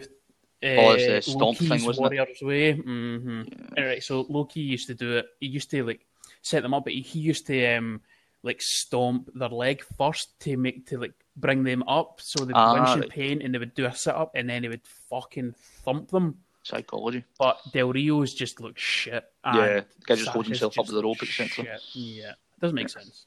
uh, 0.63 0.67
oh, 0.67 0.91
it's 0.93 1.27
the 1.27 1.31
stomp 1.31 1.57
thing, 1.57 1.85
wasn't 1.85 1.99
Warriors 1.99 2.37
it? 2.41 2.45
Way. 2.45 2.73
Mm-hmm. 2.73 3.41
Yeah. 3.47 3.83
All 3.83 3.87
right, 3.87 4.03
so 4.03 4.25
Loki 4.27 4.61
used 4.61 4.87
to 4.87 4.95
do 4.95 5.17
it. 5.17 5.27
He 5.39 5.47
used 5.47 5.69
to 5.71 5.83
like 5.83 6.05
set 6.41 6.63
them 6.63 6.73
up, 6.73 6.85
but 6.85 6.93
he, 6.93 7.19
used 7.19 7.45
to 7.47 7.75
um, 7.75 8.01
like 8.41 8.59
stomp 8.59 9.29
their 9.35 9.49
leg 9.49 9.83
first 9.97 10.39
to 10.41 10.57
make 10.57 10.87
to 10.87 10.97
like 10.97 11.13
bring 11.35 11.63
them 11.63 11.83
up 11.83 12.19
so 12.23 12.39
they 12.39 12.53
would 12.53 12.55
ah, 12.55 12.73
winch 12.73 13.03
in 13.03 13.09
pain 13.09 13.41
and 13.43 13.53
they 13.53 13.59
would 13.59 13.75
do 13.75 13.85
a 13.85 13.93
sit 13.93 14.15
up 14.15 14.31
and 14.33 14.49
then 14.49 14.63
he 14.63 14.69
would 14.69 14.85
fucking 15.09 15.53
thump 15.83 16.09
them. 16.09 16.39
Psychology. 16.63 17.23
But 17.37 17.59
Del 17.71 17.93
Rio's 17.93 18.33
just 18.33 18.59
looks 18.59 18.81
shit. 18.81 19.23
Yeah, 19.45 19.81
the 19.81 19.85
guy 20.05 20.15
just 20.15 20.29
holds 20.29 20.47
himself 20.47 20.79
up 20.79 20.87
to 20.87 20.91
the 20.91 21.03
rope, 21.03 21.21
etc. 21.21 21.65
Yeah, 21.93 22.33
doesn't 22.59 22.75
make 22.75 22.89
sense. 22.89 23.25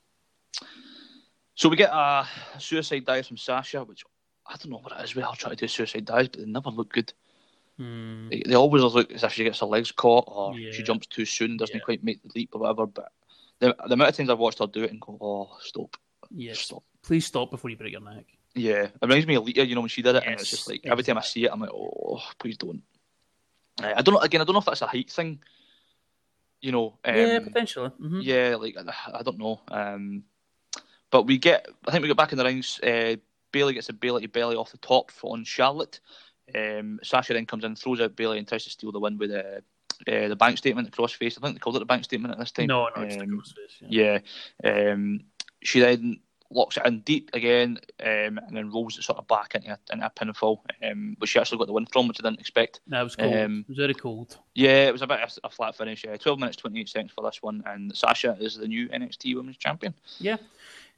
So 1.55 1.68
we 1.68 1.76
get 1.76 1.91
a 1.93 2.26
suicide 2.59 3.05
dive 3.05 3.26
from 3.26 3.37
Sasha, 3.37 3.85
which 3.85 4.05
I 4.47 4.57
don't 4.57 4.70
know 4.70 4.78
what 4.78 4.99
it 4.99 5.05
is. 5.05 5.14
We 5.14 5.22
all 5.22 5.35
try 5.35 5.51
to 5.51 5.57
do 5.57 5.68
suicide 5.68 6.05
dives, 6.05 6.28
but 6.28 6.41
they 6.41 6.47
never 6.47 6.70
look 6.70 6.93
good. 6.93 7.12
Hmm. 7.76 8.28
They, 8.28 8.43
they, 8.47 8.55
always 8.55 8.83
look 8.83 9.12
as 9.12 9.24
if 9.24 9.33
she 9.33 9.45
gets 9.45 9.61
her 9.61 9.66
legs 9.66 9.93
caught 9.93 10.24
or 10.26 10.59
yeah. 10.59 10.72
she 10.72 10.83
jumps 10.83 11.07
too 11.07 11.24
soon, 11.24 11.57
doesn't 11.57 11.76
yeah. 11.76 11.83
quite 11.83 12.05
make 12.05 12.22
the 12.22 12.31
leap 12.35 12.51
or 12.53 12.61
whatever. 12.61 12.87
But 12.87 13.12
the, 13.59 13.76
the 13.87 13.95
amount 13.95 14.11
of 14.11 14.16
times 14.16 14.31
I've 14.31 14.39
watched 14.39 14.59
her 14.59 14.66
do 14.66 14.85
it 14.85 14.91
and 14.91 15.01
go, 15.01 15.16
oh, 15.20 15.57
stop. 15.61 15.97
Yes. 16.31 16.61
Stop. 16.61 16.83
Please 17.03 17.26
stop 17.26 17.51
before 17.51 17.70
you 17.70 17.76
break 17.76 17.93
your 17.93 18.01
neck. 18.01 18.26
Yeah. 18.55 18.85
It 18.85 18.93
reminds 19.01 19.26
me 19.26 19.37
of 19.37 19.45
Lita, 19.45 19.64
you 19.64 19.74
know, 19.74 19.81
when 19.81 19.89
she 19.89 20.03
did 20.03 20.16
it, 20.16 20.22
yes. 20.22 20.26
and 20.26 20.41
it's 20.41 20.51
just 20.51 20.68
like, 20.68 20.81
every 20.85 21.05
time 21.05 21.18
I 21.18 21.22
see 21.22 21.45
it, 21.45 21.51
I'm 21.53 21.61
like, 21.61 21.70
oh, 21.72 22.22
please 22.39 22.57
don't. 22.57 22.83
Uh, 23.83 23.93
I 23.97 24.03
don't 24.03 24.14
know, 24.14 24.20
again, 24.20 24.41
I 24.41 24.45
don't 24.45 24.55
know 24.55 24.61
if 24.61 24.66
that's 24.66 24.83
a 24.83 24.87
height 24.87 25.11
thing. 25.11 25.41
You 26.61 26.72
know, 26.72 26.98
um, 27.04 27.16
yeah, 27.16 27.38
potentially. 27.40 27.88
Mm-hmm. 27.88 28.20
Yeah, 28.22 28.56
like 28.56 28.76
I, 28.76 29.22
don't 29.22 29.38
know. 29.38 29.61
Um, 29.68 30.24
but 31.11 31.22
we 31.22 31.38
get, 31.38 31.66
I 31.86 31.90
think 31.90 32.02
we 32.02 32.08
get 32.08 32.16
back 32.16 32.32
in 32.32 32.38
the 32.38 32.44
rings. 32.44 32.78
Uh, 32.80 33.16
Bayley 33.52 33.74
gets 33.74 33.88
a 33.88 33.92
Bayley 33.92 34.22
to 34.22 34.28
belly 34.28 34.56
off 34.56 34.70
the 34.70 34.78
top 34.78 35.11
on 35.22 35.44
Charlotte. 35.44 36.00
Um, 36.54 37.00
Sasha 37.02 37.32
then 37.32 37.46
comes 37.46 37.64
in, 37.64 37.76
throws 37.76 38.00
out 38.00 38.16
Bayley, 38.16 38.38
and 38.38 38.46
tries 38.46 38.64
to 38.64 38.70
steal 38.70 38.92
the 38.92 39.00
win 39.00 39.18
with 39.18 39.30
a 39.30 39.62
uh, 40.08 40.28
the 40.28 40.36
bank 40.36 40.58
statement, 40.58 40.90
the 40.90 40.96
crossface. 40.96 41.36
I 41.36 41.40
think 41.40 41.54
they 41.54 41.58
called 41.61 41.76
it 41.76 41.80
the 41.80 41.84
bank 41.84 42.04
statement 42.04 42.32
at 42.32 42.38
this 42.38 42.52
time. 42.52 42.66
No, 42.66 42.88
no, 42.96 43.02
um, 43.02 43.42
Yeah. 43.88 44.18
yeah. 44.64 44.92
Um, 44.92 45.24
she 45.62 45.80
then 45.80 46.20
locks 46.51 46.76
it 46.76 46.86
in 46.86 47.01
deep 47.01 47.30
again, 47.32 47.78
um, 48.01 48.38
and 48.38 48.57
then 48.57 48.70
rolls 48.70 48.98
it 48.98 49.05
sort 49.05 49.18
of 49.18 49.28
back 49.28 49.55
into 49.55 49.70
a, 49.70 49.78
into 49.92 50.07
a 50.07 50.11
pinfall, 50.11 50.59
um, 50.88 51.16
which 51.18 51.30
she 51.30 51.38
actually 51.38 51.59
got 51.59 51.66
the 51.66 51.72
win 51.72 51.86
from, 51.86 52.09
which 52.09 52.18
I 52.20 52.28
didn't 52.28 52.40
expect. 52.40 52.80
That 52.88 53.03
was 53.03 53.16
cold. 53.16 53.34
Um, 53.34 53.61
it 53.61 53.68
was 53.68 53.78
very 53.78 53.94
cold. 53.94 54.38
Yeah, 54.55 54.88
it 54.88 54.92
was 54.92 55.03
a 55.03 55.07
bit 55.07 55.20
of 55.20 55.38
a 55.44 55.51
flat 55.51 55.76
finish. 55.76 56.05
Yeah, 56.05 56.16
twelve 56.16 56.38
minutes 56.38 56.57
twenty 56.57 56.80
eight 56.80 56.88
seconds 56.88 57.12
for 57.12 57.22
this 57.22 57.42
one, 57.42 57.62
and 57.66 57.94
Sasha 57.96 58.36
is 58.40 58.57
the 58.57 58.68
new 58.68 58.88
NXT 58.88 59.36
Women's 59.36 59.57
Champion. 59.57 59.94
Yeah. 60.18 60.36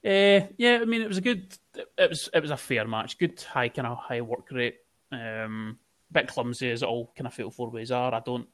Uh, 0.05 0.47
yeah, 0.57 0.81
I 0.81 0.85
mean 0.85 1.01
it 1.01 1.09
was 1.09 1.19
a 1.19 1.23
good, 1.23 1.57
it 1.97 2.09
was 2.09 2.29
it 2.35 2.41
was 2.41 2.51
a 2.51 2.57
fair 2.57 2.87
match, 2.89 3.19
good 3.19 3.41
high 3.41 3.69
kind 3.69 3.87
of 3.87 3.99
high 3.99 4.21
work 4.21 4.51
rate, 4.51 4.79
um, 5.13 5.79
bit 6.11 6.27
clumsy 6.27 6.71
as 6.71 6.83
all 6.83 7.13
kind 7.17 7.27
of 7.27 7.35
fatal 7.35 7.53
four 7.53 7.71
ways 7.71 7.93
are. 7.93 8.13
I 8.13 8.21
don't 8.21 8.49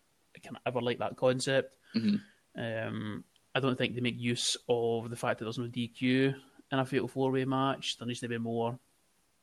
kind 0.44 0.57
of 0.57 0.62
ever 0.66 0.82
like 0.82 0.99
that 0.99 1.16
concept. 1.16 1.76
Mm-hmm. 1.96 2.16
Um, 2.61 3.24
I 3.55 3.61
don't 3.61 3.78
think 3.78 3.94
they 3.94 4.01
make 4.01 4.18
use 4.18 4.57
of 4.68 5.09
the 5.09 5.16
fact 5.16 5.38
that 5.38 5.46
there's 5.46 5.59
no 5.59 5.64
DQ 5.64 6.34
in 6.72 6.78
a 6.78 6.84
fatal 6.84 7.08
four 7.08 7.30
way 7.30 7.44
match. 7.44 7.98
There 7.98 8.06
needs 8.06 8.20
to 8.20 8.28
be 8.28 8.38
more 8.38 8.78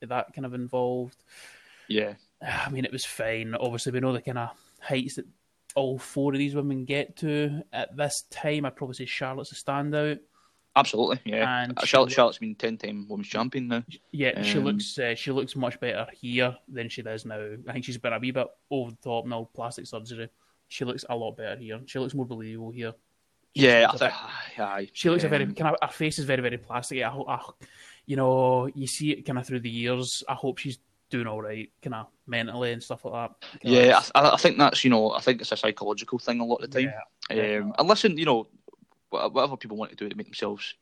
that 0.02 0.34
kind 0.34 0.46
of 0.46 0.54
involved. 0.54 1.18
Yeah. 1.88 2.14
I 2.42 2.70
mean, 2.70 2.86
it 2.86 2.92
was 2.92 3.06
fine. 3.06 3.56
Obviously, 3.56 3.92
we 3.92 4.00
know 4.00 4.14
the 4.14 4.22
kind 4.22 4.38
of 4.38 4.50
heights 4.80 5.16
that 5.16 5.26
all 5.74 5.98
four 5.98 6.34
of 6.34 6.40
these 6.40 6.56
women 6.56 6.86
get 6.86 7.18
to 7.18 7.64
at 7.74 7.96
this 7.96 8.24
time. 8.30 8.66
I'd 8.66 8.76
probably 8.76 8.96
say 8.96 9.06
Charlotte's 9.06 9.52
a 9.52 9.56
standout. 9.56 10.20
Absolutely, 10.76 11.22
yeah. 11.24 11.64
And 11.64 11.78
uh, 11.78 11.86
Charlotte, 11.86 12.12
Charlotte's 12.12 12.38
been 12.38 12.54
ten 12.54 12.78
time 12.78 13.08
women's 13.08 13.30
champion 13.30 13.70
now. 13.70 13.84
Yeah, 14.12 14.32
um, 14.32 14.44
she 14.44 14.60
looks 14.60 15.00
uh, 15.00 15.16
she 15.16 15.32
looks 15.32 15.56
much 15.56 15.80
better 15.80 16.06
here 16.14 16.56
than 16.68 16.90
she 16.90 17.02
does 17.02 17.26
now. 17.26 17.56
I 17.68 17.72
think 17.72 17.86
she's 17.86 17.98
been 17.98 18.12
a 18.12 18.20
wee 18.20 18.32
bit 18.32 18.48
over 18.70 18.92
the 18.92 18.98
top 18.98 19.26
now, 19.26 19.50
plastic 19.54 19.88
surgery 19.88 20.30
she 20.68 20.86
looks 20.86 21.06
a 21.10 21.16
lot 21.16 21.38
better 21.38 21.60
here. 21.60 21.80
She 21.86 22.00
looks 22.00 22.14
more 22.14 22.26
believable 22.26 22.72
here. 22.72 22.94
Yeah, 23.56 23.88
I 23.90 23.98
think, 23.98 24.14
bit, 24.58 24.90
she 24.94 25.10
looks 25.10 25.24
a 25.24 25.30
very 25.30 25.46
kind 25.54 25.74
of 25.74 25.78
her 25.82 25.94
face 25.94 26.20
is 26.20 26.26
very 26.26 26.42
very 26.42 26.58
plastic. 26.58 27.02
I, 27.02 27.10
I, 27.10 27.40
you 28.06 28.18
know, 28.18 28.68
you 28.68 28.86
see 28.86 29.12
it 29.12 29.26
kind 29.26 29.40
of 29.40 29.48
through 29.48 29.62
the 29.62 29.70
years. 29.70 30.24
I 30.28 30.34
hope 30.34 30.58
she's 30.58 30.78
doing 31.10 31.26
all 31.26 31.42
right, 31.42 31.72
kind 31.82 31.96
of 31.96 32.08
mentally 32.28 32.74
and 32.74 32.84
stuff 32.84 33.06
like 33.06 33.30
that. 33.30 33.48
Yeah, 33.64 34.02
I, 34.14 34.32
I, 34.32 34.38
think 34.38 34.58
that's 34.58 34.84
you 34.84 34.90
know, 34.90 35.12
I 35.12 35.22
think 35.22 35.40
it's 35.40 35.54
a 35.54 35.58
psychological 35.58 36.20
thing 36.20 36.42
a 36.42 36.46
lot 36.46 36.64
of 36.64 36.70
the 36.70 36.82
time. 36.82 36.94
Yeah, 37.30 37.60
um, 37.60 37.74
and 37.80 37.88
listen, 37.88 38.18
you 38.18 38.26
know, 38.26 38.48
whatever 39.10 39.56
people 39.56 39.78
want 39.78 39.92
to 39.92 39.98
do 39.98 40.10
to 40.10 40.16
make 40.16 40.28
themselves 40.28 40.76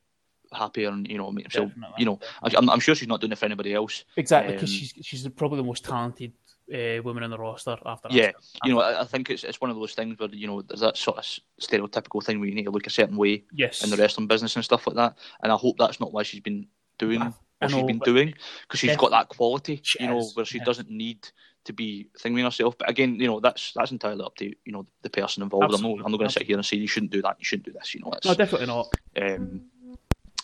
happier 0.52 0.88
and 0.88 1.08
you 1.08 1.18
know 1.18 1.30
make 1.30 1.44
themselves, 1.44 1.72
you 1.96 2.04
know, 2.04 2.18
I'm, 2.42 2.68
I'm 2.70 2.80
sure 2.80 2.96
she's 2.96 3.08
not 3.08 3.20
doing 3.20 3.32
it 3.32 3.38
for 3.38 3.46
anybody 3.46 3.72
else. 3.72 4.04
Exactly, 4.16 4.54
because 4.54 4.70
um, 4.70 4.76
she's 4.76 4.94
she's 5.00 5.28
probably 5.28 5.58
the 5.58 5.64
most 5.64 5.84
talented 5.84 6.32
uh, 6.72 7.02
women 7.02 7.22
in 7.22 7.30
the 7.30 7.38
roster 7.38 7.76
after. 7.84 8.08
Yeah, 8.10 8.32
you 8.64 8.74
know, 8.74 8.80
I, 8.80 9.02
I, 9.02 9.04
think 9.04 9.30
it's 9.30 9.44
it's 9.44 9.60
one 9.60 9.70
of 9.70 9.76
those 9.76 9.94
things 9.94 10.18
where 10.18 10.28
you 10.30 10.46
know 10.46 10.62
there's 10.62 10.80
that 10.80 10.96
sort 10.96 11.18
of 11.18 11.24
stereotypical 11.60 12.24
thing 12.24 12.40
where 12.40 12.48
you 12.48 12.54
need 12.54 12.64
to 12.64 12.70
look 12.70 12.86
a 12.86 12.90
certain 12.90 13.16
way 13.16 13.44
yes. 13.52 13.84
in 13.84 13.90
the 13.90 13.96
wrestling 13.96 14.26
business 14.26 14.56
and 14.56 14.64
stuff 14.64 14.86
like 14.86 14.96
that. 14.96 15.18
And 15.42 15.52
I 15.52 15.56
hope 15.56 15.76
that's 15.78 16.00
not 16.00 16.12
why 16.12 16.22
she's 16.22 16.40
been 16.40 16.66
doing 16.98 17.20
I, 17.20 17.26
what 17.26 17.70
know, 17.70 17.76
she's 17.78 17.86
been 17.86 17.98
doing 17.98 18.34
because 18.62 18.80
she's 18.80 18.96
got 18.96 19.10
that 19.10 19.28
quality, 19.28 19.82
you 20.00 20.06
know, 20.06 20.24
where 20.34 20.46
she 20.46 20.60
doesn't 20.60 20.90
need 20.90 21.28
to 21.64 21.72
be 21.72 22.08
thinking 22.18 22.44
herself. 22.44 22.76
But 22.78 22.90
again, 22.90 23.16
you 23.16 23.26
know, 23.26 23.40
that's 23.40 23.72
that's 23.74 23.90
entirely 23.90 24.24
up 24.24 24.36
to 24.36 24.46
you 24.46 24.72
know 24.72 24.86
the 25.02 25.10
person 25.10 25.42
involved. 25.42 25.64
Absolutely. 25.64 25.90
I'm 25.90 25.98
not 25.98 26.06
I'm 26.06 26.12
not 26.12 26.18
going 26.18 26.28
to 26.28 26.32
sit 26.32 26.46
here 26.46 26.56
and 26.56 26.64
say 26.64 26.76
you 26.76 26.88
shouldn't 26.88 27.12
do 27.12 27.22
that, 27.22 27.36
you 27.38 27.44
shouldn't 27.44 27.66
do 27.66 27.72
this. 27.72 27.94
You 27.94 28.00
know, 28.00 28.12
no, 28.24 28.34
definitely 28.34 28.66
not. 28.66 28.94
Um, 29.20 29.62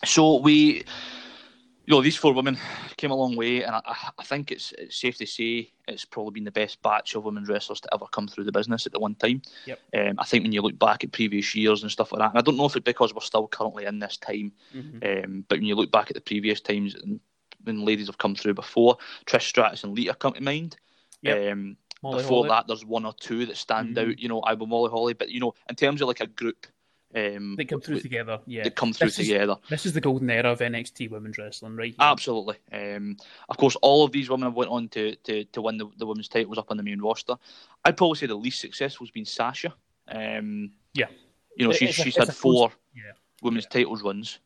so 0.05 0.37
we 0.37 0.85
you 1.87 1.95
know, 1.95 2.03
these 2.03 2.17
four 2.17 2.33
women 2.33 2.59
came 2.97 3.11
a 3.11 3.15
long 3.15 3.37
way, 3.37 3.63
and 3.63 3.75
I, 3.75 3.83
I 4.19 4.23
think 4.23 4.53
it's, 4.53 4.73
it's, 4.79 4.97
safe 4.97 5.17
to 5.19 5.27
say 5.27 5.73
it's 5.89 6.05
probably 6.05 6.33
been 6.33 6.45
the 6.45 6.51
best 6.51 6.81
batch 6.83 7.15
of 7.15 7.25
women 7.25 7.45
wrestlers 7.45 7.81
to 7.81 7.95
ever 7.95 8.07
come 8.13 8.29
through 8.29 8.45
the 8.45 8.53
business 8.53 8.87
at 8.87 8.93
the 8.93 9.01
one 9.01 9.15
time. 9.15 9.43
Yep. 9.67 9.81
Um, 9.97 10.15
I 10.19 10.25
think 10.25 10.45
when 10.45 10.53
you 10.53 10.63
look 10.63 10.79
back 10.79 11.03
at 11.03 11.13
previous 11.13 11.55
years 11.55 11.83
and 11.83 11.91
stuff 11.91 12.13
like 12.13 12.21
that, 12.21 12.31
and 12.31 12.39
I 12.39 12.43
don't 12.43 12.57
know 12.57 12.67
if 12.67 12.77
it's 12.77 12.85
because 12.85 13.15
we're 13.15 13.23
still 13.23 13.49
currently 13.49 13.87
in 13.87 13.99
this 13.99 14.19
time, 14.19 14.53
mm-hmm. 14.75 15.25
um, 15.25 15.45
but 15.49 15.59
when 15.59 15.67
you 15.67 15.75
look 15.75 15.91
back 15.91 16.11
at 16.11 16.15
the 16.15 16.21
previous 16.21 16.61
times 16.61 16.95
and 16.95 17.19
when 17.65 17.85
ladies 17.85 18.07
have 18.07 18.19
come 18.19 18.35
through 18.35 18.55
before, 18.55 18.99
Trish 19.27 19.43
Stratus 19.43 19.85
and 19.85 19.95
Lita 19.95 20.15
come 20.15 20.35
to 20.35 20.43
mind. 20.43 20.77
Yep. 21.23 21.53
Um, 21.53 21.77
before 22.03 22.47
Holly. 22.47 22.49
that, 22.49 22.67
there's 22.67 22.85
one 22.85 23.05
or 23.05 23.13
two 23.21 23.45
that 23.47 23.57
stand 23.57 23.97
mm-hmm. 23.97 24.11
out. 24.11 24.19
You 24.19 24.29
know, 24.29 24.41
I 24.41 24.55
will 24.55 24.67
Molly 24.67 24.91
Holly, 24.91 25.13
but 25.13 25.29
you 25.29 25.41
know, 25.41 25.55
in 25.69 25.75
terms 25.75 26.01
of 26.01 26.09
like 26.09 26.21
a 26.21 26.27
group 26.27 26.67
Um, 27.15 27.57
they 27.57 27.65
come 27.65 27.81
through 27.81 28.01
together, 28.01 28.41
yeah. 28.47 28.63
They 28.63 28.71
come 28.71 28.93
through 28.93 29.09
this 29.09 29.17
together. 29.17 29.57
Is, 29.65 29.69
this 29.69 29.87
is 29.87 29.93
the 29.93 30.01
golden 30.01 30.31
era 30.31 30.53
of 30.53 30.61
NXT 30.61 31.11
women's 31.11 31.39
wrestling, 31.39 31.75
right? 31.75 31.91
Here. 31.91 31.97
Absolutely. 31.99 32.57
Um, 32.73 33.17
of 33.49 33.57
course, 33.57 33.77
all 33.83 34.05
of 34.05 34.13
these 34.13 34.31
women 34.31 34.47
have 34.47 34.55
went 34.55 34.71
on 34.71 34.89
to, 34.91 35.17
to, 35.17 35.45
to 35.45 35.63
win 35.63 35.77
the, 35.77 35.87
the 35.97 36.07
women's 36.07 36.29
titles 36.29 36.57
up 36.57 36.71
on 36.71 36.77
the 36.77 36.83
main 36.85 37.01
roster. 37.01 37.35
I'd 37.85 37.97
probably 37.97 38.17
say 38.17 38.27
the 38.27 38.37
least 38.37 38.61
successful 38.61 39.07
has 39.07 39.11
been 39.11 39.25
Sasha. 39.25 39.75
Um, 40.07 40.71
yeah. 40.95 41.07
You 41.57 41.67
know, 41.67 41.73
she's, 41.73 41.95
she's 41.95 42.17
had 42.17 42.35
four 42.35 42.71
yeah. 42.95 43.13
women's 43.43 43.65
yeah. 43.65 43.81
titles 43.81 44.03
runs 44.03 44.39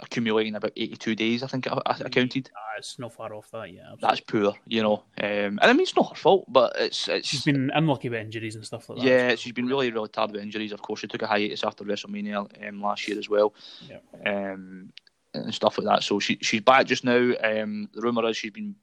accumulating 0.00 0.54
about 0.54 0.72
82 0.76 1.14
days, 1.14 1.42
I 1.42 1.46
think 1.46 1.66
I, 1.68 1.80
I 1.86 2.08
counted. 2.08 2.50
Ah, 2.56 2.78
it's 2.78 2.98
not 2.98 3.12
far 3.12 3.34
off 3.34 3.50
that, 3.52 3.72
yeah. 3.72 3.92
Absolutely. 3.92 3.98
That's 4.00 4.20
poor, 4.20 4.54
you 4.66 4.82
know. 4.82 5.04
Um, 5.18 5.58
and 5.60 5.60
I 5.60 5.72
mean, 5.72 5.82
it's 5.82 5.96
not 5.96 6.10
her 6.10 6.14
fault, 6.14 6.46
but 6.48 6.74
it's, 6.78 7.08
it's. 7.08 7.28
She's 7.28 7.44
been 7.44 7.70
unlucky 7.74 8.08
with 8.08 8.20
injuries 8.20 8.56
and 8.56 8.64
stuff 8.64 8.88
like 8.88 8.98
that. 8.98 9.04
Yeah, 9.04 9.34
she's 9.36 9.52
been 9.52 9.66
really, 9.66 9.90
really 9.90 10.08
tired 10.08 10.32
with 10.32 10.42
injuries. 10.42 10.72
Of 10.72 10.82
course, 10.82 11.00
she 11.00 11.06
took 11.06 11.22
a 11.22 11.26
hiatus 11.26 11.64
after 11.64 11.84
WrestleMania 11.84 12.68
um, 12.68 12.80
last 12.80 13.06
year 13.06 13.18
as 13.18 13.28
well. 13.28 13.54
Yeah. 13.88 13.98
Um, 14.52 14.92
and 15.34 15.54
stuff 15.54 15.78
like 15.78 15.86
that. 15.86 16.02
So 16.02 16.18
she 16.18 16.38
she's 16.42 16.60
back 16.60 16.86
just 16.86 17.04
now. 17.04 17.32
Um, 17.42 17.88
the 17.92 18.00
rumor 18.00 18.28
is 18.28 18.36
she's 18.36 18.50
been 18.50 18.74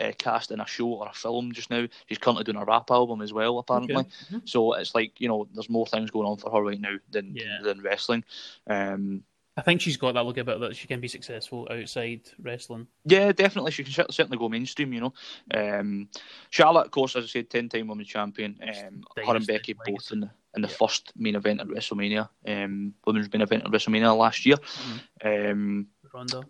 uh, 0.00 0.12
cast 0.18 0.50
in 0.50 0.60
a 0.60 0.66
show 0.66 0.88
or 0.88 1.08
a 1.08 1.12
film 1.12 1.52
just 1.52 1.70
now. 1.70 1.86
She's 2.06 2.18
currently 2.18 2.44
doing 2.44 2.58
a 2.58 2.64
rap 2.64 2.90
album 2.90 3.22
as 3.22 3.32
well, 3.32 3.58
apparently. 3.58 3.96
Okay. 3.96 4.08
Mm-hmm. 4.26 4.38
So 4.44 4.74
it's 4.74 4.94
like 4.94 5.20
you 5.20 5.28
know, 5.28 5.48
there's 5.52 5.70
more 5.70 5.86
things 5.86 6.10
going 6.10 6.26
on 6.26 6.36
for 6.36 6.50
her 6.50 6.62
right 6.62 6.80
now 6.80 6.96
than 7.10 7.34
yeah. 7.34 7.58
than 7.62 7.82
wrestling. 7.82 8.24
Um, 8.66 9.22
I 9.58 9.62
think 9.62 9.80
she's 9.80 9.96
got 9.96 10.12
that 10.14 10.26
look 10.26 10.36
about 10.36 10.60
that 10.60 10.76
she 10.76 10.86
can 10.86 11.00
be 11.00 11.08
successful 11.08 11.66
outside 11.70 12.20
wrestling. 12.42 12.86
Yeah, 13.06 13.32
definitely. 13.32 13.70
She 13.70 13.84
can 13.84 13.92
certainly 14.10 14.36
go 14.36 14.50
mainstream, 14.50 14.92
you 14.92 15.00
know. 15.00 15.14
Um, 15.54 16.08
Charlotte, 16.50 16.86
of 16.86 16.90
course, 16.90 17.16
as 17.16 17.24
I 17.24 17.28
said, 17.28 17.48
10 17.48 17.70
time 17.70 17.88
women's 17.88 18.08
champion. 18.08 18.58
Um, 18.62 19.02
her 19.24 19.36
and 19.36 19.46
Becky 19.46 19.74
both 19.86 20.12
in 20.12 20.20
the, 20.20 20.30
in 20.54 20.62
the 20.62 20.68
yeah. 20.68 20.74
first 20.74 21.12
main 21.16 21.36
event 21.36 21.62
at 21.62 21.68
WrestleMania, 21.68 22.28
um, 22.46 22.92
women's 23.06 23.32
main 23.32 23.40
event 23.40 23.64
at 23.64 23.70
WrestleMania 23.70 24.16
last 24.16 24.44
year. 24.44 24.56
Mm-hmm. 24.56 25.50
Um, 25.50 25.86
Ronda. 26.12 26.42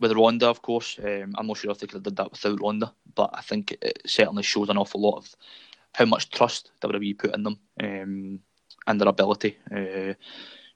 With 0.00 0.12
Ronda, 0.12 0.48
of 0.48 0.62
course. 0.62 0.98
Um, 1.02 1.34
I'm 1.36 1.46
not 1.46 1.58
sure 1.58 1.70
if 1.70 1.78
they 1.78 1.86
could 1.86 1.96
have 1.96 2.02
did 2.04 2.16
that 2.16 2.30
without 2.30 2.60
Ronda, 2.60 2.92
but 3.14 3.30
I 3.34 3.42
think 3.42 3.72
it 3.82 4.00
certainly 4.06 4.42
shows 4.42 4.70
an 4.70 4.78
awful 4.78 5.00
lot 5.00 5.16
of 5.18 5.34
how 5.94 6.06
much 6.06 6.30
trust 6.30 6.70
WWE 6.82 7.18
put 7.18 7.34
in 7.34 7.42
them 7.42 7.58
um, 7.82 8.40
and 8.86 9.00
their 9.00 9.08
ability. 9.08 9.58
Uh, 9.70 10.14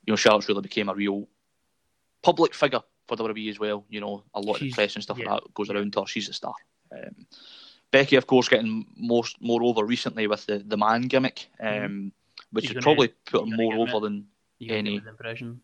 you 0.05 0.13
know, 0.13 0.17
Charlotte's 0.17 0.49
really 0.49 0.63
became 0.63 0.89
a 0.89 0.95
real 0.95 1.27
public 2.23 2.55
figure 2.55 2.81
for 3.09 3.17
WWE 3.17 3.51
as 3.51 3.59
well. 3.59 3.85
You 3.89 4.01
know, 4.01 4.25
a 4.35 4.41
lot 4.41 4.59
She's, 4.59 4.73
of 4.73 4.77
the 4.77 4.83
press 4.83 4.95
and 4.95 5.03
stuff 5.03 5.19
yeah. 5.19 5.33
like 5.33 5.43
that 5.43 5.55
goes 5.55 5.71
around 5.71 5.95
her. 5.95 6.07
She's 6.07 6.29
a 6.29 6.33
star. 6.33 6.55
Um, 6.93 7.27
Becky, 7.91 8.17
of 8.17 8.27
course, 8.27 8.49
getting 8.49 8.87
more 8.97 9.25
more 9.41 9.63
over 9.63 9.85
recently 9.85 10.27
with 10.27 10.47
the, 10.47 10.59
the 10.59 10.77
man 10.77 11.03
gimmick, 11.03 11.49
um, 11.61 11.69
mm-hmm. 11.69 12.09
which 12.53 12.69
has 12.69 12.83
probably 12.83 13.09
put 13.27 13.49
her 13.49 13.57
more 13.57 13.75
over 13.75 14.01
than 14.01 14.27
any. 14.61 14.99
Do 14.99 15.05
the 15.05 15.11
impression. 15.11 15.61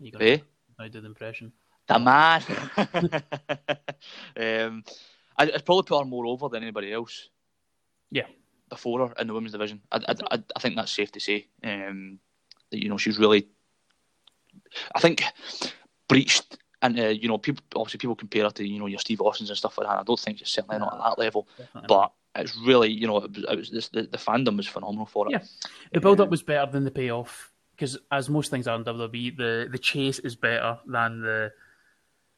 You 0.00 0.12
eh? 0.20 0.38
I 0.78 0.88
do 0.88 1.00
the 1.00 1.06
impression. 1.06 1.52
The 1.86 1.98
man. 1.98 2.42
um, 4.36 4.84
I, 5.36 5.44
it's 5.44 5.62
probably 5.62 5.84
put 5.84 6.00
her 6.00 6.04
more 6.04 6.26
over 6.26 6.48
than 6.48 6.62
anybody 6.62 6.92
else. 6.92 7.28
Yeah. 8.10 8.26
Before 8.68 9.06
her 9.06 9.14
in 9.18 9.26
the 9.26 9.34
women's 9.34 9.52
division, 9.52 9.80
I, 9.90 9.96
I, 9.96 10.14
I, 10.32 10.42
I 10.54 10.60
think 10.60 10.76
that's 10.76 10.92
safe 10.92 11.10
to 11.12 11.20
say. 11.20 11.46
Um, 11.64 12.18
that 12.70 12.82
you 12.82 12.88
know 12.88 12.98
she's 12.98 13.18
really. 13.18 13.48
I 14.94 15.00
think 15.00 15.22
breached 16.08 16.56
and 16.82 16.98
uh, 16.98 17.06
you 17.08 17.28
know, 17.28 17.38
people 17.38 17.64
obviously 17.74 17.98
people 17.98 18.14
compare 18.14 18.46
it 18.46 18.54
to 18.56 18.66
you 18.66 18.78
know 18.78 18.86
your 18.86 19.00
Steve 19.00 19.20
Austins 19.20 19.50
and 19.50 19.56
stuff 19.56 19.78
like 19.78 19.88
that. 19.88 19.98
I 19.98 20.02
don't 20.04 20.18
think 20.18 20.40
it's 20.40 20.52
certainly 20.52 20.78
not 20.78 20.94
at 20.94 21.00
that 21.00 21.18
level, 21.18 21.48
but 21.88 22.12
it's 22.36 22.56
really 22.56 22.90
you 22.90 23.06
know 23.06 23.18
it 23.18 23.32
was, 23.34 23.44
it 23.44 23.56
was 23.56 23.70
this, 23.70 23.88
the, 23.88 24.02
the 24.02 24.18
fandom 24.18 24.56
was 24.56 24.68
phenomenal 24.68 25.06
for 25.06 25.26
it. 25.26 25.32
Yeah, 25.32 25.42
the 25.92 26.00
build 26.00 26.20
up 26.20 26.30
was 26.30 26.42
better 26.42 26.70
than 26.70 26.84
the 26.84 26.90
payoff 26.90 27.50
because 27.72 27.98
as 28.10 28.28
most 28.28 28.50
things 28.50 28.68
are 28.68 28.76
in 28.76 28.84
WWE, 28.84 29.36
the 29.36 29.68
the 29.70 29.78
chase 29.78 30.18
is 30.20 30.36
better 30.36 30.78
than 30.86 31.20
the 31.20 31.50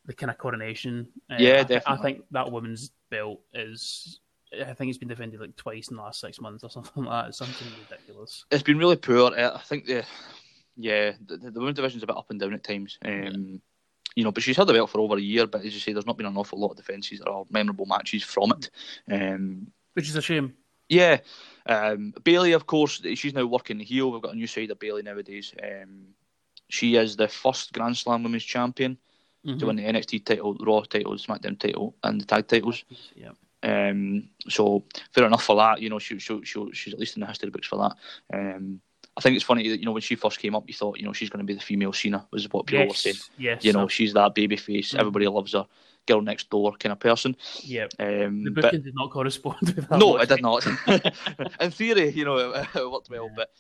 the 0.07 0.15
kind 0.15 0.31
of 0.31 0.39
coronation. 0.39 1.09
Uh, 1.31 1.37
yeah, 1.39 1.61
I, 1.61 1.65
definitely. 1.65 1.99
I 1.99 2.03
think 2.03 2.25
that 2.31 2.51
woman's 2.51 2.93
belt 3.11 3.41
is. 3.53 4.21
I 4.53 4.73
think 4.73 4.89
it's 4.89 4.99
been 4.99 5.07
defended 5.07 5.41
like 5.41 5.55
twice 5.55 5.89
in 5.91 5.97
the 5.97 6.03
last 6.03 6.21
six 6.21 6.41
months 6.41 6.65
or 6.65 6.71
something 6.71 7.05
like 7.05 7.25
that. 7.25 7.29
It's 7.29 7.39
something 7.39 7.69
ridiculous. 7.89 8.47
It's 8.51 8.65
been 8.65 8.79
really 8.79 8.97
poor. 8.97 9.33
I 9.33 9.61
think 9.61 9.85
the 9.85 10.05
yeah, 10.77 11.13
the, 11.25 11.37
the 11.37 11.59
women's 11.59 11.77
division's 11.77 12.03
a 12.03 12.07
bit 12.07 12.17
up 12.17 12.31
and 12.31 12.41
down 12.41 12.55
at 12.55 12.65
times. 12.65 12.99
Um, 13.05 13.13
yeah. 13.13 13.59
You 14.17 14.25
know, 14.25 14.33
but 14.33 14.43
she's 14.43 14.57
had 14.57 14.67
the 14.67 14.73
belt 14.73 14.91
for 14.91 15.01
over 15.01 15.17
a 15.17 15.21
year. 15.21 15.47
But 15.47 15.65
as 15.65 15.73
you 15.73 15.81
say, 15.81 15.93
there's 15.93 16.07
not 16.07 16.17
been 16.17 16.27
an 16.27 16.37
awful 16.37 16.59
lot 16.59 16.73
of 16.73 16.77
defences 16.77 17.21
or 17.21 17.47
memorable 17.49 17.87
matches 17.87 18.25
from 18.25 18.53
it, 18.53 18.71
um, 19.11 19.69
which 19.95 20.09
is 20.09 20.17
a 20.17 20.23
shame. 20.23 20.55
Yeah, 20.89 21.19
um, 21.67 22.13
Bayley, 22.25 22.53
of 22.53 22.67
course, 22.67 23.01
she's 23.15 23.33
now 23.33 23.47
working 23.47 23.79
the 23.79 23.85
heel. 23.85 24.11
We've 24.11 24.23
got 24.23 24.33
a 24.33 24.37
new 24.37 24.49
side 24.49 24.73
of 24.73 24.81
Bayley 24.81 25.03
nowadays. 25.03 25.55
Um, 25.63 26.09
she 26.69 26.97
is 26.97 27.17
the 27.17 27.29
first 27.29 27.73
Grand 27.73 27.97
Slam 27.97 28.25
Women's 28.25 28.45
Champion 28.45 28.99
mm-hmm. 29.47 29.59
to 29.59 29.67
win 29.67 29.77
the 29.77 29.85
NXT 29.85 30.25
title, 30.25 30.57
Raw 30.61 30.81
title, 30.83 31.15
SmackDown 31.15 31.59
title, 31.59 31.95
and 32.03 32.21
the 32.21 32.25
tag 32.25 32.49
titles. 32.49 32.85
Yeah. 33.15 33.31
Um, 33.63 34.31
so 34.49 34.85
fair 35.13 35.27
enough 35.27 35.45
for 35.45 35.57
that. 35.57 35.81
You 35.81 35.91
know, 35.91 35.99
she, 35.99 36.19
she, 36.19 36.41
she, 36.45 36.73
she's 36.73 36.95
at 36.95 37.01
least 37.01 37.17
in 37.17 37.21
the 37.21 37.27
history 37.27 37.51
books 37.51 37.69
for 37.69 37.77
that. 37.77 38.37
Um, 38.37 38.81
I 39.21 39.23
think 39.23 39.37
it's 39.37 39.45
funny 39.45 39.69
that 39.69 39.79
you 39.79 39.85
know 39.85 39.93
when 39.93 40.01
she 40.01 40.15
first 40.15 40.39
came 40.39 40.55
up, 40.55 40.65
you 40.67 40.73
thought 40.73 40.99
you 40.99 41.05
know 41.05 41.13
she's 41.13 41.29
going 41.29 41.41
to 41.41 41.45
be 41.45 41.53
the 41.53 41.61
female 41.61 41.93
Cena 41.93 42.27
was 42.31 42.51
what 42.51 42.65
people 42.65 42.87
yes, 42.87 42.89
were 42.89 42.95
saying. 42.95 43.17
Yes, 43.37 43.63
you 43.63 43.75
know 43.75 43.87
she's 43.87 44.15
that 44.15 44.35
baby 44.35 44.57
face. 44.57 44.95
Mm. 44.95 45.01
Everybody 45.01 45.29
loves 45.29 45.53
her. 45.53 45.67
Girl 46.07 46.23
next 46.23 46.49
door 46.49 46.73
kind 46.79 46.93
of 46.93 46.99
person. 46.99 47.37
Yeah. 47.61 47.87
Um, 47.99 48.43
the 48.45 48.51
booking 48.51 48.71
but, 48.71 48.83
did 48.83 48.95
not 48.95 49.11
correspond 49.11 49.75
with 49.77 49.87
that. 49.87 49.99
No, 49.99 50.17
it 50.17 50.31
did 50.31 50.41
not. 50.41 50.67
in 51.61 51.71
theory, 51.71 52.09
you 52.13 52.25
know, 52.25 52.39
it, 52.39 52.67
it 52.75 52.91
worked 52.91 53.11
well, 53.11 53.29
yeah. 53.29 53.35
but 53.37 53.51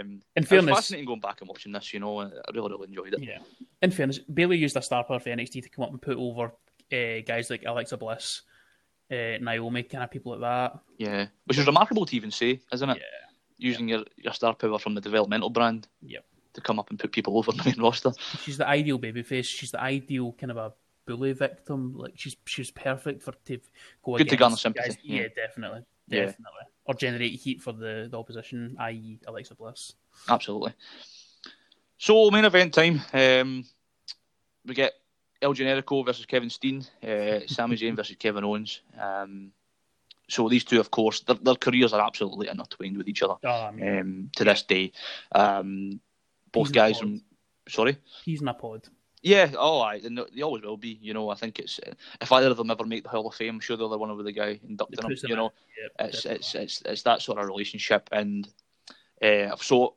um, 0.00 0.22
in 0.34 0.44
fairness, 0.44 0.74
fascinating 0.74 1.06
going 1.06 1.20
back 1.20 1.42
and 1.42 1.48
watching 1.48 1.72
this. 1.72 1.92
You 1.92 2.00
know, 2.00 2.20
I 2.20 2.30
really, 2.54 2.70
really 2.70 2.88
enjoyed 2.88 3.12
it. 3.12 3.22
Yeah. 3.22 3.40
In 3.82 3.90
fairness, 3.90 4.18
Bayley 4.20 4.56
used 4.56 4.78
a 4.78 4.82
star 4.82 5.04
power 5.04 5.20
for 5.20 5.28
NXT 5.28 5.64
to 5.64 5.68
come 5.68 5.84
up 5.84 5.90
and 5.90 6.00
put 6.00 6.16
over 6.16 6.46
uh, 6.90 7.20
guys 7.26 7.50
like 7.50 7.64
Alexa 7.66 7.98
Bliss, 7.98 8.40
uh, 9.10 9.36
Naomi, 9.42 9.82
kind 9.82 10.04
of 10.04 10.10
people 10.10 10.32
like 10.32 10.40
that. 10.40 10.80
Yeah, 10.96 11.26
which 11.44 11.58
is 11.58 11.66
remarkable 11.66 12.06
to 12.06 12.16
even 12.16 12.30
say, 12.30 12.62
isn't 12.72 12.88
it? 12.88 12.96
Yeah 12.96 13.21
using 13.62 13.88
your, 13.88 14.04
your 14.16 14.32
star 14.32 14.54
power 14.54 14.78
from 14.78 14.94
the 14.94 15.00
developmental 15.00 15.50
brand 15.50 15.88
yep. 16.02 16.24
to 16.54 16.60
come 16.60 16.78
up 16.78 16.90
and 16.90 16.98
put 16.98 17.12
people 17.12 17.36
over 17.38 17.52
the 17.52 17.62
main 17.64 17.80
roster. 17.80 18.12
She's 18.42 18.58
the 18.58 18.66
ideal 18.66 18.98
babyface. 18.98 19.44
She's 19.44 19.70
the 19.70 19.80
ideal 19.80 20.34
kind 20.38 20.50
of 20.50 20.56
a 20.56 20.72
bully 21.06 21.32
victim. 21.32 21.96
Like 21.96 22.14
she's 22.16 22.36
she's 22.46 22.70
perfect 22.70 23.22
for 23.22 23.32
to 23.46 23.58
go 24.02 24.16
Good 24.16 24.28
to 24.28 24.36
garner 24.36 24.56
sympathy. 24.56 24.88
Guys. 24.88 24.98
Yeah, 25.02 25.22
yeah, 25.22 25.28
definitely, 25.34 25.82
definitely. 26.08 26.44
Yeah. 26.60 26.68
Or 26.84 26.94
generate 26.94 27.38
heat 27.38 27.62
for 27.62 27.72
the, 27.72 28.08
the 28.10 28.18
opposition, 28.18 28.76
i.e., 28.80 29.20
Alexa 29.26 29.54
Bliss. 29.54 29.94
Absolutely. 30.28 30.72
So 31.96 32.28
main 32.30 32.44
event 32.44 32.74
time. 32.74 33.00
Um, 33.12 33.64
we 34.66 34.74
get 34.74 34.92
El 35.40 35.54
Generico 35.54 36.04
versus 36.04 36.26
Kevin 36.26 36.50
Steen, 36.50 36.84
uh, 37.02 37.40
Sami 37.46 37.76
Zayn 37.76 37.94
versus 37.94 38.16
Kevin 38.18 38.44
Owens. 38.44 38.80
Um, 38.98 39.52
so 40.32 40.48
these 40.48 40.64
two, 40.64 40.80
of 40.80 40.90
course, 40.90 41.20
their, 41.20 41.36
their 41.36 41.54
careers 41.56 41.92
are 41.92 42.00
absolutely 42.00 42.48
intertwined 42.48 42.96
with 42.96 43.06
each 43.06 43.22
other 43.22 43.34
oh, 43.44 43.48
I 43.48 43.70
mean, 43.70 43.98
um, 43.98 44.30
to 44.36 44.44
this 44.44 44.62
day. 44.62 44.92
Um, 45.32 46.00
both 46.52 46.72
guys, 46.72 46.98
from, 46.98 47.20
sorry, 47.68 47.98
he's 48.24 48.40
in 48.40 48.48
a 48.48 48.54
pod. 48.54 48.88
Yeah, 49.20 49.50
oh, 49.58 49.80
I, 49.80 50.00
they 50.00 50.42
always 50.42 50.62
will 50.62 50.78
be. 50.78 50.98
You 51.02 51.12
know, 51.12 51.28
I 51.28 51.34
think 51.34 51.58
it's 51.58 51.78
if 52.20 52.32
either 52.32 52.50
of 52.50 52.56
them 52.56 52.70
ever 52.70 52.84
make 52.84 53.02
the 53.02 53.10
Hall 53.10 53.28
of 53.28 53.34
Fame, 53.34 53.56
I'm 53.56 53.60
sure 53.60 53.76
the 53.76 53.86
other 53.86 53.98
one 53.98 54.08
will 54.08 54.16
be 54.16 54.24
the 54.24 54.32
guy 54.32 54.58
inducting 54.66 55.00
them. 55.00 55.14
You 55.24 55.36
know, 55.36 55.52
it's, 56.00 56.24
it's 56.24 56.54
it's 56.54 56.82
it's 56.86 57.02
that 57.02 57.20
sort 57.20 57.38
of 57.38 57.46
relationship, 57.46 58.08
and 58.10 58.48
uh, 59.22 59.54
so 59.56 59.96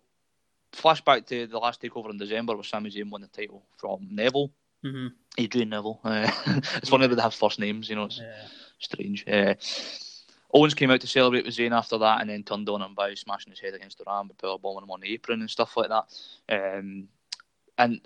flashback 0.74 1.26
to 1.28 1.48
the 1.48 1.58
last 1.58 1.82
takeover 1.82 2.12
in 2.12 2.18
December, 2.18 2.56
where 2.56 2.64
Sami 2.64 2.92
Zayn 2.92 3.10
won 3.10 3.22
the 3.22 3.28
title 3.28 3.66
from 3.78 4.06
Neville, 4.12 4.52
mm-hmm. 4.84 5.08
Adrian 5.38 5.70
Neville. 5.70 6.02
Uh, 6.04 6.30
it's 6.76 6.90
funny 6.90 7.08
that 7.08 7.16
they 7.16 7.22
have 7.22 7.34
first 7.34 7.58
names. 7.58 7.90
You 7.90 7.96
know, 7.96 8.06
it's 8.06 8.20
yeah. 8.20 8.48
strange. 8.80 9.26
Uh, 9.28 9.56
Owens 10.56 10.74
came 10.74 10.90
out 10.90 11.02
to 11.02 11.08
celebrate 11.08 11.46
with 11.46 11.54
Zayn 11.54 11.74
after 11.74 11.98
that, 11.98 12.22
and 12.22 12.30
then 12.30 12.42
turned 12.42 12.70
on 12.70 12.82
him 12.82 12.96
by 12.96 13.14
smashing 13.14 13.52
his 13.52 13.60
head 13.60 13.74
against 13.74 13.98
the 13.98 14.06
ram, 14.08 14.32
power 14.42 14.58
bombing 14.58 14.84
him 14.84 14.92
on 14.92 15.02
the 15.02 15.14
apron 15.14 15.42
and 15.42 15.50
stuff 15.50 15.76
like 15.76 15.90
that. 15.90 16.06
Um, 16.48 17.10
and 17.78 18.00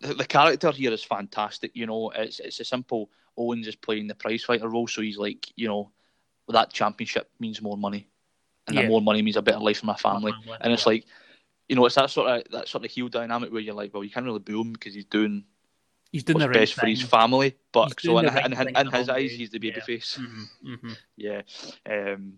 the, 0.00 0.14
the, 0.14 0.24
character 0.24 0.72
here 0.72 0.92
is 0.92 1.04
fantastic. 1.04 1.70
You 1.74 1.86
know, 1.86 2.10
it's 2.10 2.40
it's 2.40 2.58
a 2.58 2.64
simple 2.64 3.08
Owens 3.38 3.68
is 3.68 3.76
playing 3.76 4.08
the 4.08 4.16
prize 4.16 4.42
fighter 4.42 4.68
role, 4.68 4.88
so 4.88 5.00
he's 5.00 5.16
like, 5.16 5.46
you 5.54 5.68
know, 5.68 5.92
that 6.48 6.72
championship 6.72 7.30
means 7.38 7.62
more 7.62 7.76
money, 7.76 8.08
and 8.66 8.74
yeah. 8.74 8.82
that 8.82 8.88
more 8.88 9.00
money 9.00 9.22
means 9.22 9.36
a 9.36 9.42
better 9.42 9.60
life 9.60 9.78
for 9.78 9.86
my 9.86 9.94
family. 9.94 10.32
And 10.60 10.72
it's 10.72 10.86
like, 10.86 11.06
you 11.68 11.76
know, 11.76 11.86
it's 11.86 11.94
that 11.94 12.10
sort 12.10 12.28
of 12.28 12.50
that 12.50 12.66
sort 12.66 12.84
of 12.84 12.90
heel 12.90 13.08
dynamic 13.10 13.52
where 13.52 13.60
you're 13.60 13.76
like, 13.76 13.94
well, 13.94 14.02
you 14.02 14.10
can't 14.10 14.26
really 14.26 14.40
boo 14.40 14.62
him 14.62 14.72
because 14.72 14.92
he's 14.92 15.04
doing 15.04 15.44
he's 16.12 16.22
doing 16.22 16.34
what's 16.34 16.44
the 16.44 16.48
right 16.48 16.58
best 16.60 16.74
thing. 16.74 16.80
for 16.80 16.86
his 16.86 17.02
family. 17.02 17.56
But 17.72 17.98
so 18.00 18.18
in, 18.18 18.26
right 18.26 18.46
in, 18.46 18.52
in, 18.52 18.76
in 18.76 18.90
his 18.92 19.08
eyes, 19.08 19.32
he's 19.32 19.50
the 19.50 19.58
babyface. 19.58 20.18
Yeah. 20.18 20.24
Mm-hmm. 20.24 20.74
Mm-hmm. 20.74 20.92
yeah. 21.16 21.42
Um, 21.90 22.34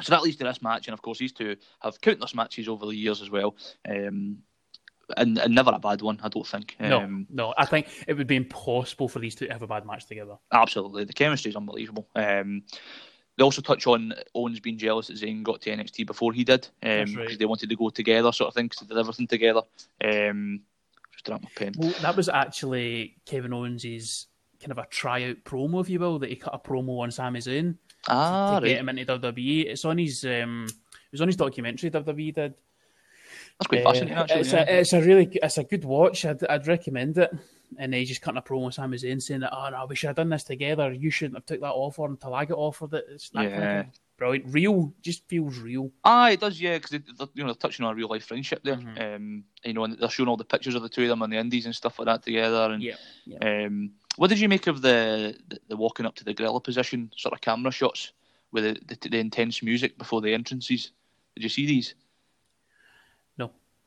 so 0.00 0.12
that 0.12 0.22
leads 0.22 0.36
to 0.36 0.44
this 0.44 0.62
match, 0.62 0.86
and 0.86 0.94
of 0.94 1.02
course, 1.02 1.18
these 1.18 1.32
two 1.32 1.56
have 1.80 2.00
countless 2.00 2.34
matches 2.34 2.68
over 2.68 2.86
the 2.86 2.94
years 2.94 3.20
as 3.22 3.30
well. 3.30 3.56
Um, 3.88 4.38
and, 5.16 5.36
and, 5.38 5.54
never 5.54 5.72
a 5.74 5.78
bad 5.78 6.00
one, 6.00 6.18
I 6.22 6.28
don't 6.28 6.46
think. 6.46 6.76
Um, 6.80 6.88
no, 6.88 7.48
no, 7.48 7.54
I 7.58 7.66
think 7.66 7.88
it 8.06 8.16
would 8.16 8.26
be 8.26 8.36
impossible 8.36 9.08
for 9.08 9.18
these 9.18 9.34
two 9.34 9.46
to 9.46 9.52
have 9.52 9.62
a 9.62 9.66
bad 9.66 9.84
match 9.84 10.06
together. 10.06 10.36
Absolutely, 10.52 11.04
the 11.04 11.12
chemistry 11.12 11.50
is 11.50 11.56
unbelievable. 11.56 12.08
Um, 12.14 12.62
they 13.36 13.44
also 13.44 13.62
touch 13.62 13.86
on 13.86 14.14
Owens 14.34 14.60
being 14.60 14.78
jealous 14.78 15.08
that 15.08 15.16
Zayn 15.16 15.42
got 15.42 15.60
to 15.62 15.70
NXT 15.70 16.06
before 16.06 16.32
he 16.32 16.44
did, 16.44 16.68
because 16.80 17.14
um, 17.14 17.16
right. 17.16 17.38
they 17.38 17.44
wanted 17.44 17.68
to 17.68 17.76
go 17.76 17.90
together, 17.90 18.32
sort 18.32 18.48
of 18.48 18.54
thing, 18.54 18.66
because 18.66 18.86
they 18.86 18.94
did 18.94 19.00
everything 19.00 19.26
together. 19.26 19.62
Um, 20.02 20.60
drop 21.24 21.42
my 21.42 21.48
pen. 21.56 21.74
Well, 21.76 21.94
that 22.02 22.16
was 22.16 22.28
actually 22.28 23.16
Kevin 23.26 23.52
Owens's 23.52 24.26
kind 24.60 24.72
of 24.72 24.78
a 24.78 24.86
tryout 24.86 25.36
promo, 25.44 25.80
if 25.80 25.88
you 25.88 25.98
will, 25.98 26.18
that 26.20 26.30
he 26.30 26.36
cut 26.36 26.54
a 26.54 26.58
promo 26.58 27.00
on 27.00 27.10
Sami 27.10 27.40
Zayn 27.40 27.76
ah, 28.08 28.54
to, 28.54 28.60
to 28.60 28.64
right. 28.64 28.68
get 28.70 28.80
him 28.80 28.88
into 28.88 29.18
WWE. 29.18 29.66
It's 29.66 29.84
on 29.84 29.98
his 29.98 30.24
um, 30.24 30.66
it 30.68 31.12
was 31.12 31.20
on 31.20 31.28
his 31.28 31.36
documentary 31.36 31.90
WWE 31.90 32.34
did. 32.34 32.54
That's 33.58 33.68
quite 33.68 33.84
fascinating. 33.84 34.14
Actually, 34.16 34.40
it's, 34.40 34.52
yeah. 34.52 34.64
a, 34.68 34.80
it's 34.80 34.92
a 34.92 35.02
really 35.02 35.38
it's 35.42 35.58
a 35.58 35.64
good 35.64 35.84
watch. 35.84 36.24
I'd, 36.24 36.44
I'd 36.46 36.66
recommend 36.66 37.18
it. 37.18 37.34
And 37.78 37.94
he's 37.94 38.08
just 38.08 38.20
cutting 38.20 38.36
a 38.36 38.42
promo 38.42 38.66
with 38.66 38.74
Sami 38.74 38.98
Zayn 38.98 39.20
saying 39.20 39.40
that, 39.40 39.56
oh 39.56 39.70
no, 39.70 39.86
we 39.88 39.96
should 39.96 40.08
have 40.08 40.16
done 40.16 40.28
this 40.28 40.44
together. 40.44 40.92
You 40.92 41.10
shouldn't 41.10 41.36
have 41.36 41.46
took 41.46 41.60
that 41.60 41.72
offer 41.72 42.04
until 42.04 42.34
I 42.34 42.44
got 42.44 42.58
offered 42.58 42.92
it. 42.92 43.06
It's 43.08 43.30
that 43.30 43.50
kind 43.50 43.54
of 43.54 43.60
Yeah. 43.60 43.84
Brilliant. 44.22 44.54
Real, 44.54 44.94
just 45.02 45.26
feels 45.28 45.58
real. 45.58 45.90
Ah, 46.04 46.30
it 46.30 46.40
does, 46.40 46.60
yeah, 46.60 46.78
because 46.78 46.92
you 46.92 47.00
know 47.44 47.46
they're 47.46 47.54
touching 47.54 47.84
on 47.84 47.92
a 47.92 47.94
real 47.94 48.08
life 48.08 48.24
friendship 48.24 48.62
there. 48.62 48.76
Mhm. 48.76 49.16
Um, 49.16 49.44
you 49.64 49.72
know, 49.72 49.84
and 49.84 49.98
they're 49.98 50.08
showing 50.08 50.28
all 50.28 50.36
the 50.36 50.44
pictures 50.44 50.74
of 50.74 50.82
the 50.82 50.88
two 50.88 51.02
of 51.02 51.08
them 51.08 51.22
on 51.22 51.30
the 51.30 51.36
Indies 51.36 51.66
and 51.66 51.74
stuff 51.74 51.98
like 51.98 52.06
that 52.06 52.22
together. 52.22 52.72
And 52.72 52.82
Yeah, 52.82 52.96
um, 53.40 53.90
what 54.16 54.28
did 54.28 54.40
you 54.40 54.48
make 54.48 54.66
of 54.66 54.82
the, 54.82 55.36
the 55.48 55.58
the 55.68 55.76
walking 55.76 56.06
up 56.06 56.14
to 56.16 56.24
the 56.24 56.34
gorilla 56.34 56.60
position 56.60 57.10
sort 57.16 57.34
of 57.34 57.40
camera 57.40 57.72
shots 57.72 58.12
with 58.52 58.64
the, 58.64 58.94
the, 58.94 59.08
the 59.08 59.18
intense 59.18 59.62
music 59.62 59.98
before 59.98 60.20
the 60.20 60.32
entrances? 60.34 60.92
Did 61.34 61.42
you 61.42 61.48
see 61.48 61.66
these? 61.66 61.94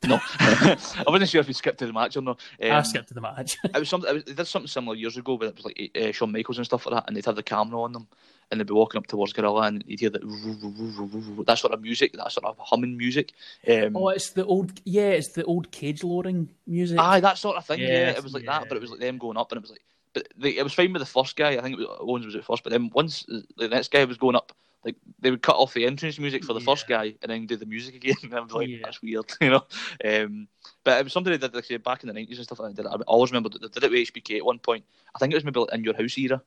No. 0.08 0.20
I 0.39 1.03
wasn't 1.08 1.30
sure 1.30 1.41
if 1.41 1.47
you 1.47 1.53
skipped 1.53 1.80
to 1.80 1.88
the 1.88 1.93
match 1.93 2.18
or 2.18 2.22
not. 2.22 2.39
Um, 2.62 2.72
I 2.72 2.82
skipped 2.82 3.10
to 3.10 3.14
the 3.14 3.22
match. 3.22 3.58
It 3.64 3.80
was 3.80 3.89
something. 3.89 4.10
It 4.10 4.14
was, 4.14 4.24
they 4.24 4.34
did 4.34 4.47
something 4.47 4.68
similar 4.68 4.95
years 4.95 5.18
ago, 5.18 5.38
but 5.38 5.47
it 5.47 5.56
was 5.56 5.66
like 5.66 5.91
uh, 5.99 6.12
Shawn 6.12 6.32
Michaels 6.32 6.58
and 6.58 6.66
stuff 6.66 6.86
like 6.86 6.95
that, 6.95 7.06
and 7.08 7.16
they'd 7.16 7.26
have 7.26 7.36
the 7.36 7.43
camera 7.43 7.82
on 7.82 7.93
them, 7.93 8.08
and 8.49 8.60
they'd 8.60 8.68
be 8.68 8.74
walking 8.74 8.99
up 8.99 9.08
towards 9.08 9.34
Gorilla, 9.34 9.64
and 9.64 9.84
you'd 9.88 9.99
hear 9.99 10.10
that 10.12 11.45
that 11.45 11.58
sort 11.58 11.74
of 11.74 11.82
music, 11.82 12.14
that 12.14 12.32
sort 12.32 12.45
of 12.45 12.58
humming 12.60 12.97
music. 12.97 13.34
Um, 13.68 13.95
oh, 13.95 14.10
it's 14.10 14.32
the 14.32 14.45
old, 14.45 14.80
yeah, 14.86 15.10
it's 15.10 15.34
the 15.34 15.43
old 15.43 15.72
cage 15.72 16.03
loading 16.03 16.49
music. 16.68 16.99
aye, 16.99 17.20
that 17.20 17.38
sort 17.38 17.58
of 17.58 17.66
thing. 17.66 17.80
Yeah, 17.80 18.12
it 18.12 18.24
was 18.24 18.34
like 18.34 18.43
yeah. 18.43 18.60
that, 18.60 18.70
but 18.70 18.78
it 18.78 18.82
was 18.82 18.91
like 18.91 18.99
them 18.99 19.18
going 19.18 19.38
up, 19.38 19.51
and 19.51 19.58
it 19.58 19.62
was 19.62 19.72
like, 19.72 19.84
but 20.14 20.28
they, 20.38 20.58
it 20.58 20.64
was 20.64 20.74
fine 20.74 20.93
with 20.93 21.01
the 21.01 21.06
first 21.06 21.36
guy. 21.36 21.58
I 21.58 21.62
think 21.62 21.74
it 21.74 21.80
was 21.80 21.97
Owens 21.99 22.26
was 22.26 22.36
at 22.36 22.45
first, 22.45 22.64
but 22.64 22.72
then 22.72 22.89
once 22.93 23.26
the 23.58 23.68
next 23.68 23.91
guy 23.91 24.06
was 24.06 24.18
going 24.18 24.36
up. 24.36 24.53
Like 24.86 24.95
they 25.19 25.31
would 25.31 25.41
cut 25.41 25.55
off 25.55 25.73
the 25.73 25.86
entrance 25.88 26.19
music 26.19 26.43
for 26.45 26.53
the 26.53 26.59
first 26.61 26.88
guy 26.88 27.15
and 27.23 27.31
then 27.31 27.47
do 27.47 27.55
the 27.57 27.65
music 27.65 27.95
again. 27.95 28.15
And 28.23 28.33
I 28.36 28.39
was 28.41 28.51
like, 28.51 28.67
Yeah. 28.69 28.77
that's 28.83 29.01
weird, 29.01 29.25
you 29.41 29.49
know. 29.49 29.65
Um, 30.05 30.47
but 30.83 30.99
it 30.99 31.03
was 31.03 31.11
something 31.11 31.31
they 31.31 31.39
did 31.39 31.55
like, 31.55 31.83
back 31.83 32.03
in 32.03 32.07
the 32.07 32.13
nineties 32.13 32.38
and 32.38 32.45
stuff 32.45 32.59
like 32.59 32.75
that. 32.75 32.86
I 32.86 32.95
always 33.07 33.31
remember 33.31 33.49
that 33.49 33.61
they 33.61 33.67
did 33.67 33.83
it 33.83 33.91
with 33.91 34.13
HBK 34.13 34.38
at 34.38 34.45
one 34.45 34.59
point. 34.59 34.86
I 35.15 35.19
think 35.19 35.33
it 35.33 35.36
was 35.38 35.43
maybe 35.43 35.59
like 35.59 35.73
in 35.73 35.83
your 35.83 35.95
house 35.95 36.15
era, 36.17 36.41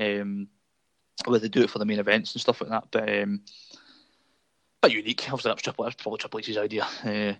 um, 0.00 0.48
where 1.26 1.38
they 1.40 1.48
do 1.48 1.62
it 1.62 1.70
for 1.70 1.78
the 1.78 1.84
main 1.84 1.98
events 1.98 2.32
and 2.34 2.40
stuff 2.40 2.60
like 2.62 2.70
that. 2.70 2.84
But 2.90 3.22
um, 3.22 3.42
but 4.80 4.92
unique. 4.92 5.24
Obviously, 5.24 5.48
that 5.50 5.56
was 5.56 5.62
Triple. 5.62 5.84
That's 5.84 5.96
probably 6.02 6.18
Triple 6.18 6.40
H's 6.40 6.56
idea. 6.56 6.84
Uh, 7.04 7.34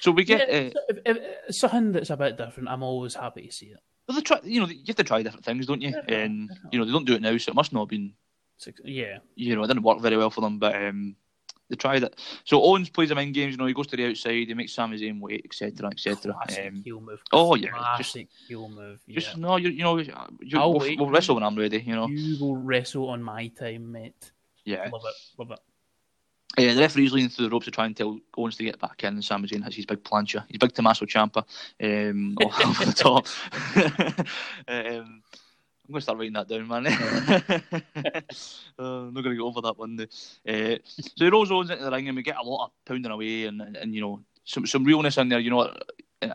so 0.00 0.10
we 0.10 0.24
get. 0.24 0.48
Yeah, 0.48 0.54
uh, 0.54 0.70
if- 0.88 0.98
if- 1.06 1.16
if- 1.48 1.54
something 1.54 1.92
that's 1.92 2.10
a 2.10 2.16
bit 2.16 2.36
different. 2.36 2.68
I'm 2.68 2.82
always 2.82 3.14
happy 3.14 3.46
to 3.46 3.52
see 3.52 3.66
it. 3.66 3.78
well, 4.08 4.16
they 4.16 4.22
try, 4.22 4.40
you 4.44 4.60
know, 4.60 4.66
you 4.66 4.82
have 4.88 4.96
to 4.96 5.04
try 5.04 5.22
different 5.22 5.44
things, 5.44 5.66
don't 5.66 5.80
you? 5.82 5.94
And 6.08 6.50
you 6.72 6.78
know, 6.78 6.84
they 6.84 6.92
don't 6.92 7.06
do 7.06 7.14
it 7.14 7.22
now, 7.22 7.36
so 7.38 7.50
it 7.50 7.54
must 7.54 7.72
not 7.72 7.80
have 7.82 7.88
been 7.88 8.12
Six- 8.56 8.80
Yeah, 8.84 9.18
you 9.34 9.54
know, 9.56 9.64
it 9.64 9.68
didn't 9.68 9.82
work 9.82 10.00
very 10.00 10.16
well 10.16 10.30
for 10.30 10.40
them, 10.40 10.58
but 10.58 10.74
um, 10.74 11.16
they 11.68 11.76
tried 11.76 12.02
it. 12.02 12.18
So 12.44 12.62
Owens 12.62 12.90
plays 12.90 13.10
him 13.10 13.18
in 13.18 13.32
games, 13.32 13.52
you 13.52 13.56
know, 13.58 13.66
he 13.66 13.74
goes 13.74 13.86
to 13.88 13.96
the 13.96 14.06
outside, 14.06 14.46
he 14.48 14.54
makes 14.54 14.72
Sami 14.72 14.98
Zayn 14.98 15.20
wait, 15.20 15.44
etc., 15.44 15.88
etc. 15.90 16.34
Um, 16.34 16.82
heel 16.84 17.00
move. 17.00 17.22
oh, 17.32 17.54
yeah, 17.54 17.70
just- 17.70 18.12
classic 18.12 18.28
heel 18.48 18.68
move. 18.68 19.00
Yeah. 19.06 19.14
just 19.20 19.36
no, 19.36 19.56
you, 19.56 19.70
you 19.70 19.82
know, 19.82 19.98
you, 19.98 20.12
I'll 20.14 20.72
we'll, 20.72 20.80
wait. 20.80 20.98
we'll 20.98 21.10
wrestle 21.10 21.34
when 21.36 21.44
I'm 21.44 21.56
ready, 21.56 21.80
you 21.80 21.94
know. 21.94 22.08
You 22.08 22.38
will 22.40 22.56
wrestle 22.56 23.08
on 23.08 23.22
my 23.22 23.48
time, 23.48 23.92
mate. 23.92 24.32
Yeah. 24.64 24.88
Love 24.92 25.02
it, 25.04 25.14
love 25.38 25.50
it. 25.50 25.58
Uh, 26.56 26.72
the 26.72 26.80
referee's 26.80 27.12
leaning 27.12 27.28
through 27.28 27.46
the 27.46 27.50
ropes 27.50 27.64
to 27.64 27.70
try 27.72 27.84
and 27.84 27.96
tell 27.96 28.16
Owens 28.36 28.56
to 28.56 28.62
get 28.62 28.78
back 28.78 29.02
in, 29.02 29.14
and 29.14 29.24
Sami 29.24 29.48
Zayn 29.48 29.64
has 29.64 29.74
his 29.74 29.86
big 29.86 30.04
plancha, 30.04 30.46
his 30.48 30.58
big 30.58 30.72
Tommaso 30.72 31.04
Ciampa 31.04 31.44
um, 31.82 32.36
off 32.44 32.78
the 32.84 32.92
top. 32.92 33.26
um, 34.68 35.22
I'm 35.86 35.92
going 35.92 35.98
to 35.98 36.02
start 36.02 36.18
writing 36.18 36.32
that 36.32 36.48
down, 36.48 36.66
man. 36.66 36.86
uh, 38.78 38.82
I'm 38.82 39.12
not 39.12 39.22
going 39.22 39.36
to 39.36 39.42
get 39.42 39.42
over 39.42 39.60
that 39.60 39.78
one. 39.78 40.00
Uh, 40.00 40.76
so 40.86 41.24
he 41.24 41.28
rolls 41.28 41.50
Owens 41.50 41.70
into 41.70 41.84
the 41.84 41.90
ring, 41.90 42.08
and 42.08 42.16
we 42.16 42.22
get 42.22 42.36
a 42.36 42.42
lot 42.42 42.66
of 42.66 42.70
pounding 42.86 43.12
away, 43.12 43.44
and, 43.44 43.60
and, 43.60 43.76
and 43.76 43.94
you 43.94 44.00
know 44.00 44.20
some 44.44 44.66
some 44.66 44.84
realness 44.84 45.18
in 45.18 45.28
there. 45.28 45.40
You 45.40 45.50
know, 45.50 45.74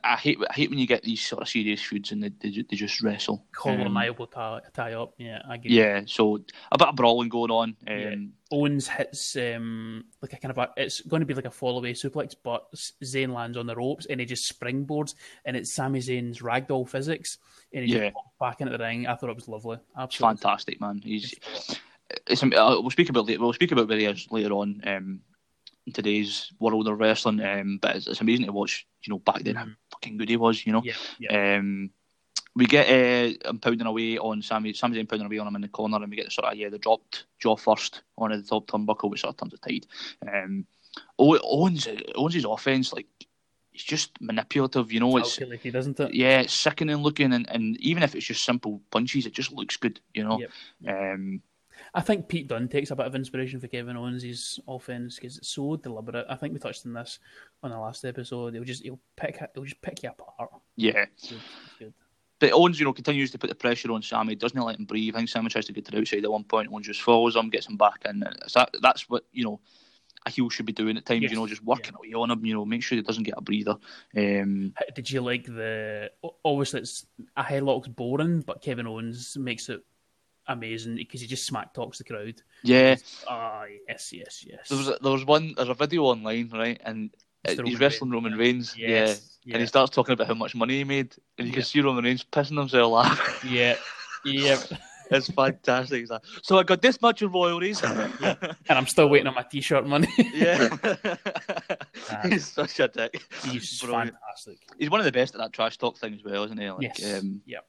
I 0.03 0.15
hate 0.17 0.37
I 0.49 0.53
hate 0.53 0.69
when 0.69 0.79
you 0.79 0.85
get 0.87 1.03
these 1.03 1.25
sort 1.25 1.41
of 1.41 1.49
serious 1.49 1.81
feuds 1.81 2.11
and 2.11 2.21
they 2.23 2.29
they, 2.39 2.63
they 2.69 2.75
just 2.75 3.01
wrestle. 3.01 3.43
Collar 3.51 3.81
Um, 3.87 3.97
elbow 3.97 4.25
tie, 4.25 4.61
tie 4.73 4.93
up. 4.93 5.13
Yeah, 5.17 5.41
I 5.47 5.57
get 5.57 5.71
it. 5.71 5.75
yeah, 5.75 6.01
so 6.05 6.35
a 6.71 6.77
bit 6.77 6.87
of 6.87 6.95
brawling 6.95 7.29
going 7.29 7.51
on. 7.51 7.75
Um, 7.87 7.97
Yeah. 7.97 8.15
Owens 8.51 8.87
hits 8.87 9.35
um 9.35 10.05
like 10.21 10.33
a 10.33 10.37
kind 10.37 10.51
of 10.51 10.57
a 10.57 10.69
it's 10.75 11.01
going 11.01 11.19
to 11.19 11.25
be 11.25 11.33
like 11.35 11.45
a 11.45 11.51
fall 11.51 11.77
away 11.77 11.93
suplex, 11.93 12.35
but 12.43 12.71
Zayn 12.73 13.31
lands 13.33 13.57
on 13.57 13.67
the 13.67 13.75
ropes 13.75 14.07
and 14.07 14.19
he 14.19 14.25
just 14.25 14.59
springboards 14.59 15.13
and 15.45 15.55
it's 15.55 15.73
Sami 15.73 15.99
Zayn's 15.99 16.39
ragdoll 16.41 16.89
physics 16.89 17.37
and 17.73 17.85
he 17.85 17.93
Yeah. 17.93 18.05
just 18.05 18.15
pops 18.15 18.31
back 18.39 18.61
into 18.61 18.75
the 18.75 18.83
ring. 18.83 19.05
I 19.05 19.15
thought 19.15 19.29
it 19.29 19.35
was 19.35 19.47
lovely, 19.47 19.77
absolutely. 19.97 20.37
fantastic, 20.37 20.81
man. 20.81 20.99
He's 21.03 21.35
it's, 22.25 22.41
uh, 22.41 22.47
we'll 22.79 22.89
speak 22.89 23.09
about 23.09 23.27
later. 23.27 23.39
We'll 23.39 23.53
speak 23.53 23.71
about 23.71 23.87
where 23.87 24.15
later 24.31 24.53
on 24.53 24.81
um, 24.85 25.19
in 25.85 25.93
today's 25.93 26.51
world 26.59 26.87
of 26.87 26.99
wrestling. 26.99 27.39
Um, 27.41 27.77
but 27.79 27.97
it's, 27.97 28.07
it's 28.07 28.21
amazing 28.21 28.47
to 28.47 28.51
watch. 28.51 28.87
You 29.03 29.13
know, 29.13 29.19
back 29.19 29.43
then 29.43 29.55
how 29.55 29.65
Mhm. 29.65 29.75
fucking 29.91 30.17
good 30.17 30.29
he 30.29 30.37
was. 30.37 30.65
You 30.65 30.73
know. 30.73 30.81
Yeah, 30.83 30.93
yeah. 31.19 31.57
Um, 31.57 31.91
we 32.55 32.65
get 32.65 32.87
uh, 32.87 33.49
him 33.49 33.59
pounding 33.59 33.87
away 33.87 34.17
on 34.17 34.41
Sammy. 34.41 34.73
Sami 34.73 34.97
Zayn 34.97 35.07
pounding 35.07 35.27
away 35.27 35.37
on 35.39 35.47
him 35.47 35.55
in 35.55 35.61
the 35.61 35.67
corner, 35.67 35.97
and 35.97 36.09
we 36.09 36.15
get 36.17 36.25
the 36.25 36.31
sort 36.31 36.51
of 36.51 36.57
yeah 36.57 36.69
the 36.69 36.77
dropped 36.77 37.25
jaw 37.39 37.55
first 37.55 38.01
on 38.17 38.31
the 38.31 38.41
top 38.41 38.67
turnbuckle, 38.67 39.09
which 39.09 39.21
sort 39.21 39.33
of 39.33 39.37
turns 39.37 39.59
the 39.59 39.69
tide. 39.69 39.85
Um, 40.27 40.65
Ow- 41.21 41.39
Owens 41.43 41.87
Owens' 42.15 42.45
offense 42.45 42.91
like 42.93 43.07
he's 43.71 43.83
just 43.83 44.19
manipulative. 44.19 44.91
You 44.91 44.99
know, 44.99 45.17
it's 45.17 45.37
Calculated, 45.37 45.73
doesn't 45.73 45.99
it? 45.99 46.13
yeah, 46.13 46.41
it's 46.41 46.53
sickening 46.53 46.97
looking, 46.97 47.33
and, 47.33 47.49
and 47.49 47.77
even 47.77 48.03
if 48.03 48.15
it's 48.15 48.25
just 48.25 48.43
simple 48.43 48.81
punches, 48.91 49.25
it 49.25 49.33
just 49.33 49.51
looks 49.51 49.77
good. 49.77 49.99
You 50.13 50.23
know. 50.23 50.39
Yep. 50.39 50.51
Um, 51.13 51.41
I 51.93 52.01
think 52.01 52.27
Pete 52.27 52.47
Dunne 52.47 52.67
takes 52.67 52.91
a 52.91 52.95
bit 52.95 53.07
of 53.07 53.15
inspiration 53.15 53.59
for 53.59 53.67
Kevin 53.67 53.97
Owens' 53.97 54.59
offense 54.67 55.15
because 55.15 55.37
it's 55.37 55.49
so 55.49 55.75
deliberate. 55.75 56.25
I 56.29 56.35
think 56.35 56.53
we 56.53 56.59
touched 56.59 56.85
on 56.85 56.93
this 56.93 57.19
on 57.63 57.71
the 57.71 57.79
last 57.79 58.03
episode. 58.05 58.53
He'll 58.53 58.63
just 58.63 58.83
he'll 58.83 58.99
pick 59.15 59.39
he'll 59.53 59.63
just 59.63 59.81
pick 59.81 60.03
you 60.03 60.09
apart. 60.09 60.51
yeah. 60.75 61.05
It's 61.15 61.29
good. 61.29 61.39
It's 61.65 61.75
good. 61.79 61.93
But 62.39 62.53
Owens, 62.53 62.79
you 62.79 62.85
know, 62.85 62.93
continues 62.93 63.31
to 63.31 63.37
put 63.37 63.49
the 63.49 63.55
pressure 63.55 63.91
on 63.91 64.01
Sami. 64.01 64.35
Doesn't 64.35 64.59
let 64.59 64.79
him 64.79 64.85
breathe. 64.85 65.15
I 65.15 65.19
think 65.19 65.29
Sami 65.29 65.49
tries 65.49 65.65
to 65.65 65.73
get 65.73 65.85
to 65.85 65.91
the 65.91 65.99
outside 65.99 66.23
at 66.23 66.31
one 66.31 66.43
point. 66.45 66.69
Owens 66.71 66.87
just 66.87 67.01
follows 67.01 67.35
him, 67.35 67.49
gets 67.49 67.67
him 67.67 67.77
back 67.77 68.05
in. 68.05 68.19
That, 68.21 68.69
that's 68.81 69.09
what 69.09 69.25
you 69.31 69.43
know 69.43 69.59
a 70.25 70.29
heel 70.29 70.49
should 70.49 70.65
be 70.65 70.73
doing 70.73 70.97
at 70.97 71.05
times. 71.05 71.21
Yes. 71.23 71.31
You 71.31 71.37
know, 71.37 71.47
just 71.47 71.63
working 71.63 71.95
away 71.95 72.13
on 72.13 72.31
him. 72.31 72.45
You 72.45 72.53
know, 72.53 72.65
make 72.65 72.83
sure 72.83 72.95
he 72.95 73.01
doesn't 73.01 73.23
get 73.23 73.35
a 73.37 73.41
breather. 73.41 73.75
Um, 74.15 74.73
Did 74.95 75.11
you 75.11 75.21
like 75.21 75.45
the? 75.45 76.11
Obviously, 76.43 76.81
it's 76.81 77.05
a 77.35 77.43
headlock's 77.43 77.87
boring, 77.89 78.41
but 78.41 78.61
Kevin 78.61 78.87
Owens 78.87 79.35
makes 79.37 79.69
it 79.69 79.81
amazing 80.47 80.95
because 80.95 81.21
he 81.21 81.27
just 81.27 81.45
smack 81.45 81.73
talks 81.73 81.99
the 81.99 82.03
crowd. 82.03 82.41
yeah, 82.63 82.95
Ah, 83.27 83.65
yes, 83.87 84.11
yes, 84.11 84.43
yes. 84.47 84.67
there 84.67 84.77
was 84.77 84.87
a, 84.87 84.97
there 85.01 85.11
was 85.11 85.25
one. 85.25 85.53
There's 85.55 85.69
a 85.69 85.73
video 85.73 86.03
online, 86.03 86.49
right, 86.53 86.79
and 86.83 87.11
he's 87.47 87.57
Roman 87.57 87.77
wrestling 87.77 88.11
Reigns, 88.11 88.23
Roman. 88.23 88.37
Reigns. 88.39 88.75
Yes, 88.77 88.89
Yeah. 89.43 89.51
yeah. 89.51 89.53
and 89.55 89.61
he 89.61 89.67
starts 89.67 89.91
talking 89.95 90.13
about 90.13 90.27
how 90.27 90.33
much 90.33 90.55
money 90.55 90.77
he 90.77 90.83
made, 90.83 91.15
and 91.37 91.47
you 91.47 91.51
Yeah. 91.51 91.55
can 91.55 91.63
see 91.63 91.81
Roman 91.81 92.03
Reigns 92.03 92.23
pissing 92.23 92.57
himself 92.57 92.91
laughing. 92.91 93.49
yeah, 93.51 93.75
yeah. 94.25 94.57
it's 95.11 95.29
fantastic. 95.31 96.09
Like, 96.09 96.21
so 96.43 96.57
I 96.59 96.63
got 96.63 96.81
this 96.81 97.01
much 97.01 97.21
in 97.21 97.31
royalties. 97.31 97.81
And 98.21 98.77
I'm 98.77 98.85
still 98.87 99.09
waiting 99.09 99.27
on 99.27 99.33
my 99.33 99.41
T-shirt 99.43 99.87
money. 99.87 100.07
yeah, 100.33 100.69
he's 102.23 102.47
such 102.47 102.79
a 102.79 102.87
dick. 102.87 103.23
He's 103.45 103.81
Brilliant. 103.81 104.11
fantastic. 104.13 104.57
He's 104.77 104.89
one 104.89 104.99
of 104.99 105.05
the 105.05 105.11
best 105.11 105.33
at 105.35 105.39
that 105.41 105.53
trash 105.53 105.77
talk 105.77 105.97
thing 105.97 106.13
as 106.13 106.23
well, 106.23 106.43
isn't 106.43 106.59
he? 106.59 106.69
Like, 106.69 106.99
yes. 106.99 107.19
um, 107.21 107.41
yep. 107.45 107.65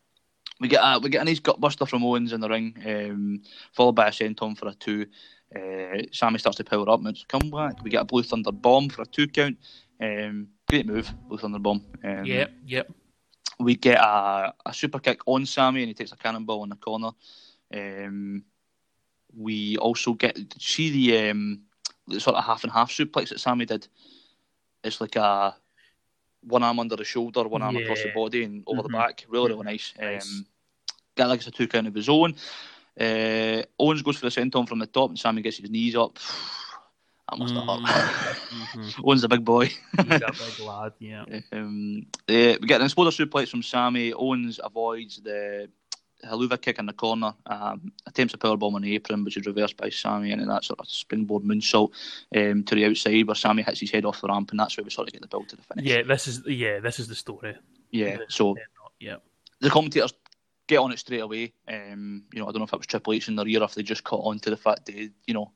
we 0.60 0.68
get 0.68 0.80
a 0.82 0.98
we 0.98 1.08
get 1.08 1.22
a 1.22 1.24
nice 1.24 1.40
gutbuster 1.40 1.88
from 1.88 2.04
Owens 2.04 2.32
in 2.32 2.40
the 2.40 2.48
ring, 2.48 2.74
um, 2.86 3.42
followed 3.72 3.92
by 3.92 4.08
a 4.08 4.10
senton 4.10 4.56
for 4.58 4.68
a 4.68 4.74
two. 4.74 5.06
Uh, 5.54 6.02
Sami 6.12 6.38
starts 6.38 6.58
to 6.58 6.64
power 6.64 6.88
up, 6.88 7.00
and 7.00 7.08
it's 7.08 7.24
comeback. 7.24 7.82
We 7.82 7.90
get 7.90 8.02
a 8.02 8.04
Blue 8.04 8.22
Thunder 8.22 8.52
bomb 8.52 8.88
for 8.88 9.02
a 9.02 9.06
two 9.06 9.26
count. 9.26 9.56
Um, 10.00 10.48
great 10.68 10.86
move, 10.86 11.12
Blue 11.28 11.38
Thunder 11.38 11.58
bomb. 11.58 11.84
Um, 12.04 12.24
Yep. 12.24 12.52
Yep. 12.66 12.92
We 13.58 13.74
get 13.76 13.98
a, 13.98 14.54
a 14.64 14.72
super 14.72 14.98
kick 15.00 15.20
on 15.26 15.44
Sami, 15.44 15.82
and 15.82 15.88
he 15.88 15.94
takes 15.94 16.12
a 16.12 16.16
cannonball 16.16 16.62
in 16.64 16.70
the 16.70 16.76
corner. 16.76 17.10
Um, 17.74 18.44
we 19.36 19.76
also 19.76 20.14
get 20.14 20.38
see 20.58 20.90
the 20.90 21.30
um, 21.30 21.62
the 22.08 22.20
sort 22.20 22.36
of 22.36 22.44
half 22.44 22.64
and 22.64 22.72
half 22.72 22.90
suplex 22.90 23.28
that 23.28 23.40
Sami 23.40 23.66
did. 23.66 23.86
It's 24.82 25.00
like 25.00 25.16
a 25.16 25.54
one 26.42 26.62
arm 26.62 26.78
under 26.78 26.96
the 26.96 27.04
shoulder, 27.04 27.46
one 27.46 27.60
arm 27.62 27.76
across 27.76 28.02
the 28.02 28.08
body, 28.14 28.44
and 28.44 28.62
over 28.66 28.82
the 28.82 28.88
Mhm. 28.88 28.92
back. 28.92 29.26
Really, 29.28 29.50
really 29.50 29.64
nice. 29.64 29.92
Nice. 30.00 30.24
Um, 30.26 30.46
got 31.16 31.28
like 31.28 31.46
a 31.46 31.50
two 31.50 31.68
count 31.68 31.86
of 31.86 31.94
his 31.94 32.08
own. 32.08 32.34
Uh, 32.98 33.62
Owens 33.78 34.02
goes 34.02 34.16
for 34.16 34.28
the 34.28 34.40
senton 34.40 34.68
from 34.68 34.78
the 34.78 34.86
top, 34.86 35.10
and 35.10 35.18
Sami 35.18 35.42
gets 35.42 35.58
his 35.58 35.70
knees 35.70 35.96
up. 35.96 36.18
that 37.30 37.38
must 37.38 37.54
have 37.54 37.64
hurt. 37.64 38.36
Mhm. 38.50 39.04
Owens 39.04 39.24
a 39.24 39.28
big 39.28 39.44
boy. 39.44 39.66
He's 39.66 39.76
a 39.96 40.06
big 40.58 40.66
lad. 40.66 40.92
Yeah. 40.98 41.24
Um, 41.52 42.06
uh, 42.28 42.56
we 42.60 42.66
get 42.66 42.80
an 42.80 42.86
exploder 42.86 43.10
suplex 43.10 43.48
from 43.48 43.62
Sami. 43.62 44.12
Owens 44.12 44.58
avoids 44.62 45.20
the 45.22 45.68
Helluva 46.24 46.60
kick 46.60 46.78
in 46.78 46.86
the 46.86 46.92
corner, 46.92 47.32
um, 47.46 47.92
attempts 48.06 48.34
a 48.34 48.38
power 48.38 48.56
bomb 48.56 48.74
on 48.74 48.82
the 48.82 48.94
apron, 48.94 49.24
which 49.24 49.36
is 49.36 49.46
reversed 49.46 49.76
by 49.76 49.88
Sami, 49.88 50.32
and 50.32 50.50
that 50.50 50.64
sort 50.64 50.80
of 50.80 50.88
springboard 50.88 51.44
moonsault 51.44 51.90
um, 52.36 52.62
to 52.64 52.74
the 52.74 52.84
outside, 52.86 53.26
where 53.26 53.34
Sami 53.34 53.62
hits 53.62 53.80
his 53.80 53.90
head 53.90 54.04
off 54.04 54.20
the 54.20 54.28
ramp, 54.28 54.50
and 54.50 54.60
that's 54.60 54.76
where 54.76 54.84
we 54.84 54.90
sort 54.90 55.08
of 55.08 55.12
get 55.12 55.22
the 55.22 55.28
build 55.28 55.48
to 55.48 55.56
the 55.56 55.62
finish. 55.62 55.86
Yeah, 55.86 56.02
this 56.02 56.26
is 56.28 56.42
yeah, 56.46 56.80
this 56.80 56.98
is 56.98 57.08
the 57.08 57.14
story. 57.14 57.56
Yeah, 57.90 58.18
so 58.28 58.56
yeah, 58.98 59.16
the 59.60 59.70
commentators 59.70 60.12
get 60.70 60.78
on 60.78 60.92
it 60.92 60.98
straight 60.98 61.20
away. 61.20 61.52
Um, 61.68 62.24
you 62.32 62.40
know, 62.40 62.48
I 62.48 62.52
don't 62.52 62.60
know 62.60 62.64
if 62.64 62.72
it 62.72 62.78
was 62.78 62.86
Triple 62.86 63.12
H 63.12 63.28
in 63.28 63.36
their 63.36 63.46
ear, 63.46 63.62
if 63.62 63.74
they 63.74 63.82
just 63.82 64.04
caught 64.04 64.26
on 64.26 64.38
to 64.40 64.50
the 64.50 64.56
fact 64.56 64.86
that 64.86 64.94
you 64.94 65.34
know 65.34 65.52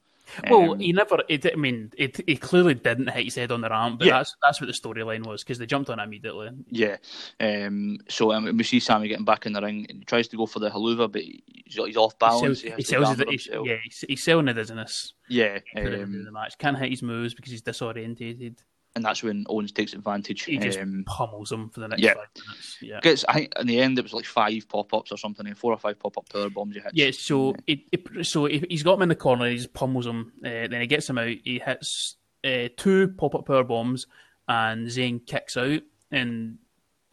well, 0.48 0.72
um, 0.72 0.80
he 0.80 0.92
never. 0.92 1.22
It, 1.28 1.46
I 1.46 1.56
mean, 1.56 1.92
it, 1.96 2.20
he 2.26 2.36
clearly 2.36 2.74
didn't 2.74 3.08
hit 3.08 3.24
his 3.24 3.34
head 3.34 3.52
on 3.52 3.60
the 3.60 3.68
ramp, 3.68 3.98
but 3.98 4.06
yeah. 4.06 4.18
that's 4.18 4.34
that's 4.42 4.60
what 4.60 4.66
the 4.66 4.72
storyline 4.72 5.26
was 5.26 5.44
because 5.44 5.58
they 5.58 5.66
jumped 5.66 5.90
on 5.90 6.00
immediately. 6.00 6.50
Yeah. 6.70 6.96
Um, 7.38 7.98
so 8.08 8.32
um, 8.32 8.56
we 8.56 8.64
see 8.64 8.80
Sami 8.80 9.08
getting 9.08 9.24
back 9.24 9.46
in 9.46 9.52
the 9.52 9.60
ring. 9.60 9.86
He 9.88 10.04
tries 10.04 10.28
to 10.28 10.36
go 10.36 10.46
for 10.46 10.58
the 10.58 10.70
Helluva, 10.70 11.12
but 11.12 11.22
he's, 11.22 11.74
he's 11.74 11.96
off 11.96 12.18
balance. 12.18 12.62
He, 12.62 12.68
sells, 12.68 12.76
he, 12.76 12.82
he 12.82 12.82
sells 12.82 13.20
it, 13.20 13.66
yeah, 13.66 13.76
he's, 13.84 14.04
he's, 14.08 14.24
selling 14.24 14.46
the 14.46 14.54
dizziness. 14.54 15.14
Yeah. 15.28 15.58
Um, 15.76 16.24
the 16.24 16.32
match 16.32 16.58
can't 16.58 16.78
hit 16.78 16.90
his 16.90 17.02
moves 17.02 17.34
because 17.34 17.52
he's 17.52 17.62
disorientated 17.62 18.58
and 18.95 19.05
that's 19.05 19.22
when 19.22 19.45
Owens 19.49 19.72
takes 19.72 19.92
advantage. 19.92 20.45
He 20.45 20.59
just 20.59 20.78
um, 20.78 21.05
pummels 21.07 21.51
him 21.51 21.68
for 21.70 21.80
the 21.80 21.88
next 21.88 22.03
yeah. 22.03 22.14
five 22.14 22.28
minutes. 22.47 22.78
Yeah, 22.80 23.01
Gets, 23.01 23.24
I 23.28 23.34
think 23.34 23.53
in 23.59 23.66
the 23.66 23.80
end 23.80 23.99
it 23.99 24.03
was 24.03 24.12
like 24.12 24.24
five 24.24 24.68
pop 24.68 24.95
ups 24.95 25.11
or 25.11 25.18
something, 25.18 25.47
and 25.47 25.59
four 25.59 25.72
or 25.72 25.78
five 25.78 25.99
pop 25.99 26.16
up 26.16 26.28
power 26.28 26.51
bombs 26.51 26.76
he 26.76 26.80
hits. 26.80 26.95
Yeah, 26.95 27.11
so 27.11 27.55
yeah. 27.66 27.74
It, 27.74 27.80
it, 27.92 28.26
so 28.26 28.47
he's 28.47 28.82
got 28.82 28.95
him 28.95 29.03
in 29.03 29.09
the 29.09 29.16
corner, 29.16 29.49
he 29.49 29.57
just 29.57 29.74
pummels 29.74 30.07
him, 30.07 30.32
uh, 30.45 30.68
then 30.68 30.80
he 30.80 30.86
gets 30.86 31.09
him 31.09 31.18
out. 31.18 31.36
He 31.42 31.61
hits 31.64 32.16
uh, 32.45 32.68
two 32.76 33.09
pop 33.09 33.34
up 33.34 33.47
power 33.47 33.64
bombs, 33.64 34.07
and 34.49 34.86
Zayn 34.86 35.26
kicks 35.26 35.57
out, 35.57 35.82
and 36.11 36.59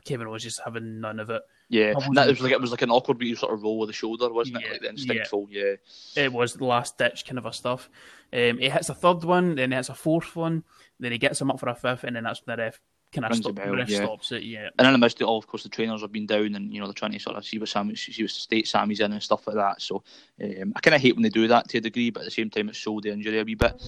Kevin 0.05 0.27
Owens 0.27 0.43
just 0.43 0.61
having 0.63 1.01
none 1.01 1.19
of 1.19 1.29
it. 1.29 1.41
Yeah, 1.69 1.93
that 2.15 2.27
was 2.27 2.41
like 2.41 2.51
it 2.51 2.59
was 2.59 2.71
like 2.71 2.82
an 2.82 2.91
awkward 2.91 3.21
you 3.21 3.38
sort 3.38 3.53
of 3.53 3.63
roll 3.63 3.79
with 3.79 3.88
the 3.88 3.93
shoulder, 3.93 4.32
wasn't 4.32 4.59
yeah, 4.59 4.67
it? 4.67 4.71
Like 4.73 4.82
the 4.82 4.89
instinctful, 4.89 5.47
yeah. 5.49 5.75
yeah. 6.15 6.25
It 6.25 6.34
was 6.34 6.53
the 6.55 6.65
last 6.65 6.97
ditch 6.97 7.25
kind 7.25 7.38
of 7.38 7.45
a 7.45 7.53
stuff. 7.53 7.89
Um, 8.34 8.57
he 8.57 8.69
hits 8.69 8.89
a 8.89 8.93
third 8.93 9.23
one, 9.23 9.55
then 9.55 9.71
he 9.71 9.77
hits 9.77 9.88
a 9.88 9.95
fourth 9.95 10.36
one, 10.36 10.65
then 11.01 11.11
he 11.11 11.17
gets 11.17 11.41
him 11.41 11.51
up 11.51 11.59
for 11.59 11.69
a 11.69 11.75
fifth, 11.75 12.03
and 12.03 12.15
then 12.15 12.23
that's 12.23 12.41
when 12.45 12.55
the 12.55 12.63
ref 12.63 12.79
kind 13.11 13.25
of 13.25 13.35
stop, 13.35 13.55
bell, 13.55 13.77
yeah. 13.77 14.03
stops 14.05 14.31
it. 14.31 14.43
Yeah. 14.43 14.69
And 14.79 14.87
in 14.87 14.93
the 14.93 14.99
midst 14.99 15.21
of 15.21 15.27
all, 15.27 15.37
of 15.37 15.47
course, 15.47 15.63
the 15.63 15.69
trainers 15.69 16.01
have 16.01 16.11
been 16.11 16.25
down, 16.25 16.55
and 16.55 16.73
you 16.73 16.79
know 16.79 16.87
they're 16.87 16.93
trying 16.93 17.11
to 17.11 17.19
sort 17.19 17.35
of 17.35 17.45
see 17.45 17.59
what 17.59 17.69
Sami, 17.69 17.95
see 17.95 18.23
what 18.23 18.31
state 18.31 18.67
Sami's 18.67 19.01
in 19.01 19.11
and 19.11 19.21
stuff 19.21 19.45
like 19.47 19.57
that. 19.57 19.81
So 19.81 20.03
um, 20.41 20.73
I 20.75 20.79
kind 20.79 20.95
of 20.95 21.01
hate 21.01 21.15
when 21.15 21.23
they 21.23 21.29
do 21.29 21.47
that 21.47 21.67
to 21.69 21.79
a 21.79 21.81
degree, 21.81 22.09
but 22.09 22.21
at 22.21 22.25
the 22.25 22.31
same 22.31 22.49
time, 22.49 22.69
it's 22.69 22.79
sold 22.79 23.03
the 23.03 23.11
injury 23.11 23.39
a 23.39 23.43
wee 23.43 23.55
bit. 23.55 23.81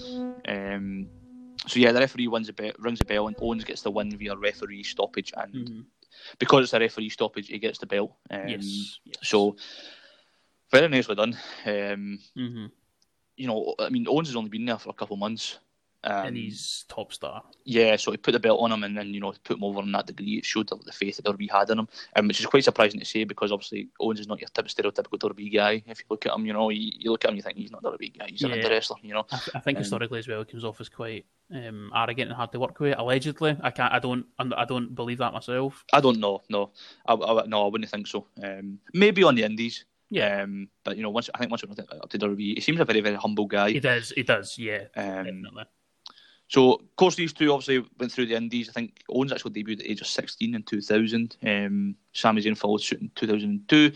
Um, 0.48 1.08
so 1.68 1.80
yeah, 1.80 1.94
the 1.94 2.02
referee 2.02 2.28
wins 2.28 2.50
a 2.50 2.54
bell, 2.54 2.74
rings 2.80 3.00
a 3.00 3.06
bell, 3.06 3.28
and 3.28 3.38
Owens 3.40 3.64
gets 3.64 3.84
the 3.84 3.92
win 3.92 4.16
via 4.18 4.36
referee 4.36 4.84
stoppage, 4.84 5.32
and 5.38 5.54
mm-hmm 5.54 5.82
because 6.40 6.64
it's 6.64 6.74
a 6.74 6.80
referee 6.80 7.10
stoppage, 7.10 7.48
he 7.48 7.60
gets 7.60 7.80
the 7.80 7.86
belt. 7.86 8.14
Um, 8.30 8.48
yes, 8.48 9.00
yes, 9.06 9.18
So 9.22 9.56
very 10.72 10.88
nicely 10.88 11.16
done. 11.16 11.38
Um, 11.66 12.20
mm-hmm. 12.38 12.66
You 13.36 13.48
know, 13.48 13.76
I 13.80 13.90
mean, 13.90 14.08
Owens 14.08 14.30
has 14.30 14.36
only 14.36 14.50
been 14.50 14.66
there 14.66 14.78
for 14.78 14.90
a 14.90 14.94
couple 14.94 15.16
of 15.16 15.20
months. 15.20 15.60
Um, 16.04 16.28
and 16.28 16.38
he's 16.38 16.86
top 16.90 17.14
star. 17.14 17.44
Yeah, 17.64 17.96
so 17.96 18.12
he 18.12 18.18
put 18.18 18.34
the 18.34 18.40
belt 18.40 18.60
on 18.62 18.72
him 18.72 18.84
and 18.84 18.98
then, 18.98 19.14
you 19.14 19.22
know, 19.22 19.34
put 19.44 19.58
him 19.58 19.64
over 19.64 19.82
in 19.82 19.92
that 19.94 20.08
degree. 20.08 20.38
It 20.38 20.46
showed 20.46 20.68
the, 20.68 20.76
the 20.78 20.92
faith 20.92 21.18
that 21.18 21.26
WWE 21.26 21.50
had 21.50 21.70
in 21.70 21.80
him, 21.80 21.88
um, 22.16 22.28
which 22.28 22.40
is 22.40 22.46
quite 22.46 22.64
surprising 22.64 23.00
to 23.00 23.06
say 23.06 23.24
because 23.24 23.52
obviously 23.52 23.90
Owens 24.00 24.20
is 24.20 24.28
not 24.28 24.42
your 24.42 24.50
type 24.50 24.68
stereotypical 24.68 25.18
WWE 25.18 25.54
guy. 25.54 25.84
If 25.88 26.00
you 26.00 26.06
look 26.10 26.26
at 26.26 26.34
him, 26.34 26.46
you 26.46 26.54
know, 26.54 26.70
you, 26.70 26.92
you 27.00 27.12
look 27.12 27.24
at 27.24 27.32
him, 27.32 27.38
you 27.38 27.42
think 27.42 27.58
he's 27.58 27.72
not 27.72 27.86
a 27.86 27.92
WWE 27.92 28.20
guy, 28.20 28.28
he's 28.30 28.42
yeah. 28.42 28.54
an 28.54 28.70
wrestler, 28.70 28.98
you 29.02 29.14
know. 29.14 29.26
I, 29.32 29.40
I 29.56 29.60
think 29.60 29.78
um, 29.78 29.84
historically 29.84 30.20
as 30.20 30.28
well, 30.28 30.40
he 30.40 30.52
comes 30.52 30.66
off 30.66 30.82
as 30.82 30.90
quite 30.90 31.26
um, 31.54 31.92
arrogant 31.96 32.30
and 32.30 32.36
hard 32.36 32.52
to 32.52 32.60
work 32.60 32.80
with. 32.80 32.98
Allegedly, 32.98 33.58
I 33.62 33.72
can't, 33.72 33.94
I 33.94 34.00
don't, 34.00 34.26
I 34.40 34.66
don't 34.66 34.94
believe 34.94 35.20
that 35.20 35.32
myself. 35.32 35.86
I 35.94 36.02
don't 36.02 36.20
know, 36.20 36.42
no, 36.50 36.72
I, 37.06 37.14
I 37.14 37.46
no, 37.46 37.66
I 37.66 37.70
wouldn't 37.70 37.90
think 37.90 38.08
so. 38.08 38.28
Um, 38.44 38.80
maybe 38.94 39.24
on 39.24 39.36
the 39.36 39.44
Indies, 39.44 39.86
yeah. 40.14 40.44
Um, 40.44 40.70
but 40.84 40.96
you 40.96 41.02
know, 41.02 41.10
once 41.10 41.30
I 41.34 41.40
think 41.40 41.50
once 41.50 41.64
up 41.64 42.10
to 42.10 42.20
WWE, 42.20 42.56
he 42.56 42.62
seems 42.62 42.80
a 42.80 42.86
very 42.86 43.02
very 43.02 43.16
humble 43.16 43.48
guy. 43.48 43.72
He 43.72 43.80
does. 43.80 44.14
He 44.16 44.22
does. 44.22 44.58
Yeah. 44.60 44.84
Um, 44.96 45.24
definitely. 45.24 45.64
So, 46.48 46.74
of 46.74 46.96
course, 46.98 47.16
these 47.16 47.34
two 47.34 47.52
obviously 47.52 47.84
went 47.98 48.12
through 48.12 48.28
the 48.28 48.36
Indies. 48.36 48.70
I 48.70 48.74
think 48.74 49.02
Owens 49.10 49.32
actually 49.32 49.52
debuted 49.52 49.74
at 49.74 49.78
the 49.80 49.92
age 49.92 50.02
of 50.02 50.08
16 50.08 50.54
in 50.54 50.64
2000. 50.64 51.38
Um, 51.44 51.96
Sami 52.14 52.42
Zayn 52.42 52.58
followed 52.58 52.82
suit 52.82 53.02
in 53.02 53.12
2002. 53.16 53.92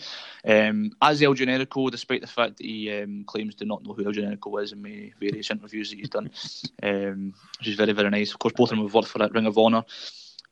Um, 0.47 0.91
as 1.01 1.21
El 1.21 1.35
Generico, 1.35 1.91
despite 1.91 2.21
the 2.21 2.27
fact 2.27 2.57
that 2.57 2.65
he 2.65 2.91
um, 2.91 3.25
claims 3.27 3.53
to 3.55 3.65
not 3.65 3.83
know 3.83 3.93
who 3.93 4.05
El 4.05 4.13
Generico 4.13 4.61
is 4.63 4.71
in 4.71 4.81
many 4.81 5.13
various 5.19 5.51
interviews 5.51 5.91
that 5.91 5.99
he's 5.99 6.09
done, 6.09 6.31
um, 6.81 7.33
which 7.59 7.67
is 7.67 7.75
very, 7.75 7.93
very 7.93 8.09
nice. 8.09 8.31
Of 8.31 8.39
course, 8.39 8.53
both 8.55 8.71
of 8.71 8.77
them 8.77 8.85
have 8.85 8.93
worked 8.93 9.09
for 9.09 9.19
that 9.19 9.33
Ring 9.33 9.45
of 9.45 9.57
Honor. 9.57 9.83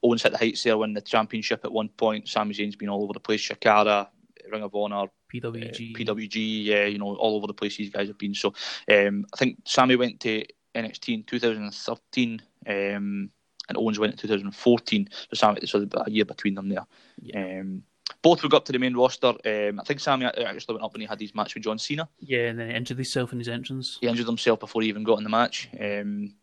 Owens 0.03 0.21
hit 0.21 0.31
the 0.31 0.37
heights 0.37 0.63
there, 0.63 0.77
win 0.77 0.93
the 0.93 1.01
championship 1.01 1.65
at 1.65 1.71
one 1.71 1.89
point. 1.89 2.27
Sami 2.27 2.53
Zayn's 2.53 2.75
been 2.75 2.89
all 2.89 3.03
over 3.03 3.13
the 3.13 3.19
place. 3.19 3.47
Chikara, 3.47 4.07
Ring 4.51 4.63
of 4.63 4.75
Honor, 4.75 5.07
PWG, 5.33 5.95
uh, 5.95 6.13
PWG, 6.13 6.65
yeah, 6.65 6.85
you 6.85 6.97
know, 6.97 7.15
all 7.15 7.35
over 7.35 7.47
the 7.47 7.53
place 7.53 7.77
these 7.77 7.89
guys 7.89 8.07
have 8.07 8.17
been. 8.17 8.33
So 8.33 8.53
um, 8.91 9.25
I 9.33 9.37
think 9.37 9.59
Sami 9.65 9.95
went 9.95 10.19
to 10.21 10.45
NXT 10.75 11.13
in 11.13 11.23
2013, 11.23 12.41
um, 12.67 13.29
and 13.67 13.77
Owens 13.77 13.99
went 13.99 14.13
in 14.13 14.17
2014. 14.17 15.09
So 15.33 15.55
so 15.65 15.87
a 15.93 16.09
year 16.09 16.25
between 16.25 16.55
them 16.55 16.69
there. 16.69 16.85
Yeah. 17.21 17.59
Um, 17.61 17.83
both 18.21 18.47
go 18.47 18.57
up 18.57 18.65
to 18.65 18.71
the 18.71 18.79
main 18.79 18.95
roster. 18.95 19.27
Um, 19.27 19.79
I 19.79 19.83
think 19.83 19.99
Sami 19.99 20.25
actually 20.25 20.75
went 20.75 20.83
up 20.83 20.93
when 20.93 21.01
he 21.01 21.07
had 21.07 21.19
his 21.19 21.33
match 21.33 21.55
with 21.55 21.63
John 21.63 21.79
Cena. 21.79 22.07
Yeah, 22.19 22.47
and 22.47 22.59
then 22.59 22.69
he 22.69 22.75
injured 22.75 22.97
himself 22.97 23.31
in 23.33 23.39
his 23.39 23.47
entrance. 23.47 23.97
He 23.99 24.07
injured 24.07 24.27
himself 24.27 24.59
before 24.59 24.81
he 24.81 24.89
even 24.89 25.03
got 25.03 25.17
in 25.17 25.23
the 25.23 25.29
match. 25.29 25.69
Um, 25.79 26.35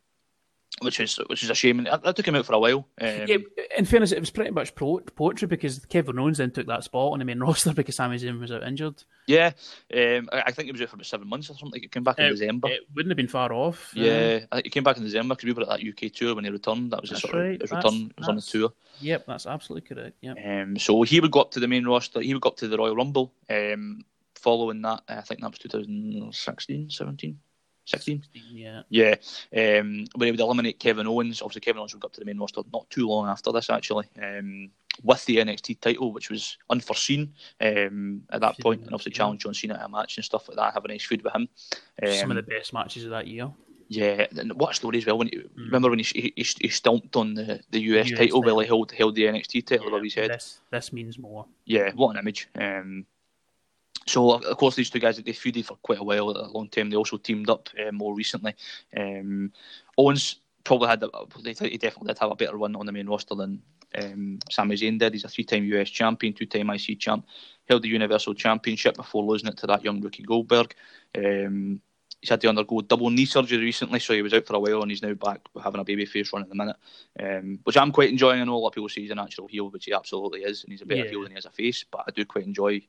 which 0.80 1.00
is 1.00 1.16
which 1.28 1.42
is 1.42 1.50
a 1.50 1.54
shame. 1.54 1.84
That 1.84 2.16
took 2.16 2.26
him 2.26 2.34
out 2.34 2.46
for 2.46 2.54
a 2.54 2.58
while. 2.58 2.88
Um, 3.00 3.26
yeah, 3.26 3.36
in 3.76 3.84
fairness, 3.84 4.12
it 4.12 4.20
was 4.20 4.30
pretty 4.30 4.50
much 4.50 4.74
poetry 4.74 5.46
because 5.46 5.84
Kevin 5.86 6.18
Owens 6.18 6.38
then 6.38 6.50
took 6.50 6.66
that 6.66 6.84
spot 6.84 7.12
on 7.12 7.18
the 7.18 7.24
main 7.24 7.40
roster 7.42 7.72
because 7.72 7.96
Sami 7.96 8.16
Zayn 8.16 8.40
was 8.40 8.50
out 8.50 8.62
injured. 8.62 9.02
Yeah, 9.26 9.52
um, 9.94 10.28
I, 10.32 10.50
think 10.50 10.66
he 10.66 10.72
was 10.72 10.80
out 10.80 10.88
for 10.88 10.96
about 10.96 11.06
seven 11.06 11.28
months 11.28 11.50
or 11.50 11.56
something. 11.56 11.80
He 11.80 11.88
came 11.88 12.02
back 12.02 12.18
in 12.18 12.26
it, 12.26 12.30
December. 12.30 12.68
It 12.68 12.82
wouldn't 12.94 13.10
have 13.10 13.16
been 13.16 13.28
far 13.28 13.52
off. 13.52 13.92
Yeah, 13.94 14.40
I 14.50 14.56
think 14.56 14.66
he 14.66 14.70
came 14.70 14.82
back 14.82 14.96
in 14.96 15.04
December 15.04 15.34
because 15.34 15.44
we 15.44 15.52
were 15.52 15.62
at 15.62 15.68
that 15.68 15.86
UK 15.86 16.12
tour 16.12 16.34
when 16.34 16.44
he 16.44 16.50
returned. 16.50 16.92
That 16.92 17.02
was 17.02 17.10
his, 17.10 17.20
sort 17.20 17.34
right. 17.34 17.54
of, 17.54 17.60
his 17.60 17.70
return. 17.70 18.12
was 18.18 18.28
on 18.28 18.36
the 18.36 18.42
tour. 18.42 18.72
Yep, 19.00 19.26
that's 19.26 19.46
absolutely 19.46 19.94
correct. 19.94 20.16
Yeah. 20.20 20.62
Um, 20.62 20.78
so 20.78 21.02
he 21.02 21.20
would 21.20 21.30
go 21.30 21.40
up 21.40 21.52
to 21.52 21.60
the 21.60 21.68
main 21.68 21.84
roster. 21.84 22.20
He 22.20 22.32
would 22.34 22.42
go 22.42 22.48
up 22.48 22.56
to 22.58 22.68
the 22.68 22.78
Royal 22.78 22.96
Rumble. 22.96 23.32
Um, 23.48 24.04
following 24.34 24.82
that, 24.82 25.02
I 25.08 25.20
think 25.20 25.40
that 25.40 25.50
was 25.50 25.58
2016, 25.60 26.90
17. 26.90 27.38
16? 27.85 28.24
yeah. 28.51 28.83
Yeah. 28.89 29.14
Um, 29.57 30.05
where 30.14 30.26
he 30.26 30.30
would 30.30 30.41
eliminate 30.41 30.78
Kevin 30.78 31.07
Owens. 31.07 31.43
Obviously, 31.43 31.61
Kevin 31.61 31.80
Owens 31.80 31.95
would 31.95 32.01
go 32.01 32.07
up 32.07 32.12
to 32.12 32.20
the 32.20 32.26
main 32.26 32.39
roster 32.39 32.62
not 32.72 32.89
too 32.91 33.09
long 33.09 33.28
after 33.28 33.53
this, 33.53 33.70
actually, 33.70 34.07
um, 34.22 34.70
with 35.03 35.24
the 35.26 35.39
NXT 35.39 35.80
title, 35.80 36.12
which 36.12 36.30
was 36.30 36.57
unforeseen 36.70 37.33
um, 37.61 38.22
at 38.30 38.41
that 38.41 38.59
point, 38.61 38.83
and 38.83 38.93
obviously 38.93 39.12
challenge 39.12 39.43
John 39.43 39.55
Cena 39.55 39.74
at 39.74 39.87
a 39.87 39.89
match 39.89 40.16
and 40.16 40.24
stuff 40.24 40.49
like 40.49 40.57
that, 40.57 40.74
have 40.74 40.85
a 40.85 40.89
nice 40.89 41.05
feud 41.05 41.22
with 41.22 41.35
him. 41.35 41.49
Some 42.05 42.30
of 42.30 42.37
um, 42.37 42.37
the 42.37 42.43
best 42.43 42.72
matches 42.72 43.05
of 43.05 43.11
that 43.11 43.26
year. 43.26 43.51
Yeah, 43.93 44.26
and 44.39 44.55
what 44.55 44.70
a 44.70 44.74
story 44.74 44.99
as 44.99 45.07
well. 45.07 45.18
When 45.18 45.28
you, 45.28 45.51
mm. 45.55 45.66
remember 45.66 45.91
when 45.91 45.99
he, 45.99 46.33
he, 46.34 46.46
he 46.61 46.68
stomped 46.68 47.14
on 47.14 47.34
the, 47.34 47.61
the 47.71 47.80
US, 47.80 48.11
US 48.11 48.18
title 48.18 48.42
while 48.42 48.59
he 48.61 48.67
held 48.67 48.91
held 48.92 49.14
the 49.14 49.25
NXT 49.25 49.67
title 49.67 49.84
yeah, 49.84 49.91
above 49.91 50.03
his 50.03 50.14
head. 50.14 50.30
This 50.30 50.61
this 50.71 50.92
means 50.95 51.18
more. 51.18 51.45
Yeah, 51.67 51.92
what 51.95 52.17
an 52.17 52.21
image. 52.21 52.49
Um, 52.59 53.04
so 54.07 54.33
of 54.33 54.57
course 54.57 54.76
these 54.76 54.91
two 54.91 54.99
guys 54.99 55.16
they 55.16 55.33
feuded 55.33 55.64
for 55.64 55.76
quite 55.76 56.00
a 56.00 56.04
while, 56.04 56.30
a 56.30 56.49
long 56.49 56.68
time. 56.68 56.91
They 56.91 56.96
also 56.96 57.16
teamed 57.16 57.50
up 57.50 57.68
uh, 57.79 57.92
more 57.92 58.14
recently. 58.14 58.54
Um, 58.96 59.53
Owens 59.96 60.37
probably 60.64 60.88
had 60.88 61.03
he 61.03 61.79
definitely 61.79 62.08
did 62.08 62.18
have 62.18 62.30
a 62.30 62.37
better 62.37 62.57
run 62.57 62.76
on 62.76 62.87
the 62.87 62.92
main 62.92 63.08
roster 63.08 63.34
than 63.34 63.62
um, 64.00 64.38
Sami 64.50 64.76
Zayn 64.76 64.99
did. 64.99 65.12
He's 65.12 65.24
a 65.24 65.29
three-time 65.29 65.64
US 65.64 65.91
champion, 65.91 66.33
two-time 66.33 66.70
IC 66.70 66.99
champ, 66.99 67.26
held 67.68 67.83
the 67.83 67.88
Universal 67.88 68.34
Championship 68.34 68.96
before 68.96 69.24
losing 69.24 69.49
it 69.49 69.57
to 69.58 69.66
that 69.66 69.84
young 69.84 70.00
rookie 70.00 70.22
Goldberg. 70.22 70.74
Um, 71.16 71.80
he's 72.20 72.30
had 72.30 72.41
to 72.41 72.49
undergo 72.49 72.80
double 72.80 73.11
knee 73.11 73.24
surgery 73.24 73.58
recently, 73.58 73.99
so 73.99 74.14
he 74.14 74.22
was 74.22 74.33
out 74.33 74.46
for 74.46 74.54
a 74.54 74.61
while 74.61 74.83
and 74.83 74.91
he's 74.91 75.03
now 75.03 75.14
back 75.14 75.41
having 75.62 75.80
a 75.80 75.84
baby 75.84 76.07
face 76.07 76.33
run 76.33 76.42
at 76.42 76.49
the 76.49 76.54
minute, 76.54 76.76
um, 77.20 77.58
which 77.64 77.76
I'm 77.76 77.92
quite 77.92 78.11
enjoying. 78.11 78.41
I 78.41 78.45
know 78.45 78.54
a 78.54 78.57
lot 78.57 78.68
of 78.68 78.74
people 78.74 78.88
say 78.88 79.03
he's 79.03 79.11
a 79.11 79.16
natural 79.16 79.49
heel, 79.49 79.70
which 79.70 79.87
he 79.87 79.92
absolutely 79.92 80.41
is, 80.41 80.62
and 80.62 80.72
he's 80.72 80.83
a 80.83 80.87
better 80.87 81.04
yeah. 81.04 81.11
heel 81.11 81.22
than 81.22 81.33
he 81.33 81.38
is 81.38 81.46
a 81.46 81.50
face, 81.50 81.84
but 81.91 82.04
I 82.07 82.11
do 82.12 82.24
quite 82.24 82.45
enjoy 82.45 82.80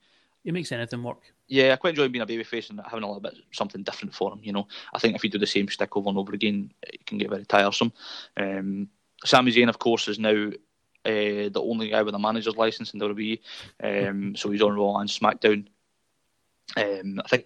it 0.44 0.54
makes 0.54 0.72
anything 0.72 1.04
work. 1.04 1.22
Yeah, 1.48 1.74
I 1.74 1.76
quite 1.78 1.92
enjoy 1.92 2.08
being 2.10 2.22
a 2.22 2.28
babyface 2.28 2.70
and 2.70 2.82
having 2.82 3.04
a 3.04 3.08
little 3.08 3.22
bit 3.22 3.36
something 3.52 3.84
different 3.84 4.14
for 4.14 4.34
him. 4.34 4.40
You 4.44 4.54
know, 4.54 4.68
I 4.94 5.00
think 5.00 5.16
if 5.16 5.24
you 5.24 5.30
do 5.30 5.38
the 5.38 5.48
same 5.48 5.68
stick 5.68 5.96
over 5.96 6.10
and 6.10 6.18
over 6.18 6.34
again, 6.34 6.74
it 6.82 7.06
can 7.06 7.18
get 7.18 7.30
very 7.30 7.46
tiresome. 7.46 7.94
Um, 8.38 8.90
Sami 9.24 9.52
Zayn, 9.52 9.70
of 9.70 9.80
course, 9.80 10.08
is 10.08 10.20
now 10.20 10.50
uh, 11.06 11.50
the 11.50 11.62
only 11.62 11.90
guy 11.90 12.02
with 12.02 12.16
a 12.16 12.20
manager's 12.20 12.58
license 12.58 12.94
in 12.94 13.00
WWE, 13.00 13.40
um, 13.84 14.36
so 14.36 14.50
he's 14.50 14.62
on 14.62 14.76
Raw 14.76 14.98
and 14.98 15.10
SmackDown. 15.10 15.68
Um, 16.78 17.22
I 17.24 17.28
think 17.28 17.46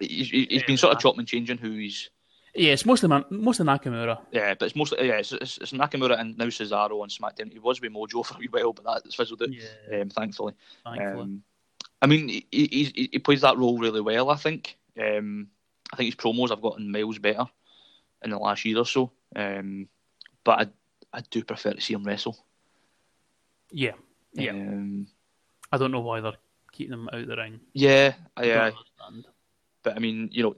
he's, 0.00 0.28
he's 0.30 0.64
been 0.64 0.76
sort 0.76 0.94
of 0.94 1.00
chopping 1.00 1.20
and 1.20 1.28
changing 1.28 1.58
who 1.58 1.72
he's. 1.72 2.10
Yeah, 2.54 2.72
it's 2.72 2.84
mostly 2.84 3.08
man, 3.08 3.24
mostly 3.30 3.64
Nakamura. 3.64 4.20
Yeah, 4.30 4.54
but 4.54 4.66
it's 4.66 4.76
mostly 4.76 5.06
yeah, 5.06 5.14
it's, 5.14 5.32
it's, 5.32 5.56
it's, 5.58 5.72
Nakamura 5.72 6.20
and 6.20 6.36
now 6.36 6.46
Cesaro 6.46 7.00
on 7.00 7.08
SmackDown. 7.08 7.50
He 7.50 7.58
was 7.58 7.80
with 7.80 7.92
Mojo 7.92 8.24
for 8.26 8.34
a 8.34 8.38
wee 8.38 8.48
while, 8.50 8.74
but 8.74 8.84
that's 8.84 9.14
fizzled 9.14 9.42
out. 9.42 9.48
Yeah. 9.50 10.00
Um, 10.00 10.10
thankfully. 10.10 10.52
Thankfully. 10.84 11.22
Um, 11.22 11.42
I 12.02 12.06
mean, 12.06 12.28
he, 12.28 12.46
he, 12.50 13.08
he 13.12 13.18
plays 13.20 13.40
that 13.42 13.56
role 13.56 13.78
really 13.78 14.00
well. 14.00 14.28
I 14.28 14.36
think. 14.36 14.76
Um, 15.00 15.46
I 15.92 15.96
think 15.96 16.06
his 16.06 16.16
promos 16.16 16.50
have 16.50 16.60
gotten 16.60 16.90
miles 16.90 17.18
better 17.18 17.44
in 18.22 18.30
the 18.30 18.38
last 18.38 18.64
year 18.64 18.78
or 18.78 18.86
so. 18.86 19.12
Um, 19.36 19.88
but 20.44 20.60
I, 21.12 21.18
I 21.18 21.22
do 21.30 21.44
prefer 21.44 21.72
to 21.72 21.80
see 21.80 21.94
him 21.94 22.04
wrestle. 22.04 22.36
Yeah, 23.70 23.92
yeah. 24.34 24.50
Um, 24.50 25.06
I 25.70 25.78
don't 25.78 25.92
know 25.92 26.00
why 26.00 26.20
they're 26.20 26.32
keeping 26.72 26.90
them 26.90 27.08
out 27.12 27.20
of 27.20 27.26
the 27.26 27.36
ring. 27.36 27.60
Yeah, 27.72 28.14
yeah. 28.42 28.72
But 29.82 29.96
I 29.96 29.98
mean, 29.98 30.28
you 30.32 30.42
know, 30.42 30.56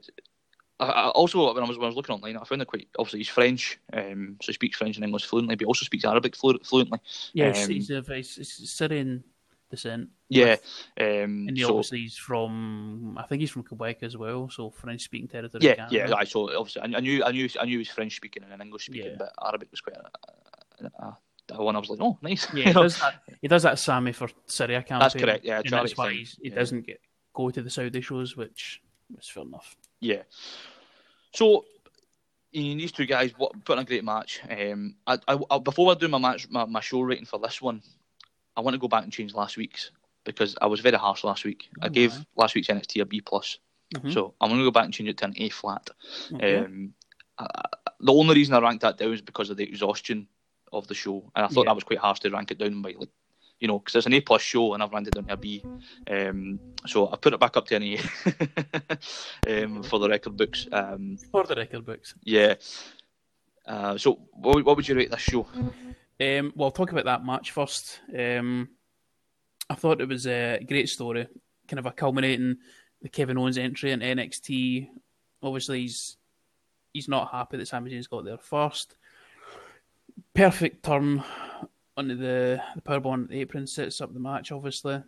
I, 0.79 0.85
I 0.85 1.07
also 1.09 1.53
when 1.53 1.63
I 1.63 1.67
was 1.67 1.77
when 1.77 1.85
I 1.85 1.87
was 1.87 1.95
looking 1.95 2.15
online, 2.15 2.37
I 2.37 2.43
found 2.43 2.61
it 2.61 2.67
quite. 2.67 2.87
Obviously, 2.97 3.19
he's 3.19 3.29
French, 3.29 3.79
um, 3.93 4.37
so 4.41 4.47
he 4.47 4.53
speaks 4.53 4.77
French 4.77 4.97
and 4.97 5.05
English 5.05 5.25
fluently, 5.25 5.55
but 5.55 5.61
he 5.61 5.65
also 5.65 5.85
speaks 5.85 6.05
Arabic 6.05 6.35
flu- 6.35 6.59
fluently. 6.63 6.99
Yes, 7.33 7.65
um, 7.65 7.71
he's 7.71 7.89
a 7.89 8.01
he's 8.01 8.69
Syrian 8.69 9.23
descent. 9.75 10.09
Yeah, 10.29 10.55
um, 10.99 11.47
and 11.47 11.57
he 11.57 11.63
so, 11.63 11.69
obviously 11.69 11.99
he's 11.99 12.17
from. 12.17 13.17
I 13.17 13.23
think 13.23 13.41
he's 13.41 13.51
from 13.51 13.63
Quebec 13.63 14.03
as 14.03 14.17
well, 14.17 14.49
so 14.49 14.69
French 14.69 15.01
speaking 15.03 15.27
territory. 15.27 15.63
Yeah, 15.63 15.87
yeah. 15.89 16.13
I 16.15 16.23
so 16.23 16.55
obviously 16.57 16.81
I, 16.81 16.97
I, 16.97 16.99
knew 16.99 17.23
I 17.23 17.31
knew 17.31 17.49
I 17.59 17.65
knew 17.65 17.71
he 17.71 17.77
was 17.77 17.89
French 17.89 18.15
speaking 18.15 18.43
and 18.49 18.61
English 18.61 18.85
speaking, 18.85 19.11
yeah. 19.11 19.17
but 19.17 19.33
Arabic 19.45 19.69
was 19.71 19.81
quite. 19.81 19.97
A, 19.97 20.85
a, 20.85 21.17
a, 21.51 21.63
one 21.63 21.75
I 21.75 21.79
was 21.79 21.89
like, 21.89 21.99
oh, 22.01 22.17
nice. 22.21 22.47
Yeah, 22.53 22.63
he 22.67 22.73
does 22.73 22.99
that. 22.99 23.13
He 23.41 23.47
does 23.47 23.63
that 23.63 23.79
Sami 23.79 24.11
for 24.11 24.29
Syria 24.47 24.81
campaign. 24.81 24.99
That's 24.99 25.13
correct. 25.13 25.45
Yeah, 25.45 25.61
that's 25.63 25.97
why 25.97 26.13
he 26.13 26.27
yeah. 26.41 26.55
doesn't 26.55 26.85
get 26.85 26.99
go 27.33 27.49
to 27.49 27.61
the 27.61 27.69
Saudi 27.69 28.01
shows, 28.01 28.35
which 28.35 28.81
is 29.17 29.27
fair 29.27 29.43
enough. 29.43 29.75
Yeah. 29.99 30.23
So 31.33 31.65
these 32.55 32.91
two 32.91 33.05
guys 33.05 33.31
put 33.33 33.73
in 33.73 33.79
a 33.79 33.83
great 33.83 34.03
match. 34.03 34.41
Um, 34.49 34.95
I, 35.05 35.19
I, 35.27 35.59
before 35.59 35.91
I 35.91 35.95
do 35.95 36.07
my 36.07 36.17
match, 36.17 36.47
my, 36.49 36.65
my 36.65 36.79
show 36.79 37.01
rating 37.01 37.25
for 37.25 37.39
this 37.39 37.61
one, 37.61 37.81
I 38.55 38.61
want 38.61 38.73
to 38.73 38.79
go 38.79 38.87
back 38.87 39.03
and 39.03 39.11
change 39.11 39.33
last 39.33 39.57
week's 39.57 39.91
because 40.23 40.55
I 40.61 40.67
was 40.67 40.79
very 40.79 40.97
harsh 40.97 41.23
last 41.23 41.45
week. 41.45 41.69
Oh, 41.81 41.85
I 41.85 41.89
gave 41.89 42.15
right. 42.15 42.25
last 42.35 42.55
week's 42.55 42.67
NXT 42.67 43.01
a 43.01 43.05
B 43.05 43.21
plus, 43.21 43.59
mm-hmm. 43.93 44.11
so 44.11 44.33
I'm 44.41 44.49
going 44.49 44.59
to 44.59 44.65
go 44.65 44.71
back 44.71 44.85
and 44.85 44.93
change 44.93 45.09
it 45.09 45.17
to 45.17 45.25
an 45.25 45.33
A 45.37 45.49
flat. 45.49 45.89
Um, 46.41 46.93
I, 47.37 47.47
the 47.99 48.13
only 48.13 48.35
reason 48.35 48.55
I 48.55 48.59
ranked 48.59 48.81
that 48.81 48.97
down 48.97 49.13
is 49.13 49.21
because 49.21 49.49
of 49.49 49.57
the 49.57 49.63
exhaustion 49.63 50.27
of 50.71 50.87
the 50.87 50.93
show, 50.93 51.31
and 51.35 51.45
I 51.45 51.47
thought 51.47 51.65
yeah. 51.65 51.71
that 51.71 51.75
was 51.75 51.83
quite 51.83 51.99
harsh 51.99 52.19
to 52.21 52.29
rank 52.31 52.51
it 52.51 52.57
down 52.57 52.81
by 52.81 52.93
like 52.97 53.09
you 53.59 53.67
know, 53.67 53.79
because 53.79 53.95
it's 53.95 54.05
an 54.05 54.13
A 54.13 54.21
plus 54.21 54.41
show 54.41 54.73
and 54.73 54.83
I've 54.83 54.91
ranked 54.91 55.07
it 55.07 55.13
down 55.13 55.25
to 55.25 55.33
a 55.33 55.37
B. 55.37 55.63
Um, 56.09 56.59
so 56.85 57.11
I 57.11 57.15
put 57.15 57.33
it 57.33 57.39
back 57.39 57.55
up 57.57 57.65
to 57.67 57.75
an 57.75 57.83
A 57.83 57.97
um, 59.63 59.83
for 59.83 59.99
the 59.99 60.09
record 60.09 60.35
books. 60.35 60.67
Um, 60.71 61.17
for 61.31 61.45
the 61.45 61.55
record 61.55 61.85
books. 61.85 62.15
Yeah. 62.23 62.55
Uh, 63.65 63.97
so 63.97 64.19
what, 64.33 64.63
what, 64.63 64.75
would 64.75 64.87
you 64.87 64.95
rate 64.95 65.09
this 65.09 65.21
show? 65.21 65.47
Um, 66.19 66.53
well, 66.55 66.67
I'll 66.67 66.71
talk 66.71 66.91
about 66.91 67.05
that 67.05 67.25
match 67.25 67.51
first. 67.51 67.99
Um, 68.17 68.69
I 69.69 69.75
thought 69.75 70.01
it 70.01 70.07
was 70.07 70.27
a 70.27 70.63
great 70.67 70.89
story, 70.89 71.27
kind 71.67 71.79
of 71.79 71.85
a 71.85 71.91
culminating 71.91 72.57
the 73.01 73.09
Kevin 73.09 73.37
Owens 73.37 73.57
entry 73.57 73.91
in 73.91 73.99
NXT. 73.99 74.87
Obviously, 75.43 75.81
he's 75.81 76.17
he's 76.93 77.07
not 77.07 77.31
happy 77.31 77.57
that 77.57 77.67
Sami 77.67 77.91
Zayn's 77.91 78.07
got 78.07 78.23
there 78.23 78.37
first. 78.37 78.95
Perfect 80.33 80.83
turn 80.83 81.23
onto 81.97 82.15
the, 82.15 82.61
the 82.75 82.81
powerbomb 82.81 83.27
the 83.27 83.41
apron, 83.41 83.67
sets 83.67 84.01
up 84.01 84.13
the 84.13 84.19
match, 84.19 84.51
obviously. 84.51 85.01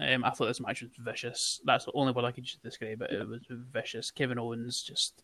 Um, 0.00 0.24
I 0.24 0.30
thought 0.30 0.46
this 0.46 0.60
match 0.60 0.82
was 0.82 0.90
vicious. 0.98 1.60
That's 1.64 1.84
the 1.84 1.92
only 1.92 2.12
word 2.12 2.24
I 2.24 2.32
could 2.32 2.44
just 2.44 2.62
describe 2.62 3.02
it. 3.02 3.12
It 3.12 3.28
was 3.28 3.42
vicious. 3.50 4.10
Kevin 4.10 4.38
Owens 4.38 4.82
just, 4.82 5.22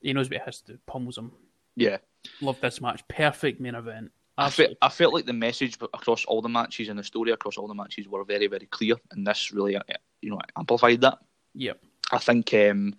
he 0.00 0.12
knows 0.12 0.30
what 0.30 0.38
he 0.38 0.44
has 0.44 0.60
to 0.62 0.72
do, 0.72 0.78
pummels 0.86 1.18
him. 1.18 1.32
Yeah. 1.76 1.98
Love 2.40 2.60
this 2.60 2.80
match. 2.80 3.06
Perfect 3.08 3.60
main 3.60 3.74
event. 3.74 4.10
I 4.38 4.50
felt, 4.50 4.70
I 4.80 4.88
felt 4.88 5.14
like 5.14 5.26
the 5.26 5.32
message 5.32 5.76
across 5.80 6.24
all 6.24 6.40
the 6.40 6.48
matches 6.48 6.88
and 6.88 6.98
the 6.98 7.02
story 7.02 7.32
across 7.32 7.58
all 7.58 7.66
the 7.66 7.74
matches 7.74 8.06
were 8.06 8.24
very, 8.24 8.46
very 8.46 8.66
clear, 8.66 8.94
and 9.10 9.26
this 9.26 9.52
really, 9.52 9.76
uh, 9.76 9.82
you 10.22 10.30
know, 10.30 10.38
amplified 10.56 11.00
that. 11.00 11.18
Yeah, 11.54 11.72
I 12.12 12.18
think 12.18 12.54
um, 12.54 12.94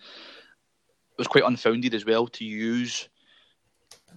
it 1.11 1.17
was 1.17 1.27
quite 1.27 1.45
unfounded 1.45 1.93
as 1.93 2.05
well 2.05 2.27
to 2.27 2.43
use 2.43 3.07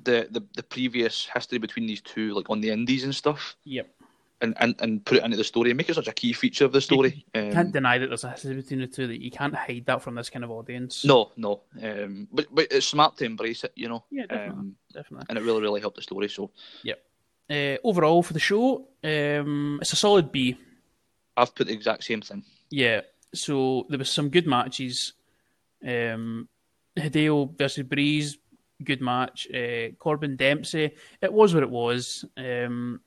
the, 0.02 0.26
the 0.30 0.42
the 0.56 0.64
previous 0.64 1.28
history 1.32 1.58
between 1.58 1.86
these 1.86 2.00
two, 2.00 2.34
like 2.34 2.50
on 2.50 2.60
the 2.60 2.70
indies 2.70 3.04
and 3.04 3.14
stuff. 3.14 3.54
Yep. 3.64 3.88
And, 4.40 4.56
and, 4.58 4.74
and 4.80 5.04
put 5.04 5.18
it 5.18 5.24
into 5.24 5.36
the 5.36 5.44
story 5.44 5.70
and 5.70 5.76
make 5.76 5.88
it 5.88 5.94
such 5.94 6.08
a 6.08 6.12
key 6.12 6.32
feature 6.32 6.64
of 6.64 6.72
the 6.72 6.80
story. 6.80 7.24
You 7.32 7.42
um, 7.42 7.52
can't 7.52 7.72
deny 7.72 7.98
that 7.98 8.08
there's 8.08 8.24
a 8.24 8.30
history 8.30 8.56
between 8.56 8.80
the 8.80 8.88
two. 8.88 9.06
That 9.06 9.22
you 9.22 9.30
can't 9.30 9.54
hide 9.54 9.84
that 9.86 10.02
from 10.02 10.16
this 10.16 10.30
kind 10.30 10.44
of 10.44 10.50
audience. 10.50 11.04
No, 11.04 11.30
no. 11.36 11.60
Um, 11.80 12.26
but 12.32 12.48
but 12.50 12.66
it's 12.72 12.88
smart 12.88 13.16
to 13.18 13.24
embrace 13.24 13.62
it, 13.62 13.70
you 13.76 13.88
know. 13.88 14.04
Yeah, 14.10 14.26
definitely. 14.26 14.58
Um, 14.58 14.76
definitely. 14.92 15.26
And 15.28 15.38
it 15.38 15.44
really 15.44 15.60
really 15.60 15.80
helped 15.80 15.94
the 15.94 16.02
story. 16.02 16.28
So. 16.28 16.50
Yep. 16.82 17.00
Uh, 17.50 17.76
overall 17.84 18.22
for 18.22 18.32
the 18.32 18.40
show, 18.40 18.88
um, 19.04 19.78
it's 19.80 19.92
a 19.92 19.96
solid 19.96 20.32
B. 20.32 20.56
I've 21.36 21.54
put 21.54 21.66
the 21.66 21.72
exact 21.72 22.04
same 22.04 22.20
thing. 22.20 22.44
Yeah. 22.70 23.02
So 23.34 23.86
there 23.88 23.98
was 23.98 24.10
some 24.10 24.28
good 24.28 24.46
matches. 24.46 25.14
Um, 25.86 26.48
Hideo 26.96 27.56
versus 27.56 27.84
Breeze 27.84 28.38
good 28.82 29.00
match. 29.00 29.48
Uh, 29.52 29.90
Corbin 29.98 30.36
Dempsey, 30.36 30.92
it 31.20 31.32
was 31.32 31.54
what 31.54 31.62
it 31.62 31.70
was. 31.70 32.24
Um, 32.36 33.00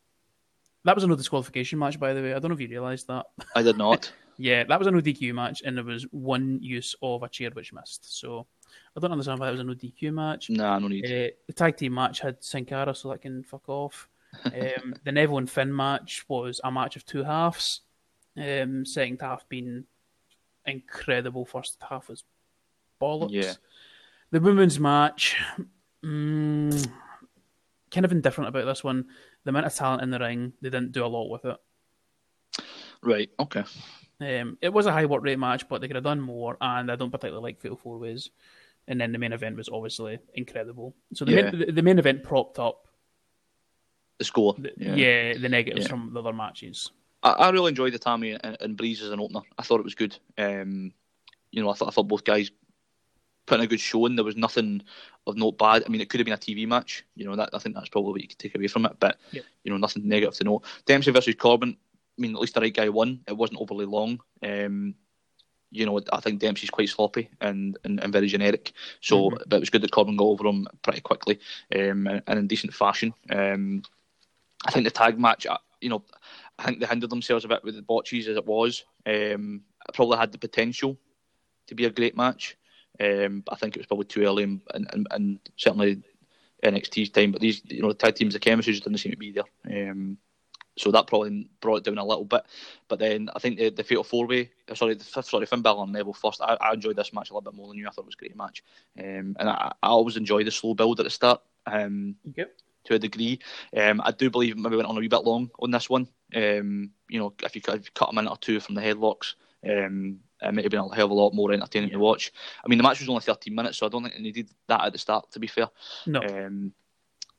that 0.83 0.95
was 0.95 1.03
a 1.03 1.07
no 1.07 1.15
disqualification 1.15 1.79
match, 1.79 1.99
by 1.99 2.13
the 2.13 2.21
way. 2.21 2.33
I 2.33 2.39
don't 2.39 2.49
know 2.49 2.55
if 2.55 2.61
you 2.61 2.67
realised 2.67 3.07
that. 3.07 3.25
I 3.55 3.61
did 3.61 3.77
not. 3.77 4.11
yeah, 4.37 4.63
that 4.63 4.79
was 4.79 4.87
a 4.87 4.91
no 4.91 4.99
DQ 4.99 5.33
match, 5.33 5.61
and 5.65 5.77
there 5.77 5.83
was 5.83 6.03
one 6.11 6.59
use 6.61 6.95
of 7.01 7.23
a 7.23 7.29
chair 7.29 7.49
which 7.51 7.73
missed. 7.73 8.19
So 8.19 8.45
I 8.95 8.99
don't 8.99 9.11
understand 9.11 9.39
why 9.39 9.47
that 9.47 9.53
was 9.53 9.61
a 9.61 9.63
no 9.63 9.73
DQ 9.73 10.13
match. 10.13 10.49
Nah, 10.49 10.79
no 10.79 10.87
need. 10.87 11.05
Uh, 11.05 11.33
the 11.47 11.53
tag 11.53 11.77
team 11.77 11.93
match 11.93 12.19
had 12.19 12.43
Sin 12.43 12.65
Cara, 12.65 12.93
so 12.95 13.09
that 13.09 13.21
can 13.21 13.43
fuck 13.43 13.67
off. 13.67 14.07
Um, 14.45 14.95
the 15.03 15.11
Neville 15.11 15.37
and 15.39 15.49
Finn 15.49 15.75
match 15.75 16.25
was 16.27 16.61
a 16.63 16.71
match 16.71 16.95
of 16.95 17.05
two 17.05 17.23
halves. 17.23 17.81
Um, 18.37 18.85
second 18.85 19.21
half 19.21 19.47
being 19.47 19.85
incredible. 20.65 21.45
First 21.45 21.77
half 21.87 22.09
was 22.09 22.23
bollocks. 23.01 23.31
Yeah. 23.31 23.53
The 24.31 24.41
women's 24.41 24.79
match, 24.79 25.37
mm, 26.03 26.91
kind 27.91 28.05
of 28.05 28.11
indifferent 28.11 28.49
about 28.49 28.65
this 28.65 28.83
one. 28.83 29.05
The 29.43 29.49
amount 29.49 29.67
of 29.67 29.73
talent 29.73 30.01
in 30.01 30.09
the 30.09 30.19
ring, 30.19 30.53
they 30.61 30.69
didn't 30.69 30.91
do 30.91 31.05
a 31.05 31.07
lot 31.07 31.29
with 31.29 31.45
it. 31.45 31.57
Right. 33.01 33.29
Okay. 33.39 33.63
Um, 34.19 34.57
it 34.61 34.73
was 34.73 34.85
a 34.85 34.91
high 34.91 35.05
work 35.05 35.23
rate 35.23 35.39
match, 35.39 35.67
but 35.67 35.81
they 35.81 35.87
could 35.87 35.95
have 35.95 36.03
done 36.03 36.21
more, 36.21 36.57
and 36.59 36.91
I 36.91 36.95
don't 36.95 37.11
particularly 37.11 37.43
like 37.43 37.59
fatal 37.59 37.77
four 37.77 37.97
ways. 37.97 38.31
And 38.87 38.99
then 39.01 39.11
the 39.11 39.17
main 39.17 39.33
event 39.33 39.57
was 39.57 39.69
obviously 39.69 40.19
incredible. 40.33 40.95
So 41.13 41.25
the, 41.25 41.31
yeah. 41.31 41.51
main, 41.51 41.75
the, 41.75 41.81
main 41.81 41.99
event 41.99 42.23
propped 42.23 42.59
up 42.59 42.84
the 44.17 44.25
score. 44.25 44.55
The, 44.57 44.71
yeah. 44.77 44.95
yeah. 44.95 45.37
the 45.37 45.49
negatives 45.49 45.85
yeah. 45.85 45.89
from 45.89 46.13
the 46.13 46.19
other 46.19 46.33
matches. 46.33 46.91
I, 47.23 47.31
I 47.31 47.49
really 47.49 47.69
enjoyed 47.69 47.93
the 47.93 47.99
Itami 47.99 48.39
and, 48.41 48.57
and, 48.59 48.77
Breeze 48.77 49.01
as 49.01 49.11
an 49.11 49.19
opener. 49.19 49.41
I 49.57 49.63
thought 49.63 49.79
it 49.79 49.85
was 49.85 49.95
good. 49.95 50.17
Um, 50.37 50.93
you 51.51 51.61
know, 51.61 51.69
I 51.69 51.73
thought 51.73 51.87
I 51.87 51.91
thought 51.91 52.07
both 52.07 52.23
guys 52.23 52.51
putting 53.45 53.65
a 53.65 53.67
good 53.67 53.79
showing. 53.79 54.15
There 54.15 54.25
was 54.25 54.35
nothing 54.35 54.83
of 55.27 55.37
note 55.37 55.57
bad. 55.57 55.83
I 55.85 55.89
mean, 55.89 56.01
it 56.01 56.09
could 56.09 56.19
have 56.19 56.25
been 56.25 56.33
a 56.33 56.37
TV 56.37 56.67
match. 56.67 57.05
You 57.15 57.25
know, 57.25 57.35
that 57.35 57.49
I 57.53 57.59
think 57.59 57.75
that's 57.75 57.89
probably 57.89 58.11
what 58.11 58.21
you 58.21 58.27
could 58.27 58.39
take 58.39 58.55
away 58.55 58.67
from 58.67 58.85
it. 58.85 58.95
But 58.99 59.17
yeah. 59.31 59.41
you 59.63 59.71
know, 59.71 59.77
nothing 59.77 60.07
negative 60.07 60.35
to 60.35 60.43
note. 60.43 60.63
Dempsey 60.85 61.11
versus 61.11 61.35
Corbin. 61.35 61.77
I 62.17 62.21
mean, 62.21 62.33
at 62.33 62.41
least 62.41 62.53
the 62.53 62.61
right 62.61 62.73
guy 62.73 62.89
won. 62.89 63.21
It 63.27 63.35
wasn't 63.35 63.59
overly 63.59 63.85
long. 63.85 64.21
Um, 64.41 64.95
you 65.71 65.85
know, 65.85 65.99
I 66.13 66.21
think 66.21 66.39
Dempsey's 66.39 66.69
quite 66.69 66.87
sloppy 66.87 67.29
and, 67.41 67.77
and, 67.83 68.01
and 68.01 68.13
very 68.13 68.27
generic. 68.27 68.71
So, 69.01 69.29
mm-hmm. 69.29 69.43
but 69.47 69.57
it 69.57 69.59
was 69.59 69.69
good 69.69 69.81
that 69.81 69.91
Corbin 69.91 70.15
got 70.15 70.25
over 70.25 70.47
him 70.47 70.67
pretty 70.83 71.01
quickly 71.01 71.39
um, 71.75 72.07
and, 72.07 72.21
and 72.27 72.39
in 72.39 72.47
decent 72.47 72.73
fashion. 72.73 73.13
Um, 73.29 73.83
I 74.65 74.71
think 74.71 74.85
the 74.85 74.91
tag 74.91 75.19
match, 75.19 75.45
uh, 75.45 75.57
you 75.81 75.89
know, 75.89 76.03
I 76.57 76.65
think 76.65 76.79
they 76.79 76.85
handled 76.85 77.11
themselves 77.11 77.45
a 77.45 77.47
bit 77.47 77.63
with 77.63 77.75
the 77.75 77.81
botches 77.81 78.27
as 78.27 78.37
it 78.37 78.45
was. 78.45 78.83
Um, 79.05 79.61
it 79.87 79.93
probably 79.93 80.17
had 80.17 80.31
the 80.31 80.37
potential 80.37 80.97
to 81.67 81.75
be 81.75 81.85
a 81.85 81.91
great 81.91 82.17
match. 82.17 82.57
Um, 82.99 83.43
I 83.49 83.55
think 83.55 83.75
it 83.75 83.79
was 83.79 83.87
probably 83.87 84.05
too 84.05 84.23
early, 84.23 84.43
and, 84.43 84.61
and, 84.73 85.07
and 85.11 85.39
certainly 85.57 86.01
NXT's 86.63 87.09
time. 87.09 87.31
But 87.31 87.41
these, 87.41 87.61
you 87.65 87.81
know, 87.81 87.89
the 87.89 87.93
tag 87.93 88.15
teams, 88.15 88.33
the 88.33 88.39
chemistry 88.39 88.73
just 88.73 88.83
didn't 88.83 88.99
seem 88.99 89.11
to 89.11 89.17
be 89.17 89.31
there. 89.31 89.91
Um, 89.91 90.17
so 90.77 90.91
that 90.91 91.07
probably 91.07 91.49
brought 91.61 91.77
it 91.77 91.83
down 91.85 91.97
a 91.97 92.05
little 92.05 92.25
bit. 92.25 92.43
But 92.87 92.99
then 92.99 93.29
I 93.35 93.39
think 93.39 93.57
the, 93.57 93.69
the 93.69 93.83
Fatal 93.83 94.03
Four 94.03 94.27
Way, 94.27 94.51
uh, 94.69 94.75
sorry, 94.75 94.95
the 94.95 95.03
fifth, 95.03 95.29
sorry, 95.29 95.45
Finn 95.45 95.61
Balor 95.61 95.83
and 95.83 95.93
Neville 95.93 96.13
first. 96.13 96.41
I, 96.41 96.57
I, 96.59 96.73
enjoyed 96.73 96.97
this 96.97 97.13
match 97.13 97.29
a 97.29 97.33
little 97.33 97.49
bit 97.49 97.57
more 97.57 97.69
than 97.69 97.77
you. 97.77 97.87
I 97.87 97.91
thought 97.91 98.01
it 98.01 98.07
was 98.07 98.15
a 98.15 98.19
great 98.19 98.35
match, 98.35 98.63
um, 98.99 99.35
and 99.39 99.49
I, 99.49 99.73
I, 99.81 99.87
always 99.87 100.17
enjoy 100.17 100.43
the 100.43 100.51
slow 100.51 100.73
build 100.73 100.99
at 100.99 101.05
the 101.05 101.09
start. 101.09 101.41
Um, 101.65 102.15
yep. 102.35 102.53
To 102.85 102.95
a 102.95 102.99
degree, 102.99 103.39
um, 103.75 104.01
I 104.03 104.11
do 104.11 104.29
believe 104.29 104.57
maybe 104.57 104.75
went 104.75 104.87
on 104.87 104.97
a 104.97 104.99
wee 104.99 105.07
bit 105.07 105.23
long 105.23 105.49
on 105.59 105.71
this 105.71 105.89
one. 105.89 106.07
Um, 106.35 106.91
you 107.09 107.19
know, 107.19 107.33
if 107.43 107.55
you, 107.55 107.61
if 107.67 107.85
you 107.85 107.91
cut 107.93 108.09
a 108.09 108.13
minute 108.13 108.29
or 108.29 108.37
two 108.37 108.59
from 108.59 108.75
the 108.75 108.81
headlocks, 108.81 109.35
um, 109.67 110.19
it 110.41 110.53
might 110.53 110.63
have 110.65 110.71
been 110.71 110.79
a 110.79 110.95
hell 110.95 111.05
of 111.05 111.11
a 111.11 111.15
lot 111.15 111.33
more 111.33 111.51
entertaining 111.51 111.89
yeah. 111.89 111.95
to 111.95 111.99
watch. 111.99 112.31
I 112.63 112.67
mean, 112.67 112.77
the 112.77 112.83
match 112.83 112.99
was 112.99 113.09
only 113.09 113.21
13 113.21 113.53
minutes, 113.53 113.77
so 113.77 113.85
I 113.85 113.89
don't 113.89 114.03
think 114.03 114.15
they 114.15 114.21
needed 114.21 114.49
that 114.67 114.85
at 114.85 114.93
the 114.93 114.99
start, 114.99 115.31
to 115.31 115.39
be 115.39 115.47
fair. 115.47 115.69
No. 116.05 116.21
Um, 116.21 116.73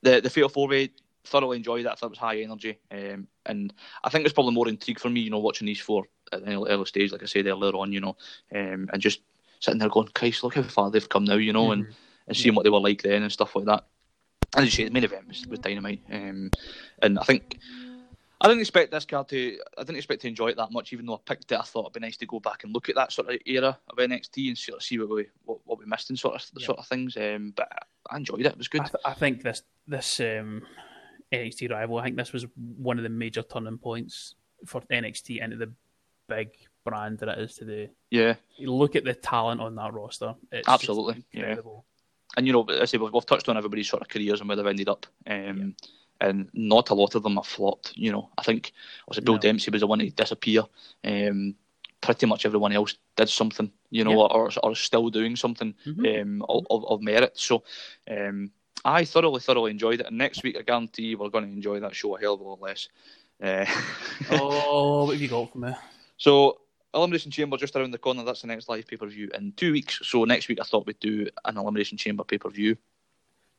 the 0.03 0.21
the 0.21 0.31
Fatal 0.31 0.49
Four 0.49 0.69
Way, 0.69 0.91
thoroughly 1.27 1.59
enjoyed 1.59 1.85
that. 1.85 1.93
I 1.93 1.95
thought 1.95 2.07
it 2.07 2.11
was 2.11 2.19
high 2.19 2.41
energy. 2.41 2.79
Um, 2.91 3.29
and 3.45 3.73
I 4.03 4.09
think 4.09 4.25
there's 4.25 4.33
probably 4.33 4.55
more 4.55 4.69
intrigue 4.69 5.01
for 5.01 5.11
me, 5.11 5.21
you 5.21 5.31
know, 5.31 5.39
watching 5.39 5.67
these 5.67 5.81
four 5.81 6.05
at 6.33 6.43
an 6.43 6.53
early, 6.53 6.71
early 6.71 6.87
stage, 6.87 7.13
like 7.13 7.23
I 7.23 7.27
said 7.27 7.47
earlier 7.47 7.73
on, 7.73 7.93
you 7.93 8.01
know, 8.01 8.17
um, 8.55 8.89
and 8.93 9.01
just 9.01 9.21
sitting 9.61 9.79
there 9.79 9.89
going, 9.89 10.09
Christ, 10.15 10.43
look 10.43 10.55
how 10.55 10.63
far 10.63 10.91
they've 10.91 11.09
come 11.09 11.25
now, 11.25 11.37
you 11.37 11.53
know, 11.53 11.65
mm-hmm. 11.65 11.83
and, 11.83 11.95
and 12.29 12.37
seeing 12.37 12.53
yeah. 12.53 12.57
what 12.57 12.63
they 12.65 12.71
were 12.71 12.81
like 12.81 13.03
then 13.03 13.23
and 13.23 13.33
stuff 13.33 13.57
like 13.57 13.67
that. 13.67 13.85
As 14.57 14.65
you 14.65 14.71
say, 14.71 14.85
the 14.85 14.91
main 14.91 15.05
event 15.05 15.29
was, 15.29 15.47
was 15.47 15.59
dynamite. 15.59 16.03
Um, 16.11 16.51
and 17.03 17.19
I 17.19 17.23
think 17.25 17.59
I 18.41 18.49
didn't 18.49 18.61
expect 18.61 18.91
this 18.91 19.05
card 19.05 19.29
to. 19.29 19.59
I 19.79 19.83
didn't 19.83 19.97
expect 19.97 20.23
to 20.23 20.29
enjoy 20.29 20.49
it 20.49 20.57
that 20.57 20.73
much, 20.73 20.93
even 20.93 21.07
though 21.07 21.15
I 21.15 21.19
picked 21.25 21.53
it. 21.53 21.59
I 21.59 21.63
thought 21.63 21.87
it'd 21.87 21.93
be 21.95 22.01
nice 22.01 22.17
to 22.19 22.27
go 22.27 22.41
back 22.41 22.65
and 22.65 22.73
look 22.73 22.89
at 22.89 22.95
that 22.97 23.13
sort 23.13 23.31
of 23.31 23.39
era 23.47 23.79
of 23.89 23.97
NXT 23.97 24.49
and 24.49 24.59
sort 24.59 24.79
of 24.79 24.83
see 24.83 24.99
what 24.99 25.09
we 25.09 25.27
what, 25.45 25.59
what 25.65 25.79
we 25.79 25.87
missed 25.87 26.11
and 26.11 26.19
sort 26.19 26.35
of 26.35 26.51
yeah. 26.57 26.67
sort 26.67 26.79
of 26.79 26.87
things. 26.87 27.17
Um, 27.17 27.53
but 27.57 27.69
I 28.11 28.17
enjoyed 28.17 28.41
it. 28.41 28.47
It 28.47 28.59
was 28.59 28.69
good. 28.69 28.83
I, 28.83 28.85
th- 28.85 29.03
I 29.05 29.15
think 29.15 29.43
this 29.43 29.63
this 29.87 30.21
um, 30.21 30.63
NXT 31.33 31.71
rival. 31.71 31.99
I 31.99 32.05
think 32.05 32.17
this 32.17 32.33
was 32.33 32.47
one 32.57 32.99
of 32.99 33.05
the 33.05 33.09
major 33.09 33.43
turning 33.43 33.79
points 33.79 34.35
for 34.67 34.83
NXT 34.83 35.43
into 35.43 35.57
the 35.57 35.73
big 36.29 36.51
brand 36.85 37.19
that 37.19 37.29
it 37.29 37.39
is 37.39 37.55
today. 37.55 37.91
Yeah. 38.11 38.35
You 38.57 38.73
look 38.73 38.97
at 38.97 39.05
the 39.05 39.15
talent 39.15 39.61
on 39.61 39.75
that 39.77 39.93
roster. 39.93 40.35
It's 40.53 40.69
Absolutely. 40.69 41.25
incredible. 41.33 41.85
Yeah. 41.87 41.96
And 42.37 42.47
you 42.47 42.53
know, 42.53 42.67
I 42.69 42.85
say 42.85 42.99
we've, 42.99 43.13
we've, 43.13 43.27
touched 43.27 43.49
on 43.49 43.57
everybody's 43.57 43.89
sort 43.89 44.03
of 44.03 44.09
careers 44.09 44.41
and 44.41 44.49
where 44.49 44.57
they've 44.57 44.67
ended 44.67 44.89
up. 44.89 45.07
Um, 45.27 45.75
yeah. 46.21 46.29
And 46.29 46.49
not 46.55 46.91
a 46.91 46.95
lot 46.95 47.15
of 47.15 47.23
them 47.23 47.37
have 47.37 47.47
flopped. 47.47 47.93
You 47.95 48.11
know, 48.13 48.31
I 48.39 48.43
think 48.43 48.73
also 49.07 49.21
Bull 49.21 49.35
no. 49.35 49.41
Dempsey 49.41 49.71
was 49.71 49.81
the 49.81 49.87
one 49.87 49.99
to 49.99 50.11
disappear. 50.11 50.63
Um, 51.05 51.55
pretty 52.01 52.27
much 52.27 52.47
everyone 52.47 52.73
else 52.73 52.97
did 53.17 53.29
something, 53.29 53.71
you 53.91 54.05
know, 54.05 54.13
yeah. 54.13 54.37
or 54.37 54.51
or 54.63 54.75
still 54.75 55.11
doing 55.11 55.37
something 55.37 55.75
mm-hmm. 55.87 56.41
um, 56.41 56.47
of, 56.49 56.85
of 56.87 57.03
merit. 57.03 57.33
So, 57.39 57.65
um, 58.11 58.51
I 58.85 59.05
thoroughly, 59.05 59.41
thoroughly 59.41 59.73
enjoyed 59.73 60.01
it. 60.01 60.07
And 60.07 60.17
next 60.17 60.43
week, 60.43 60.57
I 60.59 60.63
guarantee 60.63 61.07
you, 61.07 61.19
we're 61.19 61.29
going 61.29 61.45
to 61.45 61.53
enjoy 61.53 61.81
that 61.81 61.95
show 61.95 62.17
a 62.17 62.21
hell 62.21 62.35
of 62.35 62.41
a 62.41 62.45
lot 62.45 62.63
less. 62.63 62.89
Uh, 63.43 63.67
oh, 64.31 65.05
what 65.05 65.13
have 65.13 65.21
you 65.21 65.29
got 65.29 65.53
for 65.53 65.59
me? 65.59 65.73
So, 66.17 66.61
Elimination 66.95 67.31
Chamber 67.31 67.57
just 67.57 67.77
around 67.77 67.91
the 67.91 67.99
corner. 67.99 68.25
That's 68.25 68.43
the 68.43 68.47
next 68.47 68.69
live 68.69 68.87
pay 68.87 68.97
per 68.97 69.07
view 69.07 69.31
in 69.35 69.53
two 69.53 69.73
weeks. 69.73 70.01
So 70.03 70.25
next 70.25 70.49
week, 70.49 70.59
I 70.61 70.65
thought 70.65 70.87
we'd 70.87 71.01
do 71.01 71.29
an 71.45 71.57
Elimination 71.57 71.99
Chamber 71.99 72.25
pay 72.25 72.39
per 72.39 72.51
view. 72.51 72.77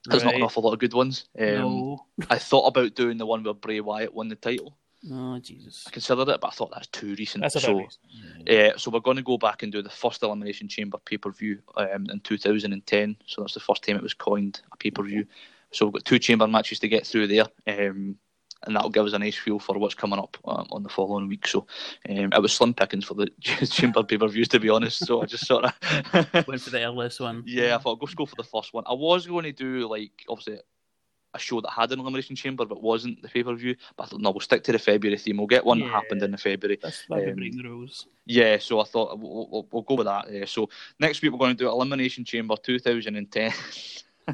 There's 0.06 0.24
right. 0.24 0.32
not 0.32 0.36
an 0.36 0.44
awful 0.44 0.64
lot 0.64 0.74
of 0.74 0.80
good 0.80 0.94
ones. 0.94 1.28
Um, 1.38 1.48
no. 1.48 2.06
I 2.30 2.38
thought 2.38 2.68
about 2.68 2.95
doing 2.95 3.18
the 3.18 3.26
one 3.26 3.44
where 3.44 3.54
Bray 3.54 3.82
Wyatt 3.82 4.14
won 4.14 4.30
the 4.30 4.36
title. 4.36 4.78
Oh 5.12 5.38
Jesus! 5.40 5.86
I 5.88 5.91
considered 5.91 6.28
it, 6.28 6.41
but 6.41 6.48
I 6.48 6.52
thought 6.52 6.72
that's 6.74 6.88
too 6.88 7.16
recent. 7.18 7.44
That's 7.44 7.62
so, 7.62 7.78
recent. 7.78 8.49
Uh, 8.49 8.78
so 8.78 8.90
we're 8.90 8.99
going 8.99 9.18
to 9.18 9.24
go 9.24 9.38
back 9.38 9.62
and 9.62 9.72
do 9.72 9.84
the 9.84 9.90
first 9.90 10.24
Elimination 10.24 10.68
Chamber 10.68 10.98
pay 11.06 11.18
per 11.18 11.32
view 11.32 11.60
um, 11.76 12.08
in 12.10 12.20
2010. 12.22 13.18
So 13.26 13.41
that's 13.41 13.54
the 13.54 13.60
first 13.60 13.84
time 13.84 13.95
it 13.95 14.04
was 14.04 14.16
coined 14.16 14.62
a 14.72 14.78
pay 14.78 14.90
per 14.90 15.04
view. 15.04 15.28
So 15.72 15.86
we've 15.86 15.94
got 15.94 16.06
two 16.06 16.20
chamber 16.20 16.48
matches 16.48 16.80
to 16.80 16.88
get 16.88 17.06
through 17.06 17.28
there. 17.28 17.45
Um, 17.68 18.18
and 18.65 18.75
that'll 18.75 18.89
give 18.89 19.05
us 19.05 19.13
a 19.13 19.19
nice 19.19 19.35
feel 19.35 19.59
for 19.59 19.77
what's 19.77 19.95
coming 19.95 20.19
up 20.19 20.38
um, 20.45 20.67
on 20.71 20.84
the 20.84 20.89
following 20.89 21.27
week. 21.27 21.47
So 21.47 21.67
um, 22.09 22.31
it 22.34 22.41
was 22.41 22.53
slim 22.53 22.73
pickings 22.73 23.05
for 23.05 23.13
the 23.13 23.29
chamber 23.41 24.03
pay 24.03 24.17
per 24.17 24.27
views, 24.27 24.47
to 24.49 24.59
be 24.59 24.69
honest. 24.69 25.05
So 25.05 25.21
I 25.21 25.25
just 25.25 25.45
sort 25.45 25.65
of 25.65 25.73
went 26.47 26.61
for 26.61 26.69
the 26.69 26.84
earliest 26.84 27.19
one. 27.19 27.43
Yeah, 27.45 27.75
I 27.75 27.79
thought 27.79 27.99
go 27.99 28.07
go 28.15 28.25
for 28.25 28.35
the 28.35 28.43
first 28.43 28.73
one. 28.73 28.84
I 28.88 28.93
was 28.93 29.27
going 29.27 29.43
to 29.43 29.51
do 29.51 29.88
like 29.88 30.25
obviously 30.29 30.59
a 31.34 31.39
show 31.39 31.61
that 31.61 31.71
had 31.71 31.91
an 31.91 31.99
elimination 31.99 32.35
chamber 32.35 32.65
but 32.65 32.81
wasn't 32.81 33.21
the 33.21 33.29
pay 33.29 33.43
per 33.43 33.53
view. 33.53 33.75
But 33.95 34.03
I 34.03 34.05
thought, 34.07 34.21
no, 34.21 34.31
we'll 34.31 34.41
stick 34.41 34.63
to 34.63 34.71
the 34.71 34.79
February 34.79 35.17
theme. 35.17 35.38
We'll 35.38 35.47
get 35.47 35.65
one 35.65 35.79
yeah, 35.79 35.85
that 35.85 35.93
happened 35.93 36.23
in 36.23 36.31
the 36.31 36.38
February. 36.38 36.79
That's 36.81 37.03
um, 37.09 37.19
the 37.19 37.63
rules. 37.63 38.07
Yeah, 38.25 38.57
so 38.57 38.81
I 38.81 38.84
thought 38.84 39.17
we'll, 39.19 39.47
we'll, 39.49 39.67
we'll 39.71 39.84
go 39.84 39.95
with 39.95 40.07
that. 40.07 40.25
Uh, 40.27 40.45
so 40.45 40.69
next 40.99 41.21
week 41.21 41.31
we're 41.31 41.38
going 41.38 41.55
to 41.55 41.63
do 41.63 41.69
Elimination 41.69 42.25
Chamber 42.25 42.55
2010. 42.61 43.53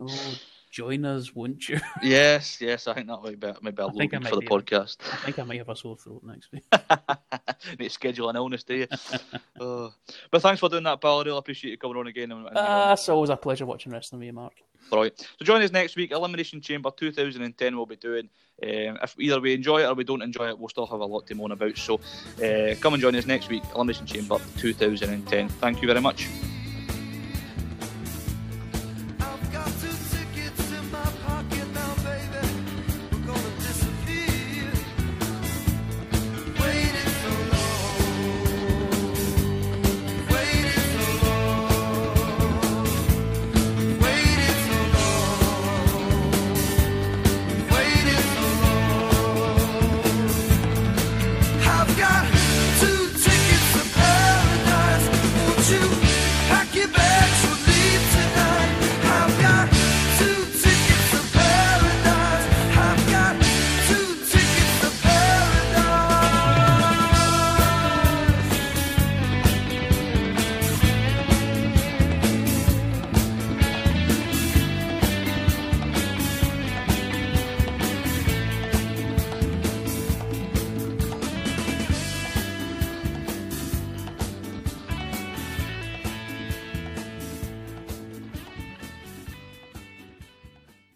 oh, 0.00 0.34
join 0.70 1.04
us, 1.04 1.34
won't 1.34 1.68
you? 1.68 1.80
yes, 2.02 2.60
yes. 2.60 2.86
I 2.86 2.94
think 2.94 3.06
that 3.08 3.22
might 3.22 3.40
be 3.40 3.52
maybe 3.62 3.82
a 3.82 3.86
little 3.86 4.08
bit 4.08 4.28
for 4.28 4.36
the 4.36 4.46
podcast. 4.46 4.96
I 5.12 5.16
think 5.16 5.38
I 5.38 5.42
might 5.44 5.58
have 5.58 5.68
a 5.68 5.76
sore 5.76 5.96
throat 5.96 6.22
next 6.24 6.52
week. 6.52 6.64
Need 7.78 7.86
to 7.86 7.90
schedule 7.90 8.28
an 8.28 8.36
illness, 8.36 8.64
do 8.64 8.74
you? 8.74 8.86
oh. 9.60 9.92
But 10.30 10.42
thanks 10.42 10.60
for 10.60 10.68
doing 10.68 10.84
that, 10.84 11.00
pal. 11.00 11.20
I 11.20 11.24
really 11.24 11.38
appreciate 11.38 11.70
you 11.70 11.78
coming 11.78 11.96
on 11.96 12.06
again. 12.06 12.32
And, 12.32 12.46
and, 12.46 12.56
uh, 12.56 12.90
it's 12.92 13.08
always 13.08 13.30
a 13.30 13.36
pleasure 13.36 13.66
watching 13.66 13.92
wrestling 13.92 14.20
with 14.20 14.26
you, 14.26 14.32
Mark. 14.32 14.54
Right. 14.92 15.18
So 15.18 15.44
join 15.44 15.62
us 15.62 15.72
next 15.72 15.96
week. 15.96 16.12
Elimination 16.12 16.60
Chamber 16.60 16.90
2010 16.96 17.76
we'll 17.76 17.86
be 17.86 17.96
doing. 17.96 18.28
Um, 18.62 18.98
if 19.02 19.14
either 19.18 19.40
we 19.40 19.54
enjoy 19.54 19.82
it 19.82 19.86
or 19.86 19.94
we 19.94 20.04
don't 20.04 20.22
enjoy 20.22 20.48
it, 20.48 20.58
we'll 20.58 20.68
still 20.68 20.86
have 20.86 21.00
a 21.00 21.04
lot 21.04 21.26
to 21.26 21.34
moan 21.34 21.52
about. 21.52 21.76
So 21.76 22.00
uh, 22.42 22.74
come 22.80 22.94
and 22.94 23.00
join 23.00 23.14
us 23.14 23.26
next 23.26 23.48
week. 23.48 23.62
Elimination 23.74 24.06
Chamber 24.06 24.38
2010. 24.56 25.48
Thank 25.48 25.82
you 25.82 25.88
very 25.88 26.00
much. 26.00 26.28